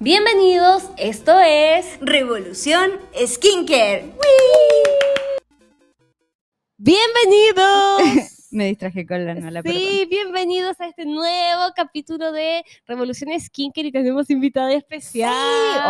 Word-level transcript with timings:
Bienvenidos, 0.00 0.84
esto 0.98 1.38
es 1.40 1.98
Revolución 2.00 2.90
Skincare. 3.26 4.12
Bienvenidos. 6.76 8.02
Me 8.50 8.66
distraje 8.68 9.06
con 9.06 9.24
la 9.26 9.34
Nala, 9.34 9.62
Sí, 9.62 10.06
bienvenidos 10.08 10.80
a 10.80 10.86
este 10.86 11.04
nuevo 11.06 11.62
capítulo 11.74 12.30
de 12.32 12.64
Revolución 12.86 13.30
Skincare 13.40 13.88
y 13.88 13.92
tenemos 13.92 14.30
invitada 14.30 14.72
especial. 14.72 15.32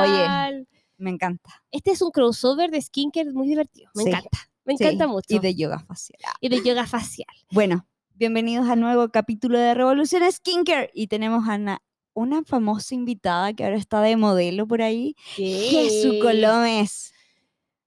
oye. 0.03 0.67
Me 0.97 1.11
encanta. 1.11 1.63
Este 1.71 1.91
es 1.91 2.01
un 2.03 2.11
crossover 2.11 2.71
de 2.71 2.81
skincare 2.81 3.33
muy 3.33 3.49
divertido. 3.49 3.91
Me 3.95 4.05
Sí. 4.05 4.09
encanta. 4.11 4.39
Me 4.65 4.77
Sí, 4.77 4.85
encanta 4.85 5.07
mucho. 5.09 5.35
Y 5.35 5.39
de 5.41 5.55
yoga 5.55 5.81
facial. 5.81 6.19
y 6.41 6.49
de 6.49 6.63
yoga 6.63 6.87
facial. 6.87 7.27
Bueno, 7.51 7.87
bienvenidos 8.15 8.69
al 8.69 8.81
nuevo 8.81 9.09
capítulo 9.11 9.59
de 9.59 9.75
Revolución 9.75 10.23
Skincare. 10.33 10.91
Y 10.95 11.09
tenemos 11.09 11.47
a 11.49 11.57
una, 11.57 11.83
una 12.15 12.43
famosa 12.45 12.95
invitada 12.95 13.53
que 13.53 13.65
ahora 13.65 13.77
está 13.77 14.01
de 14.01 14.17
modelo 14.17 14.67
por 14.67 14.83
ahí. 14.83 15.15
Jesús 15.35 16.15
Colomes. 16.23 17.13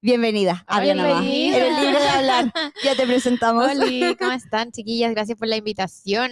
Bienvenida. 0.01 0.63
Habla 0.67 0.93
nomás. 0.93 1.21
Bienvenida. 1.21 1.57
Eres 1.57 1.81
libre 1.81 1.99
de 1.99 2.09
hablar. 2.09 2.53
Ya 2.83 2.95
te 2.95 3.07
presentamos. 3.07 3.65
Hola, 3.71 4.15
¿cómo 4.19 4.31
están, 4.33 4.71
chiquillas? 4.71 5.11
Gracias 5.11 5.37
por 5.37 5.47
la 5.47 5.57
invitación. 5.57 6.31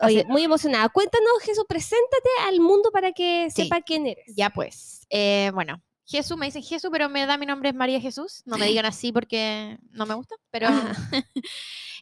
Oye, 0.00 0.24
muy 0.28 0.44
emocionada. 0.44 0.88
Cuéntanos, 0.90 1.28
Jesús, 1.42 1.64
preséntate 1.68 2.28
al 2.46 2.60
mundo 2.60 2.90
para 2.92 3.12
que 3.12 3.48
Sí. 3.50 3.64
sepa 3.64 3.80
quién 3.80 4.06
eres. 4.06 4.32
Ya 4.36 4.50
pues, 4.50 5.06
eh, 5.10 5.50
bueno, 5.54 5.82
Jesús, 6.04 6.36
me 6.36 6.46
dicen 6.46 6.62
Jesús, 6.62 6.88
pero 6.92 7.08
me 7.08 7.26
da 7.26 7.36
mi 7.36 7.46
nombre 7.46 7.70
es 7.70 7.74
María 7.74 8.00
Jesús. 8.00 8.42
No 8.46 8.58
me 8.58 8.66
digan 8.82 8.86
así 8.86 9.12
porque 9.12 9.78
no 9.90 10.06
me 10.06 10.14
gusta, 10.14 10.36
pero... 10.50 10.68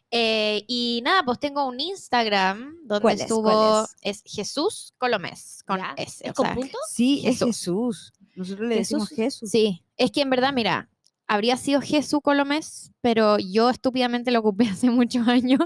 Ah. 0.07 0.17
Eh, 0.19 0.63
y 0.67 1.01
nada, 1.03 1.23
pues 1.23 1.39
tengo 1.39 1.65
un 1.67 1.79
Instagram 1.79 2.75
donde 2.83 3.01
¿Cuál 3.01 3.21
es? 3.21 3.27
subo... 3.27 3.41
¿Cuál 3.43 3.87
es? 4.01 4.23
Jesús 4.25 4.93
Colomés, 4.97 5.63
con 5.65 5.79
Ya, 5.79 5.93
S. 5.97 6.23
¿Es 6.23 6.31
o 6.31 6.33
con 6.33 6.45
sea, 6.45 6.55
punto? 6.55 6.77
Sí, 6.89 7.21
es 7.25 7.39
Jesús. 7.39 7.47
Jesús. 7.57 8.13
Nosotros 8.35 8.67
le 8.69 8.75
Jesús. 8.75 8.99
decimos 8.99 9.09
Jesús. 9.09 9.49
Sí, 9.49 9.83
es 9.97 10.11
que 10.11 10.21
en 10.21 10.29
verdad, 10.29 10.53
mira, 10.53 10.89
habría 11.27 11.57
sido 11.57 11.81
Jesús 11.81 12.21
Colomés, 12.23 12.91
pero 13.01 13.37
yo 13.37 13.69
estúpidamente 13.69 14.31
lo 14.31 14.39
ocupé 14.39 14.67
hace 14.69 14.89
muchos 14.89 15.27
años 15.27 15.59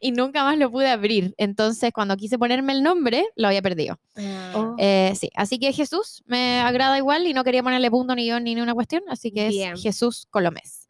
y 0.00 0.12
nunca 0.12 0.44
más 0.44 0.56
lo 0.58 0.70
pude 0.70 0.88
abrir. 0.88 1.34
Entonces, 1.38 1.90
cuando 1.92 2.16
quise 2.16 2.38
ponerme 2.38 2.72
el 2.72 2.82
nombre, 2.82 3.26
lo 3.34 3.48
había 3.48 3.62
perdido. 3.62 3.98
Oh. 4.54 4.76
Eh, 4.78 5.12
sí, 5.18 5.30
así 5.34 5.58
que 5.58 5.72
Jesús 5.72 6.22
me 6.26 6.60
agrada 6.60 6.96
igual 6.98 7.26
y 7.26 7.34
no 7.34 7.42
quería 7.44 7.62
ponerle 7.62 7.90
punto 7.90 8.14
ni 8.14 8.26
yo 8.26 8.38
ni 8.38 8.54
ninguna 8.54 8.74
cuestión, 8.74 9.02
así 9.08 9.32
que 9.32 9.48
Bien. 9.48 9.74
es 9.74 9.82
Jesús 9.82 10.26
Colomés. 10.30 10.86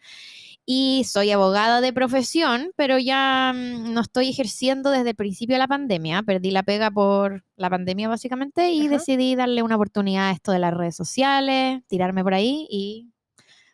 Y 0.70 1.05
soy 1.05 1.30
abogada 1.30 1.80
de 1.80 1.94
profesión, 1.94 2.72
pero 2.77 2.98
ya 2.98 3.55
mm, 3.55 3.91
no 3.94 4.02
estoy 4.02 4.28
ejerciendo 4.28 4.91
desde 4.91 5.11
el 5.11 5.16
principio 5.16 5.55
de 5.55 5.61
la 5.61 5.66
pandemia. 5.66 6.22
Perdí 6.22 6.50
la 6.50 6.62
pega 6.62 6.91
por 6.91 7.42
la 7.56 7.70
pandemia 7.70 8.06
básicamente 8.06 8.70
y 8.70 8.80
Ajá. 8.83 8.91
decidí 8.91 9.34
darle 9.34 9.62
una 9.62 9.77
oportunidad 9.77 10.28
a 10.28 10.33
esto 10.33 10.52
de 10.52 10.58
las 10.58 10.74
redes 10.74 10.94
sociales, 10.94 11.80
tirarme 11.86 12.22
por 12.22 12.34
ahí 12.34 12.66
y 12.70 13.08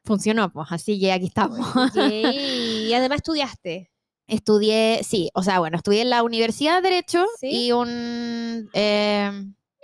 funcionó, 0.04 0.52
pues 0.52 0.68
así 0.70 1.00
que 1.00 1.10
aquí 1.12 1.26
estamos. 1.26 1.58
Yay. 1.94 2.86
Y 2.88 2.94
además 2.94 3.16
estudiaste. 3.16 3.90
Estudié, 4.28 5.00
sí, 5.02 5.30
o 5.34 5.42
sea, 5.42 5.58
bueno, 5.58 5.76
estudié 5.78 6.02
en 6.02 6.10
la 6.10 6.22
Universidad 6.22 6.76
de 6.80 6.88
Derecho 6.90 7.26
Sí. 7.40 7.66
y 7.66 7.72
un... 7.72 8.70
eh, 8.72 9.32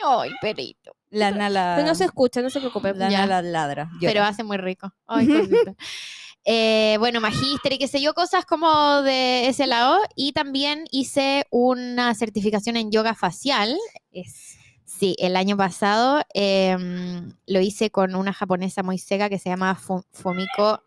Ay, 0.01 0.31
perito. 0.41 0.93
La 1.11 1.33
Nala. 1.33 1.73
Pero 1.75 1.89
no 1.89 1.95
se 1.97 2.05
escucha, 2.05 2.41
no 2.41 2.51
se 2.51 2.61
preocupe. 2.61 2.95
La 2.95 3.11
Ya. 3.11 3.27
Nala 3.27 3.43
ladra. 3.43 3.91
pero 4.01 4.23
hace 4.23 4.45
muy 4.45 4.59
rico. 4.59 4.93
Ay. 5.09 5.27
Eh, 6.45 6.97
bueno, 6.99 7.21
magíster 7.21 7.73
y 7.75 7.79
qué 7.79 7.87
sé 7.89 8.01
yo, 8.01 8.15
cosas 8.15 8.45
como 8.47 9.03
de 9.03 9.47
ese 9.49 9.67
lado. 9.67 9.99
Y 10.17 10.33
también 10.33 10.85
hice 10.91 11.47
una 11.51 12.15
certificación 12.15 12.77
en 12.77 12.91
yoga 12.91 13.15
facial. 13.15 13.77
Es. 14.13 14.57
Sí, 14.85 15.15
el 15.19 15.37
año 15.37 15.57
pasado 15.57 16.21
em, 16.35 17.33
lo 17.47 17.61
hice 17.61 17.91
con 17.91 18.15
una 18.17 18.33
japonesa 18.33 18.83
muy 18.83 18.99
seca 18.99 19.29
que 19.29 19.39
se 19.39 19.49
llama 19.49 19.75
Fu- 19.77 20.05
Fumiko 20.13 20.83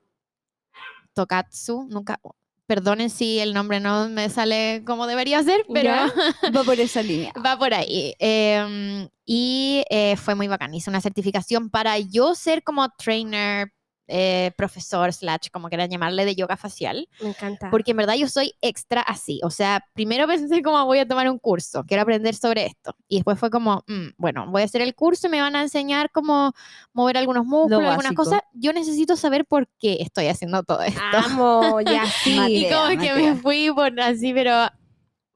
Tokatsu. 1.13 1.87
Nunca, 1.89 2.19
perdonen 2.65 3.09
si 3.09 3.39
el 3.39 3.53
nombre 3.53 3.79
no 3.79 4.09
me 4.09 4.29
sale 4.29 4.83
como 4.85 5.07
debería 5.07 5.41
ser, 5.43 5.65
pero 5.71 5.83
Ya. 5.89 6.13
Va 6.55 6.63
por 6.63 6.79
esa 6.79 7.01
línea. 7.01 7.31
Va 7.45 7.57
por 7.57 7.73
ahí. 7.73 8.13
Em, 8.19 9.07
y 9.25 9.83
eh, 9.89 10.15
fue 10.17 10.35
muy 10.35 10.47
bacán. 10.47 10.73
Hice 10.73 10.89
una 10.89 11.01
certificación 11.01 11.69
para 11.69 11.97
yo 11.99 12.35
ser 12.35 12.63
como 12.63 12.89
trainer, 12.89 13.71
eh, 14.07 14.51
profesor, 14.57 15.13
slash, 15.13 15.47
como 15.51 15.69
quieran 15.69 15.89
llamarle, 15.89 16.25
de 16.25 16.35
yoga 16.35 16.57
facial. 16.57 17.07
Me 17.21 17.29
encanta. 17.29 17.69
Porque 17.69 17.91
en 17.91 17.97
verdad 17.97 18.15
yo 18.15 18.27
soy 18.27 18.53
extra 18.61 19.01
así. 19.01 19.39
O 19.43 19.49
sea, 19.49 19.85
primero 19.93 20.27
pensé 20.27 20.61
como 20.61 20.85
voy 20.85 20.99
a 20.99 21.07
tomar 21.07 21.29
un 21.29 21.39
curso, 21.39 21.83
quiero 21.85 22.03
aprender 22.03 22.35
sobre 22.35 22.65
esto. 22.65 22.95
Y 23.07 23.15
después 23.15 23.39
fue 23.39 23.49
como, 23.49 23.83
mm, 23.87 24.09
bueno, 24.17 24.47
voy 24.49 24.61
a 24.61 24.65
hacer 24.65 24.81
el 24.81 24.95
curso 24.95 25.27
y 25.27 25.29
me 25.29 25.41
van 25.41 25.55
a 25.55 25.61
enseñar 25.61 26.11
cómo 26.11 26.53
mover 26.93 27.17
algunos 27.17 27.45
músculos, 27.45 27.83
algunas 27.83 28.13
cosas. 28.13 28.41
Yo 28.53 28.73
necesito 28.73 29.15
saber 29.15 29.45
por 29.45 29.67
qué 29.79 29.97
estoy 30.01 30.27
haciendo 30.27 30.63
todo 30.63 30.81
esto. 30.81 31.01
Amo, 31.13 31.81
ya 31.81 32.05
sí. 32.05 32.39
Y 32.53 32.69
como 32.69 32.89
que 33.01 33.13
me 33.13 33.35
fui 33.35 33.71
por 33.73 33.99
así, 33.99 34.33
pero 34.33 34.69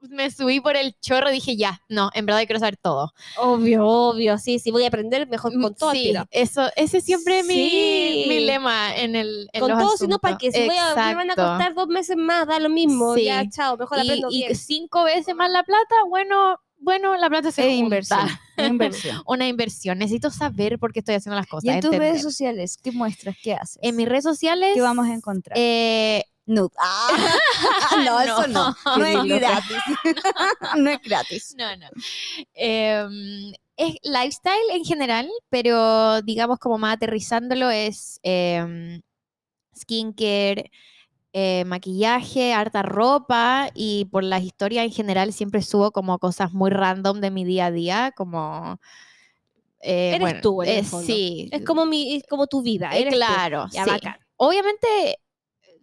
me 0.09 0.29
subí 0.31 0.59
por 0.59 0.75
el 0.75 0.95
chorro 1.01 1.29
y 1.29 1.34
dije, 1.34 1.56
ya, 1.57 1.81
no, 1.90 2.09
en 2.13 2.25
verdad 2.25 2.41
quiero 2.45 2.59
saber 2.59 2.78
todo. 2.78 3.13
Obvio, 3.38 3.85
obvio. 3.85 4.38
Sí, 4.38 4.59
sí, 4.59 4.72
voy 4.72 4.84
a 4.84 4.88
aprender 4.88 5.28
mejor 5.28 5.51
con 5.53 5.72
Mm, 5.72 5.75
todo. 5.75 5.90
al 5.91 5.97
sí, 5.97 6.03
tiro. 6.03 6.25
eso, 6.31 6.69
ese 6.75 7.01
siempre 7.01 7.40
es 7.40 7.45
mi, 7.45 7.53
Sí. 7.56 8.25
mi 8.28 8.40
lema 8.41 8.95
en 8.95 9.16
el 9.16 9.50
en 9.53 9.62
Con 9.62 9.72
los 9.72 9.79
todo, 9.79 9.97
sino 9.97 10.19
para 10.19 10.35
asuntos. 10.35 10.53
que 10.53 10.62
si 10.62 10.68
voy 10.68 10.78
a, 10.78 10.95
me 11.07 11.16
van 11.16 11.31
a 11.31 11.35
costar 11.35 11.73
dos 11.73 11.88
meses 11.88 12.16
más, 12.18 12.47
da 12.47 12.59
lo 12.59 12.69
mismo. 12.69 13.16
Sí. 13.16 13.25
Ya, 13.25 13.47
chao, 13.50 13.78
mejor 13.78 13.97
y, 14.00 14.01
aprendo 14.01 14.28
y 14.31 14.38
bien. 14.44 14.56
cinco 14.56 15.03
veces 15.03 15.35
más 15.35 15.50
la 15.51 15.63
plata, 15.63 15.95
bueno, 16.09 16.59
bueno, 16.79 17.16
la 17.18 17.28
plata 17.29 17.51
se 17.51 17.68
Es 17.72 17.78
inversión. 17.79 18.19
inversión. 18.57 19.22
Una 19.25 19.47
inversión. 19.47 19.97
Necesito 19.97 20.29
saber 20.29 20.78
por 20.78 20.94
qué 20.94 21.00
estoy 21.00 21.16
haciendo 21.16 21.35
las 21.35 21.47
cosas. 21.47 21.66
Y 21.66 21.69
en 21.69 21.79
tus 21.81 21.85
entender. 21.91 22.09
redes 22.12 22.22
sociales, 22.22 22.78
¿qué 22.84 22.91
muestras? 22.91 23.35
¿Qué 23.41 23.53
haces? 23.56 23.79
En 23.81 23.95
mis 23.95 24.07
redes 24.07 24.24
sociales. 24.24 24.72
¿Qué 24.75 24.81
vamos 24.81 25.07
a 25.07 25.13
encontrar? 25.13 25.57
eh, 25.57 26.24
Nude. 26.47 26.69
Ah, 26.79 28.03
no, 28.05 28.19
eso 28.19 28.47
no. 28.47 28.75
No 28.97 29.05
es 29.05 29.39
gratis. 29.39 29.77
no 30.77 30.89
es 30.89 31.01
gratis. 31.01 31.55
No, 31.57 31.75
no. 31.77 31.87
Em, 32.53 33.53
es 33.75 33.95
lifestyle 34.03 34.71
en 34.71 34.83
general, 34.83 35.29
pero 35.49 36.21
digamos 36.23 36.57
como 36.59 36.77
más 36.77 36.95
aterrizándolo 36.95 37.69
es 37.69 38.19
em, 38.23 39.01
skincare, 39.75 40.71
eh, 41.33 41.63
maquillaje, 41.65 42.53
harta 42.53 42.81
ropa 42.81 43.69
y 43.75 44.05
por 44.05 44.23
las 44.23 44.41
historias 44.43 44.85
en 44.85 44.91
general 44.91 45.33
siempre 45.33 45.61
subo 45.61 45.91
como 45.91 46.17
cosas 46.19 46.51
muy 46.53 46.71
random 46.71 47.19
de 47.21 47.29
mi 47.31 47.45
día 47.45 47.67
a 47.67 47.71
día, 47.71 48.11
como... 48.15 48.79
eh, 49.81 50.09
Eres 50.09 50.19
bueno, 50.21 50.39
tú, 50.41 50.63
en 50.63 50.69
el 50.69 50.75
eh, 50.77 50.83
fondo. 50.83 51.05
Sí, 51.05 51.49
Es 51.51 51.63
como, 51.63 51.85
mi, 51.85 52.15
es 52.15 52.23
como 52.27 52.47
tu 52.47 52.61
vida. 52.63 52.89
eh, 52.97 53.03
tú. 53.05 53.11
claro, 53.11 53.67
Ya, 53.71 53.83
sí. 53.85 53.91
Obviamente, 54.37 55.19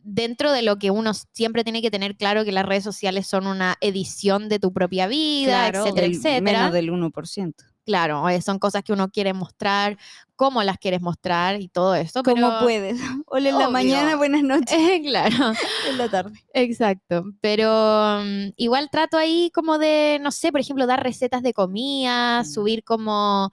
dentro 0.05 0.53
de 0.53 0.63
lo 0.63 0.77
que 0.79 0.91
uno 0.91 1.13
siempre 1.33 1.65
tiene 1.65 1.83
que 1.83 1.91
tener 1.91 2.17
claro 2.17 2.45
que 2.45 2.53
las 2.53 2.65
redes 2.67 2.85
sociales 2.85 3.27
son 3.27 3.47
una 3.47 3.77
edición 3.81 4.49
de 4.49 4.59
tu 4.59 4.73
propia 4.73 5.07
vida, 5.07 5.71
Claro. 5.71 5.81
etcétera, 5.87 6.07
Del- 6.07 6.17
etcétera. 6.17 6.41
Menos 6.59 6.73
del 6.73 6.91
1%. 6.91 7.65
Claro, 7.87 8.27
eh, 8.31 8.41
son 8.41 8.59
cosas 8.59 8.83
que 8.83 8.95
uno 8.95 9.11
quiere 9.11 9.35
mostrar, 9.35 9.99
cómo 10.37 10.63
las 10.63 10.79
quieres 10.79 11.03
mostrar 11.03 11.61
y 11.61 11.69
todo 11.69 11.95
esto. 11.95 12.23
Como 12.23 12.61
puedes. 12.61 12.99
Hola 13.27 13.49
en 13.51 13.59
la 13.59 13.69
mañana, 13.69 14.17
buenas 14.17 14.43
noches 14.71 14.73
Eh, 14.79 15.03
claro, 15.05 15.53
en 15.91 15.99
la 15.99 16.09
tarde. 16.09 16.33
exacto. 16.55 17.25
Pero 17.43 18.21
mm, 18.25 18.53
igual 18.57 18.89
trato 18.91 19.19
ahí 19.19 19.51
como 19.55 19.77
de, 19.79 20.19
no 20.23 20.31
sé, 20.31 20.51
por 20.51 20.61
ejemplo, 20.61 20.87
dar 20.87 21.03
recetas 21.03 21.43
de 21.43 21.53
comida, 21.53 22.43
Mm. 22.43 22.47
subir 22.47 22.85
como... 22.85 23.51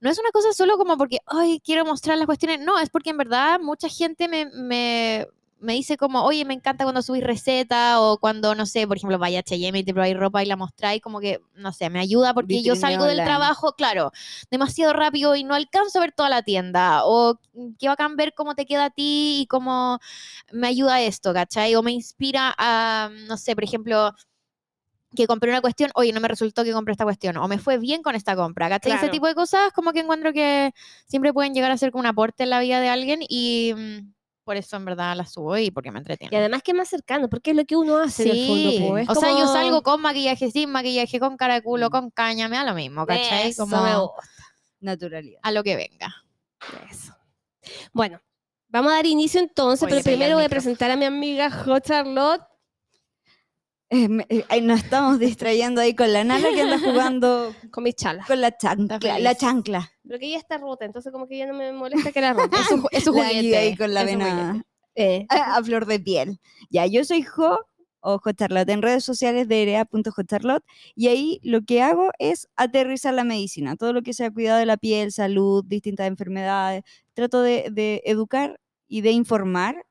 No 0.00 0.10
es 0.10 0.18
una 0.18 0.30
cosa 0.32 0.52
solo 0.52 0.76
como 0.76 0.96
porque, 0.96 1.18
ay, 1.26 1.60
quiero 1.64 1.84
mostrar 1.84 2.18
las 2.18 2.26
cuestiones. 2.26 2.58
No, 2.58 2.80
es 2.80 2.90
porque 2.90 3.10
en 3.10 3.16
verdad 3.18 3.60
mucha 3.60 3.88
gente 3.88 4.26
me, 4.26 4.46
me, 4.46 5.28
me 5.62 5.74
dice 5.74 5.96
como, 5.96 6.24
oye, 6.24 6.44
me 6.44 6.54
encanta 6.54 6.84
cuando 6.84 7.02
subís 7.02 7.22
receta 7.22 8.00
o 8.00 8.18
cuando, 8.18 8.54
no 8.56 8.66
sé, 8.66 8.86
por 8.86 8.96
ejemplo, 8.96 9.16
vaya 9.18 9.38
a 9.38 9.40
H&M 9.40 9.78
y 9.78 9.84
te 9.84 9.94
probáis 9.94 10.16
ropa 10.16 10.42
y 10.42 10.46
la 10.46 10.56
mostráis, 10.56 11.00
como 11.00 11.20
que, 11.20 11.40
no 11.54 11.72
sé, 11.72 11.88
me 11.88 12.00
ayuda 12.00 12.34
porque 12.34 12.62
yo 12.62 12.74
salgo 12.74 13.04
del 13.04 13.22
trabajo, 13.22 13.72
claro, 13.74 14.10
demasiado 14.50 14.92
rápido 14.92 15.36
y 15.36 15.44
no 15.44 15.54
alcanzo 15.54 15.98
a 15.98 16.02
ver 16.02 16.12
toda 16.12 16.28
la 16.28 16.42
tienda. 16.42 17.04
O 17.04 17.38
qué 17.78 17.86
bacán 17.86 18.16
ver 18.16 18.34
cómo 18.34 18.56
te 18.56 18.66
queda 18.66 18.86
a 18.86 18.90
ti 18.90 19.40
y 19.40 19.46
cómo 19.46 20.00
me 20.50 20.66
ayuda 20.66 21.00
esto, 21.00 21.32
¿cachai? 21.32 21.76
O 21.76 21.82
me 21.82 21.92
inspira 21.92 22.52
a, 22.58 23.10
no 23.28 23.36
sé, 23.36 23.54
por 23.54 23.62
ejemplo, 23.62 24.12
que 25.14 25.28
compré 25.28 25.50
una 25.50 25.60
cuestión, 25.60 25.92
oye, 25.94 26.12
no 26.12 26.20
me 26.20 26.26
resultó 26.26 26.64
que 26.64 26.72
compré 26.72 26.92
esta 26.92 27.04
cuestión, 27.04 27.36
o 27.36 27.46
me 27.46 27.58
fue 27.58 27.78
bien 27.78 28.02
con 28.02 28.16
esta 28.16 28.34
compra, 28.34 28.68
¿cachai? 28.68 28.92
Ese 28.92 29.10
tipo 29.10 29.28
de 29.28 29.34
cosas 29.34 29.72
como 29.72 29.92
que 29.92 30.00
encuentro 30.00 30.32
que 30.32 30.72
siempre 31.06 31.32
pueden 31.32 31.54
llegar 31.54 31.70
a 31.70 31.76
ser 31.76 31.92
como 31.92 32.00
un 32.00 32.06
aporte 32.06 32.42
en 32.42 32.50
la 32.50 32.58
vida 32.58 32.80
de 32.80 32.88
alguien 32.88 33.20
y 33.28 33.74
mm, 33.76 34.12
por 34.44 34.56
eso 34.56 34.76
en 34.76 34.84
verdad 34.84 35.16
las 35.16 35.32
subo 35.32 35.56
y 35.58 35.70
porque 35.70 35.90
me 35.90 35.98
entretiene. 35.98 36.34
Y 36.34 36.38
además 36.38 36.62
que 36.62 36.72
es 36.72 36.76
más 36.76 36.88
cercano, 36.88 37.28
porque 37.28 37.52
es 37.52 37.56
lo 37.56 37.64
que 37.64 37.76
uno 37.76 37.98
hace 37.98 38.24
en 38.24 38.30
el 38.30 38.46
fondo. 38.46 38.88
po, 38.88 38.98
es 38.98 39.08
o 39.08 39.14
sea, 39.14 39.30
yo 39.30 39.46
salgo 39.46 39.82
con 39.82 40.00
maquillaje, 40.00 40.50
sin 40.50 40.70
maquillaje, 40.70 41.20
con 41.20 41.36
cara 41.36 41.54
de 41.54 41.62
culo, 41.62 41.88
Mm. 41.88 41.90
con 41.90 42.10
caña, 42.10 42.48
me 42.48 42.56
da 42.56 42.64
lo 42.64 42.74
mismo, 42.74 43.06
¿cachai? 43.06 43.48
Eso 43.50 43.64
Como 43.64 43.82
me 43.82 43.96
gusta, 43.96 44.22
Naturalidad. 44.80 45.40
a 45.42 45.50
lo 45.52 45.62
que 45.62 45.76
venga. 45.76 46.14
eso. 46.90 47.14
Bueno, 47.92 48.20
vamos 48.68 48.92
a 48.92 48.96
dar 48.96 49.06
inicio 49.06 49.40
entonces, 49.40 49.88
pero 49.88 50.02
primero 50.02 50.34
voy 50.36 50.44
a 50.44 50.48
presentar 50.48 50.90
a 50.90 50.96
mi 50.96 51.04
amiga 51.04 51.50
Jo 51.50 51.78
Charlotte. 51.80 52.42
Eh, 53.94 54.08
eh, 54.48 54.60
nos 54.62 54.82
estamos 54.82 55.18
distrayendo 55.18 55.82
ahí 55.82 55.94
con 55.94 56.10
la 56.14 56.24
nana 56.24 56.48
que 56.54 56.62
anda 56.62 56.78
jugando 56.78 57.54
Con 57.70 57.84
mis 57.84 57.94
chalas. 57.94 58.26
con 58.26 58.40
la 58.40 58.56
chancla. 58.56 59.18
La 59.18 59.34
chancla. 59.34 59.92
Pero 60.02 60.18
que 60.18 60.26
ella 60.28 60.38
está 60.38 60.56
rota, 60.56 60.86
entonces 60.86 61.12
como 61.12 61.28
que 61.28 61.36
ya 61.36 61.46
no 61.46 61.52
me 61.52 61.72
molesta 61.72 62.10
que 62.10 62.20
la 62.22 62.32
rota. 62.32 62.56
Es 62.58 62.66
su, 62.68 62.76
ju- 62.78 62.88
es 62.90 63.04
La 63.04 63.12
juguete. 63.12 63.56
Ahí 63.58 63.76
con 63.76 63.92
la 63.92 64.04
vena. 64.04 64.64
Eh, 64.94 65.26
a, 65.28 65.56
a 65.56 65.62
flor 65.62 65.84
de 65.84 66.00
piel. 66.00 66.40
Ya, 66.70 66.86
yo 66.86 67.04
soy 67.04 67.22
Jo 67.22 67.58
o 68.00 68.18
Charlotte 68.32 68.68
en 68.70 68.80
redes 68.82 69.04
sociales 69.04 69.46
de 69.46 69.62
erea.jcharlotte 69.62 70.64
y 70.96 71.08
ahí 71.08 71.38
lo 71.42 71.62
que 71.62 71.82
hago 71.82 72.10
es 72.18 72.48
aterrizar 72.56 73.14
la 73.14 73.24
medicina, 73.24 73.76
todo 73.76 73.92
lo 73.92 74.02
que 74.02 74.12
sea 74.14 74.30
cuidado 74.30 74.58
de 74.58 74.66
la 74.66 74.76
piel, 74.78 75.12
salud, 75.12 75.64
distintas 75.66 76.08
enfermedades. 76.08 76.82
Trato 77.14 77.42
de, 77.42 77.68
de 77.70 78.02
educar 78.06 78.58
y 78.88 79.02
de 79.02 79.10
informar 79.12 79.84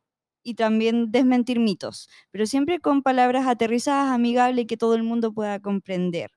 y 0.43 0.55
también 0.55 1.11
desmentir 1.11 1.59
mitos, 1.59 2.09
pero 2.31 2.45
siempre 2.45 2.79
con 2.79 3.01
palabras 3.03 3.47
aterrizadas, 3.47 4.11
amigables 4.13 4.63
y 4.63 4.67
que 4.67 4.77
todo 4.77 4.95
el 4.95 5.03
mundo 5.03 5.33
pueda 5.33 5.59
comprender. 5.59 6.31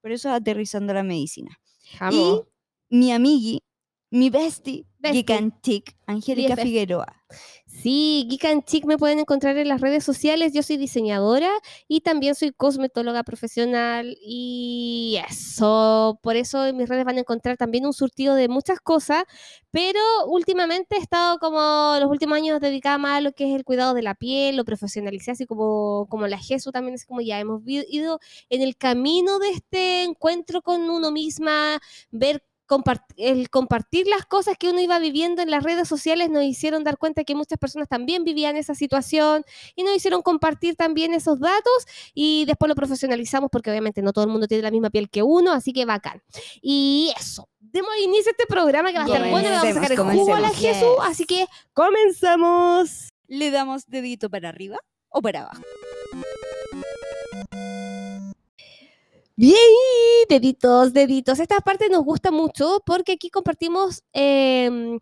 Por 0.00 0.12
eso 0.12 0.30
aterrizando 0.30 0.94
la 0.94 1.02
medicina. 1.02 1.58
vamos. 2.00 2.44
Y 2.90 2.96
mi 2.96 3.12
amigui, 3.12 3.62
mi 4.10 4.30
bestie, 4.30 4.86
Bestie. 5.00 5.22
Geek 5.22 5.30
and 5.30 5.52
Chick, 5.62 5.96
Angélica. 6.06 6.56
Figueroa. 6.56 7.06
Sí, 7.66 8.26
Geek 8.28 8.44
and 8.44 8.64
Chic 8.64 8.84
me 8.84 8.98
pueden 8.98 9.20
encontrar 9.20 9.56
en 9.56 9.68
las 9.68 9.80
redes 9.80 10.04
sociales. 10.04 10.52
Yo 10.52 10.62
soy 10.62 10.76
diseñadora 10.76 11.48
y 11.88 12.00
también 12.00 12.34
soy 12.34 12.52
cosmetóloga 12.52 13.22
profesional. 13.22 14.18
Y 14.20 15.18
eso, 15.28 16.18
por 16.22 16.36
eso 16.36 16.66
en 16.66 16.76
mis 16.76 16.88
redes 16.88 17.04
van 17.04 17.16
a 17.16 17.20
encontrar 17.20 17.56
también 17.56 17.86
un 17.86 17.94
surtido 17.94 18.34
de 18.34 18.48
muchas 18.48 18.80
cosas. 18.80 19.24
Pero 19.70 20.00
últimamente 20.26 20.96
he 20.96 20.98
estado 20.98 21.38
como 21.38 21.96
los 22.00 22.10
últimos 22.10 22.36
años 22.36 22.60
dedicada 22.60 22.98
más 22.98 23.18
a 23.18 23.20
lo 23.20 23.32
que 23.32 23.48
es 23.48 23.54
el 23.54 23.64
cuidado 23.64 23.94
de 23.94 24.02
la 24.02 24.14
piel, 24.14 24.56
lo 24.56 24.64
profesionalicé 24.64 25.30
así 25.30 25.46
como, 25.46 26.06
como 26.10 26.26
la 26.26 26.38
Jesús 26.38 26.72
también, 26.72 26.94
es 26.94 27.06
como 27.06 27.20
ya 27.20 27.38
hemos 27.38 27.62
ido 27.66 28.18
en 28.50 28.62
el 28.62 28.76
camino 28.76 29.38
de 29.38 29.50
este 29.50 30.02
encuentro 30.02 30.60
con 30.60 30.90
uno 30.90 31.12
misma, 31.12 31.80
ver 32.10 32.42
compart- 32.70 33.12
el 33.16 33.50
compartir 33.50 34.06
las 34.06 34.24
cosas 34.26 34.54
que 34.56 34.70
uno 34.70 34.80
iba 34.80 34.98
viviendo 35.00 35.42
en 35.42 35.50
las 35.50 35.64
redes 35.64 35.88
sociales 35.88 36.30
nos 36.30 36.44
hicieron 36.44 36.84
dar 36.84 36.96
cuenta 36.98 37.24
que 37.24 37.34
muchas 37.34 37.58
personas 37.58 37.88
también 37.88 38.22
vivían 38.22 38.56
esa 38.56 38.76
situación 38.76 39.44
y 39.74 39.82
nos 39.82 39.94
hicieron 39.96 40.22
compartir 40.22 40.76
también 40.76 41.12
esos 41.12 41.40
datos 41.40 41.86
y 42.14 42.44
después 42.44 42.68
lo 42.68 42.76
profesionalizamos 42.76 43.50
porque 43.50 43.70
obviamente 43.70 44.02
no 44.02 44.12
todo 44.12 44.24
el 44.24 44.30
mundo 44.30 44.46
tiene 44.46 44.62
la 44.62 44.70
misma 44.70 44.90
piel 44.90 45.10
que 45.10 45.24
uno, 45.24 45.50
así 45.52 45.72
que 45.72 45.84
bacán. 45.84 46.22
Y 46.62 47.12
eso, 47.18 47.48
demos 47.58 47.90
inicio 48.02 48.30
a 48.30 48.34
este 48.38 48.46
programa 48.46 48.92
que 48.92 48.98
va 48.98 49.04
a 49.04 49.06
estar 49.06 49.20
bueno, 49.30 49.48
le 49.48 49.54
vamos 49.56 49.70
a 49.70 49.74
sacar 49.74 49.92
el 49.92 49.98
jugo 49.98 50.34
a 50.34 50.40
la. 50.40 50.50
Jesús, 50.50 50.60
Yes. 50.98 51.04
así 51.04 51.24
que 51.24 51.46
comenzamos. 51.74 53.08
¿Le 53.26 53.50
damos 53.50 53.86
dedito 53.86 54.28
para 54.30 54.48
arriba 54.48 54.78
o 55.08 55.20
para 55.22 55.42
abajo? 55.42 55.62
Bien, 59.40 59.56
deditos, 60.28 60.92
deditos. 60.92 61.38
Esta 61.40 61.60
parte 61.62 61.88
nos 61.88 62.04
gusta 62.04 62.30
mucho 62.30 62.82
porque 62.84 63.12
aquí 63.12 63.30
compartimos, 63.30 64.02
em, 64.12 64.98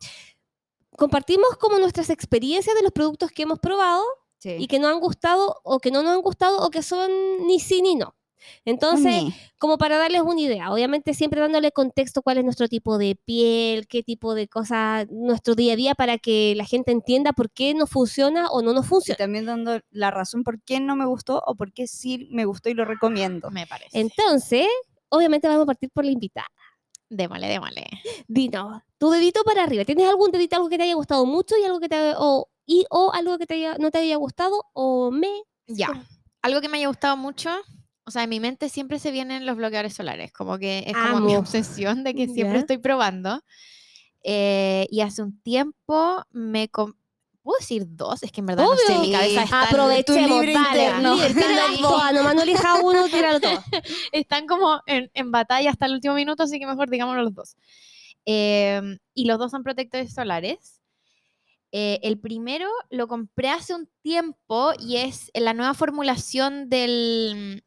compartimos 0.96 1.56
como 1.58 1.78
nuestras 1.80 2.08
experiencias 2.10 2.76
de 2.76 2.82
los 2.82 2.92
productos 2.92 3.32
que 3.32 3.42
hemos 3.42 3.58
probado 3.58 4.04
Sí. 4.38 4.54
y 4.60 4.68
que 4.68 4.78
nos 4.78 4.92
han 4.92 5.00
gustado 5.00 5.56
o 5.64 5.80
que 5.80 5.90
no 5.90 6.04
nos 6.04 6.12
han 6.12 6.22
gustado 6.22 6.64
o 6.64 6.70
que 6.70 6.82
son 6.82 7.10
ni 7.48 7.58
sí 7.58 7.82
ni 7.82 7.96
no. 7.96 8.14
Entonces, 8.64 9.22
como 9.58 9.78
para 9.78 9.98
darles 9.98 10.22
una 10.22 10.40
idea, 10.40 10.72
obviamente 10.72 11.14
siempre 11.14 11.40
dándole 11.40 11.72
contexto 11.72 12.22
cuál 12.22 12.38
es 12.38 12.44
nuestro 12.44 12.68
tipo 12.68 12.98
de 12.98 13.16
piel, 13.24 13.86
qué 13.88 14.02
tipo 14.02 14.34
de 14.34 14.48
cosas, 14.48 15.06
nuestro 15.10 15.54
día 15.54 15.72
a 15.72 15.76
día 15.76 15.94
para 15.94 16.18
que 16.18 16.54
la 16.56 16.64
gente 16.64 16.92
entienda 16.92 17.32
por 17.32 17.50
qué 17.50 17.74
no 17.74 17.86
funciona 17.86 18.48
o 18.48 18.62
no 18.62 18.72
nos 18.72 18.86
y 18.86 18.88
funciona. 18.88 19.16
también 19.18 19.46
dando 19.46 19.80
la 19.90 20.10
razón 20.10 20.44
por 20.44 20.60
qué 20.62 20.80
no 20.80 20.96
me 20.96 21.06
gustó 21.06 21.42
o 21.46 21.54
por 21.54 21.72
qué 21.72 21.86
sí 21.86 22.28
me 22.30 22.44
gustó 22.44 22.68
y 22.68 22.74
lo 22.74 22.84
recomiendo. 22.84 23.50
Me 23.50 23.66
parece. 23.66 23.98
Entonces, 23.98 24.66
obviamente 25.08 25.48
vamos 25.48 25.62
a 25.64 25.66
partir 25.66 25.90
por 25.90 26.04
la 26.04 26.10
invitada. 26.12 26.48
Démosle, 27.10 27.48
démosle. 27.48 27.86
Dino, 28.26 28.82
tu 28.98 29.10
dedito 29.10 29.42
para 29.44 29.64
arriba. 29.64 29.84
¿Tienes 29.84 30.06
algún 30.08 30.30
dedito, 30.30 30.56
algo 30.56 30.68
que 30.68 30.76
te 30.76 30.82
haya 30.84 30.94
gustado 30.94 31.24
mucho 31.24 31.56
y 31.56 31.64
algo 31.64 31.80
que 31.80 31.88
te 31.88 32.12
o, 32.18 32.48
y, 32.66 32.84
o 32.90 33.10
algo 33.14 33.38
que 33.38 33.46
te 33.46 33.54
haya- 33.54 33.76
no 33.78 33.90
te 33.90 33.98
haya 33.98 34.16
gustado? 34.16 34.62
O 34.74 35.10
me. 35.10 35.28
Ya. 35.66 35.88
Algo 36.42 36.60
que 36.60 36.68
me 36.68 36.76
haya 36.78 36.88
gustado 36.88 37.16
mucho, 37.16 37.50
o 38.08 38.10
sea, 38.10 38.24
en 38.24 38.30
mi 38.30 38.40
mente 38.40 38.68
siempre 38.68 38.98
se 38.98 39.10
vienen 39.12 39.46
los 39.46 39.56
bloqueadores 39.56 39.94
solares, 39.94 40.32
como 40.32 40.58
que 40.58 40.82
es 40.86 40.94
como 40.94 41.20
mi 41.20 41.32
Amo. 41.34 41.40
obsesión 41.40 42.02
de 42.04 42.14
que 42.16 42.26
siempre 42.26 42.54
Ya. 42.56 42.60
estoy 42.60 42.78
probando. 42.78 43.42
Eh, 44.24 44.86
y 44.90 45.00
hace 45.02 45.22
un 45.22 45.40
tiempo 45.42 46.22
me... 46.32 46.68
¿Puedo 47.42 47.60
decir 47.60 47.84
dos? 47.86 48.22
Es 48.22 48.30
que 48.32 48.40
en 48.40 48.46
verdad 48.46 48.64
no 48.64 48.76
sé, 48.76 48.92
mi 48.98 49.06
Obvio. 49.08 49.12
cabeza 49.12 49.42
está 49.44 49.60
en- 49.62 49.66
Aprovechemos, 49.68 50.30
libre 50.40 50.52
dale. 50.52 50.82
interno. 50.84 51.14
libre, 51.14 51.34
tírala 51.34 51.62
toda, 51.80 52.12
nomás 52.12 52.34
no 52.34 52.42
elija 52.42 52.74
uno, 52.82 53.08
tíralo 53.08 53.40
todo. 53.40 53.62
están 54.12 54.46
como 54.46 54.82
en, 54.86 55.10
en 55.14 55.30
batalla 55.30 55.70
hasta 55.70 55.86
el 55.86 55.92
último 55.94 56.14
minuto, 56.14 56.42
así 56.42 56.58
que 56.58 56.66
mejor 56.66 56.90
digámoslo 56.90 57.22
los 57.22 57.34
dos. 57.34 57.56
Em, 58.26 58.98
y 59.14 59.24
los 59.24 59.38
dos 59.38 59.50
son 59.50 59.62
protectores 59.62 60.12
solares. 60.12 60.82
Eh, 61.72 62.00
el 62.02 62.18
primero 62.18 62.68
lo 62.90 63.08
compré 63.08 63.48
hace 63.50 63.74
un 63.74 63.88
tiempo 64.02 64.72
y 64.78 64.96
es 64.96 65.30
la 65.34 65.54
nueva 65.54 65.72
formulación 65.74 66.68
del 66.68 67.62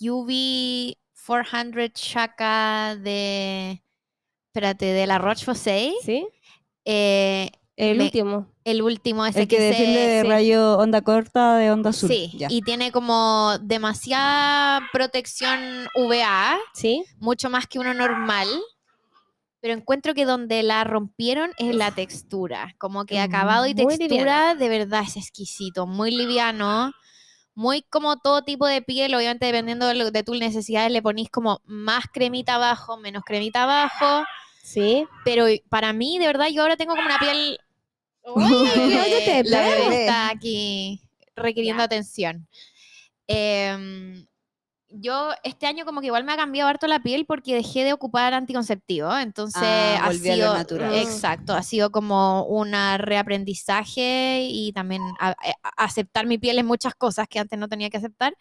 UV 0.00 0.94
400 1.26 1.92
Chaka 1.92 2.96
de, 2.96 3.82
espérate, 4.48 4.86
de 4.86 5.06
la 5.06 5.18
Roche-Posay. 5.18 5.94
¿Sí? 6.02 6.26
Eh, 6.84 7.50
El 7.76 7.98
Me- 7.98 8.04
último. 8.04 8.46
el 8.64 8.82
último, 8.82 9.24
ese 9.26 9.42
El 9.42 9.48
que 9.48 9.60
defiende 9.60 10.00
de 10.00 10.24
rayo 10.24 10.78
onda 10.78 11.02
corta 11.02 11.56
de 11.58 11.70
onda 11.70 11.90
azul. 11.90 12.08
Sí, 12.08 12.32
ya. 12.34 12.48
y 12.50 12.62
tiene 12.62 12.90
como 12.92 13.56
demasiada 13.60 14.80
protección 14.92 15.86
UVA, 15.94 16.58
¿Sí? 16.74 17.04
mucho 17.18 17.50
más 17.50 17.66
que 17.66 17.78
uno 17.78 17.94
normal. 17.94 18.48
Pero 19.60 19.74
encuentro 19.74 20.14
que 20.14 20.24
donde 20.24 20.62
la 20.62 20.84
rompieron 20.84 21.50
es 21.58 21.74
la 21.74 21.90
textura. 21.92 22.74
Como 22.78 23.04
que 23.06 23.18
acabado 23.18 23.66
y 23.66 23.74
Muy 23.74 23.98
textura 23.98 24.54
de 24.54 24.68
verdad 24.68 25.02
es 25.04 25.16
exquisito, 25.16 25.86
muy 25.86 26.12
liviano. 26.12 26.92
Muy 27.58 27.82
como 27.82 28.18
todo 28.18 28.42
tipo 28.42 28.68
de 28.68 28.82
piel, 28.82 29.12
obviamente 29.16 29.46
dependiendo 29.46 29.88
de, 29.88 29.94
lo- 29.94 30.12
de 30.12 30.22
tus 30.22 30.38
necesidades, 30.38 30.92
le 30.92 31.02
ponís 31.02 31.28
como 31.28 31.60
más 31.64 32.04
cremita 32.12 32.54
abajo, 32.54 32.98
menos 32.98 33.24
cremita 33.26 33.64
abajo. 33.64 34.24
¿Sí? 34.62 35.04
Pero 35.24 35.46
para 35.68 35.92
mí, 35.92 36.18
de 36.20 36.26
verdad, 36.26 36.46
yo 36.52 36.62
ahora 36.62 36.76
tengo 36.76 36.94
como 36.94 37.04
una 37.04 37.18
piel. 37.18 37.58
óyete, 38.22 39.42
la 39.50 39.60
bebé 39.62 40.00
está 40.02 40.28
aquí 40.28 41.02
requiriendo 41.34 41.82
atención. 41.82 42.46
Em, 43.26 44.24
yo 44.90 45.32
este 45.44 45.66
año 45.66 45.84
como 45.84 46.00
que 46.00 46.06
igual 46.06 46.24
me 46.24 46.32
ha 46.32 46.36
cambiado 46.36 46.68
harto 46.70 46.86
la 46.86 47.00
piel 47.00 47.26
porque 47.26 47.54
dejé 47.54 47.84
de 47.84 47.92
ocupar 47.92 48.32
anticonceptivo, 48.34 49.14
entonces 49.16 49.62
Ah, 49.62 50.00
ha 50.02 50.06
volví 50.06 50.28
a 50.30 50.36
lo 50.36 50.42
sido 50.42 50.54
natural. 50.54 50.94
exacto, 50.94 51.52
ha 51.54 51.62
sido 51.62 51.90
como 51.90 52.44
un 52.44 52.72
reaprendizaje 52.72 54.46
y 54.48 54.72
también 54.72 55.02
a- 55.20 55.30
a- 55.30 55.84
aceptar 55.84 56.26
mi 56.26 56.38
piel 56.38 56.58
en 56.58 56.66
muchas 56.66 56.94
cosas 56.94 57.28
que 57.28 57.38
antes 57.38 57.58
no 57.58 57.68
tenía 57.68 57.90
que 57.90 57.98
aceptar. 57.98 58.34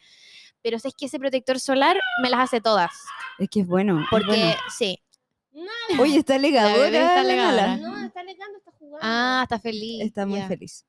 Pero 0.63 0.77
es 0.77 0.83
que 0.97 1.05
ese 1.05 1.19
protector 1.19 1.59
solar 1.59 1.97
me 2.23 2.29
las 2.29 2.39
hace 2.39 2.59
todas, 2.61 2.91
Es 3.39 3.47
que 3.49 3.61
es 3.61 3.67
bueno. 3.67 3.99
es 4.01 4.07
porque 4.09 4.25
bueno. 4.27 4.55
sí. 4.75 4.99
Oye, 5.99 6.17
está 6.19 6.37
legadora. 6.37 6.87
está 6.87 7.23
la 7.23 7.23
legadora. 7.23 7.77
No, 7.77 8.05
está 8.05 8.19
alegando, 8.21 8.57
está 8.57 8.71
jugando. 8.77 8.99
Ah, 9.01 9.41
está 9.43 9.59
feliz. 9.59 10.03
Está 10.03 10.25
muy 10.25 10.41
feliz. 10.43 10.85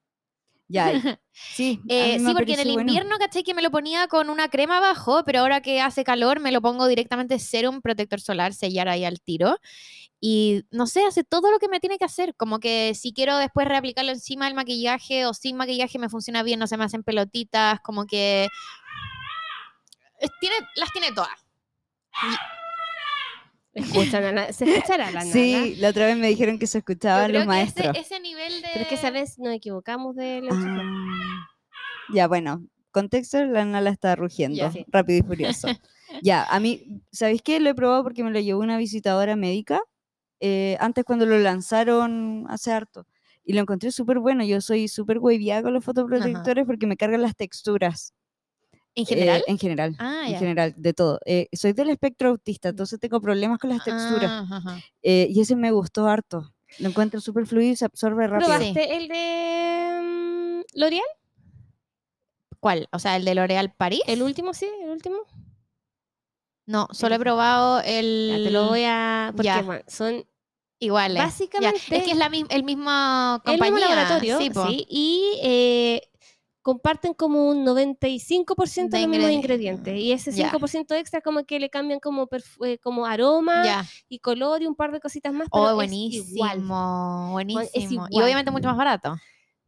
Ya. 0.68 0.92
Sí, 1.54 1.80
Eh, 1.88 2.18
sí, 2.18 2.34
porque 2.34 2.54
en 2.54 2.60
el 2.60 2.72
bueno. 2.72 2.90
invierno, 2.90 3.16
caché 3.16 3.44
que 3.44 3.54
me 3.54 3.62
lo 3.62 3.70
ponía 3.70 4.08
con 4.08 4.28
una 4.28 4.48
crema 4.48 4.78
abajo, 4.78 5.22
pero 5.24 5.38
ahora 5.40 5.60
que 5.60 5.80
hace 5.80 6.02
calor 6.02 6.40
me 6.40 6.50
lo 6.50 6.60
pongo 6.60 6.88
directamente 6.88 7.38
serum, 7.38 7.80
protector 7.80 8.20
solar, 8.20 8.52
sellar 8.54 8.88
ahí 8.88 9.04
al 9.04 9.20
tiro. 9.20 9.56
Y 10.20 10.64
no 10.72 10.88
sé, 10.88 11.04
hace 11.04 11.22
todo 11.22 11.52
lo 11.52 11.60
que 11.60 11.68
me 11.68 11.78
tiene 11.78 11.96
que 11.96 12.04
hacer. 12.04 12.34
Como 12.34 12.58
que 12.58 12.92
si 12.96 13.12
quiero 13.12 13.36
después 13.38 13.68
reaplicarlo 13.68 14.10
encima 14.10 14.46
del 14.46 14.54
maquillaje 14.54 15.26
o 15.26 15.32
sin 15.32 15.56
maquillaje 15.56 15.98
me 16.00 16.08
funciona 16.08 16.42
bien, 16.42 16.58
no 16.58 16.66
se 16.66 16.76
me 16.76 16.84
hacen 16.84 17.04
pelotitas, 17.04 17.78
como 17.80 18.04
que... 18.04 18.48
es- 20.18 20.30
Tiene, 20.40 20.56
las 20.74 20.90
tiene 20.92 21.12
todas. 21.12 21.46
Escuchan 23.78 24.24
a 24.24 24.32
la- 24.32 24.52
¿Se 24.52 24.64
escuchará 24.70 25.06
la 25.10 25.20
nana? 25.20 25.32
Sí, 25.32 25.76
la 25.78 25.88
otra 25.90 26.06
vez 26.06 26.16
me 26.16 26.28
dijeron 26.28 26.58
que 26.58 26.66
se 26.66 26.78
escuchaban 26.78 27.32
los 27.32 27.40
ese, 27.42 27.46
maestros. 27.48 27.96
ese 27.96 28.20
nivel 28.20 28.52
de... 28.62 28.68
Pero 28.72 28.82
es 28.82 28.88
que 28.88 28.94
esa 28.96 29.10
vez 29.10 29.38
nos 29.38 29.54
equivocamos 29.54 30.16
de 30.16 30.40
la 30.42 30.50
Ah, 30.52 31.46
ya, 32.12 32.26
bueno, 32.26 32.64
contexto, 32.90 33.44
la 33.44 33.64
Nala 33.64 33.90
está 33.90 34.16
rugiendo, 34.16 34.56
Ya, 34.56 34.70
sí. 34.70 34.84
rápido 34.88 35.18
y 35.18 35.22
furioso. 35.22 35.68
ya, 36.22 36.44
a 36.44 36.58
mí, 36.60 37.02
¿sabéis 37.12 37.42
qué? 37.42 37.60
Lo 37.60 37.70
he 37.70 37.74
probado 37.74 38.02
porque 38.02 38.24
me 38.24 38.30
lo 38.30 38.40
llevó 38.40 38.60
una 38.60 38.78
visitadora 38.78 39.36
médica, 39.36 39.80
eh, 40.40 40.76
antes 40.80 41.04
cuando 41.04 41.26
lo 41.26 41.38
lanzaron 41.38 42.46
hace 42.48 42.72
harto, 42.72 43.06
y 43.44 43.52
lo 43.54 43.60
encontré 43.60 43.90
súper 43.92 44.18
bueno. 44.18 44.44
Yo 44.44 44.60
soy 44.60 44.88
súper 44.88 45.18
hueviada 45.18 45.62
con 45.62 45.74
los 45.74 45.84
fotoprotectores 45.84 46.66
porque 46.66 46.86
me 46.86 46.96
cargan 46.96 47.22
las 47.22 47.34
texturas. 47.36 48.14
¿En 48.94 49.02
eh, 49.02 49.06
general? 49.06 49.44
en 49.46 49.58
general. 49.58 49.96
Ah, 49.98 50.24
en 50.28 50.38
general, 50.38 50.74
de 50.76 50.92
todo. 50.92 51.20
Eh, 51.24 51.48
soy 51.52 51.72
del 51.72 51.90
espectro 51.90 52.30
autista, 52.30 52.70
entonces 52.70 52.98
tengo 52.98 53.20
problemas 53.20 53.58
con 53.58 53.70
las 53.70 53.84
texturas. 53.84 54.30
Ah, 54.30 54.46
ajá. 54.50 54.78
eh, 55.02 55.26
y 55.30 55.40
ese 55.40 55.54
me 55.56 55.70
gustó 55.70 56.06
harto. 56.08 56.52
Lo 56.78 56.88
encuentro 56.90 57.20
súper 57.20 57.46
fluido 57.46 57.72
y 57.72 57.76
se 57.76 57.84
absorbe 57.84 58.26
rápido. 58.26 58.48
¿Probaste 58.50 58.96
el 58.96 59.08
de 59.08 60.62
mm, 60.64 60.78
L'Oreal? 60.78 61.02
¿Cuál? 62.60 62.88
O 62.92 62.98
sea, 62.98 63.16
el 63.16 63.24
de 63.24 63.34
L'Oréal 63.34 63.72
París. 63.72 64.02
¿El 64.06 64.22
último, 64.22 64.52
sí? 64.52 64.66
¿El 64.82 64.90
último? 64.90 65.18
No, 66.66 66.88
solo 66.92 67.14
he 67.14 67.18
probado 67.18 67.80
Ya 67.82 67.88
el. 67.98 68.42
te 68.44 68.50
lo 68.50 68.66
voy 68.68 68.82
a... 68.84 69.32
Porque, 69.34 69.44
Ya. 69.46 69.84
son 69.86 70.26
Igual. 70.80 71.14
Ya. 71.14 71.22
básicamente... 71.24 71.96
Es 71.96 72.02
que 72.04 72.10
es 72.10 72.16
la, 72.16 72.28
mi- 72.28 72.44
el 72.50 72.62
mismo 72.64 72.90
el 72.90 73.40
compañía. 73.42 73.72
mismo 73.74 73.78
laboratorio, 73.78 74.38
Sí, 74.38 74.50
sí, 74.54 74.86
y 74.90 75.38
eh, 75.42 76.07
comparten 76.68 77.14
como 77.14 77.48
un 77.48 77.64
95% 77.64 78.90
de 78.90 79.00
los 79.00 79.08
mismos 79.08 79.30
ingredi- 79.30 79.34
ingredientes. 79.34 79.98
Y 79.98 80.12
ese 80.12 80.32
Ya. 80.32 80.50
5% 80.50 80.94
extra 80.94 81.22
como 81.22 81.44
que 81.44 81.58
le 81.58 81.70
cambian 81.70 81.98
como, 81.98 82.28
eh, 82.64 82.76
como 82.78 83.06
aroma 83.06 83.86
y 84.06 84.18
color 84.18 84.60
y 84.62 84.66
un 84.66 84.74
par 84.74 84.92
de 84.92 85.00
cositas 85.00 85.32
más. 85.32 85.48
Pero 85.50 85.64
Oh, 85.64 85.68
es 85.70 85.74
buenísimo. 85.76 86.26
igual. 86.34 86.60
Buenísimo. 87.32 88.06
Y 88.10 88.14
igual. 88.14 88.24
obviamente 88.24 88.50
mucho 88.50 88.68
más 88.68 88.76
barato. 88.76 89.16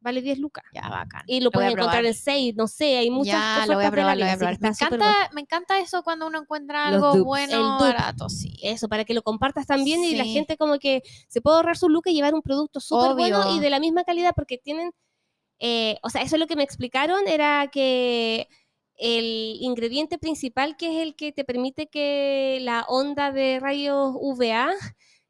Vale 0.03 0.21
10 0.21 0.39
lucas. 0.39 0.65
Ya, 0.75 0.89
bacán. 0.91 1.23
Y 1.27 1.41
lo 1.41 1.51
voy 1.51 1.65
a 1.65 1.69
puedes 1.69 1.73
encontrar 1.73 2.05
en 2.05 2.15
6, 2.15 2.55
no 2.57 2.69
sé, 2.69 2.99
hay 2.99 3.11
muchas 3.11 3.33
Ya, 3.35 3.67
lo 3.67 3.75
voy 3.77 3.85
a 3.87 3.91
probar, 3.91 4.17
lo 4.19 4.25
voy 4.27 4.33
a 4.35 4.37
probar. 4.37 4.59
Me 4.61 4.69
encanta, 4.69 5.15
me 5.33 5.41
encanta 5.41 5.79
eso 5.79 6.03
cuando 6.03 6.27
uno 6.27 6.39
encuentra 6.39 6.87
algo 6.89 7.25
bueno, 7.25 7.79
barato, 7.79 8.29
sí. 8.29 8.57
Eso, 8.63 8.89
para 8.89 9.05
que 9.07 9.15
lo 9.15 9.23
compartas 9.23 9.67
también 9.67 10.03
y 10.05 10.17
la 10.17 10.25
gente 10.25 10.57
como 10.59 10.79
que 10.79 11.03
se 11.29 11.41
puede 11.41 11.57
ahorrar 11.57 11.77
su 11.79 11.89
look 11.89 12.05
y 12.07 12.13
llevar 12.15 12.35
un 12.35 12.43
producto 12.43 12.79
súper 12.81 13.15
bueno 13.15 13.57
y 13.57 13.61
de 13.61 13.71
la 13.71 13.79
misma 13.81 14.05
calidad 14.05 14.33
porque 14.37 14.59
tienen, 14.59 14.91
eh, 15.61 15.99
o 16.03 16.11
sea, 16.11 16.23
eso 16.23 16.37
es 16.37 16.41
lo 16.41 16.47
que 16.47 16.57
me 16.57 16.63
explicaron, 16.65 17.29
era 17.29 17.69
que 17.71 18.49
el 18.97 19.57
ingrediente 19.61 20.19
principal 20.19 20.77
que 20.77 20.95
es 20.97 21.03
el 21.03 21.15
que 21.17 21.33
te 21.33 21.45
permite 21.45 21.87
que 21.89 22.59
la 22.63 22.85
onda 22.89 23.33
de 23.33 23.59
rayos 23.61 24.13
UVA 24.15 24.71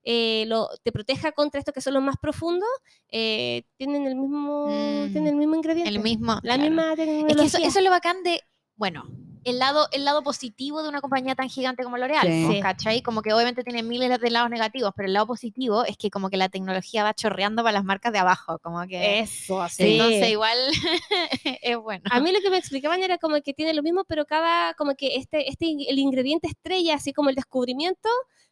eh, 0.02 0.44
lo, 0.48 0.68
te 0.82 0.92
proteja 0.92 1.30
contra 1.32 1.58
estos 1.60 1.74
que 1.74 1.80
son 1.82 1.94
los 1.94 2.02
más 2.02 2.16
profundos, 2.20 2.68
eh, 3.10 3.64
tienen 3.76 4.06
el 4.06 4.16
mismo, 4.16 4.66
Mm, 4.66 5.12
tienen 5.12 5.26
el 5.28 5.36
mismo 5.36 5.56
ingrediente. 5.56 5.90
El 5.90 6.00
mismo. 6.00 6.32
La 6.42 6.56
claro. 6.56 6.62
misma 6.62 6.90
Es 6.92 6.96
tecnología. 6.96 7.36
que 7.36 7.44
eso, 7.46 7.58
eso 7.58 7.78
es 7.78 7.84
lo 7.84 7.90
bacán 7.90 8.22
de, 8.22 8.40
bueno, 8.76 9.04
el 9.44 9.58
lado, 9.58 9.88
el 9.92 10.04
lado 10.04 10.22
positivo 10.22 10.82
de 10.82 10.88
una 10.88 11.00
compañía 11.00 11.34
tan 11.34 11.48
gigante 11.48 11.82
como 11.82 11.96
L'Oreal, 11.96 12.26
Sí. 12.26 12.60
¿cachai? 12.60 13.02
Como 13.02 13.22
que 13.22 13.32
obviamente 13.32 13.64
tiene 13.64 13.82
miles 13.82 14.20
de 14.20 14.30
lados 14.30 14.50
negativos, 14.50 14.92
pero 14.94 15.06
el 15.06 15.12
lado 15.14 15.26
positivo 15.26 15.84
es 15.84 15.96
que 15.96 16.10
como 16.10 16.30
que 16.30 16.36
la 16.36 16.48
tecnología 16.48 17.02
va 17.04 17.14
chorreando 17.14 17.62
para 17.62 17.72
las 17.72 17.84
marcas 17.84 18.12
de 18.12 18.18
abajo, 18.18 18.58
como 18.60 18.86
que... 18.86 19.20
Eso, 19.20 19.66
sí. 19.68 19.94
Entonces 19.94 20.28
igual 20.30 20.58
es 21.62 21.76
bueno. 21.78 22.02
A 22.10 22.20
mí 22.20 22.32
lo 22.32 22.40
que 22.40 22.50
me 22.50 22.58
explicaban 22.58 23.02
era 23.02 23.18
como 23.18 23.40
que 23.42 23.54
tiene 23.54 23.74
lo 23.74 23.82
mismo, 23.82 24.04
pero 24.04 24.24
cada, 24.26 24.74
como 24.74 24.94
que 24.94 25.16
este, 25.16 25.48
este, 25.48 25.66
el 25.88 25.98
ingrediente 25.98 26.46
estrella, 26.48 26.94
así 26.94 27.12
como 27.12 27.28
el 27.30 27.34
descubrimiento, 27.34 28.08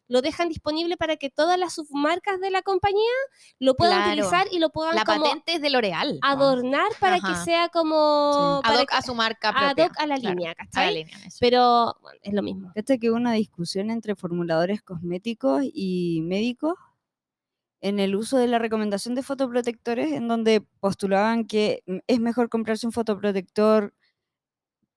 lo 0.09 0.21
dejan 0.21 0.49
disponible 0.49 0.97
para 0.97 1.15
que 1.15 1.29
todas 1.29 1.57
las 1.57 1.75
submarcas 1.75 2.41
de 2.41 2.51
la 2.51 2.61
compañía 2.63 2.99
lo 3.59 3.75
puedan 3.75 3.99
Claro. 4.03 4.11
utilizar 4.11 4.47
y 4.51 4.59
lo 4.59 4.71
puedan 4.71 4.95
La 4.95 5.05
como 5.05 5.23
patente 5.23 5.53
es 5.53 5.61
de 5.61 5.69
L'Oreal. 5.69 6.19
adornar 6.23 6.89
para 6.99 7.15
Ajá. 7.17 7.27
que 7.29 7.45
sea 7.45 7.69
como 7.69 8.59
Sí. 8.63 8.69
Ad 8.71 8.81
hoc 8.81 8.89
que- 8.89 8.95
a 8.97 9.01
su 9.03 9.15
marca 9.15 9.49
ad 9.49 9.77
hoc 9.77 9.93
a 9.97 10.07
la 10.07 10.17
claro, 10.17 10.35
línea, 10.35 10.51
a 10.51 10.55
la 10.55 10.55
¿cachai? 10.55 10.93
línea, 10.95 11.17
eso. 11.25 11.37
Pero 11.39 11.95
bueno, 12.01 12.19
es 12.23 12.33
lo 12.33 12.41
mismo. 12.41 12.71
Esta 12.75 12.97
que 12.97 13.09
hubo 13.09 13.17
una 13.17 13.33
discusión 13.33 13.89
entre 13.91 14.15
formuladores 14.15 14.81
cosméticos 14.81 15.61
y 15.63 16.21
médicos 16.23 16.73
en 17.81 17.99
el 17.99 18.15
uso 18.15 18.37
de 18.37 18.47
la 18.47 18.59
recomendación 18.59 19.15
de 19.15 19.23
fotoprotectores, 19.23 20.11
en 20.11 20.27
donde 20.27 20.61
postulaban 20.81 21.45
que 21.45 21.81
mm, 21.85 21.97
es 22.07 22.19
mejor 22.19 22.49
comprarse 22.49 22.85
un 22.85 22.91
fotoprotector 22.91 23.93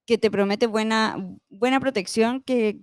que 0.06 0.18
te 0.18 0.30
promete 0.30 0.66
buena, 0.66 1.16
buena 1.48 1.78
protección, 1.80 2.42
que 2.42 2.80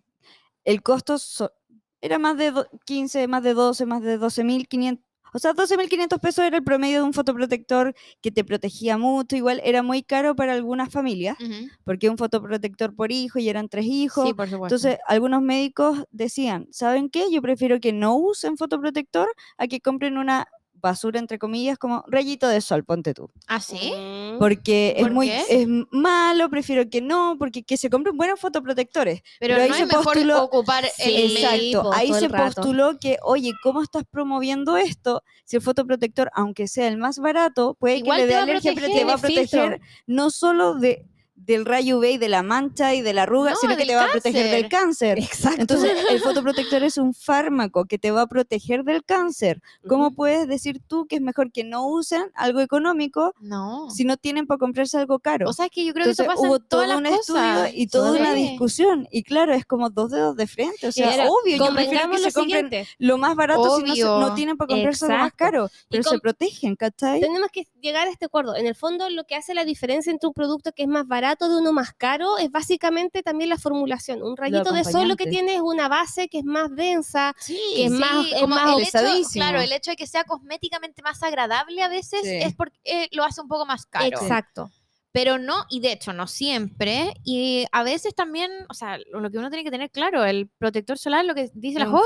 el 0.64 0.82
costo 0.84 1.18
so- 1.18 1.52
era 2.02 2.20
más 2.20 2.38
de 2.38 2.52
do- 2.52 2.68
15, 2.86 3.28
más 3.28 3.44
de 3.44 3.54
12, 3.54 3.86
más 3.86 4.02
de 4.02 4.18
12.500. 4.18 5.04
O 5.32 5.38
sea, 5.38 5.54
12.500 5.54 6.20
pesos 6.20 6.44
era 6.44 6.58
el 6.58 6.64
promedio 6.64 6.98
de 6.98 7.04
un 7.04 7.14
fotoprotector 7.14 7.94
que 8.20 8.32
te 8.32 8.44
protegía 8.44 8.98
mucho. 8.98 9.36
Igual 9.36 9.62
era 9.64 9.84
muy 9.84 10.02
caro 10.02 10.36
para 10.36 10.54
algunas 10.54 10.90
familias, 10.92 11.38
porque 11.84 12.10
un 12.10 12.18
fotoprotector 12.18 12.96
por 12.96 13.12
hijo 13.12 13.38
y 13.38 13.48
eran 13.48 13.70
tres 13.70 13.86
hijos. 13.86 14.26
Sí, 14.26 14.34
por 14.34 14.50
supuesto. 14.50 14.76
Entonces, 14.76 15.00
algunos 15.08 15.44
médicos 15.44 16.04
decían, 16.10 16.68
¿saben 16.72 17.10
qué? 17.12 17.26
Yo 17.32 17.44
prefiero 17.44 17.80
que 17.80 17.94
no 17.94 18.16
usen 18.16 18.58
fotoprotector 18.58 19.28
a 19.60 19.68
que 19.68 19.80
compren 19.82 20.18
una 20.18 20.48
basura, 20.82 21.20
entre 21.20 21.40
comillas, 21.40 21.78
como 21.78 22.04
rayito 22.08 22.48
de 22.48 22.62
sol, 22.62 22.84
ponte 22.84 23.14
tú. 23.14 23.30
¿Ah, 23.48 23.60
sí? 23.60 23.92
Mm. 23.96 24.38
Porque 24.40 24.94
es 24.98 25.04
¿Por 25.04 25.12
muy 25.12 25.28
qué? 25.28 25.44
es 25.50 25.68
malo, 25.92 26.50
prefiero 26.50 26.90
que 26.90 27.02
no, 27.02 27.36
porque 27.38 27.64
que 27.64 27.78
se 27.78 27.90
compren 27.90 28.16
buenos 28.18 28.40
fotoprotectores. 28.40 29.22
Pero, 29.40 29.56
pero 29.56 29.64
ahí 29.64 29.70
no 29.70 29.76
se 29.76 29.82
es 29.84 29.88
mejor 29.88 30.06
postuló- 30.06 30.42
ocupar 30.44 30.86
Sí, 30.96 31.14
el... 31.16 31.38
Exacto, 31.38 31.92
ahí 31.94 32.14
se 32.14 32.30
postuló 32.30 32.98
que, 33.00 33.18
oye, 33.24 33.52
¿cómo 33.64 33.82
estás 33.82 34.04
promoviendo 34.10 34.78
esto? 34.78 35.24
Si 35.46 35.56
el 35.56 35.62
fotoprotector, 35.62 36.30
aunque 36.34 36.68
sea 36.68 36.88
el 36.88 36.98
más 36.98 37.20
barato, 37.20 37.76
puede 37.80 37.98
Igual 37.98 38.18
que 38.20 38.24
le 38.24 38.28
te 38.30 38.34
dé 38.36 38.40
alergia, 38.42 38.72
pero 38.76 38.88
te 38.88 39.04
va 39.06 39.14
a 39.14 39.18
filtro. 39.18 39.36
proteger 39.60 39.82
no 40.08 40.30
solo 40.30 40.76
de, 40.76 41.06
del 41.54 41.66
rayo 41.66 41.98
UV 41.98 42.04
y 42.12 42.18
de 42.20 42.30
la 42.30 42.44
mancha 42.44 42.94
y 42.94 43.02
de 43.02 43.12
la 43.14 43.24
arruga, 43.24 43.52
No, 43.52 43.56
sino 43.58 43.76
que 43.76 43.86
te 43.86 43.96
va 43.96 44.06
a 44.06 44.12
proteger 44.12 44.52
del 44.52 44.70
cáncer. 44.70 45.18
Exacto. 45.20 45.60
Entonces, 45.62 45.92
el 46.10 46.20
fotoprotector 46.22 46.84
es 46.84 46.98
un 46.98 47.14
fármaco 47.16 47.86
que 47.86 47.98
te 47.98 48.12
va 48.12 48.22
a 48.22 48.28
proteger 48.28 48.84
del 48.84 49.04
cáncer. 49.04 49.62
¿Cómo 49.88 50.08
Ujú. 50.08 50.16
puedes 50.16 50.48
decir 50.48 50.80
tú 50.88 51.08
que 51.08 51.16
es 51.16 51.22
mejor 51.22 51.52
que 51.52 51.64
no 51.64 51.88
usen 51.88 52.24
algo 52.36 52.60
económico 52.60 53.34
No. 53.40 53.90
si 53.90 54.04
no 54.06 54.18
tienen 54.18 54.46
para 54.46 54.60
comprarse 54.60 54.98
algo 55.00 55.18
caro? 55.20 55.50
O 55.50 55.54
sea, 55.54 55.66
es 55.66 55.72
que 55.72 55.84
yo 55.86 55.94
creo 55.94 56.06
que 56.06 56.12
Entonces, 56.12 56.26
eso 56.28 56.36
pasa 56.36 56.48
hubo 56.48 56.58
en 56.58 56.64
todas 56.68 56.88
todo 56.88 57.02
las 57.02 57.12
un 57.12 57.18
cosas. 57.18 57.58
estudio 57.68 57.82
y 57.82 57.88
toda 57.88 58.12
una 58.12 58.34
Sí. 58.36 58.42
discusión. 58.50 59.08
Y 59.12 59.24
claro, 59.24 59.54
es 59.54 59.66
como 59.66 59.90
dos 59.90 60.12
dedos 60.12 60.36
de 60.36 60.46
frente. 60.46 60.88
O 60.88 60.92
sea, 60.92 61.14
Era, 61.14 61.26
obvio, 61.30 61.58
yo 61.58 61.74
prefiero 61.74 62.12
que 62.12 62.18
se 62.20 62.26
lo 62.28 62.32
compren 62.32 62.66
siguiente. 62.70 62.88
lo 63.00 63.18
más 63.18 63.36
barato 63.36 63.78
si 63.78 63.84
no, 63.84 64.20
no 64.20 64.26
Obvio. 64.26 64.34
tienen 64.36 64.56
para 64.58 64.68
comprarse 64.68 65.06
algo 65.06 65.18
más 65.18 65.28
Exacto. 65.32 65.38
caro. 65.46 65.70
Pero 65.90 66.04
se 66.04 66.20
protegen, 66.20 66.76
¿cachai? 66.76 67.22
Tenemos 67.22 67.50
que 67.52 67.66
llegar 67.82 68.08
a 68.08 68.12
este 68.12 68.26
acuerdo. 68.26 68.56
En 68.56 68.68
el 68.68 68.76
fondo, 68.76 69.10
lo 69.10 69.24
que 69.24 69.36
hace 69.36 69.54
la 69.54 69.66
diferencia 69.66 70.12
entre 70.12 70.28
un 70.28 70.34
producto 70.34 70.72
que 70.74 70.84
es 70.84 70.88
más 70.90 71.08
barato 71.08 71.39
de 71.48 71.58
uno 71.58 71.72
más 71.72 71.94
caro 71.94 72.38
es 72.38 72.52
básicamente 72.52 73.24
también 73.24 73.50
la 73.50 73.58
formulación. 73.58 74.24
Un 74.24 74.36
rayito 74.36 74.72
de 74.72 74.84
sol 74.84 75.08
lo 75.08 75.16
que 75.16 75.28
tiene 75.28 75.56
es 75.56 75.62
una 75.62 75.88
base 75.88 76.28
que 76.28 76.40
es 76.40 76.46
más 76.46 76.76
densa, 76.76 77.34
Sí, 77.40 77.60
que 77.76 77.86
es 77.86 77.92
más, 77.92 78.26
es 78.34 78.48
más 78.48 78.76
el 78.76 78.84
hecho, 78.84 79.30
claro, 79.34 79.62
el 79.62 79.72
hecho 79.72 79.92
de 79.92 79.98
que 79.98 80.08
sea 80.08 80.24
cosméticamente 80.24 81.02
más 81.02 81.24
agradable 81.24 81.82
a 81.82 81.88
veces 81.88 82.22
Sí. 82.24 82.30
es 82.30 82.56
porque 82.56 82.78
eh, 82.84 83.08
lo 83.12 83.24
hace 83.24 83.42
un 83.42 83.48
poco 83.48 83.66
más 83.66 83.86
caro. 83.86 84.06
Exacto. 84.08 84.72
Pero 85.12 85.38
no, 85.40 85.66
y 85.70 85.80
de 85.80 85.94
hecho 85.94 86.14
no 86.14 86.28
siempre, 86.28 87.14
y 87.24 87.66
a 87.72 87.84
veces 87.84 88.14
también, 88.14 88.52
o 88.70 88.74
sea, 88.74 89.00
lo 89.12 89.32
que 89.32 89.38
uno 89.40 89.50
tiene 89.50 89.64
que 89.64 89.72
tener 89.72 89.90
claro, 89.90 90.24
el 90.24 90.50
protector 90.60 91.00
solar, 91.00 91.26
lo 91.26 91.34
que 91.34 91.50
dice 91.54 91.80
es 91.80 91.86
la 91.86 91.90
Jo, 91.90 92.04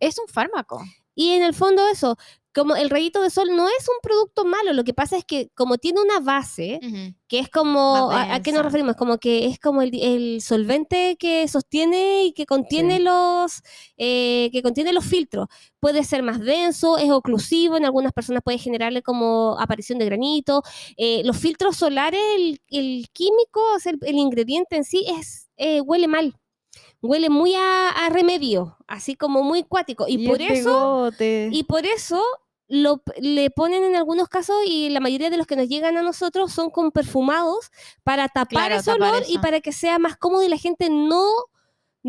es 0.00 0.18
un 0.18 0.28
fármaco. 0.28 0.82
Y 1.16 1.32
en 1.32 1.42
el 1.42 1.54
fondo 1.54 1.88
eso, 1.88 2.16
como 2.54 2.74
el 2.74 2.88
rayito 2.88 3.20
de 3.20 3.28
sol 3.28 3.48
no 3.54 3.68
es 3.68 3.86
un 3.88 3.96
producto 4.02 4.44
malo, 4.46 4.72
lo 4.72 4.82
que 4.84 4.94
pasa 4.94 5.18
es 5.18 5.24
que 5.26 5.50
como 5.54 5.76
tiene 5.76 6.00
una 6.00 6.20
base, 6.20 6.80
que 7.28 7.38
es 7.38 7.50
como, 7.50 8.10
¿a, 8.10 8.34
a 8.36 8.42
qué 8.42 8.50
nos 8.52 8.62
referimos? 8.64 8.96
Como 8.96 9.18
que 9.18 9.44
es 9.46 9.58
como 9.58 9.82
el, 9.82 9.94
el 10.00 10.40
solvente 10.40 11.16
que 11.18 11.46
sostiene 11.48 12.24
y 12.26 12.32
que 12.32 12.46
contiene 12.46 12.96
Sí. 12.96 13.02
los 13.02 13.62
eh, 13.98 14.48
que 14.52 14.62
contiene 14.62 14.94
los 14.94 15.04
filtros. 15.04 15.48
Puede 15.80 16.02
ser 16.04 16.22
más 16.22 16.40
denso, 16.40 16.96
es 16.96 17.10
oclusivo, 17.10 17.76
en 17.76 17.84
algunas 17.84 18.12
personas 18.14 18.42
puede 18.42 18.56
generarle 18.58 19.02
como 19.02 19.56
aparición 19.60 19.98
de 19.98 20.06
granito. 20.06 20.62
Eh, 20.96 21.22
los 21.24 21.36
filtros 21.36 21.76
solares, 21.76 22.20
el, 22.36 22.60
el 22.68 23.08
químico, 23.12 23.60
el, 23.84 23.98
el 24.02 24.16
ingrediente 24.16 24.76
en 24.76 24.84
sí 24.84 25.04
es 25.18 25.50
eh, 25.58 25.82
huele 25.82 26.08
mal. 26.08 26.34
Huele 27.02 27.30
muy 27.30 27.54
a, 27.54 27.90
a 27.90 28.08
remedio, 28.08 28.76
así 28.86 29.16
como 29.16 29.42
muy 29.42 29.62
cuático. 29.62 30.06
Y, 30.08 30.26
por 30.26 30.40
es 30.40 30.60
eso 30.60 30.70
pegote. 30.70 31.48
y 31.52 31.64
por 31.64 31.84
eso 31.86 32.22
lo, 32.68 33.02
le 33.18 33.50
ponen 33.50 33.84
en 33.84 33.96
algunos 33.96 34.28
casos 34.28 34.56
y 34.66 34.88
la 34.88 35.00
mayoría 35.00 35.30
de 35.30 35.36
los 35.36 35.46
que 35.46 35.56
nos 35.56 35.68
llegan 35.68 35.96
a 35.96 36.02
nosotros 36.02 36.52
son 36.52 36.70
con 36.70 36.90
perfumados 36.90 37.70
para 38.02 38.28
tapar 38.28 38.48
Claro, 38.48 38.74
ese 38.76 38.90
tapar 38.92 39.10
olor 39.14 39.22
y 39.28 39.38
para 39.38 39.60
que 39.60 39.72
sea 39.72 39.98
más 39.98 40.16
cómodo 40.16 40.42
y 40.42 40.48
la 40.48 40.58
gente 40.58 40.88
no 40.90 41.26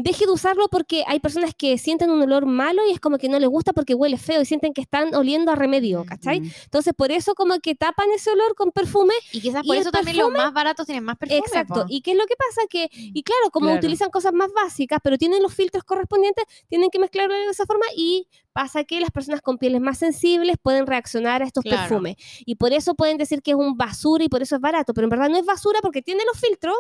deje 0.04 0.26
de 0.26 0.32
usarlo 0.32 0.68
porque 0.70 1.04
hay 1.08 1.20
personas 1.20 1.54
que 1.58 1.78
sienten 1.78 2.10
un 2.12 2.22
olor 2.22 2.46
malo 2.46 2.82
y 2.88 2.92
es 2.92 3.00
como 3.00 3.18
que 3.18 3.30
no 3.30 3.40
les 3.40 3.50
gusta 3.50 3.74
porque 3.74 3.96
huele 3.96 4.18
feo 4.18 4.42
y 4.42 4.46
sienten 4.46 4.74
que 4.74 4.82
están 4.82 5.16
oliendo 5.16 5.52
a 5.52 5.56
remedio, 5.56 6.06
¿cachai? 6.06 6.42
Mm. 6.42 6.52
Entonces 6.66 6.94
por 6.96 7.12
eso 7.12 7.34
como 7.34 7.60
que 7.60 7.74
tapan 7.76 8.08
ese 8.16 8.30
olor 8.32 8.54
con 8.56 8.72
perfume 8.72 9.14
Y 9.32 9.42
quizás 9.42 9.64
¿Y 9.64 9.68
por 9.68 9.76
el 9.76 9.82
eso 9.82 9.92
también 9.92 10.18
los 10.18 10.32
más 10.32 10.54
baratos 10.54 10.86
tienen 10.86 11.04
más 11.04 11.18
perfume. 11.18 11.40
Exacto. 11.40 11.74
po. 11.82 11.86
¿Y 11.90 12.02
qué 12.02 12.12
es 12.12 12.18
lo 12.18 12.26
que 12.26 12.36
pasa? 12.36 12.62
Que, 12.70 12.90
y 12.92 13.24
claro, 13.24 13.50
como 13.52 13.68
Claro. 13.68 13.80
utilizan 13.80 14.10
cosas 14.10 14.34
más 14.34 14.52
básicas, 14.54 15.00
pero 15.04 15.18
tienen 15.18 15.42
los 15.42 15.54
filtros 15.54 15.84
correspondientes, 15.84 16.46
tienen 16.70 16.90
que 16.90 17.00
mezclarlo 17.00 17.34
de 17.34 17.46
esa 17.48 17.66
forma 17.66 17.86
y 17.96 18.28
pasa 18.58 18.84
que 18.86 19.00
las 19.00 19.12
personas 19.12 19.42
con 19.42 19.60
pieles 19.60 19.82
más 19.82 20.00
sensibles 20.00 20.56
pueden 20.60 20.88
reaccionar 20.88 21.44
a 21.44 21.46
estos 21.46 21.64
Claro. 21.64 21.78
perfumes. 21.90 22.16
Y 22.44 22.56
por 22.56 22.74
eso 22.74 22.96
pueden 22.96 23.18
decir 23.18 23.44
que 23.44 23.52
es 23.52 23.58
un 23.58 23.78
basura 23.78 24.24
y 24.24 24.30
por 24.30 24.42
eso 24.42 24.56
es 24.56 24.62
barato, 24.62 24.94
pero 24.96 25.06
en 25.06 25.10
verdad 25.12 25.30
no 25.30 25.38
es 25.38 25.46
basura 25.46 25.80
porque 25.84 26.02
tiene 26.02 26.24
los 26.26 26.40
filtros 26.40 26.76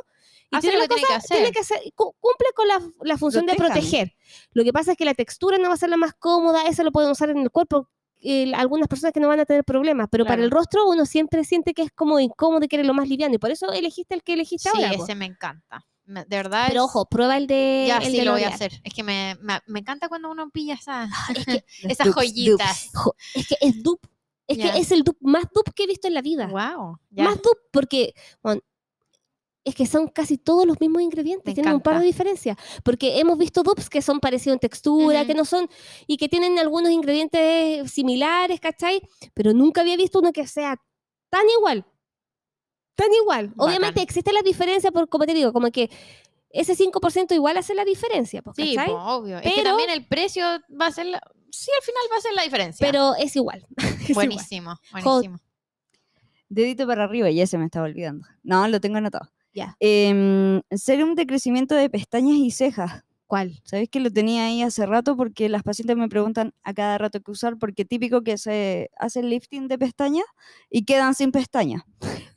y 0.49 0.55
Hace 0.55 0.69
tiene 0.69 0.77
lo 0.83 0.87
que 0.87 0.95
tiene 0.95 1.01
que 1.07 1.27
tiene 1.27 1.47
hacer. 1.47 1.53
que 1.53 1.59
hacer- 1.59 1.93
cu- 1.93 2.15
cumple 2.19 2.47
con 2.55 2.67
la, 2.67 2.81
la 3.01 3.17
función 3.17 3.45
de 3.45 3.53
proteger. 3.53 4.13
Lo 4.53 4.63
que 4.63 4.73
pasa 4.73 4.93
es 4.93 4.97
que 4.97 5.05
la 5.05 5.13
textura 5.13 5.59
no 5.59 5.67
va 5.67 5.75
a 5.75 5.77
ser 5.77 5.89
la 5.89 5.97
más 5.97 6.13
cómoda, 6.17 6.63
eso 6.67 6.83
lo 6.83 6.91
pueden 6.91 7.11
usar 7.11 7.29
en 7.29 7.37
el 7.39 7.51
cuerpo. 7.51 7.87
eh, 8.23 8.51
algunas 8.55 8.87
personas 8.87 9.13
que 9.13 9.19
no 9.19 9.27
van 9.27 9.39
a 9.39 9.45
tener 9.45 9.63
problemas, 9.63 10.07
pero 10.11 10.25
para 10.25 10.41
el 10.41 10.49
rostro 10.49 10.89
uno 10.89 11.05
siempre 11.05 11.43
siente 11.43 11.75
que 11.75 11.83
es 11.83 11.91
como 11.91 12.19
incómodo 12.19 12.65
y 12.65 12.67
quiere 12.67 12.83
lo 12.83 12.95
más 12.95 13.07
liviano 13.07 13.35
y 13.35 13.37
por 13.37 13.51
eso 13.51 13.71
elegiste 13.71 14.15
el 14.15 14.23
que 14.23 14.33
elegiste 14.33 14.71
Sí, 14.71 14.75
ahora. 14.83 14.97
po. 14.97 15.03
ese 15.03 15.13
me 15.13 15.25
encanta. 15.25 15.85
De 16.07 16.23
verdad. 16.37 16.65
Pero 16.69 16.81
es- 16.81 16.85
ojo, 16.85 17.05
prueba 17.05 17.37
el 17.37 17.47
de. 17.47 17.85
Ya 17.87 17.97
el 17.97 18.11
sí 18.11 18.17
de 18.17 18.25
lo 18.25 18.31
voy 18.31 18.43
a 18.43 18.49
hacer. 18.49 18.79
Es 18.83 18.93
que 18.93 19.03
me, 19.03 19.35
me, 19.41 19.59
me 19.67 19.79
encanta 19.79 20.07
cuando 20.09 20.31
uno 20.31 20.49
pilla 20.49 20.73
esa- 20.75 21.07
Es 21.35 21.45
que, 21.45 21.65
esas 21.83 22.07
dupes, 22.07 22.15
joyitas. 22.33 22.89
jo, 22.93 23.13
es 23.35 23.47
que 23.47 23.55
es 23.61 23.83
dupe. 23.83 24.07
Es 24.47 24.57
Ya. 24.57 24.71
que 24.71 24.79
es 24.79 24.91
el 24.91 25.03
dupe 25.03 25.19
más 25.21 25.43
dupe 25.53 25.73
que 25.75 25.83
he 25.83 25.87
visto 25.87 26.07
en 26.07 26.13
la 26.13 26.21
vida. 26.21 26.47
Wow. 26.47 26.97
Más 27.11 27.35
dupe, 27.41 27.59
porque 27.71 28.13
bueno, 28.41 28.61
es 29.65 29.75
que 29.75 29.85
son 29.85 30.07
casi 30.07 30.37
todos 30.37 30.65
los 30.65 30.79
mismos 30.79 31.01
ingredientes, 31.01 31.45
Me 31.45 31.53
tienen 31.53 31.73
un 31.73 31.81
par 31.81 31.99
de 31.99 32.05
diferencias, 32.05 32.55
porque 32.85 33.19
hemos 33.19 33.37
visto 33.37 33.63
dupes 33.63 33.89
que 33.89 34.01
son 34.01 34.21
parecidos 34.21 34.53
en 34.55 34.59
textura, 34.61 35.19
Ujú. 35.19 35.27
que 35.27 35.33
no 35.33 35.43
son, 35.43 35.69
y 36.07 36.15
que 36.15 36.29
tienen 36.29 36.57
algunos 36.57 36.89
ingredientes 36.93 37.91
similares, 37.91 38.61
¿cachai? 38.61 39.01
Pero 39.33 39.51
nunca 39.51 39.81
había 39.81 39.97
visto 39.97 40.19
uno 40.19 40.31
que 40.31 40.47
sea 40.47 40.81
tan 41.29 41.43
igual, 41.59 41.85
tan 42.97 43.13
igual. 43.13 43.53
Obviamente 43.55 44.01
Bacán. 44.01 44.03
existe 44.03 44.33
la 44.33 44.41
diferencia, 44.41 44.91
por, 44.91 45.07
como 45.07 45.25
te 45.25 45.33
digo, 45.33 45.53
como 45.53 45.71
que 45.71 45.89
ese 46.49 46.75
5% 46.75 47.33
igual 47.33 47.55
hace 47.57 47.73
la 47.75 47.85
diferencia, 47.85 48.41
pues, 48.41 48.55
Sí, 48.57 48.75
po, 48.85 48.93
obvio. 48.93 49.37
es 49.37 49.43
que 49.43 49.49
Pero- 49.55 49.69
también 49.69 49.89
el 49.91 50.05
precio 50.05 50.43
va 50.79 50.87
a 50.87 50.91
ser 50.91 51.05
la... 51.05 51.21
Sí, 51.51 51.71
al 51.79 51.83
final 51.85 52.01
va 52.11 52.17
a 52.17 52.21
ser 52.21 52.33
la 52.33 52.43
diferencia. 52.43 52.85
Pero 52.85 53.15
es 53.15 53.35
igual. 53.35 53.65
es 53.77 54.09
igual. 54.09 54.27
buenísimo, 54.27 54.77
buenísimo. 54.91 55.39
Dedito 56.49 56.87
para 56.87 57.03
arriba, 57.03 57.29
ya 57.29 57.45
se 57.47 57.57
me 57.57 57.65
estaba 57.65 57.85
olvidando. 57.85 58.25
No, 58.43 58.67
lo 58.67 58.79
tengo 58.81 58.97
anotado. 58.97 59.29
Ya. 59.53 59.75
Em, 59.79 60.61
serum 60.71 61.15
de 61.15 61.25
crecimiento 61.25 61.75
de 61.75 61.89
pestañas 61.89 62.37
y 62.37 62.51
cejas. 62.51 63.03
¿Cuál? 63.27 63.59
Sabéis 63.65 63.89
que 63.89 63.99
lo 63.99 64.09
tenía 64.09 64.45
ahí 64.45 64.61
hace 64.61 64.85
rato 64.85 65.17
porque 65.17 65.49
las 65.49 65.61
pacientes 65.63 65.97
me 65.97 66.07
preguntan 66.07 66.53
a 66.63 66.73
cada 66.73 66.97
rato 66.97 67.19
qué 67.21 67.31
usar 67.31 67.57
porque 67.57 67.83
típico 67.83 68.21
que 68.23 68.37
se 68.37 68.89
hace 68.97 69.21
lifting 69.21 69.67
de 69.67 69.77
pestañas 69.77 70.23
y 70.69 70.85
quedan 70.85 71.13
sin 71.13 71.33
pestañas. 71.33 71.83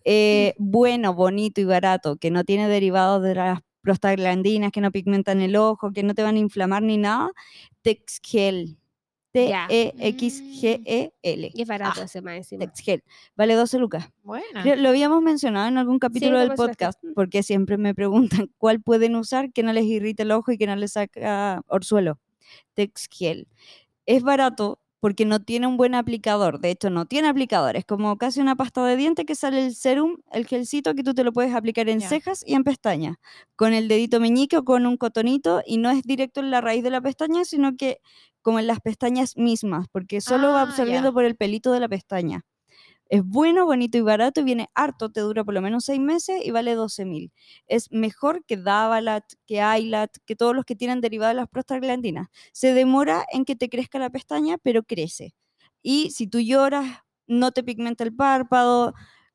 Eh, 0.05 0.55
bueno, 0.59 1.15
bonito 1.15 1.61
y 1.61 1.65
barato, 1.65 2.17
que 2.17 2.31
no 2.33 2.45
tiene 2.45 2.69
derivados 2.69 3.23
de 3.23 3.37
las 3.37 3.61
prostaglandinas, 3.83 4.73
que 4.73 4.81
no 4.81 4.91
pigmentan 4.91 5.41
el 5.41 5.57
ojo, 5.57 5.93
que 5.93 6.03
no 6.03 6.15
te 6.15 6.23
van 6.25 6.37
a 6.37 6.41
inflamar 6.41 6.83
ni 6.83 6.99
nada. 6.99 7.31
Texgel. 7.83 8.77
Ya. 8.77 8.80
T-E-X-G-E-L. 9.33 11.51
Y 11.55 11.63
es 11.63 11.69
barato 11.69 12.01
Ah, 12.01 12.05
ese 12.05 12.21
más 12.23 12.37
encima. 12.37 12.67
Texgel. 12.67 13.03
Vale 13.37 13.55
12 13.55 13.79
lucas. 13.79 14.09
Buena. 14.23 14.63
Creo- 14.63 14.77
Lo 14.77 14.89
habíamos 14.91 15.23
mencionado 15.23 15.69
en 15.69 15.79
algún 15.79 15.99
capítulo 15.99 16.33
lo 16.33 16.39
del 16.41 16.55
podcast, 16.55 17.03
porque 17.15 17.43
siempre 17.43 17.77
me 17.79 17.95
preguntan 17.95 18.51
cuál 18.59 18.81
pueden 18.81 19.17
usar 19.17 19.53
que 19.53 19.63
no 19.63 19.73
les 19.73 19.85
irrite 19.85 20.23
el 20.25 20.33
ojo 20.33 20.53
y 20.53 20.59
que 20.59 20.67
no 20.67 20.77
les 20.77 20.93
saca 20.93 21.63
orzuelo. 21.69 22.19
Texgel. 22.75 23.47
Es 24.07 24.23
barato 24.23 24.79
porque 25.01 25.25
no 25.25 25.41
tiene 25.41 25.67
un 25.67 25.77
buen 25.77 25.95
aplicador. 25.95 26.61
De 26.61 26.71
hecho, 26.71 26.91
no 26.91 27.07
tiene 27.07 27.29
aplicador. 27.29 27.77
Es 27.77 27.85
como 27.87 28.17
casi 28.19 28.41
una 28.41 28.57
pasta 28.57 28.85
de 28.85 28.97
diente 28.97 29.25
que 29.25 29.35
sale 29.35 29.65
el 29.67 29.75
serum, 29.75 30.19
el 30.33 30.47
gelcito 30.47 30.95
que 30.95 31.03
tú 31.03 31.15
te 31.15 31.25
lo 31.25 31.33
puedes 31.33 31.55
aplicar 31.55 31.89
en 31.89 32.01
cejas 32.03 32.43
y 32.47 32.55
en 32.55 32.65
pestañas. 32.65 33.17
Con 33.57 33.73
el 33.75 33.89
dedito 33.89 34.21
meñique 34.21 34.57
o 34.59 34.65
con 34.65 34.87
un 34.87 34.97
cotonito 34.97 35.63
y 35.67 35.79
no 35.79 35.91
es 35.91 36.03
directo 36.03 36.41
en 36.41 36.51
la 36.51 36.61
raíz 36.61 36.83
de 36.85 36.91
la 36.91 37.01
pestaña, 37.01 37.45
sino 37.45 37.77
que 37.77 37.99
como 38.43 38.59
en 38.59 38.67
las 38.67 38.81
pestañas 38.81 39.37
mismas, 39.37 39.87
porque 39.93 40.21
solo 40.21 40.53
va 40.53 40.63
Ah, 40.63 40.63
absorbiendo 40.63 41.13
por 41.13 41.25
el 41.25 41.37
pelito 41.37 41.73
de 41.73 41.81
la 41.81 41.89
pestaña. 41.89 42.43
Es 43.13 43.25
bueno, 43.25 43.67
bonito 43.67 43.99
y 43.99 44.03
barato, 44.03 44.41
y 44.41 44.45
viene 44.45 44.69
harto, 44.73 45.11
te 45.11 45.19
dura 45.21 45.43
por 45.43 45.53
lo 45.53 45.61
menos 45.61 45.85
seis 45.85 45.99
meses 45.99 46.43
y 46.45 46.53
vale 46.53 46.77
12 46.77 47.05
mil. 47.05 47.33
Es 47.67 47.91
mejor 47.91 48.45
que 48.45 48.57
Davalat, 48.57 49.25
que 49.47 49.61
Ailat, 49.61 50.17
que 50.27 50.37
todos 50.37 50.55
los 50.55 50.65
que 50.65 50.77
tienen 50.77 51.01
derivadas 51.01 51.35
las 51.35 51.49
prostaglandinas. 51.49 52.29
Se 52.53 52.73
demora 52.73 53.25
en 53.33 53.45
que 53.45 53.57
te 53.57 53.69
crezca 53.69 53.99
la 53.99 54.11
pestaña, 54.11 54.59
pero 54.63 54.85
crece. 54.85 55.35
Y 55.83 56.11
si 56.13 56.29
tú 56.29 56.39
lloras, 56.39 56.87
no 57.27 57.51
te 57.51 57.65
pigmenta 57.65 58.05
el 58.05 58.15
párpado. 58.15 58.95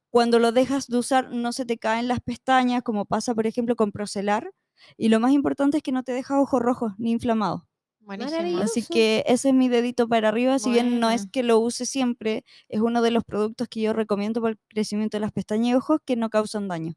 Cuando 0.09 0.39
lo 0.39 0.53
dejas 0.53 0.87
de 0.87 0.97
usar, 0.97 1.31
no 1.33 1.51
se 1.51 1.65
te 1.65 1.77
caen 1.77 2.07
las 2.07 2.21
pestañas, 2.21 2.81
como 2.83 3.03
pasa, 3.05 3.35
por 3.35 3.45
ejemplo, 3.45 3.75
con 3.75 3.91
Procelar. 3.91 4.51
Y 4.97 5.09
lo 5.09 5.19
más 5.19 5.33
importante 5.33 5.77
es 5.77 5.83
que 5.83 5.91
no 5.91 6.03
te 6.03 6.13
deja 6.13 6.39
ojos 6.39 6.61
rojos 6.61 6.93
ni 6.97 7.11
inflamados. 7.11 7.63
Maravilloso. 8.05 8.63
Así 8.63 8.83
que 8.83 9.23
ese 9.27 9.49
es 9.49 9.53
mi 9.55 9.67
dedito 9.67 10.07
para 10.07 10.29
arriba, 10.29 10.59
si 10.59 10.69
bien 10.69 10.99
no 10.99 11.09
es 11.09 11.27
que 11.31 11.43
lo 11.43 11.59
use 11.59 11.85
siempre, 11.85 12.43
es 12.69 12.81
uno 12.81 13.01
de 13.01 13.11
los 13.11 13.23
productos 13.23 13.67
que 13.67 13.81
yo 13.81 13.93
recomiendo 13.93 14.41
para 14.41 14.51
el 14.51 14.59
crecimiento 14.67 15.17
de 15.17 15.21
las 15.21 15.31
pestañas 15.31 15.67
y 15.69 15.73
ojos 15.75 15.99
que 16.05 16.15
no 16.15 16.29
causan 16.29 16.67
daño. 16.67 16.93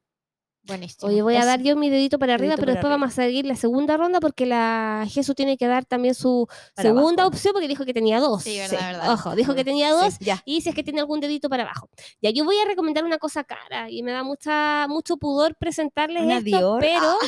Buenísimo. 0.65 1.11
Oye, 1.11 1.23
voy 1.23 1.35
a 1.37 1.47
dar 1.47 1.63
yo 1.63 1.77
mi 1.77 1.89
dedito 1.89 2.19
para 2.19 2.35
arriba, 2.35 2.49
Dedito 2.57 2.61
pero 2.61 2.73
para 2.73 2.81
después 2.81 2.91
vamos 2.91 3.09
a 3.13 3.23
seguir 3.23 3.47
la 3.47 3.57
segunda 3.57 3.97
ronda 3.97 4.21
porque 4.21 4.45
la 4.45 5.07
Jesús 5.09 5.35
tiene 5.35 5.57
que 5.57 5.67
dar 5.67 5.87
también 5.87 6.15
su 6.15 6.47
Para 6.75 6.91
segunda 6.91 7.23
abajo. 7.23 7.29
opción 7.37 7.55
porque 7.55 7.69
dijo 7.69 7.87
que 7.87 7.95
tenía 7.95 8.21
dos. 8.21 8.43
Sí, 8.43 8.59
verdad, 8.59 8.93
verdad. 8.93 9.13
Ojo, 9.15 9.35
dijo 9.35 9.55
que 9.55 9.65
tenía 9.65 9.93
dos 9.93 10.15
Sí, 10.19 10.27
ya. 10.27 10.43
y 10.45 10.61
si 10.61 10.69
es 10.69 10.75
que 10.75 10.83
tiene 10.85 11.01
algún 11.01 11.21
dedito 11.21 11.49
para 11.49 11.63
abajo. 11.63 11.89
Ya, 12.21 12.29
yo 12.31 12.45
voy 12.45 12.57
a 12.59 12.67
recomendar 12.67 13.03
una 13.05 13.17
cosa 13.17 13.45
cara 13.45 13.89
y 13.91 14.03
me 14.03 14.13
da 14.13 14.23
mucha 14.25 14.87
mucho 14.91 15.17
pudor 15.17 15.55
presentarles 15.59 16.25
Una 16.25 16.37
esto, 16.39 16.45
Dior. 16.45 16.81
pero 16.81 17.17
Ah, 17.21 17.27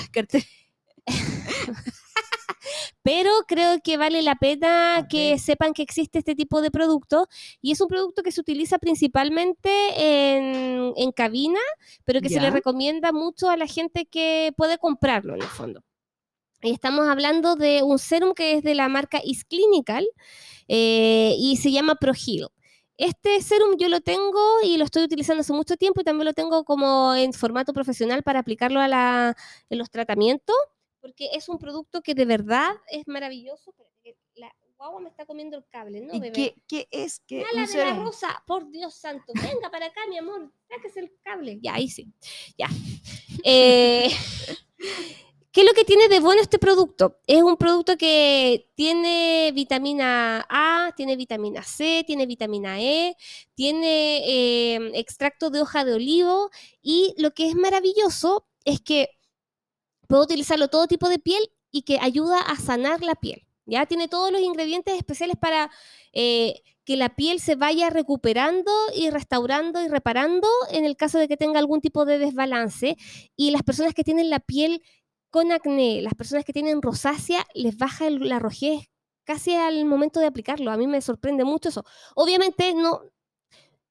pero 3.02 3.30
creo 3.46 3.80
que 3.82 3.96
vale 3.96 4.22
la 4.22 4.36
pena 4.36 5.06
que 5.08 5.38
sepan 5.38 5.72
que 5.72 5.82
existe 5.82 6.18
este 6.18 6.34
tipo 6.34 6.60
de 6.62 6.70
producto 6.70 7.28
y 7.60 7.72
es 7.72 7.80
un 7.80 7.88
producto 7.88 8.22
que 8.22 8.32
se 8.32 8.40
utiliza 8.40 8.78
principalmente 8.78 9.70
en, 9.96 10.92
en 10.96 11.12
cabina, 11.12 11.60
pero 12.04 12.20
que 12.20 12.28
se 12.28 12.40
le 12.40 12.50
recomienda 12.50 13.12
mucho 13.12 13.50
a 13.50 13.56
la 13.56 13.66
gente 13.66 14.06
que 14.06 14.52
puede 14.56 14.78
comprarlo 14.78 15.34
en 15.34 15.42
el 15.42 15.48
fondo. 15.48 15.82
Y 16.62 16.72
estamos 16.72 17.08
hablando 17.08 17.56
de 17.56 17.82
un 17.82 17.98
serum 17.98 18.34
que 18.34 18.54
es 18.54 18.62
de 18.62 18.74
la 18.74 18.88
marca 18.88 19.20
Is 19.24 19.44
Clinical 19.44 20.06
eh, 20.68 21.34
y 21.38 21.56
se 21.56 21.72
llama 21.72 21.94
ProHeal. 21.94 22.48
Este 22.98 23.40
serum 23.40 23.78
yo 23.78 23.88
lo 23.88 24.02
tengo 24.02 24.40
y 24.62 24.76
lo 24.76 24.84
estoy 24.84 25.04
utilizando 25.04 25.40
hace 25.40 25.54
mucho 25.54 25.78
tiempo 25.78 26.02
y 26.02 26.04
también 26.04 26.26
lo 26.26 26.34
tengo 26.34 26.64
como 26.64 27.14
en 27.14 27.32
formato 27.32 27.72
profesional 27.72 28.22
para 28.22 28.40
aplicarlo 28.40 28.78
a 28.80 28.88
la, 28.88 29.36
en 29.70 29.78
los 29.78 29.90
tratamientos 29.90 30.54
porque 31.00 31.30
es 31.32 31.48
un 31.48 31.58
producto 31.58 32.02
que 32.02 32.14
de 32.14 32.24
verdad 32.24 32.70
es 32.90 33.06
maravilloso. 33.06 33.74
Que 34.02 34.16
La 34.34 34.54
guagua 34.76 35.00
me 35.00 35.08
está 35.08 35.26
comiendo 35.26 35.56
el 35.56 35.64
cable, 35.68 36.00
¿no, 36.00 36.14
¿Y 36.14 36.20
bebé? 36.20 36.32
qué, 36.32 36.54
qué 36.66 36.88
es? 36.90 37.20
¿Qué, 37.26 37.42
Mala 37.42 37.66
un 37.66 37.72
de 37.72 37.84
la 37.84 37.96
rosa, 37.96 38.42
por 38.46 38.70
Dios 38.70 38.94
santo. 38.94 39.32
Venga 39.34 39.70
para 39.70 39.86
acá, 39.86 40.00
mi 40.08 40.18
amor. 40.18 40.52
Sáquese 40.68 41.00
el 41.00 41.12
cable. 41.22 41.58
Ya, 41.62 41.74
ahí 41.74 41.88
sí. 41.88 42.12
Ya. 42.56 42.68
Eh, 43.42 44.10
¿Qué 45.52 45.62
es 45.62 45.66
lo 45.66 45.72
que 45.72 45.84
tiene 45.84 46.08
de 46.08 46.20
bueno 46.20 46.40
este 46.42 46.58
producto? 46.60 47.18
Es 47.26 47.42
un 47.42 47.56
producto 47.56 47.96
que 47.96 48.70
tiene 48.76 49.50
vitamina 49.52 50.46
A, 50.48 50.92
tiene 50.96 51.16
vitamina 51.16 51.62
C, 51.64 52.04
tiene 52.06 52.26
vitamina 52.26 52.80
E, 52.80 53.16
tiene 53.54 54.18
eh, 54.28 54.90
extracto 54.94 55.50
de 55.50 55.62
hoja 55.62 55.84
de 55.84 55.94
olivo 55.94 56.50
y 56.82 57.14
lo 57.18 57.32
que 57.32 57.48
es 57.48 57.56
maravilloso 57.56 58.46
es 58.64 58.80
que 58.80 59.10
puedo 60.10 60.24
utilizarlo 60.24 60.66
todo 60.66 60.88
tipo 60.88 61.08
de 61.08 61.20
piel 61.20 61.40
y 61.70 61.82
que 61.82 62.00
ayuda 62.00 62.40
a 62.40 62.56
sanar 62.56 63.00
la 63.00 63.14
piel. 63.14 63.46
Ya 63.64 63.86
tiene 63.86 64.08
todos 64.08 64.32
los 64.32 64.40
ingredientes 64.40 64.96
especiales 64.96 65.36
para 65.40 65.70
eh, 66.12 66.62
que 66.84 66.96
la 66.96 67.10
piel 67.10 67.38
se 67.38 67.54
vaya 67.54 67.90
recuperando 67.90 68.72
y 68.96 69.10
restaurando 69.10 69.80
y 69.80 69.86
reparando 69.86 70.48
en 70.72 70.84
el 70.84 70.96
caso 70.96 71.20
de 71.20 71.28
que 71.28 71.36
tenga 71.36 71.60
algún 71.60 71.80
tipo 71.80 72.04
de 72.04 72.18
desbalance. 72.18 72.96
Y 73.36 73.52
las 73.52 73.62
personas 73.62 73.94
que 73.94 74.02
tienen 74.02 74.30
la 74.30 74.40
piel 74.40 74.82
con 75.30 75.52
acné, 75.52 76.02
las 76.02 76.14
personas 76.14 76.44
que 76.44 76.52
tienen 76.52 76.82
rosácea, 76.82 77.46
les 77.54 77.76
baja 77.76 78.10
la 78.10 78.40
rojez 78.40 78.90
casi 79.22 79.54
al 79.54 79.84
momento 79.84 80.18
de 80.18 80.26
aplicarlo. 80.26 80.72
A 80.72 80.76
mí 80.76 80.88
me 80.88 81.00
sorprende 81.00 81.44
mucho 81.44 81.68
eso. 81.68 81.84
Obviamente 82.16 82.74
no, 82.74 83.02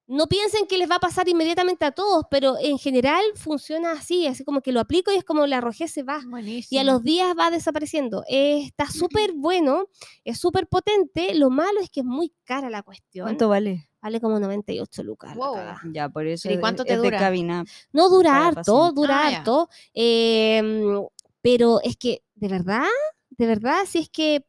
no 0.10 0.26
piensen 0.28 0.66
que 0.66 0.78
les 0.80 0.90
va 0.90 0.96
a 0.96 1.00
pasar 1.00 1.30
inmediatamente 1.30 1.86
a 1.86 1.92
todos, 1.92 2.26
pero 2.32 2.56
en 2.60 2.80
general 2.80 3.22
funciona 3.36 3.92
así, 3.92 4.26
así 4.26 4.44
como 4.44 4.62
que 4.62 4.72
lo 4.72 4.80
aplico 4.80 5.12
y 5.12 5.16
es 5.16 5.24
como 5.24 5.46
la 5.46 5.62
rojez 5.62 5.92
se 5.92 6.02
va. 6.02 6.20
Buenísimo. 6.26 6.76
Y 6.76 6.80
a 6.80 6.84
los 6.84 7.04
días 7.04 7.36
va 7.38 7.52
desapareciendo. 7.52 8.24
Eh, 8.28 8.64
está 8.66 8.88
súper 8.92 9.34
bueno, 9.34 9.86
es 10.26 10.40
súper 10.40 10.68
potente. 10.68 11.36
Lo 11.36 11.52
malo 11.52 11.80
es 11.80 11.90
que 11.92 12.00
es 12.00 12.06
muy 12.08 12.34
cara 12.44 12.70
la 12.72 12.82
cuestión. 12.82 13.26
¿Cuánto 13.28 13.50
vale? 13.50 13.88
Vale 14.02 14.20
como 14.20 14.40
98 14.40 15.04
lucas. 15.04 15.36
Wow. 15.36 15.58
Ya, 15.94 16.10
por 16.10 16.26
eso 16.26 16.50
¿y 16.52 16.58
cuánto 16.58 16.84
te 16.86 16.94
es 16.94 17.00
de 17.02 17.06
dura? 17.08 17.20
cabina. 17.20 17.64
No 17.94 18.10
dura 18.10 18.48
harto, 18.48 18.92
dura 18.94 19.20
Ah, 19.20 19.28
harto. 19.28 19.70
em, 19.94 21.06
pero 21.42 21.82
es 21.84 21.98
que, 21.98 22.24
de 22.36 22.48
verdad, 22.48 22.88
de 23.30 23.46
verdad, 23.46 23.82
si 23.86 24.00
es 24.00 24.10
que 24.10 24.46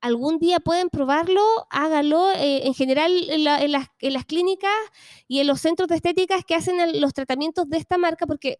algún 0.00 0.38
día 0.38 0.60
pueden 0.60 0.88
probarlo, 0.90 1.42
hágalo. 1.70 2.30
eh, 2.32 2.66
en 2.66 2.74
general, 2.74 3.12
en, 3.30 3.44
la- 3.44 3.60
en 3.62 3.72
las, 3.72 3.88
en 4.00 4.12
las 4.14 4.24
clínicas 4.26 4.72
y 5.28 5.40
en 5.40 5.46
los 5.46 5.60
centros 5.60 5.88
de 5.88 5.96
estéticas 5.96 6.44
que 6.44 6.54
hacen 6.54 7.00
los 7.00 7.12
tratamientos 7.14 7.68
de 7.68 7.78
esta 7.78 7.98
marca, 7.98 8.26
porque 8.26 8.58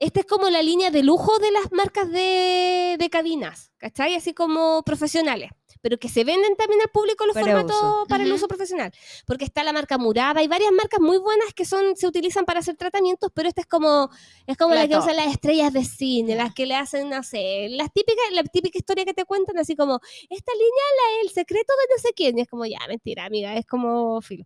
esta 0.00 0.20
es 0.20 0.26
como 0.26 0.48
la 0.48 0.62
línea 0.62 0.90
de 0.90 1.02
lujo 1.02 1.38
de 1.38 1.50
las 1.50 1.72
marcas 1.72 2.10
de, 2.10 2.96
de 2.98 3.10
cabinas, 3.10 3.72
¿cachai? 3.78 4.14
Así 4.14 4.32
como 4.32 4.82
profesionales, 4.84 5.50
pero 5.80 5.98
que 5.98 6.08
se 6.08 6.24
venden 6.24 6.56
también 6.56 6.80
al 6.80 6.90
público 6.90 7.26
los 7.26 7.34
Para 7.34 7.46
formatos 7.46 7.76
uso. 7.76 8.06
para 8.08 8.24
el 8.24 8.32
uso 8.32 8.48
profesional. 8.48 8.92
Porque 9.26 9.44
está 9.44 9.64
la 9.64 9.72
marca 9.72 9.98
Murada, 9.98 10.40
hay 10.40 10.48
varias 10.48 10.72
marcas 10.72 11.00
muy 11.00 11.18
buenas 11.18 11.52
que 11.54 11.64
son 11.64 11.96
se 11.96 12.06
utilizan 12.06 12.44
para 12.44 12.60
hacer 12.60 12.76
tratamientos, 12.76 13.30
pero 13.34 13.48
esta 13.48 13.60
es 13.60 13.66
como 13.66 14.10
es 14.46 14.56
como 14.56 14.74
la, 14.74 14.82
La 14.82 14.88
que 14.88 14.96
usan 14.96 15.16
las 15.16 15.28
estrellas 15.28 15.72
de 15.72 15.84
cine, 15.84 16.34
las 16.34 16.54
que 16.54 16.66
le 16.66 16.74
hacen, 16.74 17.08
no 17.08 17.22
sé, 17.22 17.68
las 17.70 17.92
típicas, 17.92 18.24
la 18.32 18.42
típica 18.44 18.78
historia 18.78 19.04
que 19.04 19.14
te 19.14 19.24
cuentan, 19.24 19.58
así 19.58 19.76
como, 19.76 20.00
esta 20.28 20.52
línea 20.52 20.68
la 20.68 21.22
el 21.22 21.30
secreto 21.30 21.72
de 21.72 21.94
no 21.94 22.02
sé 22.02 22.12
quién, 22.14 22.38
y 22.38 22.42
es 22.42 22.48
como, 22.48 22.64
ya, 22.66 22.78
mentira, 22.88 23.24
amiga, 23.24 23.54
es 23.56 23.66
como 23.66 24.20
filo. 24.20 24.44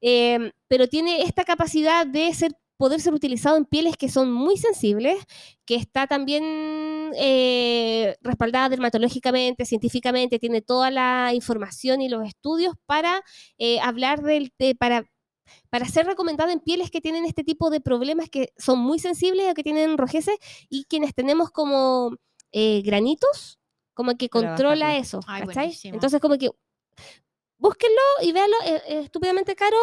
Em, 0.00 0.50
pero 0.68 0.88
tiene 0.88 1.22
esta 1.22 1.44
capacidad 1.44 2.06
de 2.06 2.32
ser 2.34 2.52
poder 2.80 2.98
ser 3.00 3.12
utilizado 3.12 3.56
en 3.58 3.66
pieles 3.66 3.96
que 3.98 4.08
son 4.08 4.32
muy 4.32 4.56
sensibles, 4.56 5.16
que 5.66 5.74
está 5.74 6.06
también 6.06 6.42
eh, 7.14 8.16
respaldada 8.22 8.70
dermatológicamente, 8.70 9.66
científicamente, 9.66 10.38
tiene 10.38 10.62
toda 10.62 10.90
la 10.90 11.32
información 11.34 12.00
y 12.00 12.08
los 12.08 12.26
estudios 12.26 12.74
para 12.86 13.22
eh, 13.58 13.78
hablar 13.80 14.22
del, 14.22 14.50
de- 14.58 14.74
para 14.74 15.04
para 15.68 15.84
ser 15.86 16.06
recomendado 16.06 16.50
en 16.52 16.60
pieles 16.60 16.90
que 16.92 17.00
tienen 17.00 17.24
este 17.24 17.42
tipo 17.44 17.70
de 17.70 17.80
problemas 17.80 18.28
que 18.30 18.52
son 18.56 18.78
muy 18.78 18.98
sensibles 19.00 19.50
o 19.50 19.54
que 19.54 19.64
tienen 19.64 19.98
rojeces 19.98 20.36
y 20.68 20.84
quienes 20.84 21.12
tenemos 21.12 21.50
como 21.50 22.12
eh, 22.52 22.82
granitos, 22.82 23.58
como 23.92 24.16
que 24.16 24.28
controla 24.28 24.96
eso. 24.96 25.20
Ay. 25.42 25.42
Entonces, 25.96 26.20
como 26.20 26.38
que 26.38 26.48
búsquenlo 27.58 28.00
y 28.22 28.32
véanlo, 28.32 28.56
es, 28.64 28.82
es 28.86 29.04
estúpidamente 29.06 29.54
caro, 29.54 29.76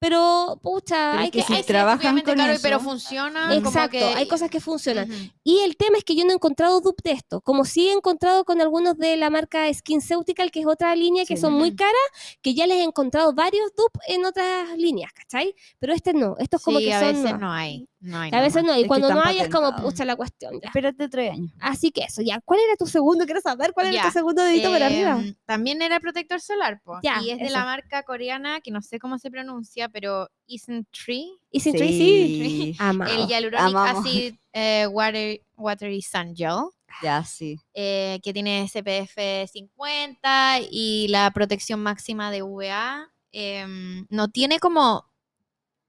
pero 0.00 0.58
pucha, 0.62 1.10
Pero 1.12 1.22
hay 1.22 1.30
que. 1.30 1.38
que 1.40 1.44
si 1.44 1.54
hay- 1.54 1.62
trabajan 1.62 2.20
con 2.22 2.34
caro, 2.34 2.52
eso- 2.54 2.62
pero 2.62 2.80
funciona. 2.80 3.54
Exacto, 3.54 3.90
que- 3.98 4.02
hay 4.04 4.26
cosas 4.26 4.50
que 4.50 4.58
funcionan. 4.58 5.08
Y 5.44 5.60
el 5.60 5.76
tema 5.76 5.98
es 5.98 6.04
que 6.04 6.16
yo 6.16 6.24
no 6.24 6.30
he 6.30 6.34
encontrado 6.34 6.80
dupe 6.80 7.02
de 7.04 7.12
esto, 7.12 7.42
como 7.42 7.64
sí 7.66 7.88
he 7.88 7.92
encontrado 7.92 8.44
con 8.44 8.60
algunos 8.62 8.96
de 8.96 9.16
la 9.18 9.28
marca 9.30 9.72
SkinCeutical, 9.72 10.50
que 10.50 10.60
es 10.60 10.66
otra 10.66 10.96
línea 10.96 11.24
que 11.26 11.36
Sí. 11.36 11.42
son 11.42 11.52
muy 11.52 11.76
caras, 11.76 11.94
que 12.40 12.54
ya 12.54 12.66
les 12.66 12.78
he 12.78 12.82
encontrado 12.82 13.34
varios 13.34 13.70
dupes 13.76 14.00
en 14.08 14.24
otras 14.24 14.76
líneas, 14.78 15.12
¿cachai? 15.12 15.54
Pero 15.78 15.92
este 15.92 16.14
no, 16.14 16.34
estos 16.38 16.62
como 16.62 16.78
Sí, 16.78 16.86
que 16.86 16.94
a 16.94 17.00
son... 17.00 17.22
veces 17.22 17.38
no 17.38 17.52
hay. 17.52 17.86
No 18.00 18.18
hay 18.18 18.30
A 18.32 18.40
veces 18.40 18.64
no, 18.64 18.74
y 18.76 18.82
Es 18.82 18.88
cuando 18.88 19.12
no 19.12 19.22
hay 19.22 19.40
es 19.40 19.48
como, 19.50 19.76
pucha 19.76 20.04
la 20.06 20.16
cuestión. 20.16 20.54
ya. 20.60 20.68
Espérate 20.68 21.08
tres 21.08 21.32
años. 21.32 21.52
Así 21.60 21.90
que 21.90 22.02
eso, 22.04 22.22
ya. 22.22 22.40
¿Cuál 22.44 22.60
era 22.60 22.74
tu 22.76 22.86
segundo? 22.86 23.26
Quiero 23.26 23.40
saber 23.42 23.72
cuál 23.74 23.94
era 23.94 24.02
tu 24.04 24.10
segundo 24.10 24.42
dedito 24.42 24.70
para 24.70 24.86
arriba. 24.86 25.20
Em, 25.20 25.34
También 25.44 25.82
era 25.82 26.00
protector 26.00 26.40
solar, 26.40 26.80
po. 26.82 26.98
Ya, 27.02 27.20
y 27.22 27.30
es 27.30 27.38
de 27.38 27.50
la 27.50 27.64
marca 27.64 28.02
coreana, 28.02 28.60
que 28.62 28.70
no 28.70 28.80
sé 28.80 28.98
cómo 28.98 29.18
se 29.18 29.30
pronuncia, 29.30 29.88
pero 29.90 30.30
Isn't 30.46 30.88
Tree. 30.90 31.28
Sin 31.52 31.72
Sí. 31.72 31.78
Tracy, 31.78 32.76
amado. 32.78 33.12
El 33.12 33.26
Hyaluronic 33.28 33.66
amamos. 33.76 34.06
Acid 34.06 34.34
eh, 34.54 34.86
water, 34.90 35.40
Watery 35.56 36.00
Sun 36.02 36.34
Gel. 36.34 36.70
Ya, 37.02 37.22
sí. 37.22 37.56
eh, 37.74 38.18
que 38.22 38.32
tiene 38.32 38.66
SPF 38.66 39.46
50 39.52 40.60
y 40.70 41.08
la 41.08 41.30
protección 41.30 41.80
máxima 41.82 42.30
de 42.30 42.42
UVA. 42.42 43.08
em, 43.32 44.06
no 44.10 44.26
tiene 44.28 44.58
como 44.58 45.04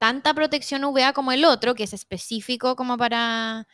tanta 0.02 0.34
protección 0.34 0.82
UVA 0.82 1.12
como 1.12 1.30
el 1.30 1.44
otro, 1.44 1.76
que 1.76 1.84
es 1.84 1.92
específico 1.92 2.74
como 2.74 2.96
para, 2.98 3.68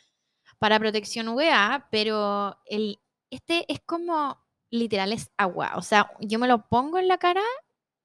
para 0.58 0.78
protección 0.78 1.26
UVA, 1.28 1.88
pero 1.90 2.60
el, 2.66 3.00
este 3.30 3.64
es 3.72 3.80
como 3.80 4.38
literal 4.68 5.14
es 5.14 5.30
agua. 5.38 5.72
O 5.76 5.80
sea, 5.80 6.10
yo 6.20 6.38
me 6.38 6.46
lo 6.46 6.68
pongo 6.68 6.98
en 6.98 7.08
la 7.08 7.16
cara 7.16 7.40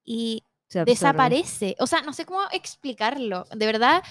y 0.02 0.42
Se 0.68 0.86
desaparece. 0.86 1.76
O 1.78 1.86
sea, 1.86 2.00
no 2.00 2.14
sé 2.14 2.24
cómo 2.24 2.40
explicarlo. 2.50 3.44
De 3.54 3.66
verdad, 3.66 4.02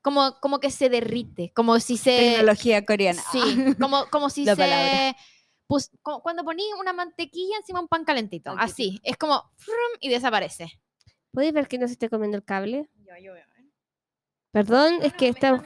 como, 0.00 0.38
como 0.38 0.60
que 0.60 0.70
se 0.70 0.88
derrite, 0.88 1.52
como 1.52 1.80
si 1.80 1.96
se... 1.96 2.16
Tecnología 2.16 2.86
coreana. 2.86 3.20
Sí, 3.32 3.74
como, 3.80 4.06
como 4.10 4.30
si 4.30 4.44
La 4.44 4.54
se... 4.54 4.62
palabra. 4.62 5.16
Pues, 5.66 5.90
como 6.02 6.22
cuando 6.22 6.44
poní 6.44 6.62
una 6.78 6.92
mantequilla 6.92 7.56
encima 7.56 7.80
de 7.80 7.82
un 7.82 7.88
pan 7.88 8.04
calentito. 8.04 8.54
Así, 8.56 9.00
es 9.02 9.16
como... 9.16 9.42
y 9.98 10.08
desaparece. 10.08 10.80
¿Podéis 11.32 11.52
ver 11.52 11.68
que 11.68 11.78
no 11.78 11.86
se 11.86 11.92
esté 11.92 12.08
comiendo 12.08 12.36
el 12.36 12.44
cable? 12.44 12.88
Perdón, 14.52 14.98
es 15.02 15.12
que 15.14 15.28
está... 15.28 15.62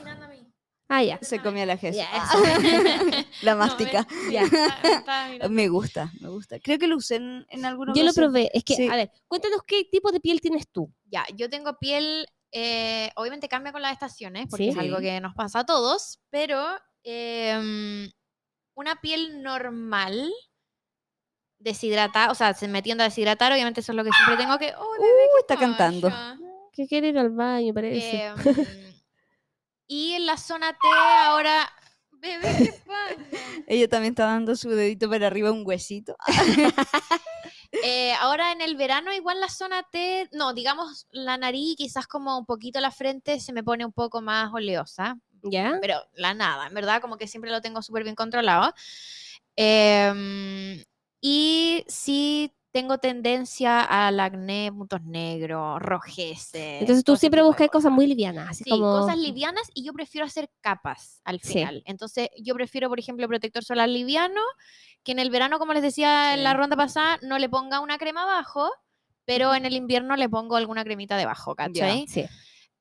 Ah, 0.88 1.02
ya. 1.02 1.18
Se 1.22 1.40
comió 1.40 1.64
la 1.64 1.78
Jesús. 1.78 1.96
Ya, 1.96 2.08
Ah. 2.12 3.24
la 3.42 3.56
mástica. 3.56 4.06
Ya. 4.30 4.42
Me 5.48 5.68
gusta, 5.68 6.12
me 6.20 6.28
gusta. 6.28 6.60
Creo 6.60 6.78
que 6.78 6.86
lo 6.86 6.96
usé 6.98 7.16
en, 7.16 7.46
en 7.48 7.64
alguna 7.64 7.94
Yo 7.94 8.04
lo 8.04 8.12
probé. 8.12 8.50
Es 8.52 8.62
que, 8.64 8.74
Sí. 8.76 8.88
a 8.88 8.94
ver, 8.96 9.10
cuéntanos 9.26 9.62
qué 9.66 9.84
tipo 9.90 10.12
de 10.12 10.20
piel 10.20 10.42
tienes 10.42 10.68
tú. 10.70 10.92
Ya, 11.06 11.24
yo 11.34 11.48
tengo 11.48 11.78
piel, 11.78 12.26
eh, 12.52 13.10
obviamente 13.16 13.48
cambia 13.48 13.72
con 13.72 13.80
las 13.80 13.92
estaciones, 13.92 14.46
porque 14.50 14.64
Sí. 14.64 14.68
es 14.70 14.76
algo 14.78 14.98
que 14.98 15.18
nos 15.20 15.34
pasa 15.34 15.60
a 15.60 15.66
todos, 15.66 16.20
pero 16.30 16.62
em, 17.02 18.10
una 18.76 19.00
piel 19.00 19.42
normal, 19.42 20.30
deshidratada, 21.64 22.30
o 22.30 22.34
sea, 22.34 22.54
se 22.54 22.68
me 22.68 22.82
tiende 22.82 23.02
a 23.02 23.08
deshidratar, 23.08 23.52
obviamente 23.52 23.80
eso 23.80 23.92
es 23.92 23.96
lo 23.96 24.04
que 24.04 24.10
siempre 24.12 24.36
tengo 24.36 24.58
que... 24.58 24.72
¡Oh, 24.76 24.92
bebé, 24.92 25.04
Uh, 25.08 25.34
qué 25.34 25.40
está 25.40 25.56
cantando. 25.56 26.10
pasa?". 26.10 26.36
Que 26.72 26.86
quiere 26.86 27.08
ir 27.08 27.18
al 27.18 27.30
baño, 27.30 27.72
parece. 27.74 28.26
Em, 28.26 28.94
y 29.88 30.12
en 30.12 30.26
la 30.26 30.36
zona 30.36 30.72
T 30.72 30.78
ahora... 31.24 31.68
Bebé, 32.12 32.54
¿qué 32.58 32.72
pasa? 32.86 33.16
Ella 33.66 33.88
también 33.88 34.12
está 34.12 34.26
dando 34.26 34.54
su 34.56 34.68
dedito 34.70 35.08
para 35.10 35.26
arriba 35.26 35.50
un 35.50 35.62
huesito. 35.66 36.16
Eh, 37.82 38.12
ahora 38.20 38.52
en 38.52 38.60
el 38.60 38.76
verano 38.76 39.12
igual 39.12 39.40
la 39.40 39.48
zona 39.48 39.82
T, 39.90 40.28
no, 40.30 40.54
digamos 40.54 41.08
la 41.10 41.36
nariz, 41.36 41.74
quizás 41.76 42.06
como 42.06 42.38
un 42.38 42.46
poquito 42.46 42.80
la 42.80 42.92
frente 42.92 43.40
se 43.40 43.52
me 43.52 43.64
pone 43.64 43.84
un 43.84 43.92
poco 43.92 44.20
más 44.22 44.52
oleosa, 44.54 45.16
¿Ya? 45.42 45.78
pero 45.80 46.00
la 46.14 46.34
nada, 46.34 46.68
en 46.68 46.74
verdad, 46.74 47.00
como 47.00 47.16
que 47.16 47.26
siempre 47.26 47.50
lo 47.50 47.60
tengo 47.60 47.82
súper 47.82 48.04
bien 48.04 48.14
controlado. 48.14 48.72
Em, 49.56 50.80
y 51.26 51.84
sí 51.88 52.52
tengo 52.70 52.98
tendencia 52.98 53.80
al 53.80 54.20
acné, 54.20 54.70
puntos 54.70 55.00
negros, 55.04 55.80
rojeces. 55.80 56.82
Entonces 56.82 57.02
tú 57.02 57.16
siempre 57.16 57.40
buscas 57.42 57.68
cosas 57.70 57.90
muy 57.90 58.06
livianas, 58.06 58.50
así 58.50 58.64
Sí, 58.64 58.70
como... 58.70 58.90
cosas 58.90 59.16
livianas 59.16 59.70
y 59.72 59.84
yo 59.84 59.94
prefiero 59.94 60.26
hacer 60.26 60.50
capas 60.60 61.22
al 61.24 61.40
Sí. 61.40 61.54
final. 61.54 61.82
Entonces, 61.86 62.28
yo 62.42 62.52
prefiero, 62.54 62.90
por 62.90 62.98
ejemplo, 62.98 63.26
protector 63.26 63.64
solar 63.64 63.88
liviano, 63.88 64.42
que 65.02 65.12
en 65.12 65.18
el 65.18 65.30
verano, 65.30 65.58
como 65.58 65.72
les 65.72 65.82
decía 65.82 66.34
en 66.34 66.44
la 66.44 66.52
ronda 66.52 66.76
pasada, 66.76 67.18
no 67.22 67.38
le 67.38 67.48
ponga 67.48 67.80
una 67.80 67.96
crema 67.96 68.24
abajo, 68.24 68.70
pero 69.24 69.54
en 69.54 69.64
el 69.64 69.72
invierno 69.72 70.16
le 70.16 70.28
pongo 70.28 70.56
alguna 70.56 70.84
cremita 70.84 71.16
debajo, 71.16 71.54
¿cachai? 71.54 72.06
Sí. 72.06 72.26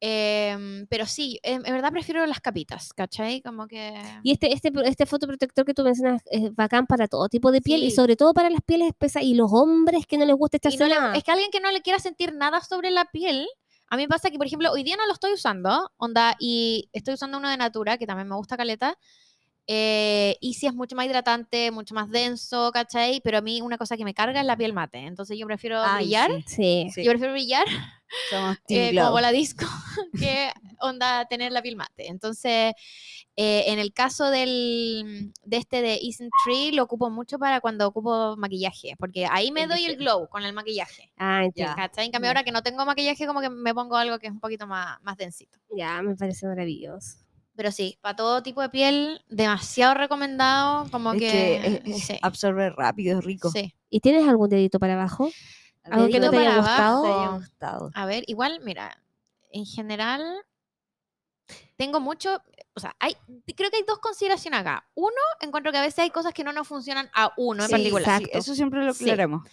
Em, 0.06 0.86
pero 0.90 1.06
sí, 1.06 1.40
en, 1.44 1.66
en 1.66 1.74
verdad 1.74 1.90
prefiero 1.90 2.26
las 2.26 2.42
capitas, 2.42 2.92
¿cachai? 2.92 3.42
Como 3.42 3.68
que... 3.68 3.94
Y 4.22 4.34
este, 4.34 4.52
este, 4.52 4.70
este 4.84 5.06
fotoprotector 5.06 5.64
que 5.64 5.74
tú 5.74 5.82
mencionas 5.86 6.22
es 6.30 6.54
bacán 6.54 6.86
para 6.88 7.08
todo 7.08 7.30
tipo 7.30 7.54
de 7.54 7.62
piel 7.62 7.84
y 7.84 7.90
Sí. 7.90 7.96
sobre 7.96 8.18
todo 8.18 8.34
para 8.34 8.50
las 8.50 8.60
pieles 8.66 8.90
espesas 8.90 9.24
y 9.24 9.34
los 9.34 9.50
hombres 9.54 10.06
que 10.06 10.18
no 10.18 10.26
les 10.26 10.36
gusta 10.36 10.58
y 10.70 10.76
no 10.76 10.88
le- 10.88 10.96
nada. 10.96 11.16
es 11.16 11.24
que 11.24 11.32
alguien 11.32 11.52
que 11.52 11.62
no 11.62 11.72
le 11.72 11.82
quiera 11.82 12.00
sentir 12.00 12.34
nada 12.34 12.60
sobre 12.60 12.92
la 12.92 13.06
piel, 13.06 13.48
a 13.90 13.96
mí 13.96 14.04
me 14.04 14.10
pasa 14.10 14.30
que, 14.30 14.38
por 14.38 14.46
ejemplo, 14.46 14.74
hoy 14.74 14.84
día 14.84 14.98
no 14.98 15.08
lo 15.08 15.14
estoy 15.14 15.32
usando, 15.34 15.90
onda, 15.96 16.36
y 16.38 16.90
estoy 16.92 17.14
usando 17.14 17.38
uno 17.38 17.50
de 17.50 17.56
Natura, 17.56 17.98
que 17.98 18.06
también 18.06 18.28
me 18.28 18.36
gusta 18.36 18.58
caleta, 18.58 18.98
eh, 19.68 20.36
y 20.42 20.56
sí 20.56 20.68
es 20.68 20.74
mucho 20.74 20.98
más 20.98 21.06
hidratante, 21.06 21.72
mucho 21.72 21.96
más 21.96 22.10
denso, 22.10 22.72
¿cachai? 22.74 23.22
Pero 23.24 23.38
a 23.38 23.42
mí 23.42 23.62
una 23.62 23.78
cosa 23.78 23.96
que 23.96 24.04
me 24.04 24.14
carga 24.14 24.42
es 24.42 24.46
la 24.46 24.58
piel 24.58 24.74
mate, 24.74 24.98
entonces 25.00 25.38
yo 25.40 25.46
prefiero 25.48 25.82
Ay, 25.82 26.04
brillar, 26.08 26.30
Sí. 26.46 26.88
Sí, 26.94 27.04
yo 27.06 27.12
prefiero 27.12 27.32
brillar 27.32 27.66
somos 28.30 28.58
eh, 28.70 28.94
como 28.96 29.20
la 29.20 29.32
disco 29.32 29.66
que 30.20 30.52
onda 30.80 31.26
tener 31.26 31.52
la 31.52 31.62
piel 31.62 31.76
mate. 31.76 32.08
Entonces, 32.08 32.74
eh, 33.36 33.64
en 33.68 33.80
el 33.80 33.94
caso 33.94 34.30
del, 34.30 35.32
de 35.44 35.58
este 35.58 35.82
de 35.82 35.98
Isn't 36.02 36.32
Tree, 36.46 36.72
lo 36.72 36.84
ocupo 36.84 37.10
mucho 37.10 37.40
para 37.40 37.62
cuando 37.62 37.88
ocupo 37.88 38.36
maquillaje, 38.38 38.96
porque 39.00 39.26
ahí 39.30 39.52
me 39.52 39.68
doy 39.68 39.86
el 39.86 39.98
glow 39.98 40.28
con 40.30 40.44
el 40.44 40.54
maquillaje. 40.54 41.12
Ah, 41.18 41.44
entiendo. 41.46 41.74
En 41.98 42.12
cambio, 42.12 42.30
ahora 42.30 42.44
que 42.44 42.52
no 42.52 42.62
tengo 42.62 42.86
maquillaje, 42.86 43.26
como 43.26 43.42
que 43.42 43.50
me 43.50 43.74
pongo 43.74 43.96
algo 43.96 44.20
que 44.20 44.28
es 44.28 44.34
un 44.34 44.40
poquito 44.40 44.68
más, 44.68 45.02
más 45.02 45.18
densito. 45.18 45.58
Ya, 45.76 46.02
me 46.02 46.16
parece 46.16 46.46
maravilloso. 46.48 47.18
Pero 47.56 47.72
sí, 47.72 48.00
para 48.02 48.16
todo 48.16 48.42
tipo 48.42 48.62
de 48.62 48.70
piel, 48.70 49.24
demasiado 49.30 49.94
recomendado, 49.94 50.90
como 50.90 51.14
Es 51.14 51.20
que... 51.20 51.28
que 51.30 51.56
es- 51.86 51.96
es- 51.98 52.04
sí, 52.08 52.18
absorbe 52.22 52.72
rápido, 52.72 53.20
es 53.20 53.26
rico. 53.26 53.52
sí. 53.52 53.76
¿Y 53.90 54.00
tienes 54.00 54.28
algún 54.28 54.50
dedito 54.50 54.80
para 54.80 54.94
abajo? 54.94 55.30
¿Algo 55.84 56.08
que 56.08 56.20
no 56.20 56.30
te 56.32 56.38
haya 56.38 56.58
gustado? 56.58 57.02
Te 57.04 57.08
haya 57.10 57.18
abajo. 57.24 57.38
gustado. 57.40 57.92
A 57.94 58.06
ver, 58.06 58.24
igual, 58.28 58.60
mira, 58.64 58.98
en 59.52 59.66
general 59.66 60.24
tengo 61.76 62.00
mucho, 62.00 62.42
o 62.76 62.80
sea, 62.80 62.96
hay, 63.00 63.16
creo 63.56 63.70
que 63.70 63.78
hay 63.78 63.84
dos 63.88 64.00
consideraciones 64.00 64.60
acá. 64.62 64.88
Uno, 64.96 65.12
encuentro 65.42 65.72
que 65.72 65.78
a 65.78 65.82
veces 65.82 66.00
hay 66.00 66.10
cosas 66.10 66.34
que 66.34 66.44
no 66.44 66.54
nos 66.54 66.68
funcionan 66.68 67.10
a 67.14 67.34
uno 67.38 67.64
en 67.64 67.70
Sí, 67.70 67.76
particular. 67.76 68.20
sí, 68.22 68.30
eso 68.32 68.56
siempre 68.56 68.84
lo 68.86 68.94
Sí. 68.94 69.04
aclaramos. 69.04 69.44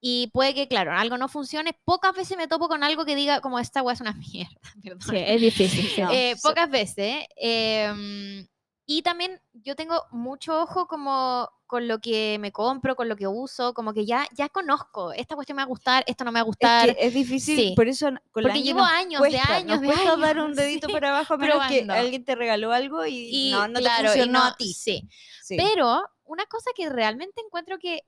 Y 0.00 0.28
puede 0.32 0.54
que, 0.54 0.68
claro, 0.68 0.92
algo 0.92 1.18
no 1.18 1.28
funcione. 1.28 1.76
Pocas 1.84 2.14
veces 2.14 2.36
me 2.38 2.46
topo 2.46 2.68
con 2.68 2.84
algo 2.84 3.04
que 3.04 3.16
diga 3.16 3.40
como 3.40 3.58
esta 3.58 3.82
weá 3.82 3.94
es 3.94 4.00
una 4.00 4.12
mierda. 4.32 4.60
Perdón. 4.82 5.00
Sí, 5.02 5.16
es 5.16 5.40
difícil. 5.40 5.88
sí. 5.88 6.00
No, 6.00 6.10
Eh, 6.12 6.34
sí. 6.36 6.40
pocas 6.42 6.70
veces. 6.70 7.24
em, 7.36 8.46
y 8.90 9.02
también 9.02 9.38
yo 9.52 9.76
tengo 9.76 10.06
mucho 10.10 10.62
ojo 10.62 10.86
como 10.88 11.48
con 11.66 11.86
lo 11.86 11.98
que 11.98 12.38
me 12.40 12.50
compro, 12.52 12.96
con 12.96 13.06
lo 13.10 13.16
que 13.16 13.26
uso, 13.26 13.74
como 13.74 13.92
que 13.92 14.06
ya, 14.06 14.26
ya 14.34 14.48
conozco, 14.48 15.12
esta 15.12 15.34
cuestión 15.34 15.56
me 15.56 15.60
va 15.62 15.64
a 15.64 15.68
gustar, 15.68 16.02
esto 16.06 16.24
no 16.24 16.32
me 16.32 16.38
va 16.38 16.40
a 16.40 16.44
gustar. 16.44 16.88
Es 16.88 16.96
que 16.96 17.06
es 17.08 17.12
difícil, 17.12 17.56
Sí. 17.58 17.72
por 17.76 17.86
eso 17.86 18.06
con 18.30 18.42
Porque 18.44 18.62
llevo 18.62 18.80
años 18.80 19.20
de 19.20 19.28
cuesta, 19.28 19.54
años 19.56 19.68
nos 19.72 19.80
de 19.82 19.86
cuesta 19.88 20.16
dar 20.16 20.36
un 20.38 20.44
años, 20.46 20.56
dedito 20.56 20.86
sí, 20.86 20.92
para 20.94 21.10
abajo 21.10 21.36
menos 21.36 21.58
que 21.68 21.82
probando. 21.82 21.92
alguien 21.92 22.24
te 22.24 22.34
regaló 22.34 22.72
algo 22.72 23.04
y, 23.04 23.28
y 23.30 23.50
no, 23.52 23.68
no 23.68 23.78
claro, 23.80 24.04
te 24.10 24.16
y 24.16 24.20
funcionó 24.22 24.38
no- 24.38 24.44
a 24.46 24.56
ti. 24.56 24.72
Sí. 24.72 25.06
Sí. 25.42 25.56
Pero 25.58 26.02
una 26.24 26.46
cosa 26.46 26.70
que 26.74 26.88
realmente 26.88 27.42
encuentro 27.44 27.78
que 27.78 28.00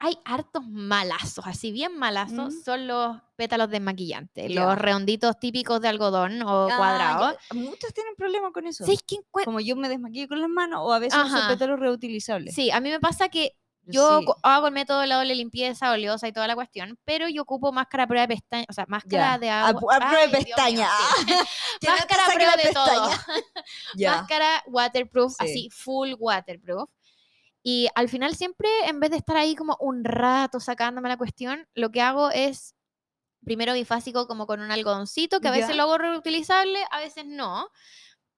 hay 0.00 0.18
hartos 0.24 0.66
malazos, 0.66 1.46
así 1.46 1.70
bien 1.72 1.96
malazos, 1.98 2.54
Mm. 2.54 2.62
son 2.64 2.86
los 2.88 3.16
pétalos 3.36 3.68
desmaquillantes, 3.70 4.48
Ya. 4.48 4.64
los 4.64 4.78
redonditos 4.78 5.38
típicos 5.38 5.80
de 5.80 5.88
algodón 5.88 6.42
o 6.42 6.68
Ah, 6.70 6.76
cuadrados. 6.76 7.34
Muchos 7.52 7.92
tienen 7.94 8.14
problemas 8.16 8.52
con 8.52 8.66
eso. 8.66 8.84
¿Sabes 8.84 9.02
qué 9.06 9.16
encuentro? 9.16 9.44
Como 9.50 9.60
yo 9.60 9.76
me 9.76 9.88
desmaquillo 9.88 10.26
con 10.28 10.40
las 10.40 10.48
manos 10.50 10.80
o 10.82 10.92
a 10.92 10.98
veces 10.98 11.18
uso 11.22 11.36
Ajá. 11.36 11.48
pétalos 11.48 11.78
reutilizables. 11.78 12.54
Sí, 12.54 12.70
a 12.70 12.80
mí 12.80 12.90
me 12.90 12.98
pasa 12.98 13.28
que 13.28 13.54
yo 13.84 14.20
Sí. 14.20 14.24
co- 14.26 14.36
hago 14.42 14.68
el 14.68 14.72
método 14.74 15.00
de 15.00 15.06
la 15.06 15.16
doble 15.16 15.34
limpieza, 15.34 15.90
oleosa 15.90 16.28
y 16.28 16.32
toda 16.32 16.46
la 16.46 16.54
cuestión, 16.54 16.98
pero 17.04 17.28
yo 17.28 17.42
ocupo 17.42 17.72
máscara 17.72 18.04
a 18.04 18.06
prueba 18.06 18.26
de 18.26 18.36
pestaña, 18.36 18.66
o 18.68 18.72
sea, 18.72 18.84
máscara 18.88 19.38
de 19.38 19.50
agua. 19.50 19.96
a 19.96 19.98
prueba 19.98 20.26
de 20.26 20.38
mío, 20.38 20.44
pestaña. 20.56 20.88
sí. 21.18 21.24
No 21.88 21.90
máscara 21.92 22.22
a 22.22 22.26
saque 22.26 22.36
prueba 22.36 22.56
de 22.56 22.72
todo. 22.72 22.84
pestaña. 23.10 23.24
Ya. 23.96 24.12
Máscara 24.16 24.62
waterproof, 24.66 25.32
Sí. 25.32 25.44
así, 25.44 25.70
full 25.70 26.12
waterproof. 26.18 26.88
Y 27.62 27.88
al 27.94 28.08
final 28.08 28.34
siempre, 28.34 28.68
en 28.86 29.00
vez 29.00 29.10
de 29.10 29.18
estar 29.18 29.36
ahí 29.36 29.54
como 29.54 29.76
un 29.80 30.04
rato 30.04 30.60
sacándome 30.60 31.08
la 31.08 31.16
cuestión, 31.18 31.66
lo 31.74 31.90
que 31.90 32.00
hago 32.00 32.30
es 32.30 32.74
primero 33.44 33.72
bifásico 33.74 34.26
como 34.26 34.46
con 34.46 34.60
un 34.60 34.70
algodoncito, 34.70 35.40
que 35.40 35.48
a 35.48 35.52
veces 35.52 35.70
Ya. 35.70 35.74
lo 35.76 35.82
hago 35.84 35.98
reutilizable, 35.98 36.78
a 36.90 36.98
veces 37.00 37.24
no. 37.26 37.68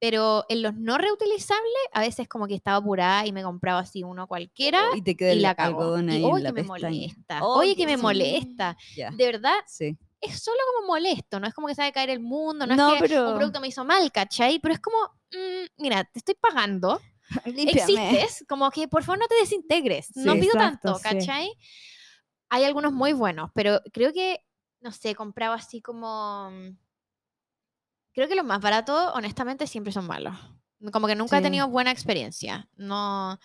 Pero 0.01 0.45
en 0.49 0.63
los 0.63 0.75
no 0.75 0.99
reutilizables, 0.99 1.63
a 1.93 2.01
veces 2.01 2.27
como 2.29 2.49
que 2.49 2.57
estaba 2.57 2.79
apurada 2.79 3.25
y 3.25 3.33
me 3.33 3.45
compraba 3.45 3.79
así 3.81 4.03
uno 4.03 4.27
cualquiera 4.27 4.83
Y 4.97 5.03
te 5.03 5.17
queda 5.17 5.31
y 5.33 5.37
el 5.37 5.43
la 5.43 5.55
cago. 5.55 5.81
algodón 5.81 6.11
Y 6.11 6.15
ahí 6.17 6.25
oye, 6.25 6.45
que 6.47 6.53
me 6.53 6.63
molesta. 6.65 7.39
Oh, 7.45 7.59
oye, 7.61 7.77
que 7.77 7.87
me 7.87 7.95
sí. 7.97 8.03
molesta. 8.03 8.77
Ya, 8.97 9.11
De 9.13 9.25
verdad, 9.27 9.55
sí. 9.69 9.97
es 10.21 10.41
solo 10.43 10.59
como 10.75 10.89
molesto, 10.89 11.39
no 11.39 11.47
es 11.47 11.55
como 11.55 11.69
que 11.69 11.77
se 11.77 11.83
va 11.83 11.87
a 11.89 11.93
caer 11.93 12.11
el 12.11 12.19
mundo, 12.19 12.67
no, 12.67 12.75
No, 12.75 12.89
es 12.95 13.03
que 13.03 13.09
pero- 13.09 13.29
un 13.31 13.37
producto 13.37 13.61
me 13.61 13.69
hizo 13.69 13.85
mal, 13.85 14.11
¿cachai? 14.11 14.59
Pero 14.59 14.75
es 14.75 14.81
como, 14.81 14.97
mm, 15.33 15.67
mira, 15.83 16.03
te 16.03 16.19
estoy 16.19 16.35
pagando. 16.35 17.01
existes, 17.45 18.45
como 18.49 18.71
que 18.71 18.89
por 18.89 19.03
favor 19.05 19.19
no 19.19 19.29
te 19.29 19.37
desintegres, 19.37 20.17
no 20.17 20.35
pido 20.35 20.55
exacto, 20.55 20.93
tanto, 20.93 20.99
sí. 20.99 21.03
¿cachai? 21.03 21.53
Hay 22.49 22.65
algunos 22.65 22.93
muy 22.93 23.13
buenos, 23.13 23.51
pero 23.55 23.81
creo 23.93 24.13
que, 24.13 24.45
no 24.81 24.93
sé, 24.93 25.15
compraba 25.15 25.55
así 25.55 25.81
como... 25.81 26.51
mm, 26.51 26.77
Creo 28.15 28.29
que 28.29 28.35
los 28.35 28.45
más 28.45 28.61
baratos, 28.61 29.11
honestamente, 29.15 29.67
siempre 29.67 29.93
son 29.93 30.07
malos. 30.07 30.37
Como 30.93 31.07
que 31.07 31.15
nunca 31.15 31.39
he 31.39 31.43
tenido 31.43 31.69
buena 31.69 31.91
experiencia. 31.91 32.69
No... 32.77 33.39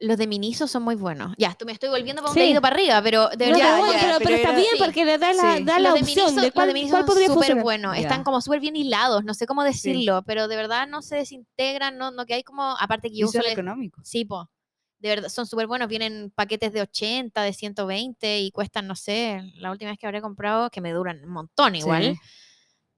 Los 0.00 0.16
de 0.16 0.28
Miniso 0.28 0.68
son 0.68 0.84
muy 0.84 0.94
buenos. 0.94 1.34
Ya, 1.38 1.54
tú 1.54 1.66
me 1.66 1.72
estoy 1.72 1.88
volviendo 1.88 2.22
para 2.22 2.30
un 2.30 2.34
Sí. 2.34 2.40
dedito 2.44 2.60
para 2.60 2.76
arriba, 2.76 3.02
pero 3.02 3.28
de 3.30 3.48
No, 3.50 3.58
verdad... 3.58 3.78
pero, 3.80 3.92
ya, 3.92 3.98
pero, 4.00 4.12
pero 4.18 4.24
pero 4.24 4.36
está 4.36 4.52
bien 4.52 4.68
sí. 4.74 4.78
porque 4.78 5.04
le 5.04 5.18
da 5.18 5.32
la, 5.32 5.56
Sí. 5.56 5.64
da 5.64 5.78
la 5.80 5.88
los 5.90 5.94
de 5.94 6.00
opción 6.02 6.24
Miniso, 6.26 6.40
de 6.40 6.46
los 6.46 6.54
cuál, 6.54 6.68
de 6.68 6.74
Miniso 6.74 6.90
cuál 6.92 7.00
son 7.02 7.06
podría 7.06 7.26
súper 7.26 7.62
buenos, 7.62 7.94
Ya. 7.96 8.02
están 8.02 8.22
como 8.22 8.40
súper 8.40 8.60
bien 8.60 8.76
hilados, 8.76 9.24
no 9.24 9.34
sé 9.34 9.46
cómo 9.46 9.64
decirlo, 9.64 10.22
pero 10.24 10.46
de 10.46 10.54
verdad 10.54 10.86
no 10.86 11.02
se 11.02 11.16
desintegran, 11.16 11.98
no, 11.98 12.12
no 12.12 12.26
que 12.26 12.34
hay 12.34 12.42
como, 12.44 12.62
aparte 12.78 13.08
que 13.10 13.16
Y 13.16 13.20
yo 13.20 13.26
son 13.28 13.40
uso, 13.40 13.50
económicos. 13.50 14.06
sí, 14.08 14.24
po, 14.24 14.48
de 15.00 15.08
verdad, 15.08 15.28
son 15.30 15.46
súper 15.46 15.66
buenos, 15.66 15.88
vienen 15.88 16.30
paquetes 16.32 16.72
de 16.72 16.80
80, 16.82 17.42
de 17.42 17.52
120 17.52 18.38
y 18.38 18.52
cuestan, 18.52 18.86
no 18.86 18.94
sé, 18.94 19.42
la 19.56 19.72
última 19.72 19.90
vez 19.90 19.98
que 19.98 20.06
habré 20.06 20.20
comprado, 20.20 20.70
que 20.70 20.80
me 20.80 20.92
duran 20.92 21.24
un 21.24 21.30
montón 21.30 21.74
igual, 21.74 22.14
Sí. 22.14 22.20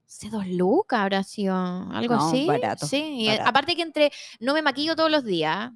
sé 0.05 0.29
dos 0.29 0.45
lucas 0.45 0.99
habrá 0.99 1.23
sido, 1.23 1.55
algo 1.55 2.15
No, 2.15 2.27
así. 2.27 2.45
barato, 2.45 2.85
Sí, 2.85 3.15
y, 3.21 3.27
barato. 3.27 3.49
aparte 3.49 3.75
que 3.75 3.81
entre, 3.81 4.11
no 4.39 4.53
me 4.53 4.61
maquillo 4.61 4.95
todos 4.95 5.09
los 5.09 5.23
días, 5.23 5.71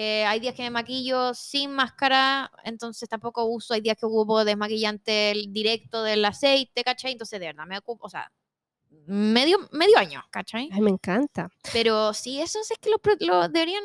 eh, 0.00 0.24
hay 0.26 0.38
días 0.38 0.54
que 0.54 0.62
me 0.62 0.70
maquillo 0.70 1.34
sin 1.34 1.72
máscara, 1.72 2.52
entonces 2.62 3.08
tampoco 3.08 3.44
uso, 3.46 3.74
hay 3.74 3.80
días 3.80 3.96
que 3.98 4.06
ocupo 4.06 4.44
desmaquillante 4.44 5.32
el 5.32 5.52
directo 5.52 6.04
del 6.04 6.24
aceite, 6.24 6.84
¿cachai? 6.84 7.12
Entonces 7.12 7.40
de 7.40 7.46
verdad 7.46 7.64
me 7.66 7.76
ocupo, 7.78 8.06
o 8.06 8.08
sea, 8.08 8.30
medio, 9.06 9.58
medio 9.72 9.98
año, 9.98 10.22
¿cachai? 10.30 10.68
Ay, 10.72 10.80
me 10.80 10.90
encanta. 10.90 11.48
Pero 11.72 12.12
sí, 12.14 12.40
esos 12.40 12.70
es 12.70 12.78
que 12.78 12.90
los 12.90 13.00
pro- 13.00 13.16
lo 13.20 13.48
deberían 13.48 13.82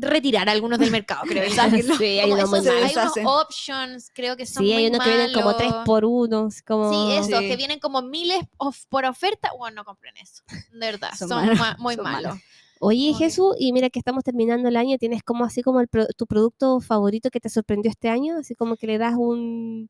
retirar 0.00 0.48
algunos 0.48 0.78
del 0.80 0.90
mercado, 0.90 1.22
creo. 1.22 1.44
Sí, 1.98 2.18
hay 2.18 2.32
unos 2.32 2.52
esos- 2.52 2.66
hay 2.66 2.92
unos 2.92 3.12
options, 3.24 4.10
creo 4.14 4.36
que 4.36 4.46
son 4.46 4.64
Sí, 4.64 4.72
muy 4.72 4.82
hay 4.82 4.86
unos 4.88 5.04
que 5.04 5.10
vienen 5.10 5.32
como 5.32 5.56
tres 5.56 5.72
por 5.84 6.04
uno. 6.04 6.48
Como... 6.66 6.90
Sí, 6.90 7.12
eso, 7.16 7.38
Sí. 7.38 7.48
que 7.48 7.56
vienen 7.56 7.78
como 7.78 8.02
miles 8.02 8.40
of- 8.56 8.86
por 8.88 9.04
oferta. 9.04 9.50
Bueno, 9.56 9.76
no 9.76 9.84
compren 9.84 10.16
eso. 10.16 10.42
De 10.72 10.78
verdad, 10.86 11.10
Son 11.16 11.28
son, 11.28 11.38
malos, 11.44 11.58
ma- 11.58 11.76
muy 11.78 11.94
son 11.94 12.04
malos. 12.04 12.22
malos. 12.32 12.42
Oye, 12.86 13.14
Jesús, 13.14 13.54
y 13.58 13.72
mira 13.72 13.88
que 13.88 13.98
estamos 13.98 14.22
terminando 14.24 14.68
el 14.68 14.76
año, 14.76 14.98
¿tienes 14.98 15.22
como 15.22 15.44
así 15.44 15.62
como 15.62 15.80
el 15.80 15.88
pro- 15.88 16.06
tu 16.16 16.26
producto 16.26 16.80
favorito 16.80 17.30
que 17.30 17.40
te 17.40 17.48
sorprendió 17.48 17.90
este 17.90 18.10
año? 18.10 18.36
Así 18.38 18.54
como 18.54 18.76
que 18.76 18.86
le 18.86 18.98
das 18.98 19.14
un... 19.16 19.88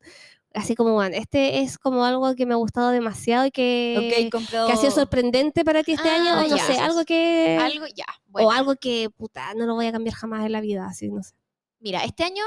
Así 0.53 0.75
como, 0.75 0.93
bueno, 0.93 1.13
este 1.17 1.59
es 1.59 1.77
como 1.77 2.05
algo 2.05 2.33
que 2.35 2.45
me 2.45 2.53
ha 2.53 2.57
gustado 2.57 2.91
demasiado 2.91 3.45
y 3.45 3.51
que, 3.51 3.97
Ok, 3.97 4.27
he 4.27 4.29
comprado... 4.29 4.67
que 4.67 4.73
ha 4.73 4.77
sido 4.77 4.91
sorprendente 4.91 5.65
para 5.65 5.83
ti 5.83 5.91
este 5.91 6.07
Ah, 6.07 6.15
año, 6.15 6.49
no 6.49 6.55
ya. 6.55 6.63
sé, 6.65 6.77
algo 6.79 7.03
que... 7.03 7.57
Algo, 7.59 7.85
ya. 7.93 8.05
Bueno, 8.29 8.47
O 8.47 8.51
algo 8.51 8.75
que, 8.77 9.09
puta, 9.09 9.53
no 9.55 9.65
lo 9.65 9.75
voy 9.75 9.87
a 9.87 9.91
cambiar 9.91 10.15
jamás 10.15 10.45
en 10.45 10.53
la 10.53 10.61
vida, 10.61 10.85
así, 10.87 11.09
no 11.09 11.21
sé. 11.23 11.33
mira, 11.81 12.05
este 12.05 12.23
año, 12.23 12.43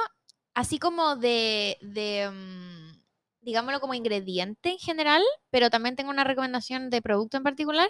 así 0.55 0.79
como 0.79 1.17
de, 1.17 1.77
de 1.83 2.31
mm, 2.31 2.78
digámoslo 3.49 3.81
como 3.81 3.95
ingrediente 3.95 4.73
en 4.73 4.79
general, 4.79 5.23
pero 5.49 5.71
también 5.71 5.97
tengo 5.97 6.11
una 6.11 6.23
recomendación 6.23 6.91
de 6.91 7.01
producto 7.01 7.39
en 7.39 7.43
particular, 7.43 7.89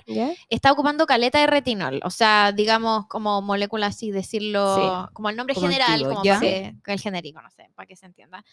está 0.48 0.70
ocupando 0.70 1.04
caleta 1.04 1.40
de 1.40 1.48
retinol. 1.48 2.00
O 2.04 2.10
sea, 2.10 2.52
digamos 2.52 3.06
como 3.08 3.42
molécula 3.42 3.88
así, 3.88 4.12
decirlo 4.12 5.08
como 5.12 5.30
el 5.30 5.36
nombre 5.36 5.56
Como 5.56 5.66
general, 5.66 6.02
como 6.04 6.22
para 6.22 6.38
que, 6.38 6.76
que 6.84 6.92
el 6.92 7.00
genérico, 7.00 7.42
no 7.42 7.50
sé, 7.50 7.70
para 7.74 7.88
que 7.88 7.96
se 7.96 8.06
entienda. 8.06 8.44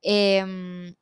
Em, 0.00 0.94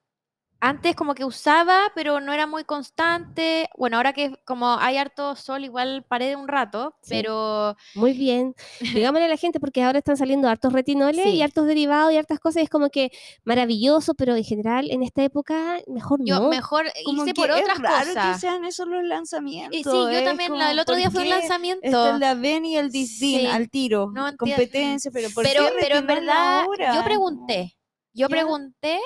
antes 0.64 0.94
como 0.94 1.16
que 1.16 1.24
usaba, 1.24 1.90
pero 1.96 2.20
no 2.20 2.32
era 2.32 2.46
muy 2.46 2.62
constante. 2.62 3.68
Bueno, 3.76 3.96
ahora 3.96 4.12
que 4.12 4.32
como 4.44 4.76
hay 4.78 4.96
harto 4.96 5.34
sol, 5.34 5.64
igual 5.64 6.04
paré 6.08 6.26
de 6.28 6.36
un 6.36 6.46
rato, 6.46 6.94
Sí. 7.02 7.08
pero 7.10 7.76
Muy 7.96 8.12
bien. 8.12 8.54
Digámosle 9.10 9.24
a 9.24 9.28
la 9.28 9.36
gente, 9.36 9.58
porque 9.58 9.82
ahora 9.82 9.98
están 9.98 10.16
saliendo 10.16 10.48
hartos 10.48 10.72
retinoles 10.72 11.24
Sí. 11.24 11.30
y 11.30 11.42
hartos 11.42 11.66
derivados 11.66 12.12
y 12.12 12.16
hartas 12.16 12.38
cosas, 12.38 12.60
y 12.60 12.64
es 12.64 12.70
como 12.70 12.90
que 12.90 13.10
maravilloso, 13.44 14.14
pero 14.14 14.36
en 14.36 14.44
general 14.44 14.88
en 14.92 15.02
esta 15.02 15.24
época 15.24 15.80
mejor 15.88 16.20
yo 16.24 16.38
no. 16.38 16.48
mejor 16.48 16.86
Como 17.04 17.24
hice 17.24 17.34
que 17.34 17.40
por 17.40 17.50
es 17.50 17.60
otras 17.60 17.78
raro 17.78 18.06
cosas. 18.06 18.34
que 18.36 18.40
sean 18.40 18.64
esos 18.64 18.86
los 18.86 19.02
lanzamientos. 19.02 19.76
Y 19.76 19.82
sí, 19.82 19.90
yo 19.90 20.08
es 20.10 20.24
también, 20.24 20.52
la- 20.52 20.58
como, 20.66 20.70
el 20.70 20.78
otro 20.78 20.94
día 20.94 21.06
¿por 21.06 21.14
fue 21.14 21.22
un 21.24 21.30
lanzamiento. 21.30 21.84
Está 21.86 22.10
el 22.10 22.20
de 22.20 22.26
Aven 22.26 22.64
y 22.66 22.76
el 22.76 22.92
Disdin 22.92 23.40
Sí, 23.40 23.46
al 23.46 23.68
tiro. 23.68 24.12
no 24.14 24.30
competencia, 24.36 25.10
pero 25.12 25.28
¿por 25.34 25.42
pero, 25.42 25.64
qué 25.66 25.72
pero 25.80 25.96
en 25.96 26.06
verdad, 26.06 26.60
ahora? 26.60 26.94
yo 26.94 27.02
pregunté, 27.02 27.76
yo 28.14 28.26
¿Ya? 28.26 28.28
pregunté 28.28 29.00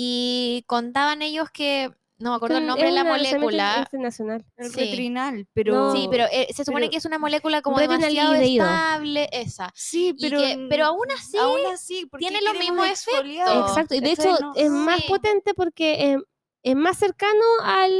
y 0.00 0.62
contaban 0.68 1.22
ellos 1.22 1.50
que, 1.50 1.90
no 2.20 2.30
me 2.30 2.36
acuerdo 2.36 2.58
el 2.58 2.66
nombre 2.68 2.86
de 2.86 2.92
la 2.92 3.02
molécula. 3.02 3.74
internacional. 3.80 4.44
El 4.56 4.70
Sí. 4.72 4.78
retrinal, 4.80 5.48
pero... 5.52 5.92
Sí, 5.92 6.06
pero 6.08 6.24
eh, 6.30 6.46
se 6.54 6.64
supone 6.64 6.82
pero- 6.86 6.90
que 6.92 6.96
es 6.98 7.04
una 7.04 7.18
molécula 7.18 7.62
como 7.62 7.80
demasiado 7.80 8.34
estable, 8.34 9.28
esa. 9.32 9.72
Sí, 9.74 10.14
Y 10.16 10.20
pero... 10.22 10.38
que- 10.38 10.66
pero 10.70 10.84
aún 10.86 11.06
así, 11.16 11.36
aún 11.36 11.60
así, 11.72 12.06
¿por 12.06 12.20
qué 12.20 12.26
tiene 12.28 12.42
los 12.44 12.54
mismos 12.56 12.86
efectos. 12.86 13.68
Exacto, 13.70 13.94
y 13.96 14.00
de 14.00 14.12
hecho 14.12 14.38
No. 14.40 14.52
es 14.54 14.70
más 14.70 15.00
Sí. 15.00 15.08
potente 15.08 15.52
porque 15.54 16.12
eh, 16.12 16.18
es 16.62 16.74
más 16.74 16.98
cercano 16.98 17.40
al, 17.62 17.92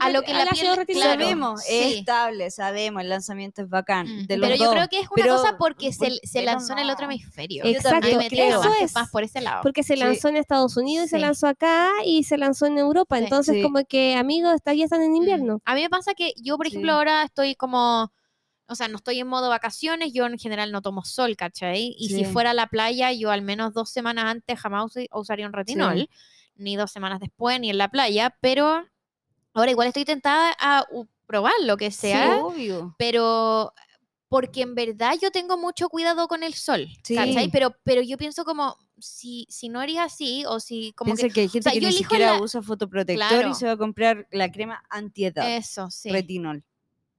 A 0.00 0.10
lo 0.10 0.22
que 0.22 0.32
la 0.32 0.46
piel- 0.46 0.86
claro. 0.86 1.10
Sabemos, 1.20 1.62
sí. 1.64 1.74
es 1.74 1.96
estable, 1.98 2.50
sabemos, 2.50 3.02
el 3.02 3.08
lanzamiento 3.08 3.62
es 3.62 3.68
bacán. 3.68 4.06
Mm, 4.06 4.26
de 4.26 4.36
los 4.36 4.48
pero 4.48 4.64
yo 4.64 4.70
creo 4.70 4.88
que 4.88 5.00
es 5.00 5.06
una 5.10 5.22
pero 5.22 5.36
cosa 5.36 5.56
porque 5.58 5.92
se, 5.92 6.06
¿por 6.06 6.10
se 6.22 6.38
qué 6.38 6.44
lanzó 6.44 6.72
en 6.72 6.78
el 6.78 6.90
otro 6.90 7.06
hemisferio. 7.06 7.64
Exacto, 7.64 8.16
me 8.16 8.28
creo. 8.28 8.60
eso 8.60 8.72
es. 8.80 8.94
más 8.94 9.10
por 9.10 9.24
ese 9.24 9.40
lado. 9.40 9.62
Porque 9.62 9.82
se 9.82 9.94
Sí. 9.94 10.00
lanzó 10.00 10.28
en 10.28 10.36
Estados 10.36 10.76
Unidos 10.76 11.06
y 11.06 11.08
se 11.10 11.18
lanzó 11.18 11.48
acá 11.48 11.90
y 12.04 12.22
se 12.24 12.38
lanzó 12.38 12.66
en 12.66 12.78
Europa. 12.78 13.18
Sí. 13.18 13.24
Entonces, 13.24 13.54
Sí. 13.56 13.62
como 13.62 13.84
que, 13.84 14.14
amigos, 14.14 14.54
está- 14.54 14.72
ya 14.72 14.84
están 14.84 15.02
en 15.02 15.12
Mm. 15.12 15.16
invierno. 15.16 15.60
A 15.64 15.74
mí 15.74 15.82
me 15.82 15.90
pasa 15.90 16.14
que 16.14 16.32
yo, 16.42 16.56
por 16.56 16.66
ejemplo, 16.68 16.92
Sí. 16.92 16.96
ahora 16.96 17.24
estoy 17.24 17.56
como, 17.56 18.12
o 18.68 18.74
sea, 18.76 18.86
no 18.86 18.96
estoy 18.96 19.18
en 19.18 19.26
modo 19.26 19.48
vacaciones, 19.48 20.12
yo 20.12 20.26
en 20.26 20.38
general 20.38 20.70
no 20.70 20.80
tomo 20.80 21.04
sol, 21.04 21.34
¿cachai? 21.36 21.94
Y 21.98 22.08
si 22.10 22.24
fuera 22.24 22.52
a 22.52 22.54
la 22.54 22.68
playa, 22.68 23.12
yo 23.12 23.32
al 23.32 23.42
menos 23.42 23.74
dos 23.74 23.90
semanas 23.90 24.26
antes 24.26 24.58
jamás 24.60 24.92
usaría 25.12 25.46
un 25.46 25.52
retinol, 25.52 26.08
ni 26.60 26.76
dos 26.76 26.90
semanas 26.92 27.18
después, 27.20 27.58
ni 27.60 27.70
en 27.70 27.78
la 27.78 27.88
playa, 27.88 28.36
pero 28.40 28.84
ahora 29.54 29.70
igual 29.70 29.88
estoy 29.88 30.04
tentada 30.04 30.54
a 30.60 30.84
probar 31.26 31.52
lo 31.62 31.76
que 31.76 31.90
Sí, 31.90 32.08
sea, 32.08 32.36
obvio. 32.36 32.94
pero 32.98 33.72
porque 34.28 34.62
en 34.62 34.74
verdad 34.76 35.14
yo 35.20 35.30
tengo 35.32 35.56
mucho 35.58 35.88
cuidado 35.88 36.28
con 36.28 36.42
el 36.44 36.54
sol, 36.54 36.86
¿cachai? 37.02 37.44
Sí. 37.46 37.50
Pero, 37.52 37.74
pero 37.82 38.00
yo 38.02 38.16
pienso 38.16 38.44
como, 38.44 38.76
si, 38.98 39.44
si 39.50 39.68
no 39.68 39.82
eres 39.82 39.98
así, 39.98 40.44
o 40.46 40.60
si 40.60 40.92
como 40.92 41.14
Piensa 41.14 41.32
que, 41.34 41.40
hay 41.40 41.48
gente 41.48 41.64
sea, 41.68 41.72
que 41.72 41.80
yo 41.80 41.88
ni 41.88 41.94
siquiera 41.94 42.34
la- 42.36 42.40
usa 42.40 42.62
fotoprotector 42.62 43.28
Claro. 43.28 43.50
y 43.50 43.54
se 43.54 43.66
va 43.66 43.72
a 43.72 43.76
comprar 43.76 44.28
la 44.30 44.52
crema 44.52 44.84
antiedad, 44.88 45.42
que 45.42 45.56
eso, 45.56 45.90
sí. 45.90 46.10
retinol. 46.10 46.62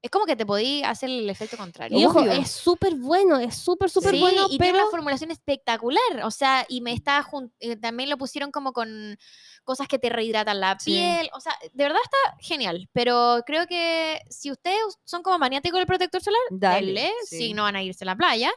Es 0.04 0.10
como 0.10 0.26
que 0.26 0.36
te 0.36 0.46
podí 0.48 0.82
hacer 0.84 1.10
el 1.10 1.30
efecto 1.30 1.58
contrario. 1.58 1.98
Y 2.00 2.06
ojo, 2.06 2.22
Obvio. 2.22 2.32
es 2.32 2.50
súper 2.50 2.96
bueno, 2.96 3.38
es 3.38 3.56
súper, 3.56 3.90
súper 3.90 4.12
sí, 4.16 4.20
bueno, 4.20 4.48
y 4.50 4.58
pero 4.58 4.72
tiene 4.72 4.82
una 4.84 4.90
formulación 4.90 5.30
espectacular. 5.30 6.02
O 6.24 6.32
sea, 6.32 6.66
y 6.68 6.82
me 6.82 6.92
está 6.92 7.22
jun- 7.24 7.54
eh, 7.60 7.76
también 7.76 8.10
lo 8.10 8.18
pusieron 8.18 8.52
como 8.52 8.74
con 8.74 9.18
cosas 9.64 9.88
que 9.88 10.00
te 10.00 10.10
rehidratan 10.10 10.60
la 10.60 10.76
Sí. 10.80 10.92
piel. 10.92 11.30
O 11.34 11.40
sea, 11.40 11.56
de 11.72 11.84
verdad 11.84 12.00
está 12.04 12.36
genial. 12.40 12.90
Pero 12.94 13.44
creo 13.46 13.68
que 13.68 14.20
si 14.30 14.50
ustedes 14.52 14.80
son 15.04 15.22
como 15.22 15.38
maniáticos 15.38 15.78
del 15.78 15.86
protector 15.86 16.22
solar, 16.22 16.42
Dale, 16.50 16.86
denle, 16.88 17.12
sí. 17.26 17.38
si 17.38 17.54
no 17.54 17.64
van 17.64 17.76
a 17.76 17.84
irse 17.84 18.04
a 18.04 18.08
la 18.08 18.16
playa. 18.16 18.52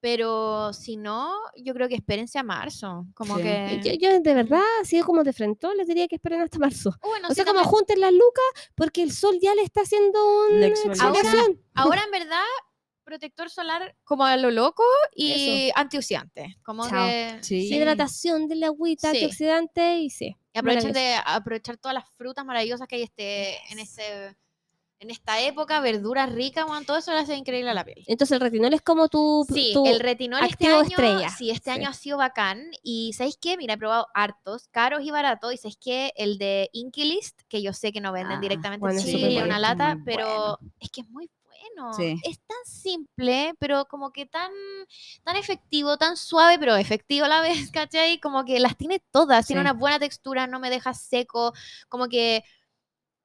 Pero 0.00 0.72
si 0.72 0.96
no, 0.96 1.32
yo 1.56 1.74
creo 1.74 1.88
que 1.88 1.94
espérense 1.96 2.38
a 2.38 2.42
marzo. 2.42 3.06
Como 3.14 3.36
Sí. 3.36 3.42
que. 3.42 3.80
yo, 3.84 3.92
yo 4.10 4.20
de 4.20 4.34
verdad, 4.34 4.62
así 4.80 5.00
como 5.02 5.22
de 5.24 5.32
frente, 5.32 5.66
les 5.76 5.86
diría 5.86 6.08
que 6.08 6.16
esperen 6.16 6.40
hasta 6.40 6.58
marzo. 6.58 6.90
Bueno, 7.02 7.28
o 7.28 7.30
sí, 7.30 7.34
sea, 7.36 7.44
como 7.44 7.60
también- 7.60 7.70
junten 7.70 8.00
las 8.00 8.12
lucas, 8.12 8.70
porque 8.74 9.02
el 9.02 9.12
sol 9.12 9.38
ya 9.42 9.54
le 9.54 9.62
está 9.62 9.82
haciendo 9.82 10.18
exfoliación. 10.62 10.92
exfoliación. 10.92 11.60
Ahora, 11.74 12.02
en 12.04 12.10
verdad, 12.10 12.42
protector 13.04 13.50
solar 13.50 13.96
como 14.04 14.24
a 14.24 14.36
lo 14.36 14.50
loco 14.50 14.84
y 15.14 15.70
antioxidante. 15.74 16.56
Como 16.62 16.88
Chao. 16.88 17.06
que. 17.06 17.38
Sí. 17.42 17.68
Hidratación 17.74 18.48
de 18.48 18.56
la 18.56 18.66
agüita, 18.68 19.10
Sí. 19.10 19.16
antioxidante 19.18 19.98
y 19.98 20.10
sí. 20.10 20.36
Y 20.54 20.58
aprovechen 20.58 20.92
de 20.92 21.14
aprovechar 21.26 21.76
todas 21.76 21.94
las 21.94 22.08
frutas 22.16 22.44
maravillosas 22.44 22.88
que 22.88 22.96
hay 22.96 23.02
este, 23.02 23.56
en, 23.72 23.78
este, 23.80 24.36
en 25.00 25.10
esta 25.10 25.40
época, 25.40 25.80
verduras 25.80 26.30
ricas, 26.30 26.66
bueno, 26.66 26.84
todo 26.84 26.98
eso 26.98 27.10
le 27.12 27.18
hace 27.20 27.34
increíble 27.34 27.70
a 27.70 27.74
la 27.74 27.84
piel. 27.84 28.04
Entonces 28.06 28.34
el 28.34 28.40
retinol 28.40 28.74
es 28.74 28.82
como 28.82 29.08
tu... 29.08 29.46
Sí, 29.52 29.70
tu- 29.72 29.86
el 29.86 29.98
retinol 29.98 30.40
este 30.44 30.66
activo 30.66 30.78
año, 30.78 30.88
estrella. 30.90 31.28
sí, 31.30 31.50
este 31.50 31.70
Sí. 31.72 31.78
año 31.78 31.88
ha 31.88 31.94
sido 31.94 32.18
bacán. 32.18 32.70
Y 32.82 33.12
¿sabéis 33.14 33.38
qué? 33.40 33.56
Mira, 33.56 33.74
he 33.74 33.78
probado 33.78 34.08
hartos, 34.14 34.68
caros 34.68 35.00
y 35.02 35.10
baratos. 35.10 35.54
Y 35.54 35.56
¿sabéis 35.56 35.78
qué? 35.80 36.12
El 36.16 36.36
de 36.36 36.68
Inkilist, 36.74 37.40
que 37.48 37.62
yo 37.62 37.72
sé 37.72 37.92
que 37.92 38.00
no 38.00 38.12
venden 38.12 38.38
Ah, 38.38 38.40
directamente 38.40 38.80
bueno, 38.80 39.00
en 39.00 39.06
Chile, 39.06 39.42
una 39.42 39.58
lata, 39.58 39.98
pero 40.04 40.58
bueno. 40.60 40.72
es 40.80 40.90
que 40.90 41.00
es 41.00 41.08
muy 41.08 41.30
bueno. 41.44 41.94
Sí. 41.94 42.20
Es 42.24 42.38
tan 42.40 42.58
simple, 42.66 43.54
pero 43.58 43.86
como 43.86 44.12
que 44.12 44.26
tan, 44.26 44.50
tan 45.24 45.36
efectivo, 45.36 45.96
tan 45.96 46.16
suave, 46.16 46.58
pero 46.58 46.76
efectivo 46.76 47.24
a 47.24 47.28
la 47.28 47.40
vez, 47.40 47.70
¿cachai? 47.72 48.18
Como 48.20 48.44
que 48.44 48.60
las 48.60 48.76
tiene 48.76 49.02
todas, 49.10 49.46
tiene 49.46 49.60
Sí. 49.60 49.64
una 49.64 49.72
buena 49.72 49.98
textura, 49.98 50.46
no 50.46 50.60
me 50.60 50.68
deja 50.70 50.92
seco, 50.94 51.52
como 51.88 52.08
que 52.08 52.44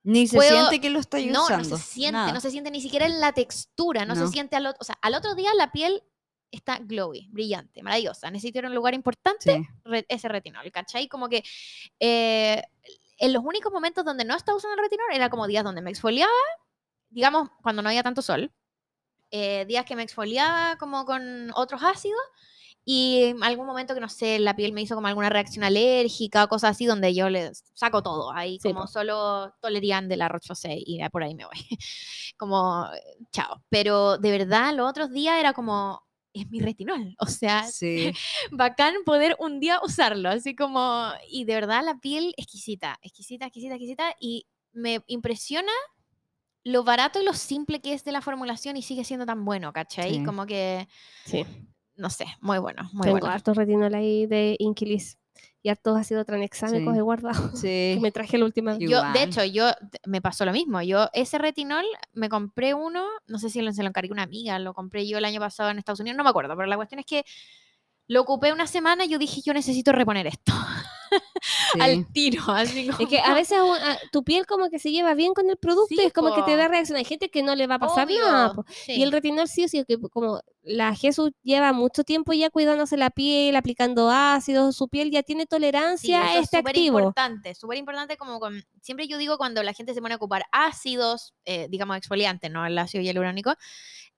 Ni 0.08 0.28
se 0.28 0.38
Puedo- 0.38 0.50
siente 0.68 0.80
que 0.80 0.90
lo 0.92 1.00
estoy 1.00 1.26
no, 1.26 1.44
usando. 1.44 1.68
no 1.70 1.78
se 1.78 1.84
siente, 1.84 2.12
nada. 2.14 2.32
no 2.32 2.40
se 2.40 2.52
siente 2.52 2.70
ni 2.72 2.80
siquiera 2.80 3.06
en 3.08 3.20
la 3.20 3.34
textura, 3.34 4.06
no, 4.06 4.14
No. 4.16 4.26
se 4.28 4.32
siente 4.32 4.56
al 4.56 4.68
otro, 4.68 4.78
o 4.80 4.84
sea, 4.84 4.98
al 5.02 5.16
otro 5.16 5.34
día 5.36 5.50
la 5.56 5.72
piel 5.72 6.04
está 6.52 6.78
glowy, 6.80 7.28
brillante, 7.32 7.82
maravillosa. 7.84 8.30
Necesito 8.32 8.60
ir 8.60 8.66
a 8.66 8.70
un 8.70 8.76
lugar 8.76 8.94
importante, 8.94 9.64
Sí. 9.64 9.68
re- 9.84 10.06
ese 10.08 10.28
retinol, 10.30 10.72
¿cachai? 10.72 11.08
Como 11.08 11.28
que 11.28 11.44
eh, 12.00 12.62
en 13.18 13.34
los 13.34 13.44
únicos 13.44 13.74
momentos 13.74 14.06
donde 14.06 14.26
no 14.26 14.36
estaba 14.36 14.58
usando 14.58 14.76
el 14.76 14.82
retinol 14.84 15.08
era 15.12 15.30
como 15.30 15.48
días 15.48 15.64
donde 15.64 15.82
me 15.82 15.90
exfoliaba, 15.90 16.32
digamos, 17.10 17.50
cuando 17.64 17.82
no 17.82 17.90
había 17.90 18.04
tanto 18.04 18.22
sol, 18.22 18.52
eh, 19.32 19.66
días 19.68 19.86
que 19.86 19.96
me 19.96 20.04
exfoliaba 20.04 20.78
como 20.78 21.04
con 21.06 21.52
otros 21.56 21.82
ácidos 21.84 22.22
y 22.86 23.24
en 23.24 23.44
algún 23.44 23.66
momento 23.66 23.94
que 23.96 24.00
no 24.00 24.10
sé, 24.10 24.38
la 24.40 24.56
piel 24.56 24.72
me 24.72 24.82
hizo 24.82 24.96
como 24.96 25.08
alguna 25.08 25.30
reacción 25.30 25.64
alérgica 25.66 26.44
o 26.44 26.48
cosas 26.48 26.72
así 26.72 26.86
donde 26.86 27.14
yo 27.16 27.30
le 27.30 27.52
saco 27.74 28.04
todo, 28.04 28.32
ahí 28.32 28.60
Sí, 28.62 28.70
como 28.72 28.88
solo 28.88 29.54
tolerian 29.60 30.08
de 30.08 30.18
la 30.18 30.30
Roche-Posay 30.30 30.84
y 30.86 31.00
por 31.10 31.24
ahí 31.24 31.34
me 31.36 31.46
voy. 31.46 31.56
como 32.38 32.88
chao, 33.32 33.64
pero 33.70 34.18
de 34.20 34.32
verdad 34.32 34.74
los 34.76 34.90
otros 34.90 35.12
días 35.12 35.40
era 35.40 35.54
como 35.54 36.02
es 36.34 36.50
mi 36.50 36.60
retinol, 36.60 37.16
o 37.20 37.28
sea, 37.28 37.64
Sí. 37.64 38.12
bacán 38.52 38.94
poder 39.06 39.36
un 39.40 39.60
día 39.62 39.80
usarlo, 39.84 40.30
así 40.30 40.54
como, 40.56 41.08
y 41.30 41.46
de 41.46 41.54
verdad 41.56 41.82
la 41.84 41.98
piel 42.00 42.34
exquisita, 42.38 43.00
exquisita, 43.02 43.46
exquisita, 43.46 43.76
exquisita, 43.76 44.16
y 44.20 44.46
me 44.74 45.02
impresiona 45.08 45.72
lo 46.66 46.84
barato 46.84 47.22
y 47.22 47.26
lo 47.26 47.34
simple 47.34 47.80
que 47.80 47.94
es 47.94 48.04
de 48.04 48.12
la 48.12 48.22
formulación 48.22 48.76
y 48.76 48.82
sigue 48.82 49.06
siendo 49.06 49.26
tan 49.26 49.46
bueno, 49.46 49.72
¿cachai? 49.72 50.16
Sí. 50.16 50.24
Como 50.26 50.46
que, 50.46 50.88
Sí. 51.26 51.46
No 51.96 52.10
sé, 52.10 52.26
muy 52.42 52.58
bueno, 52.60 52.90
muy 52.94 53.04
Tengo 53.04 53.20
bueno. 53.20 53.34
hartos 53.34 53.56
retinol 53.58 53.94
ahí 53.96 54.26
de 54.28 54.56
Inquilis. 54.60 55.18
Y 55.62 55.70
hartos 55.70 55.98
ácidos 55.98 56.26
tranexámicos 56.28 56.94
Sí. 56.94 57.00
he 57.00 57.02
guardado. 57.02 57.34
Sí. 57.56 57.96
que 57.96 58.00
me 58.02 58.12
traje 58.12 58.38
la 58.38 58.46
última. 58.46 58.78
Yo- 58.78 59.02
de 59.14 59.24
hecho, 59.24 59.44
yo 59.44 59.72
me 60.06 60.22
pasó 60.22 60.46
lo 60.46 60.52
mismo. 60.52 60.82
Yo 60.84 61.10
ese 61.12 61.40
retinol 61.40 61.84
me 62.14 62.30
compré 62.30 62.74
uno, 62.76 63.04
no 63.28 63.40
sé 63.40 63.50
si 63.50 63.62
lo- 63.62 63.74
se 63.74 63.82
lo 63.82 63.90
encargué 63.90 64.12
una 64.12 64.24
amiga, 64.24 64.60
lo 64.60 64.74
compré 64.76 65.08
yo 65.08 65.18
el 65.18 65.26
año 65.26 65.40
pasado 65.40 65.72
en 65.72 65.80
Estados 65.80 66.00
Unidos, 66.00 66.18
no 66.18 66.24
me 66.24 66.30
acuerdo, 66.30 66.56
pero 66.56 66.68
la 66.68 66.76
cuestión 66.76 67.00
es 67.00 67.06
que 67.08 67.26
lo 68.08 68.22
ocupé 68.22 68.54
una 68.54 68.68
semana 68.68 69.06
y 69.06 69.10
yo 69.10 69.18
dije, 69.18 69.42
yo 69.44 69.54
necesito 69.54 69.92
reponer 69.92 70.28
esto 70.28 70.54
sí. 71.74 71.80
al 71.82 72.12
tiro, 72.12 72.44
así 72.48 72.88
como... 72.88 73.00
Es 73.04 73.08
que 73.10 73.20
a 73.20 73.34
veces 73.34 73.60
un- 73.60 73.76
a- 73.78 73.98
tu 74.12 74.24
piel 74.24 74.46
como 74.46 74.70
que 74.70 74.80
se 74.80 74.92
lleva 74.92 75.14
bien 75.14 75.34
con 75.34 75.50
el 75.50 75.58
producto 75.58 75.88
Sí, 75.90 75.98
y 76.02 76.06
es 76.06 76.14
como 76.14 76.34
que 76.36 76.42
te 76.44 76.56
da 76.56 76.68
reacción. 76.68 76.98
Hay 76.98 77.06
gente 77.06 77.30
que 77.30 77.44
no 77.44 77.56
le 77.56 77.68
va 77.68 77.76
a 77.76 77.80
pasar 77.80 78.08
Obvio, 78.08 78.20
nada. 78.22 78.54
sí. 78.86 78.94
Y 78.94 79.04
el 79.04 79.12
retinol 79.12 79.48
sí 79.48 79.66
o 79.66 79.68
sí, 79.68 79.84
que 79.88 79.98
como 80.00 80.42
la 80.64 80.96
Jesús 80.96 81.32
lleva 81.44 81.74
mucho 81.74 82.04
tiempo 82.04 82.34
ya 82.34 82.50
cuidándose 82.50 82.98
la 82.98 83.12
piel, 83.12 83.56
aplicando 83.56 84.10
ácidos, 84.10 84.76
su 84.76 84.88
piel 84.88 85.12
ya 85.12 85.22
tiene 85.22 85.46
tolerancia 85.46 86.24
a 86.24 86.40
este 86.40 86.58
súper 86.58 86.70
activo. 86.72 87.00
importante, 87.00 87.54
súper 87.54 87.78
importante 87.78 88.18
como 88.18 88.40
con, 88.40 88.64
siempre 88.82 89.08
yo 89.08 89.18
digo 89.20 89.38
cuando 89.38 89.62
la 89.62 89.74
gente 89.74 89.94
se 89.94 90.02
pone 90.02 90.16
a 90.16 90.18
ocupar 90.18 90.46
ácidos, 90.52 91.36
eh, 91.46 91.68
digamos 91.70 91.98
exfoliantes, 91.98 92.50
no 92.50 92.66
el 92.66 92.78
ácido 92.80 93.04
hialurónico, 93.04 93.54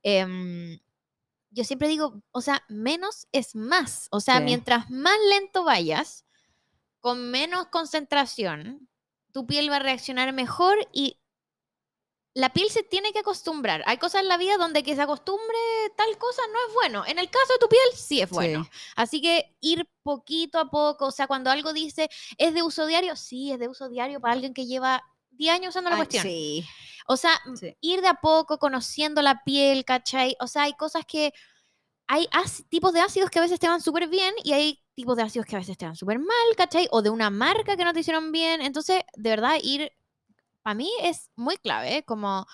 em, 0.04 0.80
yo 1.52 1.64
siempre 1.64 1.88
digo, 1.88 2.22
o 2.32 2.42
sea, 2.42 2.64
menos 2.70 3.28
es 3.32 3.56
más, 3.56 4.08
o 4.12 4.20
sea, 4.20 4.38
Sí. 4.38 4.44
mientras 4.44 4.90
más 4.90 5.16
lento 5.30 5.64
vayas, 5.64 6.24
con 7.08 7.32
menos 7.32 7.68
concentración, 7.68 8.90
tu 9.32 9.48
piel 9.48 9.72
va 9.72 9.78
a 9.78 9.80
reaccionar 9.80 10.34
mejor 10.34 10.78
y 10.92 11.22
la 12.34 12.52
piel 12.52 12.70
se 12.70 12.84
tiene 12.84 13.14
que 13.14 13.20
acostumbrar. 13.20 13.82
Hay 13.86 13.98
cosas 13.98 14.24
en 14.24 14.28
la 14.28 14.36
vida 14.36 14.58
donde 14.58 14.84
que 14.84 14.94
se 14.94 15.02
acostumbre 15.04 15.58
tal 15.96 16.18
cosa 16.18 16.42
no 16.52 16.60
es 16.68 16.74
bueno. 16.74 17.06
En 17.06 17.18
el 17.18 17.30
caso 17.30 17.54
de 17.54 17.60
tu 17.60 17.70
piel 17.70 17.82
sí 17.96 18.20
es 18.20 18.30
bueno. 18.30 18.66
Sí. 18.66 18.70
Así 18.98 19.22
que 19.22 19.56
ir 19.62 19.90
poquito 20.04 20.60
a 20.60 20.70
poco, 20.70 21.06
o 21.06 21.12
sea, 21.12 21.28
cuando 21.28 21.50
algo 21.50 21.72
dice, 21.72 22.10
¿es 22.38 22.54
de 22.54 22.62
uso 22.62 22.86
diario? 22.86 23.16
Sí, 23.16 23.54
es 23.54 23.60
de 23.60 23.70
uso 23.70 23.88
diario 23.88 24.20
para 24.20 24.34
alguien 24.34 24.54
que 24.54 24.66
lleva 24.66 25.02
10 25.30 25.54
años 25.54 25.70
usando 25.70 25.90
la 25.90 25.96
Ay, 25.96 26.00
cuestión. 26.02 26.24
Sí. 26.24 26.66
O 27.08 27.16
sea, 27.16 27.40
Sí. 27.56 27.74
ir 27.80 28.02
de 28.02 28.10
a 28.10 28.16
poco, 28.16 28.60
conociendo 28.60 29.22
la 29.22 29.46
piel, 29.46 29.86
¿cachai? 29.86 30.36
O 30.42 30.48
sea, 30.48 30.64
hay 30.64 30.74
cosas 30.74 31.06
que... 31.06 31.32
Hay 32.06 32.28
tipos 32.68 32.92
de 32.92 33.00
ácidos 33.00 33.30
que 33.30 33.40
a 33.40 33.44
veces 33.44 33.62
te 33.62 33.70
van 33.70 33.82
súper 33.82 34.10
bien 34.10 34.34
y 34.44 34.52
hay 34.52 34.84
tipos 34.98 35.16
de 35.16 35.22
ácidos 35.22 35.46
que 35.46 35.56
a 35.56 35.60
veces 35.60 35.78
te 35.78 35.86
van 35.86 35.96
súper 35.96 36.18
mal, 36.18 36.56
¿cachai? 36.58 36.88
O 36.92 37.04
de 37.04 37.12
una 37.12 37.30
marca 37.30 37.78
que 37.78 37.86
no 37.86 37.94
te 37.94 38.00
hicieron 38.00 38.32
bien. 38.32 38.62
Entonces, 38.62 39.04
de 39.16 39.30
verdad, 39.30 39.56
ir... 39.62 39.92
Para 40.64 40.74
mí 40.74 40.90
es 41.04 41.30
muy 41.36 41.56
clave, 41.58 41.98
¿eh? 41.98 42.04
como 42.04 42.46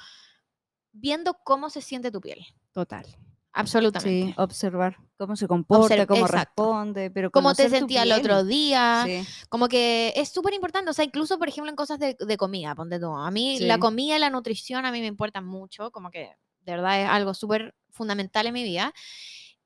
viendo 0.91 1.35
cómo 1.45 1.69
se 1.71 1.81
siente 1.81 2.11
tu 2.11 2.19
piel. 2.21 2.45
Total. 2.73 3.05
Absolutamente. 3.53 4.27
Sí, 4.27 4.33
observar 4.37 4.97
cómo 5.17 5.35
se 5.35 5.47
comporta, 5.47 6.05
cómo 6.05 6.25
exacto. 6.25 6.63
responde, 6.63 7.09
pero 7.11 7.31
Cómo 7.31 7.55
te 7.55 7.69
sentía 7.69 8.03
el 8.03 8.11
otro 8.11 8.43
día. 8.43 9.03
Sí. 9.05 9.25
Como 9.47 9.67
que 9.67 10.11
es 10.15 10.29
súper 10.29 10.53
importante, 10.53 10.91
o 10.91 10.93
sea, 10.93 11.05
incluso, 11.05 11.39
por 11.39 11.47
ejemplo, 11.47 11.69
en 11.69 11.75
cosas 11.75 11.97
de, 11.97 12.17
de 12.19 12.37
comida, 12.37 12.75
ponte 12.75 12.99
tú. 12.99 13.15
A 13.15 13.31
mí 13.31 13.59
la 13.59 13.75
Sí. 13.75 13.79
comida 13.79 14.17
y 14.17 14.19
la 14.19 14.29
nutrición 14.29 14.85
a 14.85 14.91
mí 14.91 14.99
me 14.99 15.07
importan 15.07 15.45
mucho, 15.45 15.91
como 15.91 16.11
que 16.11 16.35
de 16.61 16.71
verdad 16.71 17.01
es 17.01 17.07
algo 17.09 17.33
súper 17.33 17.73
fundamental 17.89 18.47
en 18.47 18.53
mi 18.53 18.63
vida. 18.63 18.93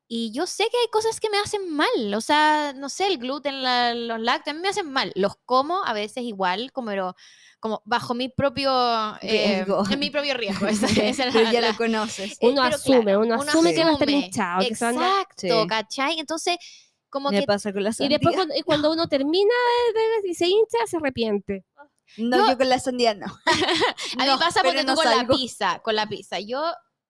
Y 0.09 0.31
yo 0.31 0.47
sé 0.47 0.63
que 0.71 0.77
hay 0.77 0.87
cosas 0.89 1.19
que 1.19 1.29
me 1.29 1.37
hacen 1.37 1.69
mal, 1.75 2.13
o 2.15 2.21
sea, 2.21 2.73
no 2.75 2.87
sé, 2.87 3.07
el 3.07 3.17
gluten, 3.17 3.61
la- 3.61 3.93
los 3.93 4.19
lácteos, 4.21 4.53
a 4.53 4.55
mí 4.57 4.61
me 4.61 4.69
hacen 4.69 4.89
mal. 4.91 5.11
Los 5.15 5.33
como 5.45 5.83
a 5.83 5.91
veces 5.93 6.23
igual, 6.23 6.71
como, 6.71 6.87
pero, 6.87 7.13
como 7.59 7.81
bajo 7.85 8.13
mi 8.13 8.29
propio, 8.29 8.71
eh, 9.21 9.63
Riesgo. 9.65 9.83
en 9.89 9.99
mi 9.99 10.09
propio 10.09 10.33
riesgo. 10.35 10.65
esa- 10.69 10.87
esa 11.03 11.25
la- 11.25 11.51
ya 11.51 11.59
la- 11.59 11.71
lo 11.71 11.77
conoces. 11.77 12.33
eh, 12.33 12.37
Uno 12.47 12.61
pero 12.63 12.75
asume, 12.77 13.01
claro, 13.03 13.19
uno 13.19 13.35
asume 13.35 13.73
que 13.73 13.83
va 13.83 13.89
a 13.89 13.93
estar 13.93 14.07
asume. 14.07 14.25
hinchado, 14.25 14.61
Exacto, 14.61 15.61
Sí. 15.61 15.67
¿cachai? 15.67 16.19
Entonces, 16.19 16.55
como 17.09 17.29
Me 17.31 17.41
que 17.41 17.45
pasa 17.45 17.73
con 17.73 17.83
la 17.83 17.89
Y 17.89 17.93
sandía. 17.93 18.17
después 18.17 18.35
cuando, 18.35 18.55
y 18.55 18.61
cuando 18.61 18.91
uno 18.93 19.07
termina 19.07 19.53
de- 20.23 20.29
y 20.29 20.33
se 20.35 20.47
hincha, 20.47 20.77
se 20.89 20.97
arrepiente. 20.97 21.65
No, 22.17 22.37
yo- 22.37 22.47
yo, 22.51 22.57
con 22.57 22.69
la 22.69 22.79
sandía 22.79 23.13
no. 23.13 23.25
A 24.17 24.23
mí 24.23 24.25
No, 24.25 24.39
pasa 24.39 24.61
porque 24.63 24.83
no 24.83 24.93
tú 24.93 25.01
con 25.01 25.03
salgo. 25.03 25.33
la 25.33 25.37
pizza, 25.37 25.79
con 25.79 25.95
la 25.95 26.07
pizza. 26.07 26.39
Yo 26.39 26.63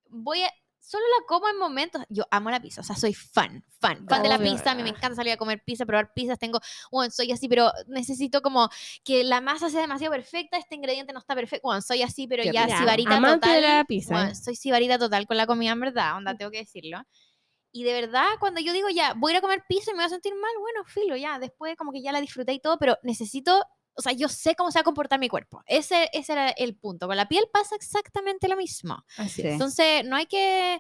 voy 0.10 0.42
a, 0.42 0.50
solo 0.88 1.04
la 1.20 1.26
como 1.28 1.50
en 1.50 1.58
momentos, 1.58 2.02
yo 2.08 2.26
amo 2.32 2.50
la 2.50 2.62
pizza, 2.62 2.80
o 2.80 2.84
sea, 2.84 2.96
soy 2.96 3.14
fan, 3.14 3.62
fan, 3.82 4.08
fan 4.08 4.24
de 4.24 4.30
la 4.30 4.40
pizza, 4.40 4.72
a 4.72 4.76
mí 4.76 4.84
me 4.84 4.90
encanta 4.90 5.16
salir 5.16 5.34
a 5.34 5.38
comer 5.38 5.62
pizza, 5.66 5.86
probar 5.86 6.14
pizzas, 6.14 6.40
tengo, 6.40 6.60
bueno, 6.90 7.12
soy 7.12 7.30
así, 7.34 7.50
pero 7.50 7.70
necesito 7.88 8.42
como 8.42 8.70
que 9.04 9.26
la 9.26 9.42
masa 9.42 9.70
sea 9.70 9.82
demasiado 9.82 10.14
perfecta, 10.14 10.58
este 10.58 10.76
ingrediente 10.76 11.12
no 11.12 11.20
está 11.20 11.36
perfecto, 11.36 11.68
bueno, 11.68 11.82
soy 11.82 12.04
así, 12.04 12.26
pero 12.26 12.44
Qué 12.44 12.54
ya 12.54 12.80
sibarita 12.80 13.18
Amante 13.18 13.50
de 13.50 13.56
total. 13.58 13.78
la 13.78 13.84
pizza, 13.84 14.14
bueno, 14.14 14.34
soy 14.34 14.56
sibarita 14.56 14.98
total 14.98 15.28
con 15.28 15.36
la 15.36 15.46
comida, 15.46 15.74
en 15.74 15.82
verdad, 15.82 16.16
onda, 16.16 16.38
tengo 16.38 16.52
que 16.52 16.60
decirlo. 16.60 17.04
Y 17.74 17.84
de 17.84 17.92
verdad, 17.92 18.26
cuando 18.40 18.62
yo 18.62 18.72
digo 18.72 18.88
ya, 18.90 19.14
voy 19.14 19.32
a 19.32 19.36
ir 19.36 19.38
a 19.40 19.42
comer 19.42 19.64
pizza 19.68 19.92
y 19.92 19.94
me 19.94 20.00
voy 20.00 20.06
a 20.06 20.10
sentir 20.10 20.34
mal, 20.36 20.52
bueno, 20.62 20.86
filo, 20.86 21.18
ya, 21.18 21.38
después 21.38 21.76
como 21.76 21.92
que 21.92 22.02
ya 22.02 22.14
la 22.14 22.22
disfruté 22.22 22.54
y 22.54 22.60
todo, 22.60 22.78
pero 22.80 22.98
necesito, 23.04 23.62
o 23.98 24.02
sea, 24.02 24.14
yo 24.14 24.30
sé 24.30 24.56
cómo 24.56 24.72
se 24.72 24.78
va 24.78 24.82
a 24.82 24.84
comportar 24.86 25.20
mi 25.20 25.28
cuerpo. 25.28 25.62
Ese, 25.66 26.10
ese 26.14 26.32
era 26.34 26.50
el 26.52 26.76
punto. 26.76 27.08
Con 27.08 27.18
la 27.18 27.28
piel 27.28 27.46
pasa 27.52 27.76
exactamente 27.76 28.48
lo 28.48 28.56
mismo. 28.56 29.04
Así 29.18 29.42
Sí. 29.42 29.48
es. 29.48 29.54
Entonces, 29.54 30.06
no 30.06 30.16
hay 30.16 30.28
que... 30.28 30.80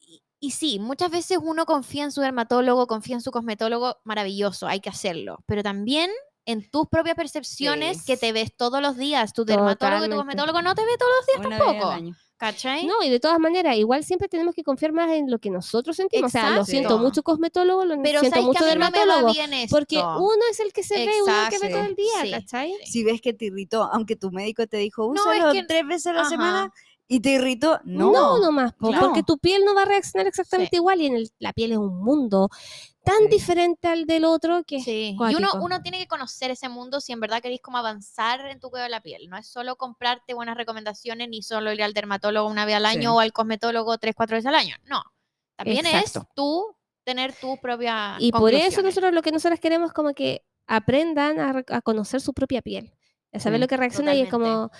Y, 0.00 0.22
y 0.40 0.50
sí, 0.50 0.78
muchas 0.78 1.10
veces 1.10 1.38
uno 1.40 1.64
confía 1.64 2.04
en 2.04 2.12
su 2.12 2.20
dermatólogo, 2.20 2.86
confía 2.86 3.14
en 3.16 3.22
su 3.22 3.30
cosmetólogo, 3.30 3.98
maravilloso, 4.04 4.66
hay 4.66 4.80
que 4.80 4.90
hacerlo. 4.90 5.38
Pero 5.46 5.62
también 5.62 6.10
en 6.46 6.68
tus 6.70 6.88
propias 6.88 7.14
percepciones 7.16 7.98
Sí. 7.98 8.04
que 8.06 8.16
te 8.18 8.32
ves 8.32 8.54
todos 8.54 8.82
los 8.82 8.96
días. 8.98 9.32
Tu 9.32 9.44
dermatólogo 9.46 9.70
y 9.72 9.74
tu 9.74 9.78
Totalmente. 9.78 10.16
cosmetólogo 10.16 10.60
no 10.62 10.74
te 10.74 10.84
ve 10.84 10.98
todos 10.98 11.12
los 11.18 11.26
días 11.26 11.46
Una 11.46 11.58
tampoco. 11.58 12.16
No, 12.86 13.02
y 13.02 13.10
de 13.10 13.20
todas 13.20 13.38
maneras, 13.38 13.76
igual 13.76 14.04
siempre 14.04 14.28
tenemos 14.28 14.54
que 14.54 14.62
confiar 14.62 14.92
más 14.92 15.10
en 15.12 15.30
lo 15.30 15.38
que 15.38 15.50
nosotros 15.50 15.96
sentimos. 15.96 16.28
O 16.28 16.30
sea, 16.30 16.42
lo 16.42 16.48
Exacto. 16.56 16.70
siento 16.70 16.98
mucho 16.98 17.22
cosmetólogo, 17.22 17.84
lo 17.84 18.00
pero 18.02 18.20
siento 18.20 18.42
mucho 18.42 18.60
no 18.60 18.66
dermatólogo. 18.66 19.32
porque 19.70 19.98
uno 19.98 20.42
es 20.50 20.60
el 20.60 20.72
que 20.72 20.82
se 20.82 20.94
ve, 21.06 21.10
uno 21.22 21.32
es 21.32 21.44
el 21.44 21.50
que 21.50 21.58
ve 21.58 21.66
Exacto. 21.66 21.76
todo 21.76 21.84
el 21.88 21.94
día, 21.96 22.22
Sí. 22.22 22.30
¿cachai? 22.30 22.74
Si 22.84 23.04
ves 23.04 23.20
que 23.20 23.32
te 23.32 23.46
irritó, 23.46 23.84
aunque 23.92 24.16
tu 24.16 24.30
médico 24.30 24.66
te 24.66 24.76
dijo, 24.78 25.12
No, 25.14 25.32
es 25.32 25.38
úsalo 25.38 25.52
que- 25.52 25.64
tres 25.64 25.86
veces 25.86 26.06
a 26.08 26.12
la 26.12 26.20
Ajá. 26.22 26.28
semana 26.30 26.72
y 27.06 27.20
te 27.20 27.30
irritó, 27.30 27.80
no. 27.84 28.12
No, 28.12 28.38
nomás, 28.38 28.72
po, 28.72 28.88
Claro. 28.88 29.06
porque 29.08 29.22
tu 29.22 29.38
piel 29.38 29.62
no 29.64 29.74
va 29.74 29.82
a 29.82 29.86
reaccionar 29.86 30.26
exactamente 30.26 30.70
Sí. 30.70 30.76
igual 30.76 31.00
y 31.02 31.06
en 31.06 31.16
el- 31.16 31.30
la 31.38 31.52
piel 31.52 31.72
es 31.72 31.78
un 31.78 32.02
mundo 32.02 32.48
tan 33.04 33.18
Sí. 33.24 33.28
diferente 33.28 33.88
al 33.88 34.06
del 34.06 34.24
otro 34.24 34.64
que 34.64 34.80
Sí, 34.80 35.14
y 35.28 35.34
uno, 35.34 35.48
uno 35.60 35.82
tiene 35.82 35.98
que 35.98 36.06
conocer 36.06 36.50
ese 36.50 36.70
mundo 36.70 37.02
si 37.02 37.12
en 37.12 37.20
verdad 37.20 37.42
queréis 37.42 37.60
como 37.60 37.76
avanzar 37.76 38.46
en 38.46 38.58
tu 38.58 38.70
cuidado 38.70 38.86
de 38.86 38.90
la 38.90 39.02
piel. 39.02 39.28
No 39.28 39.36
es 39.36 39.46
solo 39.46 39.76
comprarte 39.76 40.32
buenas 40.32 40.56
recomendaciones 40.56 41.28
ni 41.28 41.42
solo 41.42 41.72
ir 41.74 41.82
al 41.82 41.92
dermatólogo 41.92 42.48
una 42.48 42.64
vez 42.64 42.76
al 42.76 42.86
año 42.86 43.10
Sí. 43.10 43.16
o 43.16 43.20
al 43.20 43.32
cosmetólogo 43.34 43.98
tres, 43.98 44.14
cuatro 44.16 44.36
veces 44.36 44.46
al 44.48 44.54
año. 44.54 44.76
No. 44.86 45.02
También 45.56 45.84
Exacto. 45.84 46.20
es 46.20 46.26
tú 46.34 46.76
tener 47.04 47.34
tu 47.34 47.58
propia 47.58 48.16
Y 48.18 48.32
por 48.32 48.54
eso 48.54 48.80
nosotros 48.80 49.12
lo 49.12 49.20
que 49.20 49.30
nosotros 49.30 49.60
queremos 49.60 49.92
como 49.92 50.14
que 50.14 50.42
aprendan 50.66 51.38
a, 51.38 51.80
conocer 51.82 52.22
su 52.22 52.32
propia 52.32 52.62
piel, 52.62 52.94
a 53.30 53.38
saber 53.38 53.58
Sí, 53.58 53.60
lo 53.60 53.68
que 53.68 53.76
reacciona 53.76 54.14
y 54.14 54.22
es 54.22 54.30
como... 54.30 54.70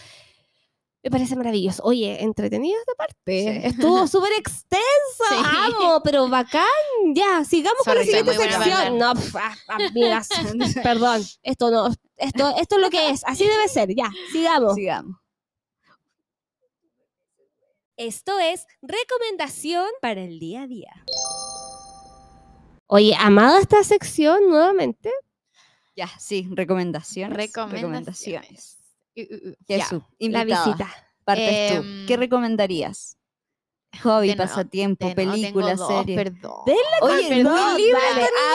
Me 1.05 1.11
parece 1.11 1.37
maravilloso. 1.37 1.83
Oye, 1.85 2.23
entretenido 2.23 2.81
esta 2.81 2.95
parte. 2.95 3.61
Sí. 3.61 3.61
Estuvo 3.63 4.07
súper 4.09 4.33
extenso. 4.39 5.25
Sí. 5.29 5.35
Amo, 5.45 6.01
pero 6.03 6.27
bacán. 6.31 6.65
Ya, 7.13 7.45
sigamos 7.45 7.83
con 7.85 7.95
la 7.95 8.05
siguiente 8.05 8.33
sección. 8.35 8.97
No, 8.97 9.15
pf, 9.15 9.39
ah, 9.39 9.55
amigas. 9.69 10.29
Perdón. 10.83 11.23
Esto 11.43 11.71
no, 11.71 11.89
esto, 12.17 12.55
esto 12.59 12.77
es 12.77 12.81
lo 12.81 12.89
que 12.89 13.11
es. 13.11 13.23
Así 13.27 13.45
debe 13.47 13.69
ser. 13.69 13.95
Ya, 13.95 14.11
sigamos. 14.33 14.77
Sigamos. 14.77 15.17
Esto 17.99 18.41
es 18.41 18.67
recomendación. 18.81 19.87
Para 20.01 20.23
el 20.23 20.39
día 20.39 20.63
a 20.63 20.67
día. 20.67 21.05
Oye, 22.87 23.15
amada 23.19 23.61
esta 23.61 23.85
sección 23.85 24.49
nuevamente. 24.49 25.13
Ya, 25.97 26.09
sí, 26.19 26.49
recomendaciones. 26.51 27.37
Recomendaciones. 27.37 28.79
Uh, 28.81 28.84
Jesús, 29.67 30.03
La 30.19 30.43
invitada, 30.43 30.65
visita. 30.65 30.95
Partes 31.25 31.77
tú. 31.77 31.83
¿Qué 32.07 32.15
Em, 32.15 32.21
recomendarías? 32.21 33.17
Hobby, 34.03 34.29
de 34.29 34.35
no- 34.37 34.43
pasatiempo, 34.43 35.07
de 35.07 35.11
no, 35.25 35.33
película, 35.33 35.75
dos, 35.77 35.87
serie. 35.89 36.17
Perdón. 36.17 36.57
Denle 36.67 36.83
Oye, 37.01 37.29
perdón, 37.29 37.55
no, 37.55 37.79
Libra 37.79 38.01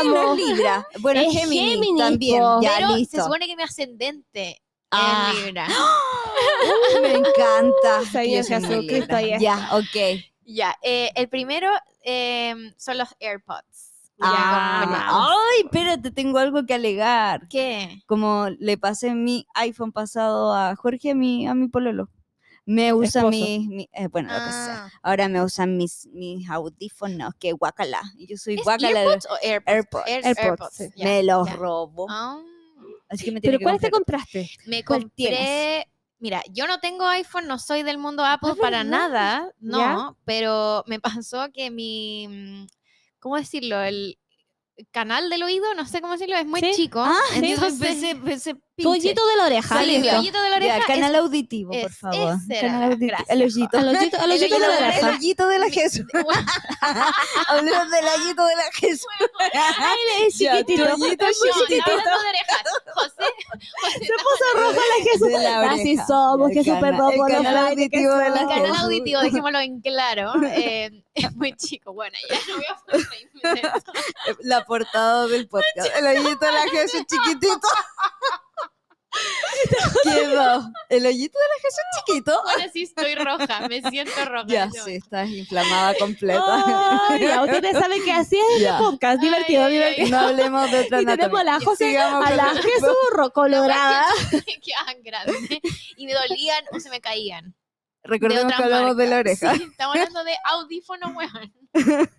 no 0.03 0.19
amo. 0.19 0.35
Libra. 0.35 0.87
Bueno, 0.99 1.21
Es 1.21 1.31
Géminis, 1.33 1.69
Géminis, 1.71 1.97
también. 2.03 2.43
Ya, 2.61 2.73
Pero 2.77 2.95
listo. 2.97 3.17
se 3.17 3.23
supone 3.23 3.47
que 3.47 3.55
mi 3.55 3.63
ascendente 3.63 4.61
Ah. 4.91 5.31
es 5.33 5.45
Libra. 5.45 5.67
Uy, 6.95 7.01
me 7.01 7.11
encanta. 7.13 8.01
Soy 8.11 8.27
muy 8.29 8.43
Jesucristo, 8.43 9.19
ya. 9.19 9.37
Ya, 9.39 9.69
ok. 9.71 10.21
Ya, 10.45 10.75
eh, 10.81 11.11
el 11.15 11.29
primero 11.29 11.69
em, 12.01 12.73
son 12.77 12.97
los 12.97 13.15
AirPods. 13.21 13.88
Ah, 14.21 15.27
ay, 15.55 15.63
espérate, 15.65 16.11
tengo 16.11 16.37
algo 16.39 16.65
que 16.65 16.73
alegar. 16.73 17.47
¿Qué? 17.47 18.01
Como 18.05 18.47
le 18.59 18.77
pasé 18.77 19.13
mi 19.13 19.47
iPhone 19.55 19.91
pasado 19.91 20.53
a 20.53 20.75
Jorge, 20.75 21.11
a 21.11 21.15
mi, 21.15 21.47
a 21.47 21.53
mi 21.53 21.67
pololo. 21.67 22.09
Me 22.65 22.93
usa 22.93 23.23
mi, 23.23 23.89
eh, 23.93 24.07
bueno, 24.07 24.29
lo 24.31 24.39
que 24.45 24.51
sea. 24.51 24.85
Ah, 24.85 24.91
Ahora 25.01 25.27
me 25.27 25.41
usan 25.43 25.75
mis, 25.77 26.07
mis 26.13 26.47
audífonos, 26.49 27.33
que 27.39 27.51
guacala. 27.53 28.01
Yo 28.17 28.37
soy 28.37 28.55
¿Es 28.55 28.63
guacala. 28.63 28.99
de- 29.01 29.07
o 29.07 29.11
AirPods? 29.41 29.65
AirPods. 29.65 30.07
Air- 30.07 30.23
AirPods, 30.27 30.39
AirPods, 30.45 30.73
sí. 30.75 30.89
ya, 30.95 31.05
me 31.05 31.23
los 31.23 31.47
ya. 31.47 31.55
robo. 31.55 32.05
Ah. 32.09 32.39
Así 33.09 33.25
que 33.25 33.31
me 33.31 33.41
tiene 33.41 33.57
¿Pero 33.57 33.59
que 33.59 33.63
cuáles 33.63 33.81
te 33.81 33.89
comprar. 33.89 34.19
compraste? 34.21 34.51
Me 34.67 34.83
¿Cuál 34.83 35.01
compré. 35.03 35.15
tienes? 35.15 35.85
Mira, 36.19 36.43
yo 36.51 36.67
no 36.67 36.79
tengo 36.79 37.07
iPhone, 37.07 37.47
no 37.47 37.57
soy 37.57 37.81
del 37.81 37.97
mundo 37.97 38.23
Apple 38.23 38.51
¿Es 38.51 38.57
para 38.59 38.83
nada, 38.83 39.49
no, 39.59 39.77
¿Ya? 39.79 40.13
pero 40.25 40.83
me 40.85 40.99
pasó 40.99 41.47
que 41.51 41.71
mi. 41.71 42.67
¿Cómo 43.19 43.35
decirlo? 43.37 43.81
El 43.81 44.17
canal 44.91 45.29
del 45.29 45.43
oído, 45.43 45.73
no 45.73 45.85
sé 45.85 45.99
cómo 45.99 46.13
decirlo, 46.13 46.37
es 46.37 46.45
muy 46.45 46.61
Sí. 46.61 46.71
chico. 46.73 47.01
Ah, 47.05 47.19
entonces, 47.35 47.99
Tu 47.99 48.59
pinche. 48.75 48.87
hoyito 49.09 49.27
de 49.27 49.35
la 49.35 49.43
oreja. 49.47 49.79
Mi 49.81 49.85
listo. 49.87 50.17
hoyito 50.19 50.41
de 50.41 50.49
la 50.49 50.55
oreja 50.55 50.73
Ya, 50.75 50.79
es- 50.79 50.85
canal 50.85 51.15
auditivo, 51.15 51.71
por 51.71 51.91
es- 51.91 51.97
favor. 51.97 52.37
ese 52.49 52.61
Canal 52.61 52.83
auditivo. 52.83 53.07
gracias, 53.09 53.29
El 53.29 53.41
hoyito. 53.43 53.77
Al 53.77 53.87
hoyito, 53.89 54.17
El 54.23 54.31
hoyito 54.31 54.55
de 54.55 54.59
la 54.59 54.59
hoyito 54.59 54.59
de 54.59 54.59
la 54.59 54.77
oreja. 54.87 54.99
El 55.09 55.15
hoyito 55.17 55.47
de 55.49 55.59
la 55.59 55.69
Jesús. 55.69 56.05
Hablemos 57.47 57.91
del 57.91 58.05
hoyito 58.05 58.45
de 58.45 58.55
la 58.55 58.63
Jesús. 58.73 59.05
Ay, 59.53 59.97
es 60.27 60.37
Ya, 60.39 60.51
tu 60.51 60.57
chiquitito. 60.59 60.93
hoyito 60.95 61.25
Es 61.25 61.39
chiquitito. 61.41 61.91
hablando 61.91 62.21
de 62.21 62.29
orejas. 62.29 62.63
José, 62.99 63.33
José, 63.51 64.05
Se 64.05 64.13
puso 64.13 64.45
roja 64.55 64.75
la 64.75 65.03
Jesús. 65.03 65.31
La 65.31 65.71
Así 65.71 65.97
somos, 65.97 66.49
El 66.49 66.57
Jesús, 66.57 66.79
perdón 66.79 67.11
el 67.11 67.17
por 67.17 67.31
los 67.31 67.45
auditivo 67.45 68.15
de 68.15 68.29
la. 68.29 68.41
Mi 68.41 68.47
canal 68.47 68.75
auditivo, 68.75 69.21
dejémoslo 69.21 69.59
en 69.59 69.81
claro, 69.81 70.33
eh, 70.45 71.03
es 71.13 71.35
muy 71.35 71.53
chico. 71.53 71.93
Bueno, 71.93 72.17
ya 72.29 72.37
no 72.47 72.55
voy 72.55 72.65
a 72.65 73.77
eso. 73.77 73.91
La 74.41 74.65
portada 74.65 75.27
del 75.27 75.47
podcast. 75.47 75.89
El 75.97 76.05
hoyito 76.05 76.45
de 76.45 76.51
la 76.51 76.67
Jesús 76.71 77.03
chiquitito. 77.07 77.59
Quedó. 80.03 80.71
El 80.89 81.05
hoyito 81.05 81.37
de 81.39 81.45
la 81.45 81.61
Jesús 81.61 81.83
chiquito. 82.05 82.41
Bueno, 82.43 82.71
sí 82.71 82.83
estoy 82.83 83.15
roja, 83.15 83.67
me 83.67 83.81
siento 83.89 84.25
roja. 84.25 84.45
Ya, 84.47 84.69
sí, 84.69 84.95
estás 84.95 85.29
inflamada 85.29 85.95
completa. 85.95 87.05
Ay, 87.09 87.21
ya, 87.21 87.41
ustedes 87.43 87.71
saben 87.79 88.03
que 88.03 88.11
así 88.11 88.37
es 88.55 88.61
Ya. 88.61 88.77
el 88.77 88.83
podcast, 88.83 89.19
divertido, 89.21 89.65
Ay, 89.65 89.77
ay, 89.77 89.83
ay. 89.83 89.93
divertido. 89.95 90.19
No 90.21 90.27
hablemos 90.27 90.71
de 90.71 90.79
otra 90.81 91.01
Y 91.01 91.05
tenemos 91.05 91.39
a 91.39 91.43
la. 91.43 91.59
José, 91.59 91.97
a 91.97 92.31
la 92.31 92.45
Jesús 92.55 93.31
colorada. 93.33 94.05
grandes 95.03 95.59
y 95.97 96.05
me 96.05 96.13
dolían 96.13 96.63
o 96.71 96.79
se 96.79 96.89
me 96.89 97.01
caían. 97.01 97.45
de 97.45 97.55
Recordemos 98.03 98.53
que 98.53 98.63
hablamos 98.63 98.95
de 98.97 99.07
la 99.07 99.17
oreja. 99.17 99.55
Sí, 99.55 99.63
estamos 99.63 99.95
hablando 99.97 100.23
de 100.23 100.35
audífono, 100.45 101.07
weón. 101.17 101.53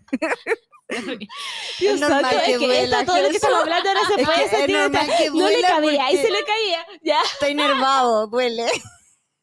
Dios 1.78 1.94
Es 1.94 2.00
normal 2.00 2.22
santo, 2.22 2.36
que 2.44 2.52
es 2.52 2.58
que 2.58 2.82
esto, 2.84 3.04
todo 3.06 3.22
lo 3.22 3.28
que 3.30 3.36
estamos 3.36 3.60
hablando 3.60 3.88
ahora 3.88 4.00
se 4.08 4.24
puede 4.24 4.44
es 4.44 4.50
sentir. 4.50 4.66
que 4.66 5.30
no 5.30 5.48
le 5.48 5.62
cabía, 5.62 6.02
porque- 6.06 6.22
se 6.22 6.30
le 6.30 6.44
caía. 6.44 6.86
Ya, 7.02 7.20
Estoy 7.22 7.54
nervado, 7.54 8.26
duele. 8.26 8.66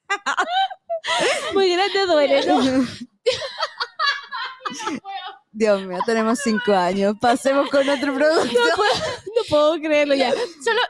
muy 1.53 1.71
grande 1.73 2.05
duele, 2.05 2.45
¿no? 2.45 2.59
Dios 5.51 5.81
mío, 5.83 5.99
tenemos 6.05 6.39
cinco 6.43 6.73
años. 6.73 7.15
Pasemos 7.19 7.69
con 7.69 7.87
otro 7.89 8.13
producto. 8.13 8.45
No 8.45 8.75
puedo, 8.75 8.93
no 8.93 9.41
puedo 9.49 9.75
creerlo 9.79 10.13
ya. 10.15 10.31
Solo 10.63 10.81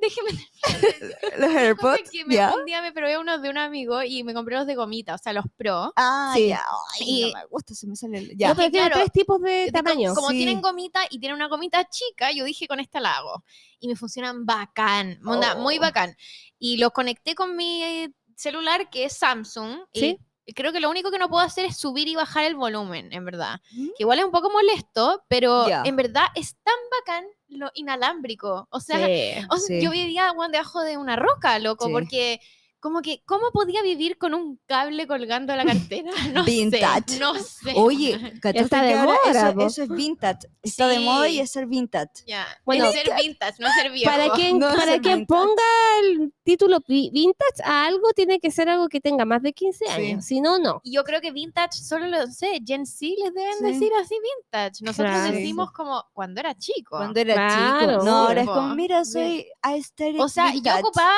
déjeme 0.00 0.30
Los 1.38 1.50
AirPods. 1.54 2.10
que 2.10 2.24
me- 2.24 2.34
¿Ya? 2.34 2.54
un 2.56 2.64
día 2.64 2.80
me 2.82 2.92
probé 2.92 3.18
unos 3.18 3.42
de 3.42 3.50
un 3.50 3.58
amigo 3.58 4.02
y 4.02 4.22
me 4.24 4.34
compré 4.34 4.56
los 4.56 4.66
de 4.66 4.74
gomita, 4.74 5.14
o 5.14 5.18
sea, 5.18 5.32
los 5.32 5.44
pro. 5.56 5.92
Ah, 5.96 6.32
Sí. 6.34 6.48
ya. 6.48 6.64
Ay, 7.00 7.06
Y- 7.06 7.32
no 7.32 7.38
me 7.38 7.46
gusta, 7.46 7.74
se 7.74 7.86
me 7.86 7.96
sale. 7.96 8.20
No, 8.22 8.28
Ya. 8.36 8.54
pero 8.54 8.70
claro, 8.70 8.94
tres 8.96 9.12
tipos 9.12 9.40
de 9.40 9.50
de 9.50 9.66
co- 9.72 9.82
tamaño. 9.82 10.14
Como 10.14 10.28
Sí. 10.30 10.36
tienen 10.38 10.60
gomita 10.60 11.00
y 11.10 11.18
tienen 11.18 11.36
una 11.36 11.48
gomita 11.48 11.84
chica, 11.88 12.32
yo 12.32 12.44
dije 12.44 12.66
con 12.68 12.80
esta 12.80 13.00
la 13.00 13.16
hago. 13.16 13.44
Y 13.80 13.88
me 13.88 13.96
funcionan 13.96 14.46
bacán, 14.46 15.18
onda, 15.26 15.54
muy 15.56 15.78
Oh. 15.78 15.80
bacán. 15.80 16.16
Y 16.58 16.78
los 16.78 16.92
conecté 16.92 17.34
con 17.34 17.56
mi 17.56 17.82
eh, 17.82 18.10
celular, 18.36 18.88
que 18.90 19.04
es 19.04 19.16
Samsung. 19.16 19.80
Sí. 19.92 20.18
Y 20.46 20.52
creo 20.52 20.72
que 20.72 20.80
lo 20.80 20.90
único 20.90 21.10
que 21.10 21.18
no 21.18 21.30
puedo 21.30 21.42
hacer 21.42 21.64
es 21.64 21.78
subir 21.78 22.06
y 22.06 22.16
bajar 22.16 22.44
el 22.44 22.54
volumen, 22.54 23.10
en 23.14 23.24
verdad. 23.24 23.60
Mm. 23.72 23.86
Que 23.96 24.02
igual 24.02 24.18
es 24.18 24.26
un 24.26 24.30
poco 24.30 24.50
molesto, 24.50 25.22
pero 25.28 25.66
Ya. 25.68 25.82
en 25.86 25.96
verdad 25.96 26.26
es 26.34 26.54
tan 26.62 26.74
bacán 27.00 27.24
lo 27.54 27.70
inalámbrico. 27.74 28.68
O 28.70 28.80
sea, 28.80 29.06
Sí. 29.06 29.32
o 29.50 29.56
sea, 29.56 29.78
Sí. 29.78 29.82
yo 29.84 29.90
vivía 29.90 30.32
debajo 30.50 30.80
de 30.82 30.96
una 30.96 31.16
roca, 31.16 31.58
loco, 31.58 31.86
Sí. 31.86 31.92
porque 31.92 32.40
como 32.84 33.00
que, 33.00 33.22
¿cómo 33.24 33.46
podía 33.50 33.80
vivir 33.80 34.18
con 34.18 34.34
un 34.34 34.60
cable 34.66 35.06
colgando 35.06 35.54
de 35.54 35.56
la 35.56 35.64
cartera? 35.64 36.10
No 36.34 36.44
Vintage. 36.44 37.14
sé, 37.14 37.18
no 37.18 37.34
sé. 37.34 37.72
Oye, 37.76 38.18
weón. 38.18 38.40
¿cachaste 38.40 38.60
Está 38.60 38.82
de 38.82 38.94
moda, 38.96 39.64
eso, 39.66 39.82
es 39.84 39.88
vintage. 39.88 40.48
Está 40.62 40.88
de 40.88 40.98
moda 41.00 41.26
y 41.30 41.40
es 41.40 41.50
ser 41.50 41.66
vintage. 41.66 42.24
Ya, 42.26 42.46
Bueno, 42.66 42.84
es 42.84 42.92
ser 42.92 43.10
vintage, 43.18 43.54
no 43.62 43.68
ser 43.72 43.90
viejo. 43.90 44.10
Para 44.10 44.28
quien, 44.34 44.58
No 44.58 44.68
para 44.68 44.98
quien 45.00 45.20
vintage. 45.20 45.26
ponga 45.26 45.62
el 46.02 46.34
título 46.44 46.78
vi- 46.86 47.08
vintage 47.10 47.62
a 47.64 47.86
algo, 47.86 48.12
tiene 48.14 48.38
que 48.38 48.50
ser 48.50 48.68
algo 48.68 48.88
que 48.90 49.00
tenga 49.00 49.24
más 49.24 49.40
de 49.40 49.54
15 49.54 49.86
Sí. 49.86 49.90
años. 49.90 50.24
Si 50.26 50.42
no, 50.42 50.58
no. 50.58 50.82
Y 50.84 50.92
yo 50.94 51.04
creo 51.04 51.22
que 51.22 51.32
vintage 51.32 51.78
solo 51.82 52.06
lo 52.06 52.26
sé, 52.26 52.60
Gen 52.66 52.84
Z 52.84 53.14
les 53.24 53.32
deben 53.32 53.54
Sí. 53.60 53.64
decir 53.64 53.92
así 53.98 54.14
vintage. 54.36 54.84
Nosotros 54.84 55.10
Claro. 55.14 55.32
decimos 55.32 55.72
como 55.72 56.04
cuando 56.12 56.40
era 56.40 56.54
chico. 56.54 56.98
Cuando 56.98 57.18
era 57.18 57.34
Claro. 57.34 57.92
chico. 57.92 58.04
No, 58.04 58.16
ahora 58.26 58.42
es 58.42 58.46
como, 58.46 58.74
mira, 58.74 59.06
soy 59.06 59.46
aesthetic 59.62 60.20
o 60.20 60.28
sea, 60.28 60.52
vintage. 60.52 60.82
yo 60.82 60.86
ocupaba 60.86 61.16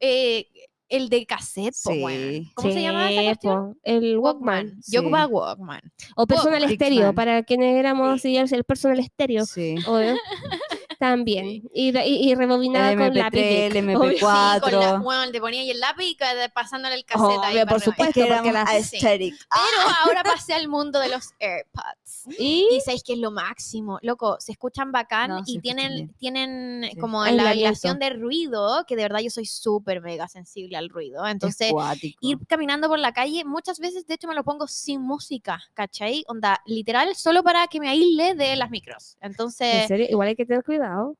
eh, 0.00 0.46
el 0.88 1.08
de 1.08 1.26
cassette, 1.26 1.74
po, 1.84 1.92
Sí. 1.92 2.02
weón. 2.02 2.50
¿Cómo 2.54 2.72
se 2.72 2.82
llama 2.82 3.10
esa 3.10 3.20
Sí, 3.20 3.26
cuestión? 3.26 3.74
po, 3.74 3.80
El 3.84 4.18
Walkman. 4.18 4.68
Yo 4.76 4.82
Sí. 4.82 4.96
ocupaba 4.98 5.26
Walkman. 5.26 5.80
O 6.16 6.26
personal 6.26 6.52
Walkman. 6.60 6.72
estéreo, 6.72 6.96
Walkman. 7.06 7.14
para 7.14 7.42
quienes 7.42 7.76
éramos 7.76 8.20
sí, 8.22 8.36
el 8.36 8.64
personal 8.64 8.98
estéreo. 8.98 9.44
Sí. 9.46 9.76
obvio. 9.86 10.16
También. 10.98 11.62
Y, 11.72 11.96
y, 11.96 12.30
y 12.30 12.34
rebobinada 12.34 12.90
El 12.92 12.98
con 12.98 13.14
lápiz. 13.14 13.38
MP3, 13.38 13.76
el 13.76 13.86
Vic, 13.86 13.96
obvio. 13.98 14.10
Sí, 14.12 14.18
con 14.18 14.72
la, 14.72 14.90
MP4. 14.96 15.02
bueno, 15.04 15.30
te 15.32 15.40
ponía 15.40 15.60
ahí 15.60 15.70
el 15.70 15.78
lápiz 15.78 16.04
y 16.06 16.16
pasándole 16.52 16.96
el 16.96 17.04
cassette 17.04 17.38
ahí 17.44 17.52
Obvio, 17.54 17.64
para 17.66 17.76
por 17.76 17.80
supuesto. 17.80 18.04
Es 18.08 18.14
que 18.14 18.20
porque 18.34 18.48
éramos 18.48 18.52
la- 18.52 18.62
aesthetic. 18.64 19.34
Pero 19.48 19.94
ahora 20.04 20.22
pasé 20.24 20.54
al 20.54 20.66
mundo 20.68 20.98
de 20.98 21.08
los 21.10 21.30
AirPods. 21.38 21.97
Y 22.38 22.66
Y 22.72 22.80
sabéis 22.80 23.02
que 23.02 23.12
es 23.14 23.18
lo 23.18 23.30
máximo. 23.30 23.98
Loco, 24.02 24.36
se 24.40 24.52
escuchan 24.52 24.92
bacán 24.92 25.30
No, 25.30 25.42
y 25.46 25.58
tienen, 25.60 25.94
bien. 25.94 26.14
tienen 26.18 26.90
Sí. 26.92 26.96
como 26.98 27.22
la 27.22 27.28
Aislamiento. 27.28 27.50
aislación 27.68 27.98
de 27.98 28.10
ruido, 28.10 28.84
que 28.86 28.96
de 28.96 29.02
verdad 29.02 29.20
yo 29.20 29.30
soy 29.30 29.46
súper 29.46 30.00
mega 30.00 30.28
sensible 30.28 30.76
al 30.76 30.88
ruido. 30.88 31.26
Entonces, 31.26 31.72
Es 31.72 32.14
ir 32.20 32.38
caminando 32.46 32.88
por 32.88 32.98
la 32.98 33.12
calle, 33.12 33.44
muchas 33.44 33.78
veces 33.80 34.06
de 34.06 34.14
hecho 34.14 34.28
me 34.28 34.34
lo 34.34 34.44
pongo 34.44 34.66
sin 34.68 35.00
música, 35.00 35.60
¿cachai? 35.74 36.24
Onda, 36.28 36.60
literal, 36.66 37.14
solo 37.14 37.42
para 37.42 37.66
que 37.68 37.80
me 37.80 37.88
aísle 37.88 38.34
de 38.34 38.56
las 38.56 38.70
micros. 38.70 39.16
en 39.20 39.30
Entonces, 39.30 39.86
serio, 39.88 40.06
igual 40.08 40.28
hay 40.28 40.36
que 40.36 40.46
tener 40.46 40.64
cuidado. 40.64 41.16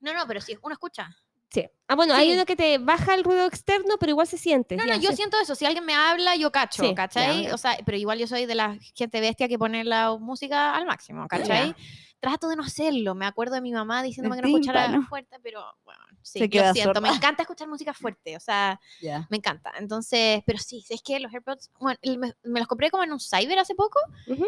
no, 0.00 0.12
no, 0.14 0.20
pero 0.26 0.40
si 0.40 0.56
uno 0.62 0.72
escucha. 0.72 1.16
Sí. 1.52 1.68
Ah, 1.86 1.94
bueno, 1.94 2.14
hay 2.14 2.32
uno 2.32 2.46
que 2.46 2.56
te 2.56 2.78
baja 2.78 3.14
el 3.14 3.22
ruido 3.24 3.46
externo, 3.46 3.96
pero 4.00 4.10
igual 4.10 4.26
se 4.26 4.38
siente. 4.38 4.76
No, 4.76 4.86
ya, 4.86 4.94
no, 4.96 5.00
yo 5.02 5.12
siento 5.12 5.38
eso. 5.38 5.54
Si 5.54 5.66
alguien 5.66 5.84
me 5.84 5.94
habla, 5.94 6.34
yo 6.36 6.50
cacho, 6.50 6.82
Sí, 6.82 6.94
¿cachai? 6.94 7.44
ya. 7.44 7.54
O 7.54 7.58
sea, 7.58 7.76
pero 7.84 7.98
igual 7.98 8.18
yo 8.18 8.26
soy 8.26 8.46
de 8.46 8.54
la 8.54 8.78
gente 8.94 9.20
bestia 9.20 9.48
que 9.48 9.58
pone 9.58 9.84
la 9.84 10.16
música 10.18 10.74
al 10.74 10.86
máximo, 10.86 11.28
¿cachai? 11.28 11.74
Trato 12.20 12.48
de 12.48 12.56
no 12.56 12.62
hacerlo. 12.62 13.14
Me 13.14 13.26
acuerdo 13.26 13.56
de 13.56 13.60
mi 13.60 13.72
mamá 13.72 14.02
diciéndome 14.02 14.36
El 14.36 14.42
que 14.42 14.48
no 14.48 14.56
escuchara 14.56 15.02
fuerte, 15.08 15.36
pero 15.42 15.62
bueno, 15.84 16.00
sí, 16.22 16.38
Se 16.38 16.48
lo 16.48 16.72
siento. 16.72 17.00
Me 17.02 17.08
encanta 17.10 17.42
escuchar 17.42 17.68
música 17.68 17.92
fuerte, 17.92 18.36
o 18.36 18.40
sea, 18.40 18.80
me 19.28 19.36
encanta. 19.36 19.72
Entonces, 19.78 20.42
pero 20.46 20.58
sí, 20.58 20.84
es 20.88 21.02
que 21.02 21.20
los 21.20 21.34
AirPods, 21.34 21.70
bueno, 21.78 21.98
me, 22.18 22.32
me 22.44 22.60
los 22.60 22.68
compré 22.68 22.90
como 22.90 23.04
en 23.04 23.12
un 23.12 23.20
cyber 23.20 23.58
hace 23.58 23.74
poco 23.74 23.98
Ujú. 24.28 24.46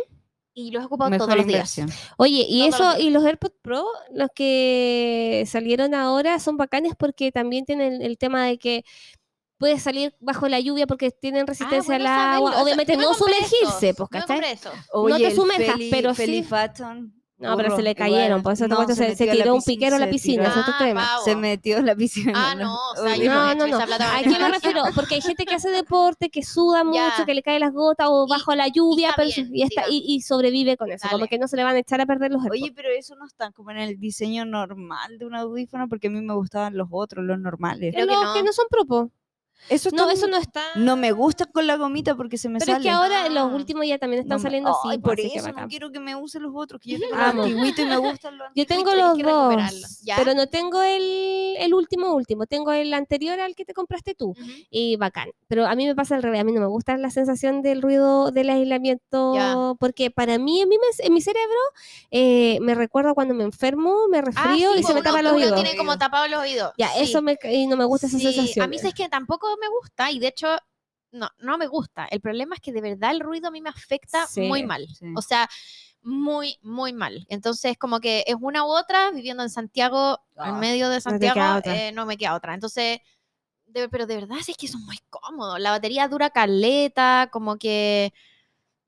Y 0.54 0.70
los 0.70 0.82
he 0.82 0.86
ocupado 0.86 1.10
Mejor 1.10 1.26
todos 1.26 1.38
los 1.38 1.46
días. 1.46 1.80
Oye, 2.16 2.46
y 2.48 2.60
Todos 2.70 2.80
los 2.80 2.94
eso, 2.94 3.00
y 3.02 3.10
los 3.10 3.24
AirPods 3.24 3.54
Pro, 3.60 3.84
los 4.12 4.28
que 4.34 5.44
salieron 5.46 5.94
ahora, 5.94 6.38
son 6.38 6.56
bacanes 6.56 6.94
porque 6.98 7.32
también 7.32 7.64
tienen 7.64 8.00
el 8.02 8.16
tema 8.18 8.46
de 8.46 8.58
que 8.58 8.84
puedes 9.58 9.82
salir 9.82 10.14
bajo 10.20 10.48
la 10.48 10.60
lluvia 10.60 10.86
porque 10.86 11.10
tienen 11.10 11.46
resistencia 11.46 11.94
Ah, 11.94 11.98
bueno 11.98 12.04
al 12.04 12.06
agua. 12.06 12.28
saberlo. 12.30 12.46
O 12.46 12.52
sea, 12.52 12.62
Obviamente 12.62 12.96
no 12.96 13.14
sumergirse, 13.14 13.94
pues, 13.94 14.08
¿cachai? 14.10 14.40
No 14.92 15.16
te 15.16 15.34
sumerjas, 15.34 15.76
pero 15.90 16.14
Feli 16.14 16.42
sí. 16.42 16.48
Fatton, 16.48 17.14
No, 17.50 17.56
pero 17.56 17.76
se 17.76 17.82
le 17.82 17.90
igual. 17.92 18.10
cayeron, 18.10 18.42
por 18.42 18.52
eso 18.52 18.64
te 18.64 18.68
No, 18.70 18.76
cuento, 18.76 18.94
se, 18.94 19.14
se 19.16 19.26
tiró 19.26 19.54
un 19.54 19.62
piquero 19.62 19.96
a 19.96 19.98
la 19.98 20.10
piscina, 20.10 20.44
tiró. 20.44 20.54
es 20.54 20.60
otro 20.60 20.74
Ah, 20.76 20.84
tema. 20.84 21.00
pavo. 21.06 21.24
Se 21.24 21.36
metió 21.36 21.76
en 21.78 21.86
la 21.86 21.94
piscina. 21.94 22.32
Ah, 22.34 22.54
no, 22.54 22.74
o 22.74 22.94
sea, 22.96 23.04
yo 23.04 23.10
Horrible. 23.12 23.28
no, 23.28 23.54
No, 23.54 23.66
no, 23.66 23.76
esa 23.76 23.86
plata 23.86 24.16
¿A 24.18 24.22
qué 24.22 24.28
me 24.30 24.48
refiero? 24.48 24.82
Porque 24.94 25.14
hay 25.16 25.20
gente 25.20 25.44
que 25.46 25.54
hace 25.54 25.70
deporte, 25.70 26.30
que 26.30 26.42
suda 26.42 26.82
Ya. 26.92 27.10
mucho, 27.10 27.24
que 27.26 27.34
le 27.34 27.42
caen 27.42 27.60
las 27.60 27.72
gotas 27.72 28.06
o 28.10 28.26
Y- 28.26 28.30
bajo 28.30 28.54
la 28.54 28.68
lluvia, 28.68 29.12
pero 29.16 29.28
bien, 29.34 29.50
y, 29.52 29.62
está, 29.62 29.82
diga. 29.86 29.92
y, 29.92 30.14
y 30.14 30.20
sobrevive 30.22 30.76
con 30.76 30.90
eso. 30.90 31.06
Como 31.08 31.18
Dale. 31.18 31.28
que 31.28 31.38
no 31.38 31.48
se 31.48 31.56
le 31.56 31.64
van 31.64 31.76
a 31.76 31.78
echar 31.78 32.00
a 32.00 32.06
perder 32.06 32.30
los 32.32 32.42
Oye, 32.42 32.64
AirPods. 32.64 32.72
pero 32.76 32.88
eso 32.90 33.14
no 33.16 33.26
está 33.26 33.50
como 33.52 33.70
en 33.70 33.78
el 33.78 33.98
diseño 33.98 34.44
normal 34.44 35.18
de 35.18 35.26
un 35.26 35.34
audífono 35.34 35.88
porque 35.88 36.06
a 36.08 36.10
mí 36.10 36.20
me 36.20 36.34
gustaban 36.34 36.76
los 36.76 36.88
otros, 36.90 37.24
los 37.24 37.38
normales. 37.38 37.94
creo 37.94 38.06
que 38.06 38.14
los 38.14 38.24
no. 38.24 38.34
que 38.34 38.42
no 38.42 38.52
son 38.52 38.66
propos. 38.70 39.08
Eso 39.70 39.88
No, 39.92 40.02
está 40.02 40.12
eso 40.12 40.26
no 40.28 40.36
está. 40.36 40.62
No 40.74 40.94
me 40.96 41.12
gusta 41.12 41.46
con 41.46 41.66
la 41.66 41.76
gomita 41.76 42.14
porque 42.14 42.36
se 42.36 42.48
me 42.50 42.58
Pero 42.58 42.72
sale. 42.72 42.78
es 42.78 42.82
que 42.84 42.90
ahora 42.90 43.28
los 43.30 43.50
Ah. 43.50 43.54
últimos 43.54 43.86
ya 43.86 43.98
también 43.98 44.20
están 44.22 44.36
No 44.36 44.42
me- 44.42 44.42
saliendo 44.42 44.70
así. 44.70 44.98
Por 44.98 45.12
así 45.14 45.30
que 45.32 45.38
eso 45.38 45.52
no 45.52 45.66
quiero 45.68 45.90
que 45.90 46.00
me 46.00 46.14
usen 46.16 46.42
los 46.42 46.52
otros, 46.54 46.80
que 46.82 46.90
yo 46.90 46.98
tengo 47.10 47.14
Amo. 47.14 47.42
los 47.42 47.46
antiguitos 47.46 47.78
y 47.84 47.88
me 47.88 47.96
gustan 47.96 48.36
los 48.38 48.48
Yo 48.54 48.66
tengo 48.66 48.94
los 48.94 49.16
que 49.16 49.22
dos, 49.22 49.54
pero 50.16 50.34
no 50.34 50.46
tengo 50.48 50.82
el, 50.82 51.56
el 51.58 51.72
último 51.74 52.12
último. 52.14 52.46
Tengo 52.46 52.72
el 52.72 52.92
anterior 52.92 53.40
al 53.40 53.54
que 53.54 53.64
te 53.64 53.72
compraste 53.72 54.14
tú. 54.14 54.34
Y 54.70 54.96
bacán. 54.96 55.30
Pero 55.48 55.66
a 55.66 55.74
mí 55.74 55.86
me 55.86 55.94
pasa 55.94 56.14
al 56.16 56.22
revés. 56.22 56.40
A 56.40 56.44
mí 56.44 56.52
no 56.52 56.60
me 56.60 56.66
gusta 56.66 56.96
la 56.98 57.10
sensación 57.10 57.62
del 57.62 57.80
ruido 57.80 58.30
del 58.32 58.50
aislamiento. 58.50 59.34
Ya. 59.34 59.54
Porque 59.80 60.10
para 60.10 60.38
mí, 60.38 60.60
en 60.60 60.68
mi, 60.68 60.76
en 60.98 61.12
mi 61.14 61.20
cerebro, 61.22 61.58
eh, 62.10 62.58
me 62.60 62.74
recuerda 62.74 63.14
cuando 63.14 63.34
me 63.34 63.44
enfermo, 63.44 64.08
me 64.10 64.18
Ah, 64.18 64.22
resfrío 64.22 64.72
sí, 64.74 64.80
y 64.80 64.82
se 64.82 64.94
me 64.94 65.02
tapa 65.02 65.22
los 65.22 65.32
oídos. 65.32 65.54
tiene 65.54 65.76
como 65.76 65.96
tapado 65.98 66.28
los 66.28 66.40
oídos. 66.40 66.72
Ya, 66.78 66.88
sí. 66.88 67.02
eso 67.02 67.22
me, 67.22 67.38
y 67.50 67.66
no 67.66 67.76
me 67.76 67.84
gusta 67.84 68.06
esa 68.08 68.18
sensación. 68.18 68.62
A 68.64 68.68
mí 68.68 68.76
es 68.76 68.94
que 68.94 69.08
tampoco 69.08 69.43
me 69.60 69.68
gusta 69.68 70.10
y 70.10 70.18
de 70.18 70.28
hecho 70.28 70.56
no, 71.12 71.28
no 71.38 71.58
me 71.58 71.66
gusta. 71.68 72.06
El 72.06 72.20
problema 72.20 72.56
es 72.56 72.60
que 72.60 72.72
de 72.72 72.80
verdad 72.80 73.12
el 73.12 73.20
ruido 73.20 73.48
a 73.48 73.50
mí 73.50 73.60
me 73.60 73.70
afecta 73.70 74.26
Sí, 74.26 74.40
muy 74.48 74.64
mal. 74.64 74.86
sí. 74.88 75.06
O 75.16 75.22
sea, 75.22 75.48
muy, 76.02 76.58
muy 76.62 76.92
mal. 76.92 77.24
Entonces, 77.28 77.78
como 77.78 78.00
que 78.00 78.24
es 78.26 78.36
una 78.40 78.64
u 78.64 78.68
otra, 78.68 79.10
viviendo 79.12 79.42
en 79.42 79.48
Santiago, 79.50 80.18
en 80.44 80.56
Ah, 80.56 80.58
medio 80.58 80.88
de 80.90 81.00
Santiago, 81.00 81.60
eh, 81.64 81.92
no 81.92 82.04
me 82.04 82.16
queda 82.16 82.34
otra. 82.34 82.52
Entonces, 82.54 82.98
de- 83.66 83.88
pero 83.88 84.06
de 84.06 84.16
verdad 84.16 84.38
es 84.46 84.56
que 84.56 84.68
son 84.68 84.84
muy 84.84 84.98
cómodos. 85.08 85.58
La 85.60 85.70
batería 85.70 86.08
dura 86.08 86.30
caleta, 86.30 87.28
como 87.32 87.56
que, 87.56 88.12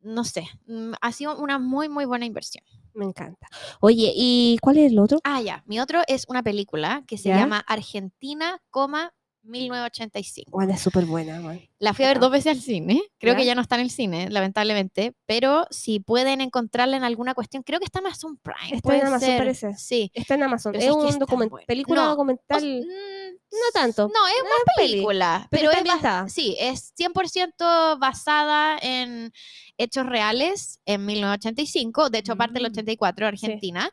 no 0.00 0.24
sé, 0.24 0.48
mm, 0.66 0.92
ha 1.00 1.12
sido 1.12 1.36
una 1.38 1.58
muy, 1.58 1.88
muy 1.88 2.04
buena 2.04 2.26
inversión. 2.26 2.64
Me 2.92 3.04
encanta. 3.04 3.48
Oye, 3.80 4.12
¿y 4.14 4.58
cuál 4.60 4.78
es 4.78 4.90
el 4.92 4.98
otro? 4.98 5.20
Ah, 5.24 5.40
ya. 5.40 5.62
Mi 5.66 5.80
otro 5.80 6.02
es 6.08 6.24
una 6.28 6.42
película 6.42 7.02
que 7.06 7.18
se 7.18 7.28
¿Ya? 7.30 7.36
llama 7.36 7.60
Argentina, 7.66 8.60
coma, 8.70 9.12
1985. 9.46 10.50
Bueno, 10.50 10.72
es 10.74 10.80
súper 10.80 11.04
buena, 11.04 11.40
man. 11.40 11.60
La 11.78 11.92
fui 11.94 12.04
a 12.04 12.08
ver 12.08 12.18
dos 12.20 12.30
veces 12.30 12.52
al 12.56 12.60
cine. 12.62 13.02
Creo 13.18 13.34
¿Ya? 13.34 13.38
que 13.38 13.44
ya 13.46 13.54
no 13.54 13.60
está 13.60 13.74
en 13.76 13.82
el 13.82 13.90
cine, 13.90 14.30
lamentablemente. 14.30 15.14
Pero 15.26 15.66
si 15.70 16.00
pueden 16.00 16.40
encontrarla 16.40 16.96
en 16.96 17.04
alguna 17.04 17.34
cuestión, 17.34 17.62
creo 17.62 17.78
que 17.78 17.84
está 17.84 17.98
en 18.00 18.06
Amazon 18.06 18.38
Prime. 18.38 18.76
Está 18.76 18.94
en 18.96 19.06
Amazon, 19.06 19.28
ser. 19.28 19.38
parece. 19.38 19.74
Sí. 19.76 20.10
Está 20.14 20.34
en 20.34 20.42
Amazon. 20.44 20.72
Pero 20.72 20.84
es 20.84 21.08
es 21.10 21.14
un 21.14 21.20
document- 21.20 21.66
película 21.66 22.02
No, 22.02 22.08
documental. 22.10 22.62
mm, 22.62 23.32
no 23.52 23.70
tanto. 23.72 24.02
No, 24.08 24.26
es 24.26 24.34
una 24.40 24.72
película. 24.76 25.48
pero 25.50 25.70
Pero, 25.70 25.82
es 26.24 26.32
sí, 26.32 26.56
es 26.58 26.92
100% 26.96 27.98
basada 27.98 28.78
en 28.80 29.32
hechos 29.78 30.06
reales 30.06 30.80
en 30.86 31.04
1985. 31.06 32.10
De 32.10 32.18
hecho, 32.18 32.32
aparte 32.32 32.54
del 32.54 32.64
Mm. 32.64 32.72
84, 32.72 33.26
Argentina. 33.26 33.90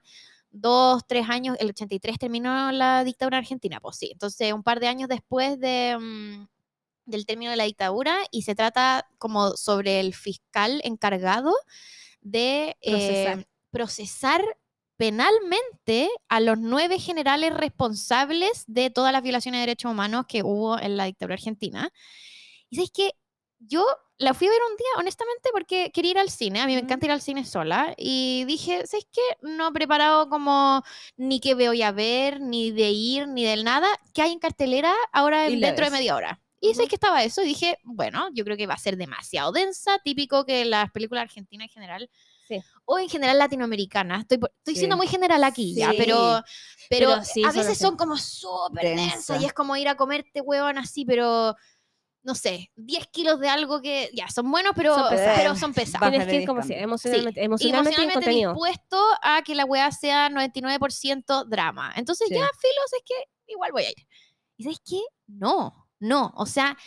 Dos, 0.55 1.01
tres 1.07 1.27
años, 1.29 1.57
el 1.59 1.69
83 1.69 2.19
terminó 2.19 2.71
la 2.71 3.03
dictadura 3.03 3.39
argentina, 3.39 3.79
pues 3.81 3.97
sí. 3.97 4.11
Entonces, 4.11 4.53
un 4.53 4.61
par 4.61 4.79
de 4.79 4.87
años 4.87 5.09
después 5.09 5.59
de, 5.59 5.97
mm, 5.99 6.47
del 7.05 7.25
término 7.25 7.49
de 7.49 7.57
la 7.57 7.63
dictadura 7.63 8.19
y 8.31 8.43
se 8.43 8.53
trata 8.53 9.07
como 9.17 9.57
sobre 9.57 9.99
el 9.99 10.13
fiscal 10.13 10.79
encargado 10.83 11.53
de 12.21 12.77
eh, 12.81 13.45
Procesar. 13.71 14.43
penalmente 14.95 16.09
a 16.29 16.39
los 16.39 16.59
nueve 16.59 16.99
generales 16.99 17.51
responsables 17.51 18.63
de 18.67 18.91
todas 18.91 19.11
las 19.11 19.23
violaciones 19.23 19.57
de 19.57 19.65
derechos 19.65 19.91
humanos 19.91 20.25
que 20.27 20.43
hubo 20.43 20.79
en 20.79 20.97
la 20.97 21.05
dictadura 21.05 21.33
argentina. 21.33 21.89
Y 22.69 22.75
sabes 22.75 22.91
que 22.91 23.11
yo 23.57 23.83
la 24.23 24.33
fui 24.33 24.47
a 24.47 24.49
ver 24.51 24.59
un 24.69 24.75
día, 24.77 24.87
honestamente, 24.97 25.49
porque 25.51 25.91
quería 25.93 26.11
ir 26.11 26.19
al 26.19 26.29
cine. 26.29 26.61
A 26.61 26.65
mí 26.65 26.73
me 26.75 26.81
encanta 26.81 27.05
ir 27.05 27.11
al 27.11 27.21
cine 27.21 27.45
sola. 27.45 27.93
Y 27.97 28.43
dije, 28.45 28.85
¿sabes 28.87 29.07
qué? 29.11 29.21
No 29.41 29.67
he 29.67 29.71
preparado 29.71 30.29
como 30.29 30.83
ni 31.17 31.39
qué 31.39 31.53
voy 31.53 31.81
a 31.81 31.91
ver, 31.91 32.41
ni 32.41 32.71
de 32.71 32.89
ir, 32.91 33.27
ni 33.27 33.43
del 33.43 33.63
nada. 33.63 33.87
que 34.13 34.21
hay 34.21 34.31
en 34.31 34.39
cartelera 34.39 34.93
ahora 35.11 35.47
en- 35.47 35.59
dentro 35.59 35.85
de 35.85 35.91
media 35.91 36.15
hora? 36.15 36.39
Y 36.59 36.73
sé 36.75 36.87
que 36.87 36.95
estaba 36.95 37.23
eso 37.23 37.41
y 37.41 37.45
dije, 37.45 37.77
bueno, 37.83 38.29
yo 38.33 38.45
creo 38.45 38.55
que 38.55 38.67
va 38.67 38.75
a 38.75 38.77
ser 38.77 38.95
demasiado 38.95 39.51
densa, 39.51 39.99
típico 39.99 40.45
que 40.45 40.63
las 40.63 40.89
películas 40.91 41.23
argentinas 41.23 41.65
en 41.65 41.73
general, 41.73 42.09
Sí. 42.47 42.61
o 42.85 42.99
en 42.99 43.09
general 43.09 43.37
latinoamericanas, 43.37 44.21
estoy, 44.21 44.39
estoy 44.59 44.75
siendo 44.75 44.95
Sí. 44.95 44.97
muy 44.97 45.07
general 45.07 45.43
aquí 45.43 45.75
ya, 45.75 45.91
Sí. 45.91 45.95
pero, 45.97 46.41
pero, 46.89 47.09
Pero 47.09 47.23
sí, 47.25 47.43
a 47.43 47.51
veces 47.51 47.77
son 47.77 47.97
como 47.97 48.15
súper 48.17 48.83
densas 48.95 49.27
Densa. 49.27 49.37
y 49.41 49.45
es 49.45 49.51
como 49.53 49.75
ir 49.75 49.87
a 49.89 49.95
comerte 49.95 50.39
huevón 50.41 50.77
así, 50.77 51.03
pero 51.05 51.55
no 52.23 52.35
sé, 52.35 52.71
10 52.75 53.07
kilos 53.07 53.39
de 53.39 53.49
algo 53.49 53.81
que 53.81 54.09
ya 54.13 54.29
son 54.29 54.49
buenos, 54.49 54.73
pero 54.75 54.95
Son 54.95 55.09
pesados. 55.09 55.33
pero 55.37 55.55
son 55.55 55.73
pesados. 55.73 56.09
Tienes 56.09 56.27
que 56.27 56.33
ir 56.35 56.39
10 56.39 56.47
como 56.47 56.61
si 56.61 56.67
Sí, 56.69 56.73
emocionalmente, 56.75 57.43
emocionalmente, 57.43 57.71
en 57.71 57.75
emocionalmente 57.75 58.13
contenido. 58.13 58.51
dispuesto 58.53 59.03
a 59.21 59.41
que 59.43 59.55
la 59.55 59.65
weá 59.65 59.91
sea 59.91 60.29
99% 60.29 61.45
drama. 61.45 61.91
Entonces 61.95 62.27
Sí. 62.29 62.35
ya, 62.35 62.41
filos, 62.59 62.93
es 62.97 63.03
que 63.05 63.13
igual 63.51 63.71
voy 63.71 63.83
a 63.83 63.89
ir. 63.91 64.07
¿Y 64.57 64.63
sabes 64.63 64.79
qué? 64.87 65.01
No, 65.27 65.87
no. 65.99 66.31
O 66.35 66.45
sea, 66.45 66.77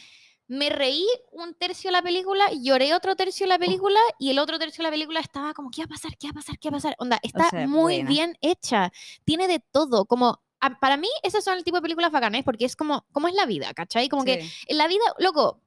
me 0.48 0.70
reí 0.70 1.04
un 1.32 1.54
tercio 1.54 1.88
de 1.88 1.92
la 1.92 2.02
película, 2.02 2.44
lloré 2.62 2.94
otro 2.94 3.16
tercio 3.16 3.44
de 3.44 3.48
la 3.48 3.58
película 3.58 3.98
y 4.18 4.30
el 4.30 4.38
otro 4.38 4.58
tercio 4.58 4.82
de 4.82 4.84
la 4.84 4.90
película 4.92 5.20
estaba 5.20 5.52
como, 5.54 5.70
¿qué 5.70 5.82
va 5.82 5.86
a 5.86 5.88
pasar? 5.88 6.16
¿Qué 6.16 6.28
va 6.28 6.30
a 6.30 6.34
pasar? 6.34 6.58
¿Qué 6.58 6.70
va 6.70 6.76
a 6.76 6.78
pasar? 6.78 6.94
Onda, 6.98 7.18
está 7.22 7.50
sea, 7.50 7.62
es 7.64 7.68
muy 7.68 7.96
buena. 7.96 8.08
bien 8.08 8.38
hecha. 8.40 8.92
Tiene 9.24 9.48
de 9.48 9.58
todo. 9.58 10.06
Como, 10.06 10.40
a- 10.60 10.78
para 10.80 10.96
mí, 10.96 11.08
esos 11.22 11.44
son 11.44 11.56
el 11.58 11.64
tipo 11.64 11.76
de 11.76 11.82
películas 11.82 12.10
bacanas 12.12 12.42
porque 12.44 12.64
es 12.64 12.76
como, 12.76 13.04
como 13.12 13.28
es 13.28 13.34
la 13.34 13.46
vida, 13.46 13.72
¿cachai? 13.74 14.08
Como 14.08 14.24
que 14.24 14.42
Sí. 14.42 14.52
en 14.68 14.78
la 14.78 14.88
vida, 14.88 15.04
loco, 15.18 15.60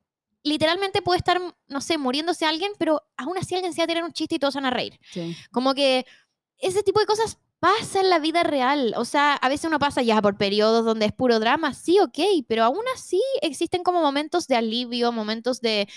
literalmente 0.43 1.01
puede 1.01 1.17
estar, 1.19 1.39
no 1.67 1.81
sé, 1.81 1.97
muriéndose 1.97 2.45
alguien, 2.45 2.71
pero 2.79 3.01
aún 3.17 3.37
así 3.37 3.55
alguien 3.55 3.73
se 3.73 3.81
va 3.81 3.83
a 3.85 3.87
tirar 3.87 4.03
un 4.03 4.13
chiste 4.13 4.35
y 4.35 4.39
todos 4.39 4.55
van 4.55 4.65
a 4.65 4.69
reír. 4.71 4.99
Sí. 5.11 5.35
Como 5.51 5.73
que 5.73 6.05
ese 6.59 6.81
tipo 6.83 6.99
de 6.99 7.05
cosas 7.05 7.37
pasa 7.59 7.99
en 7.99 8.09
la 8.09 8.19
vida 8.19 8.43
real. 8.43 8.93
O 8.95 9.03
sea, 9.03 9.33
a 9.33 9.49
veces 9.49 9.65
uno 9.65 9.79
pasa 9.79 10.01
ya 10.01 10.21
por 10.21 10.37
periodos 10.37 10.85
donde 10.85 11.05
es 11.07 11.11
puro 11.13 11.39
drama, 11.39 11.73
sí, 11.73 11.99
ok, 11.99 12.17
pero 12.47 12.63
aún 12.63 12.83
así 12.95 13.21
existen 13.41 13.83
como 13.83 14.01
momentos 14.01 14.47
de 14.47 14.55
alivio, 14.55 15.11
momentos 15.11 15.59
de, 15.59 15.89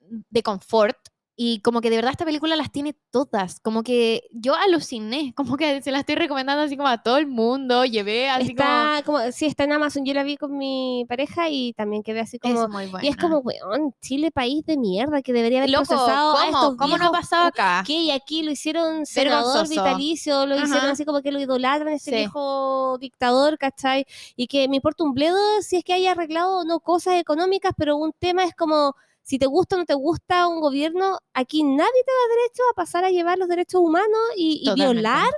de 0.00 0.42
confort. 0.42 0.96
Y 1.40 1.60
como 1.60 1.80
que 1.80 1.88
de 1.88 1.94
verdad 1.94 2.10
esta 2.10 2.24
película 2.24 2.56
las 2.56 2.72
tiene 2.72 2.96
todas. 3.12 3.60
Como 3.60 3.84
que 3.84 4.24
yo 4.32 4.56
aluciné, 4.56 5.32
como 5.36 5.56
que 5.56 5.80
se 5.82 5.92
la 5.92 6.00
estoy 6.00 6.16
recomendando 6.16 6.64
así 6.64 6.76
como 6.76 6.88
a 6.88 7.00
todo 7.00 7.16
el 7.18 7.28
mundo. 7.28 7.84
Llevé 7.84 8.28
así 8.28 8.48
Está 8.50 9.02
como, 9.06 9.20
sí, 9.30 9.46
está 9.46 9.62
en 9.62 9.72
Amazon. 9.72 10.04
Yo 10.04 10.14
la 10.14 10.24
vi 10.24 10.36
con 10.36 10.58
mi 10.58 11.04
pareja 11.08 11.48
y 11.48 11.74
también 11.74 12.02
quedé 12.02 12.18
así 12.18 12.40
como... 12.40 12.54
como. 12.54 12.66
es 12.66 12.72
muy 12.72 12.86
buena. 12.90 13.06
y 13.06 13.10
es 13.10 13.16
como, 13.16 13.38
weón, 13.38 13.94
Chile, 14.02 14.32
país 14.32 14.66
de 14.66 14.76
mierda, 14.76 15.22
que 15.22 15.32
debería 15.32 15.58
haber 15.60 15.70
Loco, 15.70 15.84
procesado 15.86 16.32
a 16.36 16.46
¿cómo? 16.46 16.58
estos 16.58 16.76
¿Cómo 16.76 16.98
no 16.98 17.06
ha 17.06 17.12
pasado 17.12 17.46
acá? 17.46 17.84
¿Qué? 17.86 17.92
Y 17.92 18.10
aquí 18.10 18.42
lo 18.42 18.50
hicieron 18.50 19.06
senador 19.06 19.68
vitalicio, 19.68 20.44
lo 20.44 20.56
hicieron 20.56 20.90
así 20.90 21.04
como 21.04 21.22
que 21.22 21.30
lo 21.30 21.38
idolatran, 21.38 21.94
ese 21.94 22.10
Sí. 22.10 22.16
viejo 22.16 22.98
dictador, 22.98 23.58
¿cachai? 23.58 24.06
Y 24.34 24.48
que 24.48 24.68
me 24.68 24.74
importa 24.74 25.04
un 25.04 25.14
bledo 25.14 25.38
si 25.60 25.76
es 25.76 25.84
que 25.84 25.92
haya 25.92 26.10
arreglado 26.10 26.58
o 26.58 26.64
no 26.64 26.80
cosas 26.80 27.14
económicas, 27.20 27.72
pero 27.76 27.96
un 27.96 28.12
tema 28.18 28.42
es 28.42 28.56
como, 28.56 28.96
si 29.28 29.38
te 29.38 29.44
gusta 29.44 29.76
o 29.76 29.80
no 29.80 29.84
te 29.84 29.92
gusta 29.92 30.48
un 30.48 30.58
gobierno, 30.58 31.18
aquí 31.34 31.62
nadie 31.62 32.02
te 32.06 32.12
da 32.12 32.34
derecho 32.34 32.62
a 32.70 32.74
pasar 32.74 33.04
a 33.04 33.10
llevar 33.10 33.36
los 33.36 33.46
derechos 33.46 33.78
humanos 33.82 34.18
y, 34.38 34.66
violar 34.74 35.28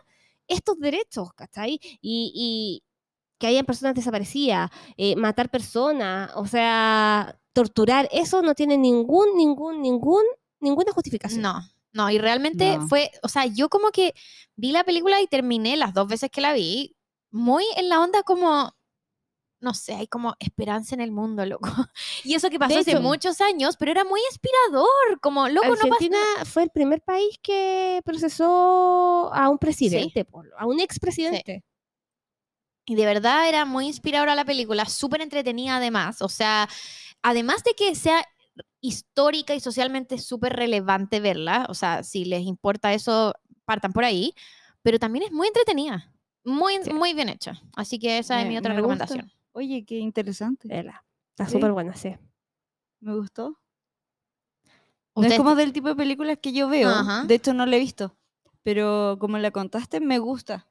estos 0.46 0.78
derechos, 0.78 1.32
¿cachai? 1.34 1.80
Y, 2.00 2.30
y 2.32 2.84
que 3.36 3.48
hayan 3.48 3.66
personas 3.66 3.96
desaparecidas, 3.96 4.70
eh, 4.96 5.16
matar 5.16 5.50
personas, 5.50 6.30
o 6.36 6.46
sea, 6.46 7.36
torturar, 7.52 8.08
eso 8.12 8.42
no 8.42 8.54
tiene 8.54 8.78
ningún, 8.78 9.36
ningún, 9.36 9.82
ningún, 9.82 10.22
ninguna 10.60 10.92
justificación. 10.92 11.42
No, 11.42 11.60
no, 11.92 12.10
y 12.10 12.18
realmente 12.18 12.78
No. 12.78 12.86
fue, 12.86 13.10
o 13.24 13.28
sea, 13.28 13.46
yo 13.46 13.68
como 13.68 13.90
que 13.90 14.14
vi 14.54 14.70
la 14.70 14.84
película 14.84 15.20
y 15.20 15.26
terminé 15.26 15.76
las 15.76 15.94
dos 15.94 16.06
veces 16.06 16.30
que 16.30 16.40
la 16.40 16.52
vi, 16.52 16.94
muy 17.32 17.64
en 17.76 17.88
la 17.88 17.98
onda 18.00 18.22
como, 18.22 18.72
no 19.60 19.74
sé, 19.74 19.94
hay 19.94 20.06
como 20.06 20.34
esperanza 20.38 20.94
en 20.94 21.00
el 21.00 21.12
mundo, 21.12 21.44
loco. 21.46 21.68
Y 22.24 22.34
eso 22.34 22.48
que 22.50 22.58
pasó 22.58 22.78
hace 22.78 22.92
hecho- 22.92 23.02
muchos 23.02 23.40
años, 23.40 23.76
pero 23.76 23.90
era 23.90 24.04
muy 24.04 24.20
inspirador, 24.30 25.20
como, 25.20 25.48
loco, 25.48 25.66
no 25.68 25.72
pasa 25.74 25.84
Argentina 25.86 26.18
fue 26.44 26.62
el 26.64 26.70
primer 26.70 27.02
país 27.02 27.38
que 27.42 28.00
procesó 28.04 29.30
a 29.34 29.48
un 29.48 29.58
presidente, 29.58 30.26
a 30.58 30.66
un 30.66 30.80
expresidente. 30.80 31.62
Y 32.86 32.94
de 32.96 33.04
verdad 33.04 33.48
era 33.48 33.64
muy 33.66 33.86
inspiradora 33.86 34.34
la 34.34 34.44
película, 34.44 34.84
súper 34.86 35.20
entretenida 35.20 35.76
además. 35.76 36.22
O 36.22 36.28
sea, 36.28 36.68
además 37.22 37.62
de 37.62 37.74
que 37.74 37.94
sea 37.94 38.26
histórica 38.80 39.54
y 39.54 39.60
socialmente 39.60 40.18
súper 40.18 40.54
relevante 40.54 41.20
verla, 41.20 41.66
o 41.68 41.74
sea, 41.74 42.02
si 42.02 42.24
les 42.24 42.42
importa 42.42 42.92
eso, 42.92 43.34
partan 43.64 43.92
por 43.92 44.04
ahí, 44.04 44.34
pero 44.82 44.98
también 44.98 45.24
es 45.26 45.32
muy 45.32 45.46
entretenida, 45.46 46.12
muy, 46.44 46.82
Sí. 46.82 46.92
muy 46.92 47.12
bien 47.14 47.28
hecha. 47.28 47.60
Así 47.76 47.98
que 47.98 48.18
esa 48.18 48.40
es 48.40 48.48
mi 48.48 48.56
otra 48.58 48.74
me 48.74 48.80
gusta. 48.80 49.06
Oye, 49.60 49.84
qué 49.84 49.98
interesante. 49.98 50.68
Está 50.74 51.44
Sí. 51.46 51.52
súper 51.52 51.72
buena, 51.72 51.94
sí. 51.94 52.16
Me 53.00 53.14
gustó. 53.14 53.58
No 55.14 55.24
es 55.26 55.36
como 55.36 55.54
del 55.54 55.74
tipo 55.74 55.88
de 55.88 55.96
películas 55.96 56.38
que 56.40 56.52
yo 56.52 56.66
veo. 56.70 56.88
Ajá. 56.88 57.24
De 57.24 57.34
hecho, 57.34 57.52
no 57.52 57.66
la 57.66 57.76
he 57.76 57.78
visto. 57.78 58.16
pero 58.62 59.16
como 59.18 59.36
la 59.38 59.50
contaste, 59.50 60.00
me 60.00 60.18
gusta. 60.18 60.66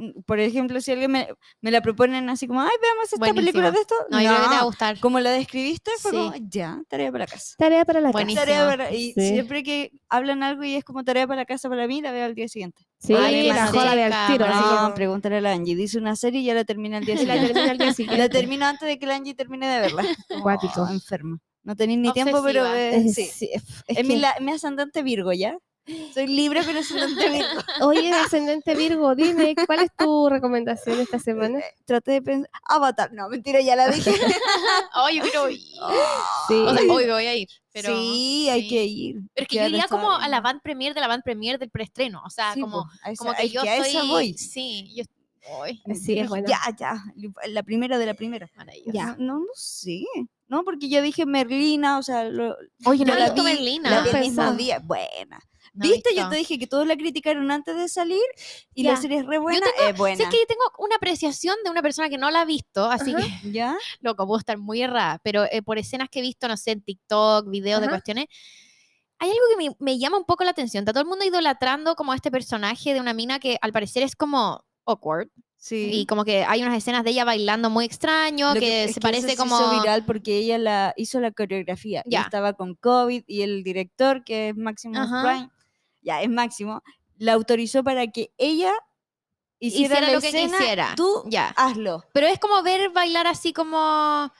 Mm, 0.00 0.22
Por 0.24 0.40
ejemplo, 0.40 0.80
si 0.80 0.92
alguien 0.92 1.10
me, 1.12 1.28
me 1.60 1.70
la 1.70 1.80
proponen 1.82 2.28
así 2.30 2.46
como, 2.46 2.60
ay, 2.62 2.70
veamos 2.80 3.12
esta 3.12 3.18
película 3.34 3.70
Buenísima. 3.70 3.70
de 3.70 3.80
esto. 3.80 3.94
No, 4.10 4.20
yo 4.20 4.28
creo 4.28 4.36
que 4.40 4.42
te 4.44 4.48
va 4.48 4.56
a 4.56 4.60
no, 4.60 4.66
gustar. 4.66 5.00
Como 5.00 5.20
la 5.20 5.30
describiste, 5.30 5.90
fue 5.98 6.10
Sí. 6.10 6.16
como, 6.16 6.32
ya, 6.48 6.80
tarea 6.88 7.12
para 7.12 7.24
la 7.24 7.30
casa. 7.30 7.54
Tarea 7.58 7.84
para 7.84 8.00
la 8.00 8.08
casa. 8.08 8.12
Buenísimo. 8.12 8.40
Tarea 8.44 8.66
para- 8.66 8.90
y 8.92 9.12
Sí. 9.12 9.28
siempre 9.28 9.62
que 9.62 9.90
hablan 10.08 10.42
algo 10.42 10.64
y 10.64 10.74
es 10.74 10.84
como 10.84 11.04
tarea 11.04 11.26
para 11.26 11.42
la 11.42 11.44
casa 11.46 11.68
para 11.68 11.86
mí, 11.86 12.00
la 12.00 12.12
veo 12.12 12.24
al 12.24 12.34
día 12.34 12.48
siguiente. 12.48 12.82
Sí, 12.98 13.14
Ay, 13.14 13.48
la 13.48 13.66
joda 13.68 13.94
de 13.94 14.04
al 14.04 14.26
tiro. 14.32 14.44
así 14.46 14.54
No, 14.70 14.76
como- 14.82 14.94
pregúntale 14.94 15.36
a 15.36 15.40
la 15.40 15.52
Angie. 15.52 15.76
Dice 15.76 15.98
una 15.98 16.16
serie 16.16 16.40
y 16.40 16.44
ya 16.44 16.54
la 16.54 16.64
termina 16.64 16.98
el 16.98 17.04
día 17.04 17.14
la 17.16 17.20
siguiente. 17.20 17.52
termina 17.54 17.70
al 17.72 17.78
día 17.78 17.88
Y 17.88 17.94
siguiente. 17.94 18.18
la 18.22 18.28
termino 18.28 18.66
antes 18.66 18.88
de 18.88 18.98
que 18.98 19.06
la 19.06 19.14
Angie 19.16 19.34
termine 19.34 19.66
de 19.68 19.80
verla. 19.80 20.02
Cuático. 20.42 20.82
oh, 20.82 20.88
enferma. 20.92 21.38
No 21.62 21.76
tenéis 21.76 21.98
ni 21.98 22.10
tiempo, 22.12 22.42
pero 22.42 22.62
Obsesiva. 22.62 22.80
eh, 22.80 22.96
Es- 23.06 23.14
sí. 23.14 23.50
es- 23.52 23.62
es 23.86 23.98
Es 23.98 24.06
mi, 24.06 24.14
que- 24.14 24.20
la- 24.20 24.34
mi 24.40 24.52
ascendente 24.52 25.02
Virgo, 25.02 25.32
¿ya? 25.34 25.58
Soy 26.14 26.26
libre, 26.26 26.62
pero 26.64 26.80
ascendente 26.80 27.28
Virgo. 27.28 27.60
Oye, 27.86 28.12
ascendente 28.12 28.74
Virgo, 28.74 29.14
dime, 29.14 29.54
¿cuál 29.66 29.80
es 29.80 29.90
tu 29.96 30.28
recomendación 30.28 31.00
esta 31.00 31.18
semana? 31.18 31.60
Traté 31.84 32.12
de 32.12 32.22
pensar. 32.22 32.50
Avatar. 32.64 33.12
No, 33.12 33.28
mentira, 33.28 33.60
ya 33.60 33.76
la 33.76 33.88
dije. 33.88 34.12
Oh, 34.94 35.08
yo 35.08 35.22
quiero 35.22 35.48
ir. 35.48 35.58
Sí. 36.48 36.54
O 36.54 36.74
sea, 36.74 36.92
hoy 36.92 37.06
voy 37.08 37.26
a 37.26 37.34
ir. 37.34 37.48
Pero, 37.72 37.88
sí, 37.96 38.48
hay 38.50 38.62
sí. 38.62 38.68
que 38.68 38.84
ir. 38.84 39.16
Pero 39.34 39.46
que 39.46 39.56
yo 39.56 39.66
iría 39.66 39.86
como 39.88 40.10
a 40.12 40.28
la 40.28 40.40
van 40.40 40.60
premier 40.60 40.92
de 40.94 41.00
la 41.00 41.06
van 41.08 41.22
premier 41.22 41.58
del 41.58 41.70
preestreno. 41.70 42.22
O 42.26 42.30
sea, 42.30 42.54
Sí, 42.54 42.60
como, 42.60 42.86
a 43.02 43.10
esa- 43.12 43.24
como 43.24 43.34
que 43.36 43.48
yo 43.48 43.62
a 43.62 43.76
esa 43.76 44.00
soy. 44.00 44.08
voy. 44.08 44.34
Sí, 44.34 44.92
yo. 44.94 45.04
Ay, 45.64 45.80
Sí, 45.94 46.18
es 46.18 46.28
buena. 46.28 46.48
Ya, 46.48 46.60
ya. 46.76 47.04
La 47.48 47.62
primera 47.62 47.96
de 47.98 48.06
la 48.06 48.14
primera. 48.14 48.48
Ya. 48.86 49.14
No, 49.18 49.34
no, 49.34 49.38
no 49.40 49.46
sé. 49.54 50.04
No, 50.48 50.64
porque 50.64 50.88
ya 50.88 51.00
dije 51.00 51.24
Merlina, 51.26 51.98
o 51.98 52.02
sea, 52.02 52.24
lo, 52.24 52.56
Oye, 52.84 53.04
no 53.04 53.12
yo 53.14 53.18
la 53.20 53.30
vi, 53.30 53.40
Merlina. 53.42 53.90
la 53.90 54.02
vi 54.02 54.10
el 54.10 54.20
mismo 54.20 54.52
día. 54.54 54.80
Buena. 54.80 55.38
¿Viste? 55.72 56.14
Yo 56.14 56.28
te 56.28 56.36
dije 56.36 56.58
que 56.58 56.66
todos 56.66 56.86
la 56.86 56.96
criticaron 56.96 57.50
antes 57.50 57.76
de 57.76 57.88
salir 57.88 58.20
y 58.74 58.82
la 58.82 58.94
Ya. 58.94 58.96
serie 59.00 59.18
es 59.20 59.26
re 59.26 59.38
buena. 59.38 59.60
tengo- 59.76 59.88
es 59.90 59.96
buena. 59.96 60.16
Sí, 60.16 60.22
es 60.24 60.28
que 60.28 60.36
yo 60.38 60.46
tengo 60.46 60.62
una 60.78 60.96
apreciación 60.96 61.56
de 61.64 61.70
una 61.70 61.82
persona 61.82 62.08
que 62.08 62.18
no 62.18 62.30
la 62.30 62.40
ha 62.42 62.44
visto, 62.44 62.90
así 62.90 63.14
Ajá. 63.14 63.24
que, 63.42 63.52
¿Ya? 63.52 63.76
loco, 64.00 64.26
puedo 64.26 64.38
estar 64.38 64.58
muy 64.58 64.82
errada, 64.82 65.20
pero 65.22 65.44
eh, 65.50 65.62
por 65.62 65.78
escenas 65.78 66.08
que 66.08 66.18
he 66.18 66.22
visto, 66.22 66.48
no 66.48 66.56
sé, 66.56 66.72
en 66.72 66.82
TikTok, 66.82 67.48
videos 67.50 67.80
de 67.80 67.86
Ajá. 67.86 67.94
cuestiones, 67.96 68.26
hay 69.18 69.28
algo 69.30 69.42
que 69.50 69.56
me, 69.68 69.76
me 69.78 69.98
llama 69.98 70.16
un 70.16 70.24
poco 70.24 70.44
la 70.44 70.50
atención. 70.50 70.82
Está 70.82 70.92
todo 70.92 71.02
el 71.02 71.08
mundo 71.08 71.24
idolatrando 71.24 71.94
como 71.94 72.12
a 72.12 72.16
este 72.16 72.30
personaje 72.30 72.94
de 72.94 73.00
una 73.00 73.12
mina 73.12 73.38
que 73.38 73.58
al 73.60 73.72
parecer 73.72 74.02
es 74.02 74.16
como 74.16 74.64
awkward 74.86 75.28
Sí. 75.62 75.90
y 75.92 76.06
como 76.06 76.24
que 76.24 76.42
hay 76.44 76.62
unas 76.62 76.74
escenas 76.78 77.04
de 77.04 77.10
ella 77.10 77.26
bailando 77.26 77.68
muy 77.68 77.84
extraño, 77.84 78.54
que, 78.54 78.84
es 78.84 78.92
se 78.92 78.94
que 78.94 79.00
parece 79.02 79.26
eso 79.26 79.28
se 79.28 79.36
como... 79.36 79.60
hizo 79.60 79.78
viral 79.78 80.06
porque 80.06 80.38
ella 80.38 80.56
la 80.56 80.94
hizo 80.96 81.20
la 81.20 81.32
coreografía. 81.32 82.02
y 82.06 82.12
Ya. 82.12 82.22
estaba 82.22 82.54
con 82.54 82.76
COVID 82.76 83.24
y 83.26 83.42
el 83.42 83.62
director, 83.62 84.24
que 84.24 84.48
es 84.48 84.56
Máximo. 84.56 84.94
Prime, 84.94 85.50
ya 86.02 86.22
es 86.22 86.28
Máximo, 86.30 86.82
la 87.18 87.32
autorizó 87.34 87.82
para 87.84 88.06
que 88.08 88.32
ella 88.38 88.72
hiciera, 89.58 89.84
Hiciera 89.96 90.06
la 90.08 90.12
lo 90.14 90.20
que 90.20 90.28
escena, 90.28 90.56
quisiera. 90.58 90.94
Tú 90.96 91.22
Ya. 91.26 91.48
hazlo. 91.56 92.04
Pero 92.14 92.26
es 92.26 92.38
como 92.38 92.62
ver 92.62 92.90
bailar 92.90 93.26
así 93.26 93.52
como 93.52 94.32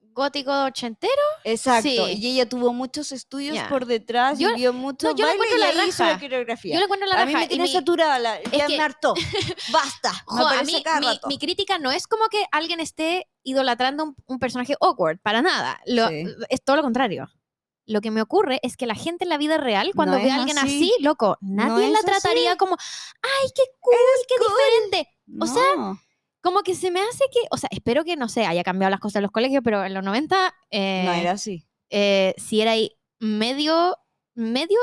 gótico 0.00 0.52
ochentero. 0.64 1.12
Exacto. 1.42 1.88
Sí. 1.88 1.98
Y 2.20 2.26
ella 2.34 2.48
tuvo 2.48 2.72
muchos 2.72 3.10
estudios 3.10 3.56
Ya. 3.56 3.68
por 3.68 3.84
detrás 3.84 4.38
Yo- 4.38 4.50
y 4.50 4.54
vio 4.54 4.72
mucho 4.72 5.08
yo 5.10 5.14
le 5.16 5.22
baile 5.24 5.34
encuentro 5.44 5.56
y 5.56 5.60
la 5.74 5.82
ahí 5.82 5.88
hizo 5.88 6.02
raja. 6.04 6.14
la 6.14 6.20
coreografía. 6.20 6.72
Yo 6.74 6.78
le 6.78 6.84
encuentro 6.84 7.08
la 7.08 7.14
a 7.20 7.26
mí 7.26 7.32
raja. 7.32 7.42
me 7.44 7.48
tiene 7.48 7.64
mi- 7.64 7.72
saturada, 7.72 8.18
la, 8.20 8.40
ya 8.44 8.66
que- 8.66 8.76
me 8.76 8.82
hartó. 8.82 9.14
Basta. 9.72 10.12
Jo, 10.26 10.48
me 10.50 10.56
a 10.56 10.62
mí, 10.62 10.82
cada 10.84 11.00
mi, 11.00 11.06
rato. 11.06 11.26
mi 11.28 11.38
crítica 11.38 11.78
no 11.78 11.90
es 11.90 12.06
como 12.06 12.28
que 12.28 12.44
alguien 12.52 12.78
esté 12.78 13.28
idolatrando 13.42 14.04
un, 14.04 14.16
un 14.26 14.38
personaje 14.38 14.76
awkward, 14.80 15.18
para 15.20 15.42
nada. 15.42 15.80
Lo- 15.86 16.08
Sí. 16.08 16.24
Es 16.48 16.62
todo 16.62 16.76
lo 16.76 16.82
contrario. 16.82 17.28
Lo 17.86 18.00
que 18.00 18.10
me 18.10 18.22
ocurre 18.22 18.60
es 18.62 18.76
que 18.76 18.86
la 18.86 18.94
gente 18.94 19.24
en 19.24 19.28
la 19.28 19.36
vida 19.38 19.58
real, 19.58 19.92
cuando 19.94 20.16
No 20.18 20.24
ve 20.24 20.30
a 20.30 20.36
alguien 20.36 20.58
así. 20.58 20.90
así, 20.92 21.02
loco, 21.02 21.36
nadie 21.40 21.90
la 21.90 22.00
trataría 22.00 22.50
así. 22.50 22.58
como, 22.58 22.76
ay, 23.22 23.50
qué 23.54 23.62
cool, 23.80 23.94
qué 24.28 24.34
diferente. 24.38 25.10
o 25.40 25.46
sea. 25.46 25.96
Como 26.42 26.62
que 26.62 26.74
se 26.74 26.90
me 26.90 27.00
hace 27.00 27.24
que, 27.32 27.40
o 27.50 27.56
sea, 27.56 27.70
espero 27.72 28.04
que, 28.04 28.16
no 28.16 28.28
sé, 28.28 28.44
haya 28.44 28.62
cambiado 28.62 28.90
las 28.90 29.00
cosas 29.00 29.16
en 29.16 29.22
los 29.22 29.30
colegios, 29.32 29.62
pero 29.64 29.82
en 29.82 29.94
los 29.94 30.04
90, 30.04 30.54
eh, 30.70 31.02
no 31.06 31.12
era 31.14 31.30
así. 31.30 31.64
eh, 31.88 32.34
si 32.36 32.60
era 32.60 32.72
ahí 32.72 32.98
medio, 33.18 33.96
medio 34.34 34.78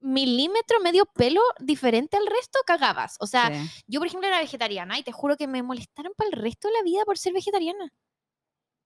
milímetro, 0.00 0.80
medio 0.80 1.06
pelo 1.06 1.40
diferente 1.60 2.16
al 2.16 2.26
resto, 2.26 2.58
cagabas. 2.66 3.16
O 3.20 3.26
sea, 3.26 3.50
Sí. 3.54 3.70
yo, 3.86 4.00
por 4.00 4.06
ejemplo, 4.08 4.28
era 4.28 4.38
vegetariana 4.40 4.98
y 4.98 5.02
te 5.02 5.12
juro 5.12 5.36
que 5.36 5.46
me 5.46 5.62
molestaron 5.62 6.12
para 6.16 6.28
el 6.30 6.32
resto 6.32 6.68
de 6.68 6.74
la 6.74 6.82
vida 6.82 7.04
por 7.04 7.18
ser 7.18 7.32
vegetariana. 7.32 7.92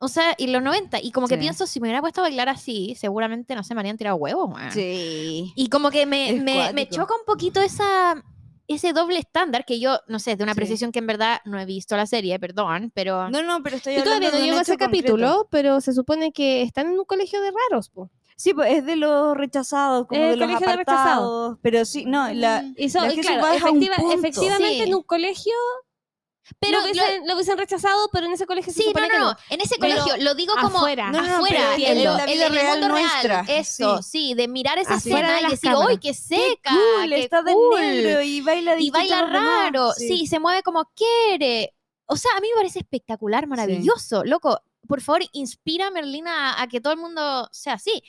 O 0.03 0.09
sea, 0.09 0.35
y 0.39 0.47
los 0.47 0.63
90. 0.63 0.99
Y 1.03 1.13
como 1.13 1.29
que 1.29 1.35
Sí. 1.35 1.41
pienso, 1.41 1.67
si 1.67 1.79
me 1.79 1.89
hubiera 1.89 2.01
puesto 2.01 2.21
a 2.23 2.25
bailar 2.25 2.49
así, 2.49 2.95
seguramente, 2.99 3.55
no 3.55 3.63
sé, 3.63 3.75
me 3.75 3.81
habrían 3.81 3.97
tirado 3.99 4.17
huevos. 4.17 4.49
weón. 4.53 4.73
Sí. 4.73 5.53
Y 5.55 5.69
como 5.69 5.91
que 5.91 6.07
me, 6.07 6.33
me, 6.43 6.73
me 6.73 6.89
choca 6.89 7.15
un 7.15 7.25
poquito 7.27 7.61
esa, 7.61 8.23
ese 8.67 8.93
doble 8.95 9.19
estándar 9.19 9.65
que 9.67 9.79
yo, 9.79 9.99
no 10.09 10.19
sé, 10.19 10.37
de 10.37 10.43
una 10.45 10.55
Sí. 10.55 10.57
precisión 10.57 10.91
que 10.91 11.01
en 11.01 11.07
verdad 11.07 11.41
no 11.45 11.61
he 11.61 11.67
visto 11.67 11.97
la 11.97 12.07
serie, 12.07 12.39
perdón, 12.39 12.91
pero... 12.95 13.29
No, 13.31 13.43
no, 13.43 13.63
pero 13.63 13.77
estoy 13.77 13.95
Yo 13.95 14.01
hablando 14.01 14.27
todavía 14.29 14.39
no 14.41 14.45
llego 14.47 14.59
a 14.59 14.63
ese 14.63 14.79
concreto. 14.79 14.91
capítulo, 15.13 15.49
pero 15.51 15.81
se 15.83 15.93
supone 15.93 16.33
que 16.33 16.63
están 16.63 16.87
en 16.93 16.99
un 16.99 17.05
colegio 17.05 17.41
de 17.43 17.51
raros, 17.71 17.91
po. 17.91 18.11
Sí, 18.37 18.55
pues 18.55 18.73
es 18.73 18.87
de 18.87 18.97
los 18.97 19.37
rechazados, 19.37 20.07
como 20.07 20.19
Eh, 20.19 20.29
de 20.31 20.37
los 20.37 20.47
colegio 20.49 20.67
de 20.67 20.77
rechazados. 20.77 21.09
apartados. 21.11 21.59
Pero 21.61 21.85
sí, 21.85 22.07
no, 22.07 22.33
la, 22.33 22.63
Mm, 22.63 22.75
Y 22.79 22.89
son, 22.89 23.03
La 23.07 23.13
claro, 23.15 23.47
efectiva- 23.55 23.97
efectivamente 24.15 24.69
Sí. 24.77 24.81
en 24.81 24.95
un 24.95 25.03
colegio 25.03 25.53
pero 26.59 26.79
lo, 26.81 26.87
lo- 26.87 26.91
hubiesen, 26.93 27.27
lo 27.29 27.35
hubiesen 27.35 27.59
rechazado, 27.59 28.09
pero 28.13 28.27
en 28.27 28.33
ese 28.33 28.47
colegio 28.47 28.73
se 28.73 28.81
Sí, 28.81 28.87
no, 28.87 28.91
supone 28.91 29.07
no, 29.09 29.13
que 29.13 29.19
no. 29.19 29.31
no. 29.33 29.37
En 29.51 29.61
ese 29.61 29.77
Pero 29.79 30.03
colegio, 30.03 30.25
lo 30.25 30.35
digo 30.35 30.55
como 30.61 30.79
afuera. 30.79 31.11
No, 31.13 31.21
no, 31.23 31.29
no, 31.29 31.35
afuera, 31.37 31.69
pero 31.77 31.87
en, 31.93 31.99
en 31.99 32.05
lo- 32.05 32.17
la 32.17 32.25
en 32.25 32.31
vida 32.33 32.47
el 32.47 32.53
real 32.53 32.81
mundo 32.81 32.89
nuestra, 32.89 33.43
real. 33.43 33.59
Eso, 33.61 34.03
sí. 34.03 34.35
de 34.35 34.49
mirar 34.49 34.79
esa 34.79 34.95
Afuera 34.95 35.19
escena 35.19 35.37
de 35.37 35.47
y 35.47 35.51
decir. 35.51 35.73
¡ay, 35.89 35.99
qué 35.99 36.15
seca! 36.15 36.71
cool, 36.71 37.09
qué 37.11 37.21
está 37.21 37.43
de 37.43 37.53
cool". 37.53 37.81
negro 37.81 38.23
y 38.23 38.41
baila 38.41 38.81
Y 38.81 38.91
baila 38.91 39.23
raro, 39.27 39.93
sí. 39.93 40.27
se 40.27 40.41
mueve 40.41 40.63
como 40.63 40.91
quiere. 40.95 41.75
O 42.07 42.17
sea, 42.17 42.33
a 42.37 42.41
mí 42.41 42.49
me 42.53 42.57
parece 42.57 42.81
espectacular, 42.81 43.47
maravilloso. 43.47 44.25
Loco, 44.25 44.61
por 44.89 45.01
favor, 45.01 45.23
inspira 45.33 45.87
a 45.87 45.91
Merlina 45.93 46.55
a, 46.55 46.63
a 46.63 46.67
que 46.69 46.81
todo 46.81 46.93
el 46.93 46.99
mundo 46.99 47.49
sea 47.53 47.75
así. 47.75 48.03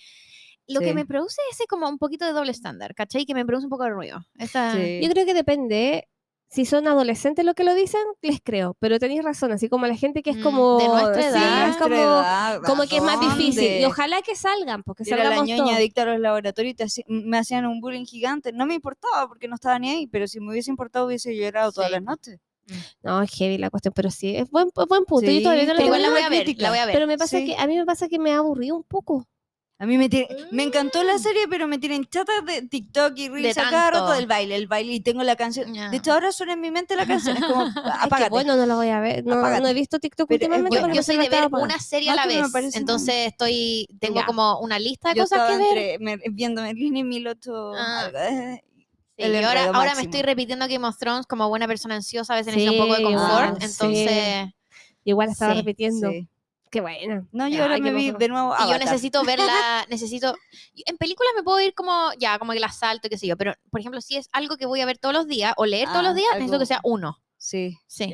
Lo 0.68 0.80
Sí. 0.80 0.86
que 0.88 0.94
me 0.96 1.06
produce 1.06 1.42
es 1.52 1.60
como 1.68 1.88
un 1.90 1.98
poquito 2.00 2.26
de 2.26 2.32
doble 2.32 2.52
estándar, 2.52 2.96
¿cachai? 2.96 3.26
Que 3.26 3.36
me 3.36 3.46
produce 3.46 3.66
un 3.66 3.70
poco 3.70 3.84
de 3.84 3.90
ruido. 3.90 4.26
Esa- 4.40 4.74
Sí. 4.74 5.00
Yo 5.04 5.10
creo 5.12 5.26
que 5.26 5.34
depende. 5.34 6.08
Si 6.54 6.66
son 6.66 6.86
adolescentes 6.86 7.46
lo 7.46 7.54
que 7.54 7.64
lo 7.64 7.74
dicen, 7.74 8.02
les 8.22 8.42
creo. 8.44 8.76
Pero 8.80 9.00
tenéis 9.00 9.24
razón, 9.24 9.54
así 9.54 9.70
como 9.70 9.88
la 9.88 9.96
gente 9.96 10.22
que 10.22 10.32
es 10.32 10.38
Mm, 10.38 10.44
como. 10.44 10.78
de 10.80 10.88
nuestra 10.90 11.22
sí, 11.22 11.28
edad. 11.30 11.70
es 11.70 11.78
como, 11.78 11.90
Nuestra 11.96 12.12
edad, 12.12 12.62
como 12.64 12.84
que 12.84 12.98
es 12.98 13.04
más 13.04 13.18
¿a 13.18 13.30
difícil. 13.36 13.80
Y 13.80 13.86
ojalá 13.86 14.22
que 14.22 14.36
salgan, 14.36 14.84
porque 14.84 15.04
Era 15.08 15.16
la 15.18 15.24
salgamos 15.24 15.48
ñoña 15.48 15.64
todos. 15.64 15.78
adicta 15.78 16.02
a 16.02 16.06
los 16.06 16.20
laboratorios 16.20 16.74
y 16.74 16.76
te 16.76 16.86
me 17.08 17.38
hacían 17.38 17.66
un 17.66 17.80
bullying 17.80 18.04
gigante. 18.06 18.52
No 18.52 18.66
me 18.66 18.74
importaba 18.76 19.28
porque 19.30 19.48
no 19.48 19.56
estaba 19.56 19.80
ni 19.80 19.90
ahí, 19.92 20.08
pero 20.08 20.28
si 20.28 20.42
me 20.42 20.52
hubiese 20.52 20.70
importado 20.70 21.06
hubiese 21.08 21.34
llorado 21.36 21.72
todas 21.72 21.90
las 21.90 22.04
noches. 22.04 22.38
No, 23.02 23.22
es 23.22 23.32
heavy 23.32 23.58
la 23.58 23.70
cuestión, 23.70 23.94
pero 23.96 24.12
sí, 24.12 24.36
es 24.36 24.50
buen, 24.50 24.70
buen 24.74 25.06
punto. 25.06 25.30
Sí, 25.30 25.38
Yo 25.38 25.44
todavía 25.44 25.64
no 25.66 25.74
pero 25.74 25.80
lo 25.80 25.86
Igual 25.86 26.02
la 26.02 26.10
voy 26.10 26.22
a 26.22 26.30
ver, 26.30 26.44
crítica. 26.44 26.64
la 26.64 26.70
voy 26.70 26.80
a 26.80 26.86
ver. 26.86 26.94
Pero 26.96 27.08
me 27.08 27.18
pasa 27.18 27.38
Sí. 27.40 27.46
que 27.46 27.56
a 27.58 27.66
mí 27.68 27.78
me 27.78 27.86
pasa 27.86 28.08
que 28.10 28.20
me 28.20 28.34
ha 28.34 28.38
aburrido 28.38 28.76
un 28.76 28.84
poco. 28.84 29.26
A 29.82 29.88
mí 29.88 29.98
me, 29.98 30.10
tiene- 30.10 30.28
me 30.52 30.62
encantó 30.62 31.02
Mm. 31.02 31.08
la 31.08 31.18
serie, 31.18 31.48
pero 31.50 31.68
me 31.68 31.80
tienen 31.80 32.06
chatas 32.06 32.46
de 32.46 32.62
TikTok 32.62 33.18
y 33.18 33.30
Reels 33.30 33.58
a 33.58 33.64
cada 33.70 33.90
rato 33.90 34.12
del 34.12 34.28
baile, 34.28 34.56
el 34.56 34.68
baile, 34.68 34.94
y 34.94 35.00
tengo 35.00 35.24
la 35.24 35.36
canción. 35.36 35.74
De 35.74 35.98
hecho, 35.98 36.14
ahora 36.14 36.32
suena 36.32 36.54
en 36.54 36.62
mi 36.62 36.70
mente 36.70 36.96
la 36.96 37.08
canción, 37.08 37.36
es 37.38 37.44
como, 37.44 37.62
apágate. 38.00 38.30
bueno, 38.30 38.56
no 38.56 38.68
lo 38.68 38.76
voy 38.76 38.90
a 38.90 39.00
ver. 39.00 39.26
No, 39.26 39.68
he 39.68 39.74
visto 39.74 39.98
TikTok 40.00 40.28
Pero 40.28 40.38
es 40.38 40.50
últimamente. 40.50 40.78
Yo 40.80 40.88
me 40.96 41.04
soy 41.04 41.18
de 41.18 41.30
ver 41.30 41.48
una 41.52 41.80
serie 41.80 42.12
a 42.12 42.16
la 42.16 42.26
no 42.28 42.52
vez. 42.52 42.76
Entonces 42.76 43.28
estoy, 43.28 43.88
tengo 44.00 44.24
como 44.28 44.60
una 44.60 44.78
lista 44.78 45.10
de 45.10 45.16
Yo 45.16 45.24
cosas 45.24 45.50
que 45.50 45.58
ver. 45.58 45.78
entre, 45.78 46.00
me- 46.00 46.20
viendo 46.32 46.62
Merlín 46.62 46.98
y 46.98 47.04
1008 47.04 47.74
Ah. 47.76 48.02
algo, 48.06 48.18
eh, 48.20 48.64
Sí, 49.18 49.28
y 49.28 49.36
ahora, 49.44 49.66
ahora 49.74 49.96
me 49.96 50.04
estoy 50.04 50.22
repitiendo 50.22 50.68
Game 50.68 50.88
of 50.88 50.98
Thrones 50.98 51.26
como 51.26 51.48
buena 51.50 51.68
persona 51.68 51.96
ansiosa, 51.96 52.34
a 52.34 52.38
veces 52.38 52.56
necesito 52.56 52.74
un 52.84 52.88
poco 52.88 52.94
de 52.94 52.98
Sí, 53.00 53.04
confort. 53.06 53.32
igual, 53.32 53.58
sí. 53.60 53.66
entonces, 53.66 54.54
Igual 55.04 55.30
estaba 55.30 55.54
Sí, 55.54 55.58
repitiendo. 55.60 56.12
Sí. 56.72 56.78
Qué 56.78 56.82
buena. 56.82 57.28
No, 57.32 57.48
yo 57.48 57.64
ahora 57.64 57.78
me 57.78 57.92
vi 57.94 58.12
de 58.12 58.28
nuevo 58.28 58.56
y 58.66 58.70
yo 58.72 58.78
necesito 58.80 59.24
verla, 59.24 59.86
necesito... 59.90 60.36
En 60.86 60.98
películas 60.98 61.32
me 61.36 61.44
puedo 61.44 61.60
ir 61.60 61.74
como, 61.74 62.12
ya, 62.18 62.40
como 62.40 62.54
que 62.54 62.60
la 62.60 62.72
salto, 62.72 63.10
qué 63.10 63.18
sé 63.18 63.28
yo, 63.28 63.36
pero 63.38 63.54
por 63.70 63.80
ejemplo, 63.80 64.00
si 64.02 64.18
es 64.18 64.30
algo 64.32 64.58
que 64.58 64.66
voy 64.66 64.82
a 64.82 64.86
ver 64.86 64.98
todos 64.98 65.14
los 65.14 65.28
días 65.28 65.54
o 65.58 65.66
leer 65.66 65.88
todos 65.88 66.00
Ah, 66.00 66.04
los 66.04 66.16
días, 66.16 66.30
necesito 66.34 66.54
algo- 66.56 66.62
que 66.64 66.66
sea 66.68 66.80
uno. 66.84 67.18
Sí, 67.38 67.78
Sí. 67.88 68.14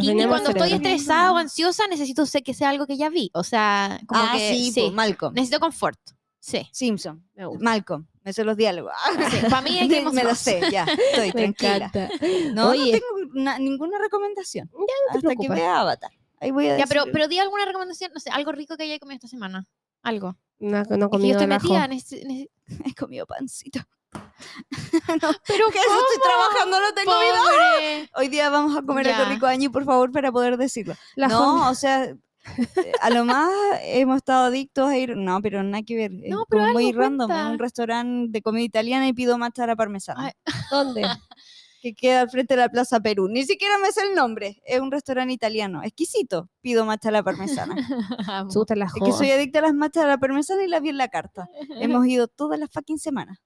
Y, 0.00 0.26
cuando 0.26 0.50
estoy 0.50 0.72
estresada 0.72 1.32
o 1.32 1.36
ansiosa, 1.36 1.86
necesito 1.86 2.26
sé 2.26 2.42
que 2.42 2.54
sea 2.54 2.70
algo 2.70 2.86
que 2.88 2.96
ya 2.96 3.08
vi. 3.08 3.30
O 3.34 3.44
sea, 3.44 4.00
como 4.08 4.20
ah, 4.20 4.32
que 4.34 4.52
sí, 4.54 4.72
po, 4.80 4.90
Malcolm. 4.90 5.32
necesito 5.34 5.60
confort. 5.60 5.98
Sí. 6.40 6.68
Simpson. 6.72 7.24
Me 7.34 7.46
gusta. 7.46 7.64
Malcolm. 7.64 8.06
Me 8.24 8.32
sé 8.32 8.42
los 8.44 8.56
diálogos. 8.56 8.92
Para 9.48 9.62
mí 9.62 9.78
hay 9.78 9.86
Game 9.88 10.06
of 10.08 10.12
me 10.14 10.24
lo 10.24 10.34
sé, 10.34 10.60
ya. 10.72 10.84
Estoy 11.12 11.26
Me 11.28 11.32
tranquila. 11.32 11.76
encanta. 11.76 12.08
No, 12.52 12.70
Oye. 12.70 12.92
no 12.92 12.98
tengo 12.98 13.34
na- 13.34 13.58
ninguna 13.60 13.98
recomendación. 13.98 14.68
te 15.12 15.18
hasta 15.18 15.34
que 15.36 15.48
vea 15.48 15.80
Avatar. 15.80 16.10
Ahí 16.46 16.50
voy 16.52 16.68
a 16.68 16.78
Ya, 16.78 16.86
pero, 16.86 17.04
pero 17.12 17.28
di 17.28 17.38
alguna 17.38 17.64
recomendación, 17.64 18.12
no 18.14 18.20
sé, 18.20 18.30
algo 18.30 18.52
rico 18.52 18.76
que 18.76 18.84
haya 18.84 18.98
comido 18.98 19.16
esta 19.16 19.28
semana. 19.28 19.66
Algo. 20.02 20.36
No, 20.58 20.78
no 20.78 20.80
Es 20.82 20.88
que 20.88 20.96
yo 21.00 21.10
comido 21.10 21.40
estoy 21.40 21.46
metida. 21.48 21.86
nece- 21.88 22.24
nece- 22.24 22.50
He 22.84 22.94
comido 22.94 23.26
pancito. 23.26 23.80
Pero 25.10 25.68
Que 25.70 25.78
eso 25.78 26.00
estoy 26.00 26.22
trabajando, 26.22 26.80
no 26.80 26.94
tengo 26.94 27.12
vida. 27.20 28.08
Hoy 28.14 28.28
día 28.28 28.48
vamos 28.50 28.76
a 28.76 28.82
comer 28.82 29.08
algo 29.10 29.28
rico, 29.30 29.46
Añi, 29.46 29.68
por 29.68 29.84
favor, 29.84 30.10
para 30.12 30.30
poder 30.32 30.56
decirlo. 30.56 30.94
La 31.16 31.28
no, 31.28 31.68
o 31.70 31.74
sea, 31.74 32.04
Eh, 32.04 32.92
A 33.00 33.10
lo 33.10 33.24
más 33.24 33.50
hemos 33.82 34.18
estado 34.18 34.44
adictos 34.46 34.88
a 34.88 34.96
ir, 34.96 35.16
no, 35.16 35.42
pero 35.42 35.64
nada 35.64 35.82
que 35.82 35.96
ver. 35.96 36.12
No, 36.12 36.44
pero 36.48 36.66
muy 36.72 36.92
random. 36.92 37.26
cuenta. 37.28 37.46
a 37.48 37.50
un 37.50 37.58
restaurante 37.58 38.30
de 38.30 38.40
comida 38.40 38.62
italiana 38.64 39.08
y 39.08 39.12
pido 39.12 39.36
matcha 39.36 39.64
a 39.64 39.66
la 39.66 39.74
parmesana. 39.74 40.26
Ay. 40.26 40.32
¿Dónde? 40.70 41.02
que 41.94 41.94
queda 41.94 42.22
al 42.22 42.30
frente 42.30 42.54
de 42.54 42.60
la 42.62 42.68
Plaza 42.68 43.00
Perú. 43.00 43.28
Ni 43.28 43.44
siquiera 43.44 43.78
me 43.78 43.92
sé 43.92 44.02
el 44.02 44.14
nombre. 44.14 44.60
Es 44.66 44.80
un 44.80 44.90
restaurante 44.90 45.32
italiano. 45.32 45.82
Exquisito. 45.82 46.48
Pido 46.60 46.84
matcha 46.84 47.08
a 47.10 47.12
la 47.12 47.22
parmesana. 47.22 47.74
Chuta 48.52 48.74
la 48.74 48.86
es 48.86 48.92
que 49.04 49.12
soy 49.12 49.30
adicta 49.30 49.60
a 49.60 49.62
las 49.62 49.74
matchas 49.74 50.04
a 50.04 50.06
la 50.08 50.18
parmesana 50.18 50.64
y 50.64 50.68
las 50.68 50.82
vi 50.82 50.88
en 50.90 50.98
la 50.98 51.08
carta. 51.08 51.48
Hemos 51.80 52.06
ido 52.06 52.28
todas 52.28 52.58
las 52.58 52.70
fucking 52.70 52.98
semanas. 52.98 53.38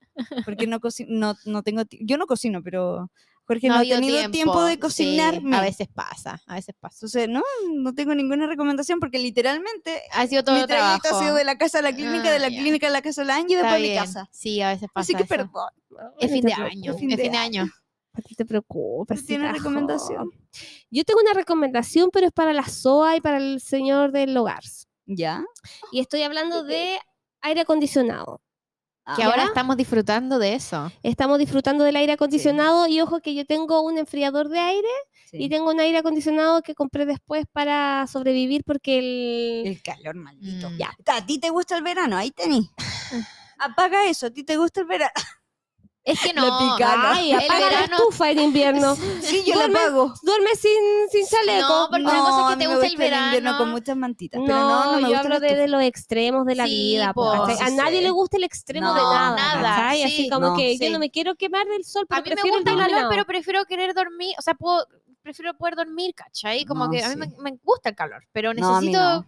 Porque 0.45 0.67
no, 0.67 0.79
no, 1.07 1.35
no 1.45 1.63
tengo... 1.63 1.83
Yo 2.01 2.17
no 2.17 2.25
cocino, 2.27 2.61
pero 2.63 3.09
Jorge 3.43 3.67
no, 3.67 3.75
ha 3.75 3.79
ha 3.79 3.83
tenido 3.83 4.29
tiempo, 4.31 4.63
de 4.63 4.73
sí, 4.73 4.79
cocinarme. 4.79 5.57
a 5.57 5.61
veces 5.61 5.87
pasa, 5.93 6.41
a 6.45 6.55
veces 6.55 6.73
pasa. 6.79 6.95
Entonces, 6.97 7.27
no, 7.27 7.41
no 7.73 7.93
tengo 7.93 8.15
ninguna 8.15 8.47
recomendación 8.47 8.99
porque 8.99 9.17
literalmente 9.19 10.01
Ha 10.13 10.25
sido 10.27 10.43
todo 10.43 10.55
mi 10.55 10.65
trabajo. 10.67 11.01
ha 11.11 11.19
sido 11.19 11.35
de 11.35 11.43
la 11.43 11.57
casa 11.57 11.79
a 11.79 11.81
la 11.81 11.91
clínica, 11.91 12.29
Ah, 12.29 12.33
de 12.33 12.39
la 12.39 12.49
ya. 12.49 12.59
clínica 12.59 12.87
a 12.87 12.91
la 12.91 13.01
casa 13.01 13.21
de 13.21 13.27
la 13.27 13.35
Angie 13.35 13.53
y 13.55 13.57
después 13.57 13.75
a 13.75 13.79
mi 13.79 13.95
casa. 13.95 14.29
Sí, 14.31 14.61
a 14.61 14.69
veces 14.69 14.87
pasa 14.93 15.01
Así 15.03 15.13
que 15.15 15.23
eso. 15.23 15.27
perdón. 15.29 15.69
Es 16.19 16.31
fin 16.31 16.43
no 16.43 16.49
de 16.49 16.53
año, 16.53 16.91
es 16.93 16.97
de 17.01 17.17
fin 17.17 17.31
de 17.31 17.37
año. 17.37 17.69
¿Para 18.11 18.23
qué 18.27 18.35
te 18.35 18.45
preocupes? 18.45 19.21
¿Tú 19.21 19.27
tienes 19.27 19.47
hija, 19.49 19.57
recomendación? 19.57 20.29
Yo 20.89 21.03
tengo 21.03 21.21
una 21.21 21.33
recomendación, 21.33 22.09
pero 22.11 22.27
es 22.27 22.33
para 22.33 22.51
la 22.53 22.67
SOA 22.67 23.17
y 23.17 23.21
para 23.21 23.37
el 23.37 23.61
señor 23.61 24.11
del 24.11 24.35
hogar. 24.35 24.63
¿Ya? 25.05 25.43
Y 25.91 25.99
estoy 25.99 26.23
hablando 26.23 26.63
de 26.63 26.99
aire 27.41 27.61
acondicionado. 27.61 28.41
Que 29.15 29.23
Ah, 29.23 29.27
ahora 29.27 29.43
¿Ya? 29.43 29.45
estamos 29.45 29.77
disfrutando 29.77 30.37
de 30.39 30.53
eso. 30.53 30.91
Estamos 31.01 31.39
disfrutando 31.39 31.83
del 31.83 31.95
aire 31.95 32.13
acondicionado 32.13 32.87
y 32.87 33.01
ojo 33.01 33.19
que 33.19 33.33
yo 33.33 33.45
tengo 33.45 33.81
un 33.81 33.97
enfriador 33.97 34.47
de 34.47 34.59
aire 34.59 34.87
sí. 35.31 35.37
y 35.39 35.49
tengo 35.49 35.71
un 35.71 35.79
aire 35.79 35.97
acondicionado 35.97 36.61
que 36.61 36.75
compré 36.75 37.05
después 37.05 37.45
para 37.51 38.05
sobrevivir 38.07 38.63
porque 38.63 38.99
el... 38.99 39.67
El 39.67 39.81
calor 39.81 40.15
maldito. 40.15 40.69
Mm. 40.69 40.77
Ya. 40.77 40.95
¿A 41.07 41.25
ti 41.25 41.39
te 41.39 41.49
gusta 41.49 41.75
el 41.77 41.83
verano? 41.83 42.15
Ahí 42.15 42.29
tení. 42.31 42.69
Apaga 43.57 44.05
eso. 44.07 44.27
¿A 44.27 44.29
ti 44.31 44.43
te 44.43 44.57
gusta 44.57 44.81
el 44.81 44.87
verano? 44.87 45.11
Es 46.03 46.19
que 46.19 46.33
La 46.33 46.41
no. 46.41 46.77
Ay, 46.83 47.31
el 47.31 47.37
apaga 47.39 47.59
la 47.59 47.65
verano. 47.69 47.95
estufa 47.97 48.31
en 48.31 48.39
invierno. 48.39 48.95
Sí, 49.21 49.43
yo 49.45 49.55
la 49.55 49.65
apago. 49.65 50.13
Duerme 50.23 50.55
sin, 50.55 50.71
sin 51.11 51.27
chaleco. 51.27 51.67
No, 51.67 51.87
porque 51.91 52.03
una 52.03 52.19
cosa 52.19 52.41
es 52.41 52.47
que 52.47 52.51
te 52.53 52.57
mí 52.57 52.67
me 52.67 52.73
gusta 52.73 52.87
el 52.87 52.93
invierno 52.93 53.31
verano. 53.31 53.57
con 53.59 53.69
muchas 53.69 53.97
mantitas. 53.97 54.39
No, 54.41 54.45
pero 54.47 54.59
no, 54.59 54.85
no 54.85 54.91
me 54.93 55.01
yo 55.01 55.07
gusta 55.09 55.19
hablo 55.19 55.33
la 55.35 55.39
de, 55.39 55.55
de 55.55 55.67
los 55.67 55.81
extremos 55.83 56.45
de 56.47 56.55
la 56.55 56.65
Sí, 56.65 56.71
vida. 56.93 57.13
po, 57.13 57.23
po, 57.31 57.45
¿cachai? 57.45 57.65
a 57.65 57.69
sí 57.69 57.75
nadie 57.75 57.97
sé. 57.97 58.03
le 58.03 58.09
gusta 58.09 58.37
el 58.37 58.43
extremo 58.45 58.93
de 58.93 58.99
No, 59.01 59.13
nada. 59.13 59.35
nada, 59.35 59.61
¿cachai? 59.75 60.03
Así 60.03 60.15
sí, 60.23 60.29
como 60.29 60.47
no, 60.47 60.55
que 60.55 60.77
yo 60.77 60.85
sí. 60.87 60.91
no 60.91 60.97
me 60.99 61.11
quiero 61.11 61.35
quemar 61.35 61.67
del 61.67 61.83
sol, 61.85 62.05
pero 62.09 62.19
A 62.19 62.23
mí 62.23 62.29
me 62.29 62.33
prefiero 62.35 62.57
gusta 62.57 62.71
el 62.71 62.77
calor, 62.79 63.05
pero 63.09 63.25
prefiero 63.25 63.65
querer 63.65 63.93
dormir, 63.93 64.33
o 64.39 64.41
sea, 64.41 64.55
puedo, 64.55 64.87
prefiero 65.21 65.53
poder 65.55 65.75
dormir, 65.75 66.15
¿cachai? 66.15 66.65
Como 66.65 66.85
No, 66.85 66.91
que 66.91 67.03
a 67.03 67.09
mí 67.09 67.15
me, 67.15 67.27
sí. 67.27 67.35
me 67.39 67.51
gusta 67.63 67.89
el 67.89 67.95
calor, 67.95 68.23
pero 68.31 68.55
No, 68.55 68.81
necesito... 68.81 69.25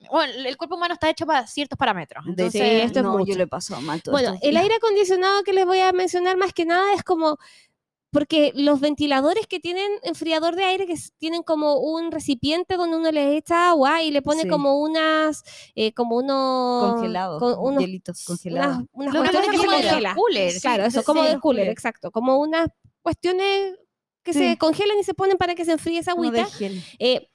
no. 0.00 0.08
Bueno, 0.10 0.32
el 0.46 0.56
cuerpo 0.56 0.76
humano 0.76 0.94
está 0.94 1.10
hecho 1.10 1.26
para 1.26 1.46
ciertos 1.46 1.76
parámetros. 1.78 2.24
De 2.24 2.30
Entonces, 2.30 2.60
Sí, 2.62 2.76
esto 2.80 2.98
es 3.00 3.04
no, 3.04 3.12
mucho. 3.18 3.32
yo 3.32 3.38
le 3.38 3.46
paso 3.46 3.80
mal 3.80 4.02
todo 4.02 4.12
Bueno, 4.12 4.38
el 4.42 4.56
aire 4.56 4.74
acondicionado 4.76 5.42
que 5.42 5.52
les 5.52 5.66
voy 5.66 5.80
a 5.80 5.92
mencionar 5.92 6.36
más 6.36 6.52
que 6.52 6.64
nada 6.64 6.92
es 6.94 7.02
como 7.02 7.38
porque 8.10 8.52
los 8.54 8.80
ventiladores 8.80 9.46
que 9.46 9.60
tienen 9.60 9.90
enfriador 10.02 10.56
de 10.56 10.64
aire 10.64 10.86
que 10.86 10.94
tienen 11.18 11.42
como 11.42 11.76
un 11.76 12.10
recipiente 12.10 12.76
donde 12.78 12.96
uno 12.96 13.12
le 13.12 13.36
echa 13.36 13.68
agua 13.68 14.02
y 14.02 14.10
le 14.10 14.22
pone 14.22 14.42
Sí. 14.42 14.48
como 14.48 14.80
unas 14.80 15.42
eh, 15.74 15.92
como 15.92 16.16
unos 16.16 16.92
Congelados, 16.94 17.38
con 17.38 17.54
unos 17.58 17.82
hielitos 17.84 18.24
congelados. 18.24 18.84
unas, 18.92 19.14
cuestiones 19.14 19.50
que 19.50 19.56
se 19.58 19.62
de 19.62 19.68
congelan. 19.72 20.14
coolers, 20.14 20.60
Claro, 20.62 20.84
eso, 20.86 21.00
sí, 21.00 21.04
como 21.04 21.20
sí, 21.22 21.28
del 21.28 21.40
cooler, 21.40 21.62
cooler. 21.64 21.68
exacto. 21.72 22.10
Como 22.10 22.38
unas 22.38 22.68
cuestiones 23.02 23.76
que 24.22 24.32
Sí. 24.32 24.38
se 24.38 24.56
congelan 24.58 24.98
y 24.98 25.04
se 25.04 25.12
ponen 25.12 25.36
para 25.36 25.54
que 25.54 25.66
se 25.66 25.72
enfríe 25.72 25.98
esa 25.98 26.12
Como 26.12 26.30
de 26.30 26.40
agüita. 26.40 26.56
gel. 26.56 26.82
Eh, 26.98 27.28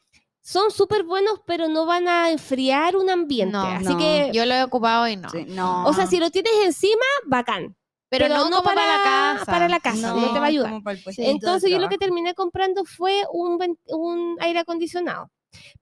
son 0.44 0.72
súper 0.72 1.04
buenos, 1.04 1.40
pero 1.46 1.70
no 1.70 1.86
van 1.86 2.08
a 2.10 2.30
enfriar 2.30 2.98
un 2.98 3.10
ambiente. 3.10 3.54
No, 3.54 3.64
Así 3.64 3.86
no. 3.86 3.98
que, 3.98 4.30
yo 4.34 4.46
lo 4.46 4.54
he 4.54 4.64
ocupado 4.64 5.08
y 5.08 5.16
no. 5.16 5.30
Sí, 5.30 5.46
no. 5.48 5.86
o 5.86 5.94
sea, 5.94 6.06
si 6.06 6.20
lo 6.20 6.30
tienes 6.30 6.52
encima, 6.66 7.06
bacán. 7.26 7.76
Pero, 8.10 8.28
no, 8.28 8.44
como 8.44 8.62
para, 8.62 8.86
la 8.86 9.04
casa. 9.04 9.46
para 9.52 9.68
la 9.68 9.80
casa, 9.80 10.14
no 10.14 10.34
te 10.34 10.40
va 10.40 10.46
a 10.46 10.50
ayudar. 10.50 10.84
para 10.84 11.00
Entonces 11.18 11.72
yo 11.72 11.80
lo 11.80 11.90
que 11.90 11.98
terminé 11.98 12.36
comprando 12.36 12.84
fue 12.86 13.24
un, 13.32 13.58
un 13.88 14.38
aire 14.40 14.60
acondicionado. 14.60 15.32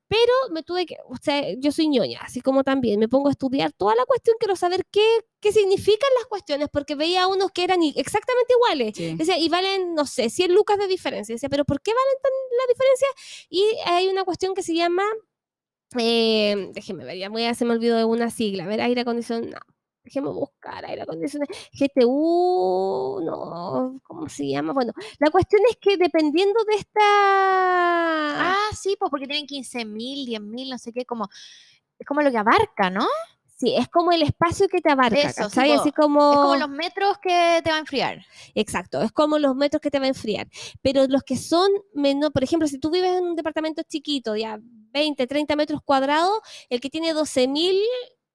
Pero 0.08 0.34
me 0.52 0.64
tuve 0.64 0.86
que, 0.86 0.98
o 1.08 1.16
sea, 1.22 1.42
yo 1.58 1.72
soy 1.72 1.88
ñoña, 1.88 2.20
así 2.22 2.42
como 2.42 2.64
también 2.64 3.00
me 3.00 3.08
pongo 3.08 3.30
a 3.30 3.32
estudiar 3.32 3.72
toda 3.72 3.96
la 3.96 4.06
cuestión, 4.06 4.36
quiero 4.40 4.56
saber 4.56 4.86
qué, 4.92 5.02
qué 5.40 5.52
significan 5.54 6.10
las 6.18 6.26
cuestiones, 6.26 6.68
porque 6.72 6.96
veía 6.96 7.28
unos 7.28 7.52
que 7.52 7.64
eran 7.64 7.82
exactamente 7.84 8.54
iguales. 8.54 8.94
Sí. 8.96 9.16
Decía, 9.16 9.38
y 9.38 9.48
valen, 9.50 9.96
no 9.96 10.06
sé, 10.06 10.30
100 10.30 10.54
lucas 10.54 10.78
de 10.78 10.88
diferencia. 10.88 11.34
Decía, 11.34 11.50
pero 11.50 11.64
¿por 11.66 11.82
qué 11.82 11.92
valen 11.92 12.22
tan 12.22 12.32
la 12.58 12.74
diferencia? 12.74 13.08
Y 13.50 13.64
hay 13.86 14.08
una 14.08 14.26
cuestión 14.26 14.54
que 14.54 14.64
se 14.64 14.76
llama, 14.76 15.04
eh, 15.98 16.70
déjeme 16.74 17.06
ver, 17.06 17.18
ya 17.18 17.30
voy 17.30 17.46
a, 17.46 17.54
se 17.54 17.66
me 17.66 17.74
olvidó 17.74 17.98
de 17.98 18.06
una 18.06 18.30
sigla, 18.30 18.66
a 18.66 18.68
ver, 18.68 18.82
aire 18.82 19.02
acondicionado. 19.02 19.62
Déjeme 20.12 20.30
buscar 20.30 20.84
aire 20.84 21.04
acondicionado. 21.04 21.50
GTU, 21.72 23.22
no, 23.24 24.02
¿cómo 24.04 24.28
se 24.28 24.46
llama? 24.46 24.74
Bueno, 24.74 24.92
la 25.20 25.30
cuestión 25.32 25.62
es 25.70 25.78
que 25.78 25.96
dependiendo 25.96 26.62
de 26.66 26.76
esta... 26.76 27.00
Ah, 27.00 28.70
sí, 28.78 28.98
pues 29.00 29.10
porque 29.10 29.26
tienen 29.26 29.48
15 29.48 29.86
mil, 29.86 30.26
10 30.26 30.42
mil, 30.42 30.70
no 30.70 30.78
sé 30.78 30.92
qué, 30.92 31.06
como... 31.06 31.30
Es 31.98 32.06
como 32.06 32.22
lo 32.22 32.30
que 32.30 32.38
abarca, 32.38 32.90
¿no? 32.90 33.08
Sí, 33.56 33.74
es 33.74 33.88
como 33.88 34.12
el 34.12 34.24
espacio 34.24 34.68
que 34.68 34.82
te 34.82 34.92
abarca, 34.92 35.18
Eso, 35.18 35.50
po. 35.50 35.62
Así 35.62 35.94
como... 35.94 36.32
Es 36.32 36.38
como 36.40 36.56
los 36.58 36.70
metros 36.70 37.18
que 37.20 37.62
te 37.64 37.70
va 37.70 37.78
a 37.78 37.80
enfriar. 37.80 38.26
Exacto, 38.54 39.02
es 39.02 39.14
como 39.14 39.40
los 39.40 39.56
metros 39.56 39.82
que 39.82 39.92
te 39.92 40.00
va 40.00 40.06
a 40.06 40.10
enfriar. 40.10 40.50
Pero 40.82 41.08
los 41.08 41.24
que 41.24 41.38
son 41.38 41.72
menos, 41.94 42.32
por 42.32 42.44
ejemplo, 42.44 42.68
si 42.68 42.80
tú 42.80 42.92
vives 42.92 43.18
en 43.18 43.24
un 43.24 43.36
departamento 43.38 43.82
chiquito, 43.88 44.36
ya 44.36 44.60
20, 44.62 45.26
30 45.26 45.56
metros 45.56 45.80
cuadrados, 45.86 46.38
el 46.70 46.82
que 46.82 46.90
tiene 46.90 47.14
12.000 47.14 47.80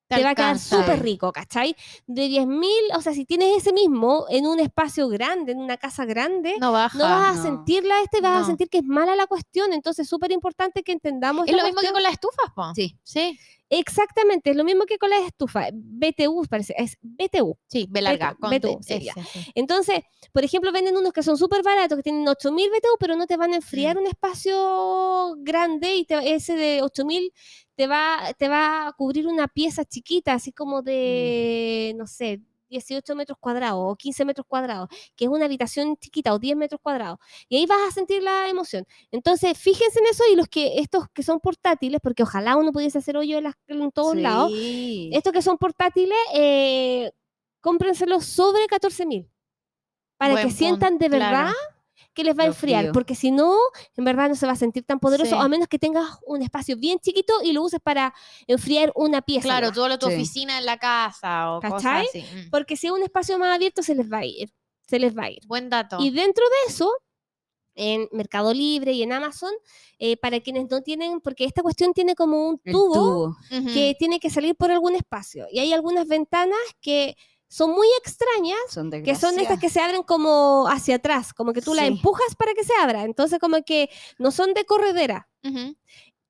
te, 0.09 0.23
va 0.23 0.31
a 0.31 0.35
quedar 0.35 0.59
súper 0.59 1.03
rico, 1.03 1.33
¿cachai? 1.33 1.75
De 2.07 2.29
10.000, 2.29 2.69
o 2.97 3.01
sea, 3.03 3.13
si 3.13 3.25
tienes 3.25 3.57
ese 3.57 3.73
mismo 3.73 4.27
en 4.29 4.47
un 4.47 4.61
espacio 4.61 5.09
grande, 5.09 5.53
en 5.53 5.59
una 5.59 5.77
casa 5.77 6.05
grande, 6.05 6.55
no, 6.61 6.67
No 6.67 6.73
baja. 6.73 6.99
vas 6.99 7.31
a 7.31 7.35
no. 7.39 7.43
sentirla 7.43 7.95
este, 8.03 8.21
vas 8.21 8.37
a 8.37 8.41
No. 8.41 8.47
sentir 8.47 8.69
que 8.69 8.79
es 8.79 8.85
mala 8.85 9.17
la 9.17 9.27
cuestión. 9.27 9.73
Entonces, 9.73 10.05
es 10.05 10.09
súper 10.09 10.31
importante 10.33 10.83
que 10.83 10.93
entendamos 10.93 11.49
Es 11.49 11.57
lo 11.57 11.65
mismo 11.65 11.81
que 11.81 11.91
con 11.93 12.03
las 12.03 12.13
estufas, 12.13 12.51
po. 12.55 12.73
Sí. 12.75 12.97
Sí, 13.03 13.39
Exactamente, 13.69 14.51
es 14.51 14.57
lo 14.57 14.63
mismo 14.65 14.85
que 14.87 14.97
con 14.99 15.11
las 15.11 15.23
estufas. 15.23 15.71
BTU, 15.73 16.45
parece, 16.49 16.75
es 16.79 16.97
BTU. 17.03 17.59
sí, 17.67 17.87
B 17.91 18.01
larga. 18.01 18.37
Con 18.39 18.51
Beto, 18.51 18.79
T, 18.87 19.01
sí, 19.01 19.09
sí. 19.15 19.41
Entonces, 19.55 20.01
por 20.33 20.45
ejemplo, 20.45 20.71
venden 20.73 20.97
unos 20.97 21.13
que 21.13 21.23
son 21.23 21.37
súper 21.37 21.63
baratos, 21.63 21.97
que 21.97 22.03
tienen 22.03 22.27
8000 22.29 22.71
BTU, 22.71 22.97
pero 23.01 23.17
no 23.17 23.27
te 23.27 23.37
van 23.37 23.53
a 23.53 23.57
enfriar 23.57 23.99
un 23.99 24.07
espacio 24.07 25.35
grande 25.39 25.97
y 25.97 26.05
te- 26.05 26.35
ese 26.35 26.55
de 26.55 26.83
8000 26.83 27.33
te 27.75 27.87
va, 27.87 28.33
te 28.39 28.49
va 28.49 28.89
a 28.89 28.93
cubrir 28.93 29.27
una 29.27 29.49
pieza 29.49 29.85
chiquita, 29.85 30.35
así 30.35 30.53
como 30.53 30.83
de, 30.83 31.95
no 31.97 32.07
sé, 32.07 32.41
18 32.69 33.15
metros 33.15 33.39
cuadrados 33.39 33.79
o 33.81 33.97
15 33.97 34.25
metros 34.25 34.47
cuadrados, 34.47 34.89
que 35.15 35.25
es 35.27 35.31
una 35.31 35.45
habitación 35.47 35.97
chiquita 35.97 36.35
o 36.35 36.39
10 36.39 36.57
metros 36.57 36.81
cuadrados. 36.81 37.19
Y 37.49 37.57
ahí 37.57 37.67
vas 37.67 37.79
a 37.89 37.91
sentir 37.91 38.23
la 38.23 38.49
emoción. 38.49 38.85
Entonces, 39.11 39.57
fíjense 39.59 39.99
en 40.01 40.07
eso 40.07 40.25
y 40.33 40.37
los 40.37 40.49
que, 40.49 40.79
estos 40.81 41.07
que 41.15 41.23
son 41.23 41.41
portátiles, 41.41 42.01
porque 42.03 42.23
ojalá 42.23 42.57
uno 42.57 42.73
pudiese 42.73 42.99
hacer 42.99 43.17
hoyo 43.17 43.39
en, 43.39 43.45
las- 43.45 43.55
en 43.69 43.91
todos 43.93 44.17
lados, 44.17 44.51
estos 45.13 45.33
que 45.33 45.43
son 45.43 45.59
portátiles, 45.59 46.19
eh, 46.35 47.13
cómprenselos 47.61 48.25
sobre 48.27 48.67
14 48.67 49.07
mil. 49.07 49.31
Para 50.19 50.33
Buen 50.33 50.47
que 50.49 50.53
sientan 50.55 50.99
de 50.99 51.09
verdad 51.09 51.29
claro. 51.53 51.76
Que 52.17 52.25
les 52.25 52.37
va 52.37 52.43
a 52.43 52.47
enfriar. 52.47 52.91
Porque 52.93 53.15
si 53.15 53.31
no, 53.31 53.55
en 53.97 54.05
verdad 54.05 54.29
no 54.29 54.35
se 54.35 54.47
va 54.47 54.53
a 54.53 54.57
sentir 54.57 54.83
tan 54.85 54.99
poderoso, 54.99 55.37
Sí. 55.37 55.37
a 55.41 55.47
menos 55.49 55.69
que 55.69 55.79
tengas 55.79 56.19
un 56.27 56.43
espacio 56.43 56.77
bien 56.77 56.99
chiquito 56.99 57.35
y 57.45 57.53
lo 57.53 57.63
uses 57.63 57.79
para 57.81 58.13
enfriar 58.49 58.91
una 58.97 59.23
pieza. 59.23 59.47
Claro, 59.47 59.71
todo 59.71 59.89
lo 59.89 59.99
tu 59.99 60.09
Sí. 60.09 60.15
oficina 60.15 60.59
en 60.59 60.67
la 60.67 60.79
casa 60.79 61.53
o 61.53 61.61
¿Cachai? 61.61 62.07
cosas 62.07 62.09
así. 62.09 62.23
Mm. 62.23 62.51
Porque 62.51 62.77
si 62.77 62.89
es 62.89 62.93
un 62.93 63.03
espacio 63.05 63.39
más 63.39 63.55
abierto, 63.55 63.83
se 63.83 63.95
les 63.95 64.11
va 64.11 64.19
a 64.19 64.25
ir. 64.25 64.51
Se 64.89 64.99
les 64.99 65.17
va 65.17 65.25
a 65.25 65.31
ir. 65.31 65.41
Buen 65.47 65.69
dato. 65.71 65.99
Y 66.01 66.11
dentro 66.11 66.45
de 66.45 66.73
eso, 66.73 66.91
en 67.75 68.09
Mercado 68.13 68.55
Libre 68.55 68.93
y 68.93 69.03
en 69.03 69.13
Amazon, 69.13 69.53
eh, 69.99 70.17
para 70.17 70.41
quienes 70.41 70.71
no 70.71 70.81
tienen, 70.83 71.21
porque 71.21 71.45
esta 71.45 71.61
cuestión 71.63 71.93
tiene 71.93 72.15
como 72.15 72.49
un 72.49 72.59
tubo 72.59 73.37
que 73.51 73.95
tiene 73.99 74.19
que 74.19 74.31
salir 74.31 74.55
por 74.57 74.71
algún 74.71 74.95
espacio. 74.95 75.47
Y 75.53 75.59
hay 75.59 75.75
algunas 75.75 76.09
ventanas 76.09 76.59
que 76.81 77.17
son 77.49 77.71
muy 77.71 77.87
extrañas, 78.01 78.59
Son 78.69 78.91
que 78.91 79.15
son 79.15 79.39
estas 79.39 79.59
que 79.61 79.69
se 79.71 79.81
abren 79.81 80.03
como 80.03 80.67
hacia 80.69 80.97
atrás, 80.97 81.33
como 81.33 81.53
que 81.53 81.63
tú 81.63 81.75
la 81.75 81.83
Sí. 81.83 81.89
empujas 81.89 82.35
para 82.37 82.53
que 82.55 82.65
se 82.65 82.73
abra. 82.81 83.05
Entonces, 83.05 83.39
como 83.39 83.63
que 83.63 83.89
no 84.19 84.31
son 84.31 84.53
de 84.55 84.65
corredera. 84.65 85.29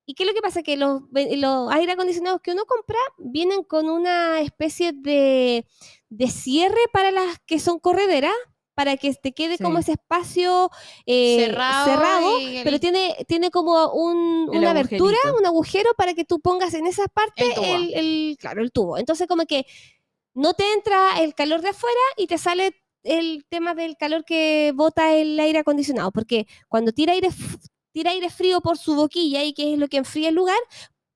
¿Y 0.09 0.13
qué 0.13 0.23
es 0.23 0.27
lo 0.29 0.33
que 0.33 0.41
pasa? 0.41 0.63
Que 0.63 0.77
los, 0.77 1.01
los 1.11 1.71
aire 1.73 1.91
acondicionados 1.91 2.39
que 2.41 2.51
uno 2.53 2.63
compra 2.65 2.99
vienen 3.17 3.63
con 3.63 3.89
una 3.89 4.39
especie 4.41 4.91
de, 4.93 5.65
de 6.09 6.27
cierre 6.29 6.79
para 6.93 7.11
las 7.11 7.39
que 7.45 7.59
son 7.59 7.79
correderas, 7.79 8.31
para 8.73 8.95
que 8.95 9.11
te 9.15 9.31
quede 9.33 9.57
como 9.57 9.79
ese 9.79 9.93
espacio 9.93 10.69
eh, 11.07 11.45
Cerrado 11.47 11.85
cerrado, 11.85 12.37
el- 12.37 12.63
pero 12.63 12.79
tiene, 12.79 13.17
tiene 13.27 13.49
como 13.49 13.91
un- 13.91 14.47
una 14.55 14.69
abertura, 14.69 15.17
un 15.37 15.45
agujero 15.47 15.89
para 15.97 16.13
que 16.13 16.23
tú 16.25 16.39
pongas 16.39 16.75
en 16.75 16.85
esa 16.85 17.07
parte 17.07 17.43
El 17.47 17.53
tubo. 17.55 17.65
el, 17.65 17.93
el- 17.95 18.37
claro, 18.39 18.61
el 18.61 18.71
tubo. 18.71 18.97
Entonces 18.99 19.27
como 19.27 19.47
que 19.47 19.65
no 20.37 20.53
te 20.53 20.71
entra 20.73 21.19
el 21.19 21.33
calor 21.33 21.61
de 21.61 21.69
afuera 21.69 21.99
y 22.15 22.27
te 22.27 22.37
sale 22.37 22.75
el 23.03 23.45
tema 23.49 23.73
del 23.73 23.97
calor 23.97 24.23
que 24.23 24.71
bota 24.75 25.13
el 25.13 25.39
aire 25.39 25.59
acondicionado, 25.59 26.11
porque 26.11 26.45
cuando 26.67 26.91
tira 26.91 27.13
aire, 27.13 27.29
tira 27.91 28.11
aire 28.11 28.29
frío 28.29 28.61
por 28.61 28.77
su 28.77 28.95
boquilla 28.95 29.43
y 29.43 29.53
que 29.53 29.73
es 29.73 29.79
lo 29.79 29.87
que 29.87 29.97
enfría 29.97 30.29
el 30.29 30.35
lugar, 30.35 30.57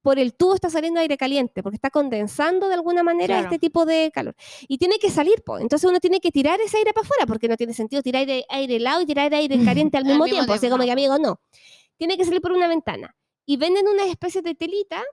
por 0.02 0.18
el 0.18 0.34
tubo 0.34 0.56
está 0.56 0.72
saliendo 0.72 1.00
aire 1.00 1.16
caliente, 1.18 1.62
porque 1.62 1.76
está 1.76 1.92
condensando 1.92 2.68
de 2.68 2.74
alguna 2.74 3.04
manera 3.04 3.36
Claro. 3.36 3.44
este 3.44 3.60
tipo 3.60 3.86
de 3.86 4.10
calor. 4.12 4.36
Y 4.68 4.80
tiene 4.80 4.98
que 4.98 5.12
salir, 5.12 5.44
pues. 5.46 5.62
Entonces 5.62 5.88
uno 5.88 6.00
tiene 6.00 6.20
que 6.20 6.32
tirar 6.32 6.60
ese 6.60 6.78
aire 6.78 6.92
para 6.92 7.06
afuera, 7.06 7.28
porque 7.28 7.48
no 7.48 7.56
tiene 7.56 7.74
sentido 7.76 8.02
tirar 8.02 8.22
aire, 8.22 8.44
aire 8.50 8.78
helado 8.78 9.02
y 9.02 9.06
tirar 9.06 9.32
aire 9.36 9.56
caliente 9.64 9.98
al 9.98 10.04
Al 10.06 10.10
mismo 10.10 10.26
tiempo. 10.26 10.54
Así 10.54 10.62
tiempo, 10.62 10.78
como 10.78 10.86
que, 10.86 10.92
amigo, 10.92 11.20
no. 11.20 11.40
Tiene 11.98 12.18
que 12.18 12.26
salir 12.26 12.42
por 12.42 12.52
una 12.54 12.68
ventana. 12.68 13.16
Y 13.46 13.58
venden 13.58 13.88
unas 13.88 14.08
especies 14.08 14.44
de 14.44 14.56
telita 14.56 15.04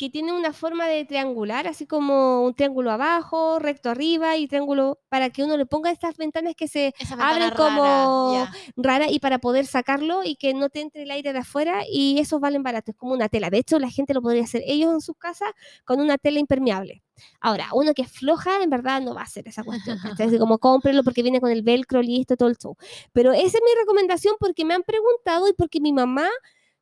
que 0.00 0.08
tiene 0.08 0.32
una 0.32 0.54
forma 0.54 0.86
de 0.86 1.04
triangular, 1.04 1.68
así 1.68 1.86
como 1.86 2.42
un 2.42 2.54
triángulo 2.54 2.90
abajo, 2.90 3.58
recto 3.58 3.90
arriba 3.90 4.38
y 4.38 4.48
triángulo 4.48 4.98
para 5.10 5.28
que 5.28 5.44
uno 5.44 5.58
le 5.58 5.66
ponga 5.66 5.90
estas 5.90 6.16
ventanas 6.16 6.54
que 6.56 6.68
se 6.68 6.94
abren 7.18 7.50
como 7.50 8.48
rara, 8.78 9.10
y 9.10 9.18
para 9.18 9.40
poder 9.40 9.66
sacarlo 9.66 10.24
y 10.24 10.36
que 10.36 10.54
no 10.54 10.70
te 10.70 10.80
entre 10.80 11.02
el 11.02 11.10
aire 11.10 11.34
de 11.34 11.40
afuera 11.40 11.82
y 11.86 12.18
esos 12.18 12.40
valen 12.40 12.62
barato, 12.62 12.92
es 12.92 12.96
como 12.96 13.12
una 13.12 13.28
tela. 13.28 13.50
De 13.50 13.58
hecho, 13.58 13.78
la 13.78 13.90
gente 13.90 14.14
lo 14.14 14.22
podría 14.22 14.44
hacer 14.44 14.62
ellos 14.64 14.90
en 14.94 15.02
sus 15.02 15.18
casas 15.18 15.50
con 15.84 16.00
una 16.00 16.16
tela 16.16 16.38
impermeable. 16.38 17.02
Ahora, 17.38 17.68
uno 17.74 17.92
que 17.92 18.00
es 18.00 18.10
floja, 18.10 18.62
en 18.62 18.70
verdad 18.70 19.02
no 19.02 19.14
va 19.14 19.20
a 19.20 19.24
hacer 19.24 19.46
esa 19.48 19.64
cuestión. 19.64 19.98
Así 20.18 20.38
como 20.38 20.56
cómprelo 20.56 21.04
porque 21.04 21.22
viene 21.22 21.42
con 21.42 21.50
el 21.50 21.60
velcro 21.60 22.00
listo, 22.00 22.38
todo 22.38 22.48
el 22.48 22.56
show. 22.56 22.74
Pero 23.12 23.34
esa 23.34 23.58
es 23.58 23.62
mi 23.62 23.78
recomendación 23.78 24.36
porque 24.40 24.64
me 24.64 24.72
han 24.72 24.82
preguntado 24.82 25.46
y 25.46 25.52
porque 25.52 25.78
mi 25.78 25.92
mamá 25.92 26.30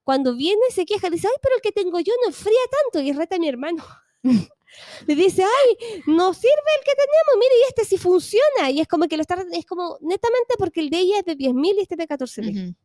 cuando 0.09 0.35
viene 0.35 0.63
se 0.71 0.87
queja, 0.87 1.11
dice, 1.11 1.29
ay, 1.29 1.37
pero 1.43 1.57
el 1.57 1.61
que 1.61 1.71
tengo 1.71 2.01
yo 2.01 2.15
no 2.23 2.29
enfría 2.29 2.57
tanto 2.83 3.07
y 3.07 3.13
reta 3.13 3.37
a 3.37 3.39
mi 3.39 3.47
hermano. 3.47 3.85
Le 5.07 5.15
dice, 5.15 5.43
ay, 5.43 6.03
no 6.07 6.33
sirve 6.33 6.71
el 6.79 6.83
que 6.83 6.93
tenemos, 6.95 7.35
mire, 7.39 7.55
y 7.61 7.69
este 7.69 7.85
sí 7.85 7.99
funciona. 7.99 8.71
Y 8.71 8.81
es 8.81 8.89
como 8.89 9.07
que 9.07 9.19
lo 9.19 9.21
está, 9.21 9.37
es 9.53 9.67
como 9.67 9.99
netamente 10.01 10.55
porque 10.57 10.81
el 10.81 10.89
de 10.89 11.01
ella 11.01 11.19
es 11.19 11.27
de 11.27 11.37
10.000 11.37 11.75
y 11.77 11.81
este 11.81 11.95
es 11.95 11.99
de 11.99 12.09
14.000. 12.09 12.69
Ujú. 12.69 12.77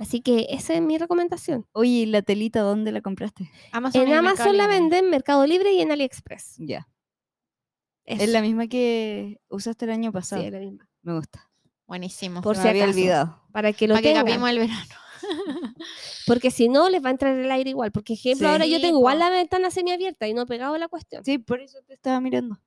Así 0.00 0.20
que 0.20 0.48
esa 0.50 0.74
es 0.74 0.82
mi 0.82 0.98
recomendación. 0.98 1.64
Oye, 1.70 1.90
¿y 1.90 2.06
la 2.06 2.22
telita 2.22 2.62
dónde 2.62 2.90
la 2.90 3.02
compraste? 3.02 3.48
Amazon 3.70 4.02
en 4.02 4.12
Amazon 4.12 4.56
la 4.56 4.66
venden, 4.66 5.10
Mercado 5.10 5.46
Libre 5.46 5.70
y 5.74 5.80
en 5.80 5.92
AliExpress. 5.92 6.56
Ya. 6.58 6.88
Eso. 8.04 8.24
Es 8.24 8.30
la 8.30 8.42
misma 8.42 8.66
que 8.66 9.38
usaste 9.48 9.84
el 9.84 9.92
año 9.92 10.10
Sí, 10.10 10.14
pasado. 10.14 10.42
es 10.42 10.50
la 10.50 10.58
misma. 10.58 10.90
Me 11.02 11.14
gusta. 11.14 11.48
Buenísimo. 11.86 12.42
Por 12.42 12.56
si 12.56 12.66
había 12.66 12.82
olvidado. 12.86 13.40
Para 13.52 13.72
que 13.72 13.86
lo 13.86 13.94
Para 13.94 14.02
que 14.02 14.08
tengan. 14.08 14.22
cambiemos 14.24 14.50
el 14.50 14.58
verano. 14.58 14.94
Porque 16.26 16.50
si 16.50 16.68
no, 16.68 16.88
les 16.90 17.02
va 17.04 17.08
a 17.08 17.12
entrar 17.12 17.36
el 17.36 17.50
aire 17.50 17.70
igual. 17.70 17.92
Porque, 17.92 18.14
ejemplo, 18.14 18.48
Sí. 18.48 18.52
ahora 18.52 18.66
yo 18.66 18.80
tengo 18.80 18.98
igual 18.98 19.18
la 19.18 19.30
ventana 19.30 19.70
semiabierta 19.70 20.26
y 20.28 20.34
no 20.34 20.42
he 20.42 20.46
pegado 20.46 20.76
la 20.78 20.88
cuestión. 20.88 21.24
Sí, 21.24 21.38
por 21.38 21.60
eso 21.60 21.78
te 21.86 21.94
estaba 21.94 22.20
mirando. 22.20 22.58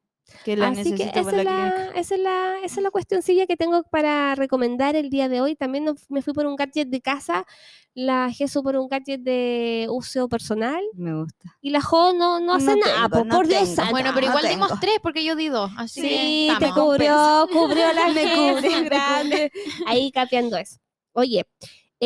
Que 0.44 0.58
la 0.58 0.70
Así 0.70 0.96
que 0.96 1.04
esa 1.04 1.24
para 1.24 1.38
es, 1.38 1.44
la 1.44 1.44
la, 1.44 1.86
esa, 2.00 2.16
es 2.16 2.20
la, 2.22 2.56
esa 2.64 2.76
es 2.80 2.84
la 2.84 2.90
cuestioncilla 2.90 3.46
que 3.46 3.56
tengo 3.58 3.84
para 3.84 4.34
recomendar 4.34 4.96
el 4.96 5.12
día 5.12 5.30
de 5.30 5.40
hoy. 5.40 5.56
También 5.56 5.86
nos- 5.86 6.10
me 6.10 6.24
fui 6.24 6.34
por 6.34 6.48
un 6.48 6.56
gadget 6.56 6.88
de 6.88 7.00
casa, 7.00 7.46
la 7.94 8.32
Jesús 8.32 8.64
por 8.64 8.76
un 8.76 8.88
gadget 8.88 9.22
de 9.22 9.86
uso 9.92 10.28
personal 10.28 10.84
Me 10.96 11.14
gusta. 11.14 11.56
y 11.62 11.70
la 11.70 11.80
Jo 11.80 12.14
no, 12.14 12.40
no 12.40 12.56
hace 12.56 12.66
No 12.72 12.76
nada, 12.78 13.08
tengo, 13.08 13.10
po, 13.20 13.24
no 13.26 13.36
por 13.36 13.48
Dios. 13.48 13.76
Bueno, 13.92 14.12
pero 14.16 14.26
no 14.26 14.34
igual 14.34 14.48
dimos 14.50 14.68
tengo. 14.70 14.82
tres 14.82 14.98
porque 15.04 15.24
yo 15.24 15.36
di 15.36 15.50
dos. 15.50 15.70
Así 15.78 16.02
Sí, 16.02 16.48
que 16.60 16.66
te 16.66 16.72
cubrió, 16.72 17.48
cubrió 17.54 17.94
la 17.94 18.08
Me 18.10 18.62
me 18.62 18.82
grande. 18.82 19.52
Ahí 19.86 20.12
capeando 20.12 20.58
eso. 20.58 20.78
Oye, 21.14 21.46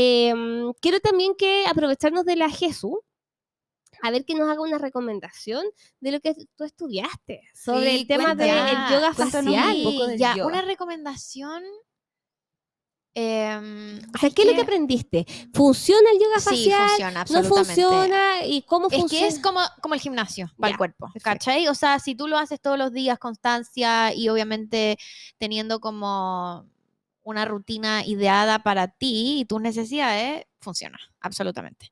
em, 0.02 0.72
quiero 0.82 1.00
también 1.00 1.34
que 1.38 1.66
aprovecharnos 1.68 2.26
de 2.26 2.36
la 2.36 2.50
Jesús, 2.50 2.98
a 4.02 4.12
ver 4.12 4.24
que 4.24 4.34
nos 4.36 4.48
haga 4.50 4.62
una 4.62 4.78
recomendación 4.78 5.66
de 6.00 6.12
lo 6.12 6.20
que 6.22 6.34
tú 6.56 6.64
estudiaste 6.64 7.42
sobre 7.54 7.90
Sí, 7.92 7.96
el 8.02 8.08
tema 8.08 8.34
del 8.36 8.48
cuenta- 8.50 8.90
yoga 8.92 9.14
cuéntanos 9.14 9.54
un 9.54 9.60
facial. 9.60 9.84
poco 9.84 10.08
del 10.08 10.18
ya, 10.20 10.36
yoga. 10.36 10.48
una 10.48 10.62
recomendación. 10.62 11.64
em, 13.16 14.00
O 14.16 14.18
sea, 14.18 14.30
¿qué 14.30 14.44
es 14.44 14.48
lo 14.48 14.54
que 14.56 14.62
aprendiste? 14.62 15.26
¿Funciona 15.54 16.10
el 16.14 16.20
yoga 16.20 16.40
Sí, 16.40 16.46
facial? 16.46 16.88
funciona, 16.90 17.26
¿No 17.30 17.44
funciona? 17.44 18.46
¿Y 18.46 18.62
cómo 18.62 18.88
Es 18.88 18.96
funciona? 18.98 19.28
que 19.28 19.28
es 19.28 19.40
como, 19.40 19.60
como 19.82 19.96
el 19.96 20.00
gimnasio 20.00 20.50
para 20.58 20.70
Ya, 20.70 20.74
el 20.74 20.78
cuerpo, 20.78 21.06
perfecto. 21.12 21.24
¿cachai? 21.26 21.68
O 21.68 21.76
sea, 21.76 22.00
si 22.00 22.16
tú 22.16 22.28
lo 22.28 22.38
haces 22.38 22.62
todos 22.62 22.78
los 22.78 22.94
días, 22.94 23.20
constancia 23.20 24.14
y 24.14 24.30
obviamente 24.30 24.98
teniendo 25.40 25.80
como 25.82 26.66
una 27.30 27.46
rutina 27.46 28.06
ideada 28.06 28.60
para 28.60 28.88
ti 28.88 29.40
y 29.40 29.46
tus 29.46 29.62
necesidades, 29.62 30.46
funciona, 30.60 31.00
absolutamente. 31.22 31.92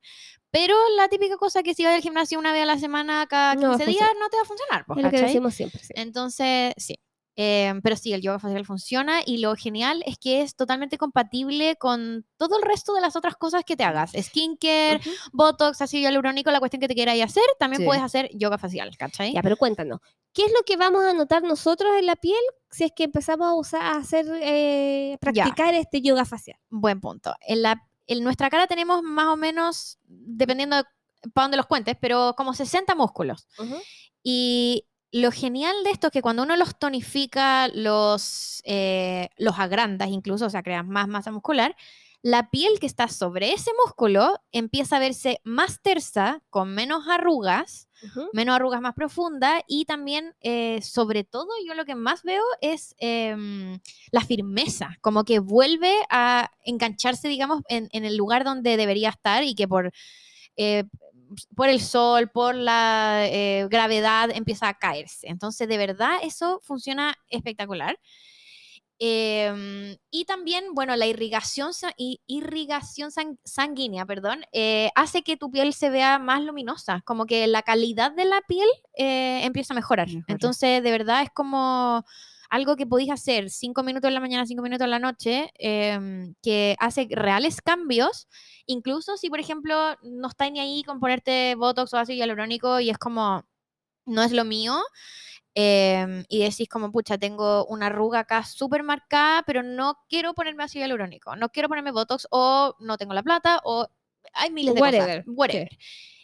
Pero 0.50 0.76
la 0.96 1.08
típica 1.08 1.38
cosa 1.38 1.62
que 1.64 1.74
si 1.74 1.84
vas 1.84 1.96
al 1.96 2.02
gimnasio 2.02 2.40
una 2.40 2.54
vez 2.54 2.64
a 2.64 2.66
la 2.66 2.80
semana, 2.80 3.28
cada 3.28 3.56
No 3.56 3.70
va 3.70 3.76
a 3.76 3.78
15 3.78 3.92
días, 3.92 4.10
no 4.20 4.30
te 4.30 4.38
va 4.38 4.44
a 4.44 4.46
funcionar, 4.46 4.86
pues, 4.86 5.00
es 5.00 5.04
lo 5.04 5.12
que 5.12 5.52
siempre. 5.52 5.84
sí. 5.84 5.94
Entonces, 5.96 6.74
sí. 6.78 7.00
Eh, 7.40 7.72
pero 7.84 7.96
sí, 7.96 8.14
el 8.14 8.22
yoga 8.24 8.40
facial 8.40 8.66
funciona 8.66 9.20
y 9.24 9.38
lo 9.38 9.56
genial 9.56 10.02
es 10.08 10.18
que 10.18 10.42
es 10.42 10.56
totalmente 10.56 10.98
compatible 10.98 11.76
con 11.76 12.26
todo 12.38 12.58
el 12.58 12.64
resto 12.64 12.96
de 12.96 13.02
las 13.02 13.16
otras 13.16 13.36
cosas 13.36 13.64
que 13.64 13.78
te 13.78 13.84
hagas. 13.84 14.12
Skincare, 14.20 14.98
Ujú. 14.98 15.10
Botox, 15.34 15.80
ácido 15.82 16.02
hialurónico, 16.02 16.50
la 16.50 16.58
cuestión 16.60 16.80
que 16.82 16.88
te 16.88 16.96
quieras 16.96 17.16
hacer, 17.22 17.44
también 17.60 17.82
Sí. 17.82 17.86
puedes 17.86 18.02
hacer 18.02 18.30
yoga 18.34 18.58
facial, 18.58 18.98
¿cachai? 18.98 19.34
Ya, 19.34 19.44
pero 19.44 19.56
cuéntanos, 19.56 20.00
¿qué 20.34 20.46
es 20.46 20.52
lo 20.52 20.64
que 20.66 20.78
vamos 20.78 21.04
a 21.06 21.14
notar 21.14 21.44
nosotros 21.44 21.92
en 22.00 22.08
la 22.08 22.16
piel 22.16 22.40
si 22.72 22.86
es 22.86 22.92
que 22.96 23.04
empezamos 23.04 23.48
a 23.48 23.54
usar, 23.54 23.82
a 23.84 23.98
hacer, 23.98 24.26
eh, 24.42 25.18
practicar 25.22 25.76
este 25.76 26.02
yoga 26.02 26.26
facial? 26.26 26.58
Buen 26.72 27.00
punto. 27.00 27.36
En, 27.42 27.62
la, 27.62 27.88
en 28.08 28.24
nuestra 28.24 28.50
cara 28.50 28.66
tenemos 28.66 29.04
más 29.04 29.28
o 29.28 29.38
menos, 29.38 30.00
dependiendo 30.06 30.78
de 30.78 30.84
para 31.34 31.46
dónde 31.46 31.58
los 31.58 31.68
cuentes, 31.68 31.96
pero 32.02 32.34
como 32.36 32.56
60 32.56 32.96
músculos. 32.96 33.48
Y 34.24 34.86
lo 35.12 35.32
genial 35.32 35.76
de 35.84 35.92
esto 35.92 36.08
es 36.08 36.14
que 36.14 36.22
cuando 36.22 36.44
uno 36.44 36.56
los 36.56 36.78
tonifica, 36.78 37.68
los, 37.70 38.62
eh, 38.66 39.30
los 39.38 39.58
agrandas 39.60 40.10
incluso, 40.10 40.46
o 40.46 40.50
sea, 40.50 40.64
creas 40.64 40.86
más 40.86 41.08
masa 41.08 41.32
muscular, 41.32 41.76
la 42.22 42.50
piel 42.50 42.80
que 42.80 42.88
está 42.88 43.08
sobre 43.08 43.54
ese 43.54 43.72
músculo 43.86 44.42
empieza 44.52 44.98
a 44.98 45.00
verse 45.00 45.40
más 45.44 45.82
tersa, 45.82 46.42
con 46.50 46.74
menos 46.74 47.08
arrugas, 47.08 47.88
menos 48.34 48.56
arrugas 48.56 48.82
más 48.82 48.94
profundas 48.94 49.62
y 49.68 49.86
también, 49.86 50.36
eh, 50.42 50.82
sobre 50.82 51.24
todo, 51.24 51.48
yo 51.66 51.74
lo 51.74 51.86
que 51.86 51.96
más 51.96 52.24
veo 52.24 52.44
es 52.62 52.96
em, 53.00 53.80
la 54.12 54.22
firmeza, 54.22 54.98
como 55.02 55.24
que 55.24 55.40
vuelve 55.40 55.94
a 56.10 56.52
engancharse, 56.66 57.28
digamos, 57.28 57.62
en, 57.70 57.88
en 57.92 58.04
el 58.04 58.18
lugar 58.18 58.44
donde 58.44 58.78
debería 58.78 59.10
estar 59.10 59.44
y 59.44 59.56
que 59.56 59.68
por, 59.68 59.92
eh, 60.58 60.84
por 61.56 61.70
el 61.70 61.82
sol, 61.82 62.30
por 62.30 62.56
la 62.56 63.26
eh, 63.28 63.68
gravedad, 63.70 64.30
empieza 64.34 64.68
a 64.70 64.74
caerse. 64.78 65.28
Entonces, 65.28 65.68
de 65.68 65.78
verdad, 65.78 66.18
eso 66.24 66.60
funciona 66.64 67.16
espectacular. 67.30 67.98
Em, 69.00 69.96
y 70.10 70.26
también, 70.26 70.74
bueno, 70.74 70.96
la 70.96 71.06
irrigación, 71.06 71.72
irrigación 72.26 73.12
sang- 73.12 73.38
sanguínea, 73.44 74.08
perdón, 74.08 74.44
eh, 74.52 74.90
hace 74.96 75.22
que 75.22 75.38
tu 75.38 75.52
piel 75.52 75.74
se 75.76 75.92
vea 75.92 76.18
más 76.18 76.42
luminosa, 76.42 77.02
como 77.06 77.28
que 77.28 77.46
la 77.46 77.62
calidad 77.62 78.12
de 78.12 78.26
la 78.26 78.42
piel 78.48 78.68
eh, 78.96 79.42
empieza 79.44 79.74
a 79.74 79.76
mejorar. 79.76 80.08
Mejora. 80.08 80.26
Entonces, 80.28 80.82
de 80.82 80.92
verdad, 80.92 81.22
es 81.22 81.30
como 81.30 82.06
algo 82.50 82.76
que 82.76 82.86
podéis 82.86 83.12
hacer 83.12 83.50
cinco 83.50 83.84
minutos 83.84 84.08
en 84.08 84.14
la 84.14 84.20
mañana, 84.20 84.46
cinco 84.46 84.62
minutos 84.62 84.86
en 84.86 84.92
la 84.92 85.00
noche, 85.00 85.52
em, 85.56 86.34
que 86.42 86.76
hace 86.80 87.08
reales 87.10 87.62
cambios, 87.62 88.28
incluso 88.66 89.18
si, 89.18 89.30
por 89.30 89.40
ejemplo, 89.40 89.96
no 90.04 90.28
estáis 90.28 90.52
ni 90.52 90.60
ahí 90.60 90.84
con 90.84 91.00
ponerte 91.00 91.56
Botox 91.56 91.94
o 91.94 91.98
ácido 91.98 92.18
hialurónico 92.18 92.80
y 92.80 92.90
es 92.90 92.98
como, 92.98 93.44
no 94.06 94.24
es 94.24 94.32
lo 94.32 94.46
mío, 94.46 94.78
em, 95.56 96.24
y 96.30 96.40
decís 96.44 96.70
como, 96.70 96.92
pucha, 96.92 97.18
tengo 97.18 97.66
una 97.66 97.88
arruga 97.88 98.20
acá 98.20 98.44
súper 98.44 98.84
marcada, 98.84 99.44
pero 99.46 99.64
no 99.64 99.98
quiero 100.10 100.34
ponerme 100.34 100.64
ácido 100.64 100.84
hialurónico, 100.86 101.36
no 101.36 101.50
quiero 101.50 101.70
ponerme 101.70 101.92
Botox 101.92 102.28
o 102.32 102.76
no 102.80 102.98
tengo 102.98 103.14
la 103.14 103.24
plata 103.24 103.62
o 103.64 103.88
hay 104.34 104.52
miles 104.52 104.76
de 104.76 104.82
Whatever, 104.82 105.24
cosas. 105.24 105.38
Whatever. 105.38 105.70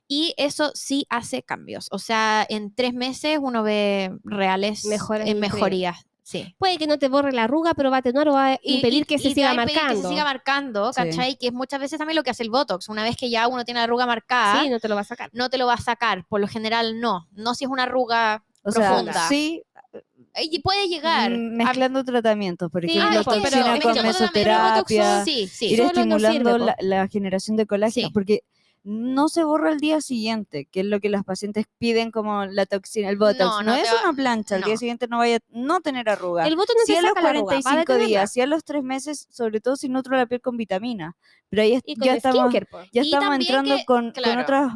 Y 0.08 0.34
eso 0.38 0.72
sí 0.76 1.06
hace 1.10 1.44
cambios. 1.44 1.88
O 1.92 1.98
sea, 1.98 2.46
en 2.50 2.76
tres 2.76 2.94
meses 2.94 3.40
uno 3.42 3.64
ve 3.64 4.12
reales 4.24 4.86
eh, 4.86 5.36
mejorías. 5.36 6.06
Sí. 6.26 6.56
Puede 6.58 6.78
que 6.78 6.88
no 6.88 6.98
te 6.98 7.10
borre 7.10 7.34
la 7.34 7.44
arruga, 7.44 7.74
pero 7.74 7.92
va 7.92 7.98
a 7.98 8.00
atenuar 8.00 8.30
o 8.30 8.34
va 8.34 8.54
a 8.54 8.60
Y- 8.64 8.76
impedir 8.76 9.02
y- 9.04 9.06
que 9.06 9.20
se 9.20 9.28
y 9.28 9.34
siga 9.34 9.52
a 9.52 9.54
marcando. 9.54 9.94
Que 9.96 10.02
se 10.02 10.08
siga 10.08 10.24
marcando, 10.24 10.94
Sí. 10.94 11.02
¿cachai? 11.02 11.36
Que 11.36 11.48
es 11.48 11.54
muchas 11.54 11.80
veces 11.82 11.98
también 12.00 12.16
lo 12.16 12.24
que 12.24 12.30
hace 12.32 12.44
el 12.44 12.50
Botox. 12.50 12.88
Una 12.88 13.04
vez 13.04 13.18
que 13.18 13.30
ya 13.30 13.48
uno 13.50 13.66
tiene 13.66 13.82
la 13.82 13.84
arruga 13.84 14.06
marcada, 14.06 14.64
Sí, 14.64 14.70
no 14.70 14.80
te 14.80 14.88
lo 14.88 14.96
va 14.96 15.02
a 15.02 15.04
sacar. 15.04 15.30
no 15.34 15.50
te 15.50 15.58
lo 15.58 15.68
va 15.68 15.74
a 15.74 15.78
sacar. 15.82 16.26
Por 16.28 16.40
lo 16.40 16.48
general, 16.48 17.00
no. 17.02 17.28
No 17.34 17.54
si 17.56 17.66
es 17.66 17.70
una 17.70 17.84
arruga 17.84 18.44
O 18.64 18.72
sea, 18.72 18.88
profunda. 18.88 19.28
sí, 19.28 19.64
Y 20.42 20.60
puede 20.62 20.88
llegar. 20.88 21.30
mm, 21.30 21.34
a- 21.62 21.66
mezclando 21.66 22.04
tratamientos, 22.04 22.72
por 22.72 22.82
Sí, 22.84 22.98
ejemplo, 22.98 23.22
pero 23.26 23.42
toxina 23.42 23.60
es 23.76 23.82
con 23.84 23.94
yo 23.94 24.02
también- 24.02 24.06
mesoterapia, 24.08 25.24
Sí, 25.26 25.48
sí. 25.48 25.66
ir 25.68 25.78
Solo 25.78 25.92
no 25.94 26.00
estimulando 26.00 26.32
sirve, 26.32 26.52
po. 26.60 26.66
la, 26.66 26.76
la 26.80 27.08
generación 27.08 27.58
de 27.58 27.66
colágeno, 27.68 28.08
Sí. 28.08 28.14
porque 28.14 28.44
no 28.84 29.30
se 29.30 29.44
borra 29.44 29.72
el 29.72 29.80
día 29.80 30.02
siguiente, 30.02 30.66
que 30.72 30.82
es 30.82 30.86
lo 30.86 31.00
que 31.00 31.10
las 31.10 31.24
pacientes 31.24 31.66
piden 31.78 32.12
como 32.12 32.46
la 32.46 32.66
toxina, 32.66 33.10
el 33.10 33.18
botox. 33.18 33.40
No, 33.40 33.62
No, 33.62 33.72
no 33.72 33.76
te 33.76 33.82
es 33.82 33.94
va- 33.94 34.02
una 34.10 34.14
plancha, 34.14 34.58
el 34.58 34.64
día 34.64 34.76
siguiente 34.78 35.08
no 35.08 35.20
vaya 35.20 35.38
a 35.38 35.40
no 35.52 35.80
tener 35.82 36.10
arruga. 36.10 36.46
El 36.48 36.56
voto 36.56 36.74
no 36.78 36.86
Si 36.86 36.94
a 36.96 37.02
los 37.02 37.10
saca 37.12 37.22
la 37.22 37.30
arruga, 37.30 37.54
va 37.54 37.60
a 37.60 37.62
45 37.62 37.80
detenerla. 37.94 38.08
días, 38.08 38.32
si 38.34 38.42
a 38.42 38.46
los 38.48 38.64
3 38.64 38.84
meses, 38.84 39.28
sobre 39.32 39.62
todo 39.62 39.76
si 39.78 39.88
nutro 39.90 40.18
la 40.18 40.26
piel 40.26 40.42
con 40.42 40.58
vitamina. 40.58 41.16
Pero 41.50 41.62
ahí 41.62 41.80
ya 41.98 42.16
estamos, 42.16 42.54
po. 42.70 42.80
ya 42.92 43.02
estamos 43.02 43.36
entrando 43.36 43.76
que- 43.78 43.86
con, 43.86 44.12
con 44.12 44.40
otras 44.40 44.74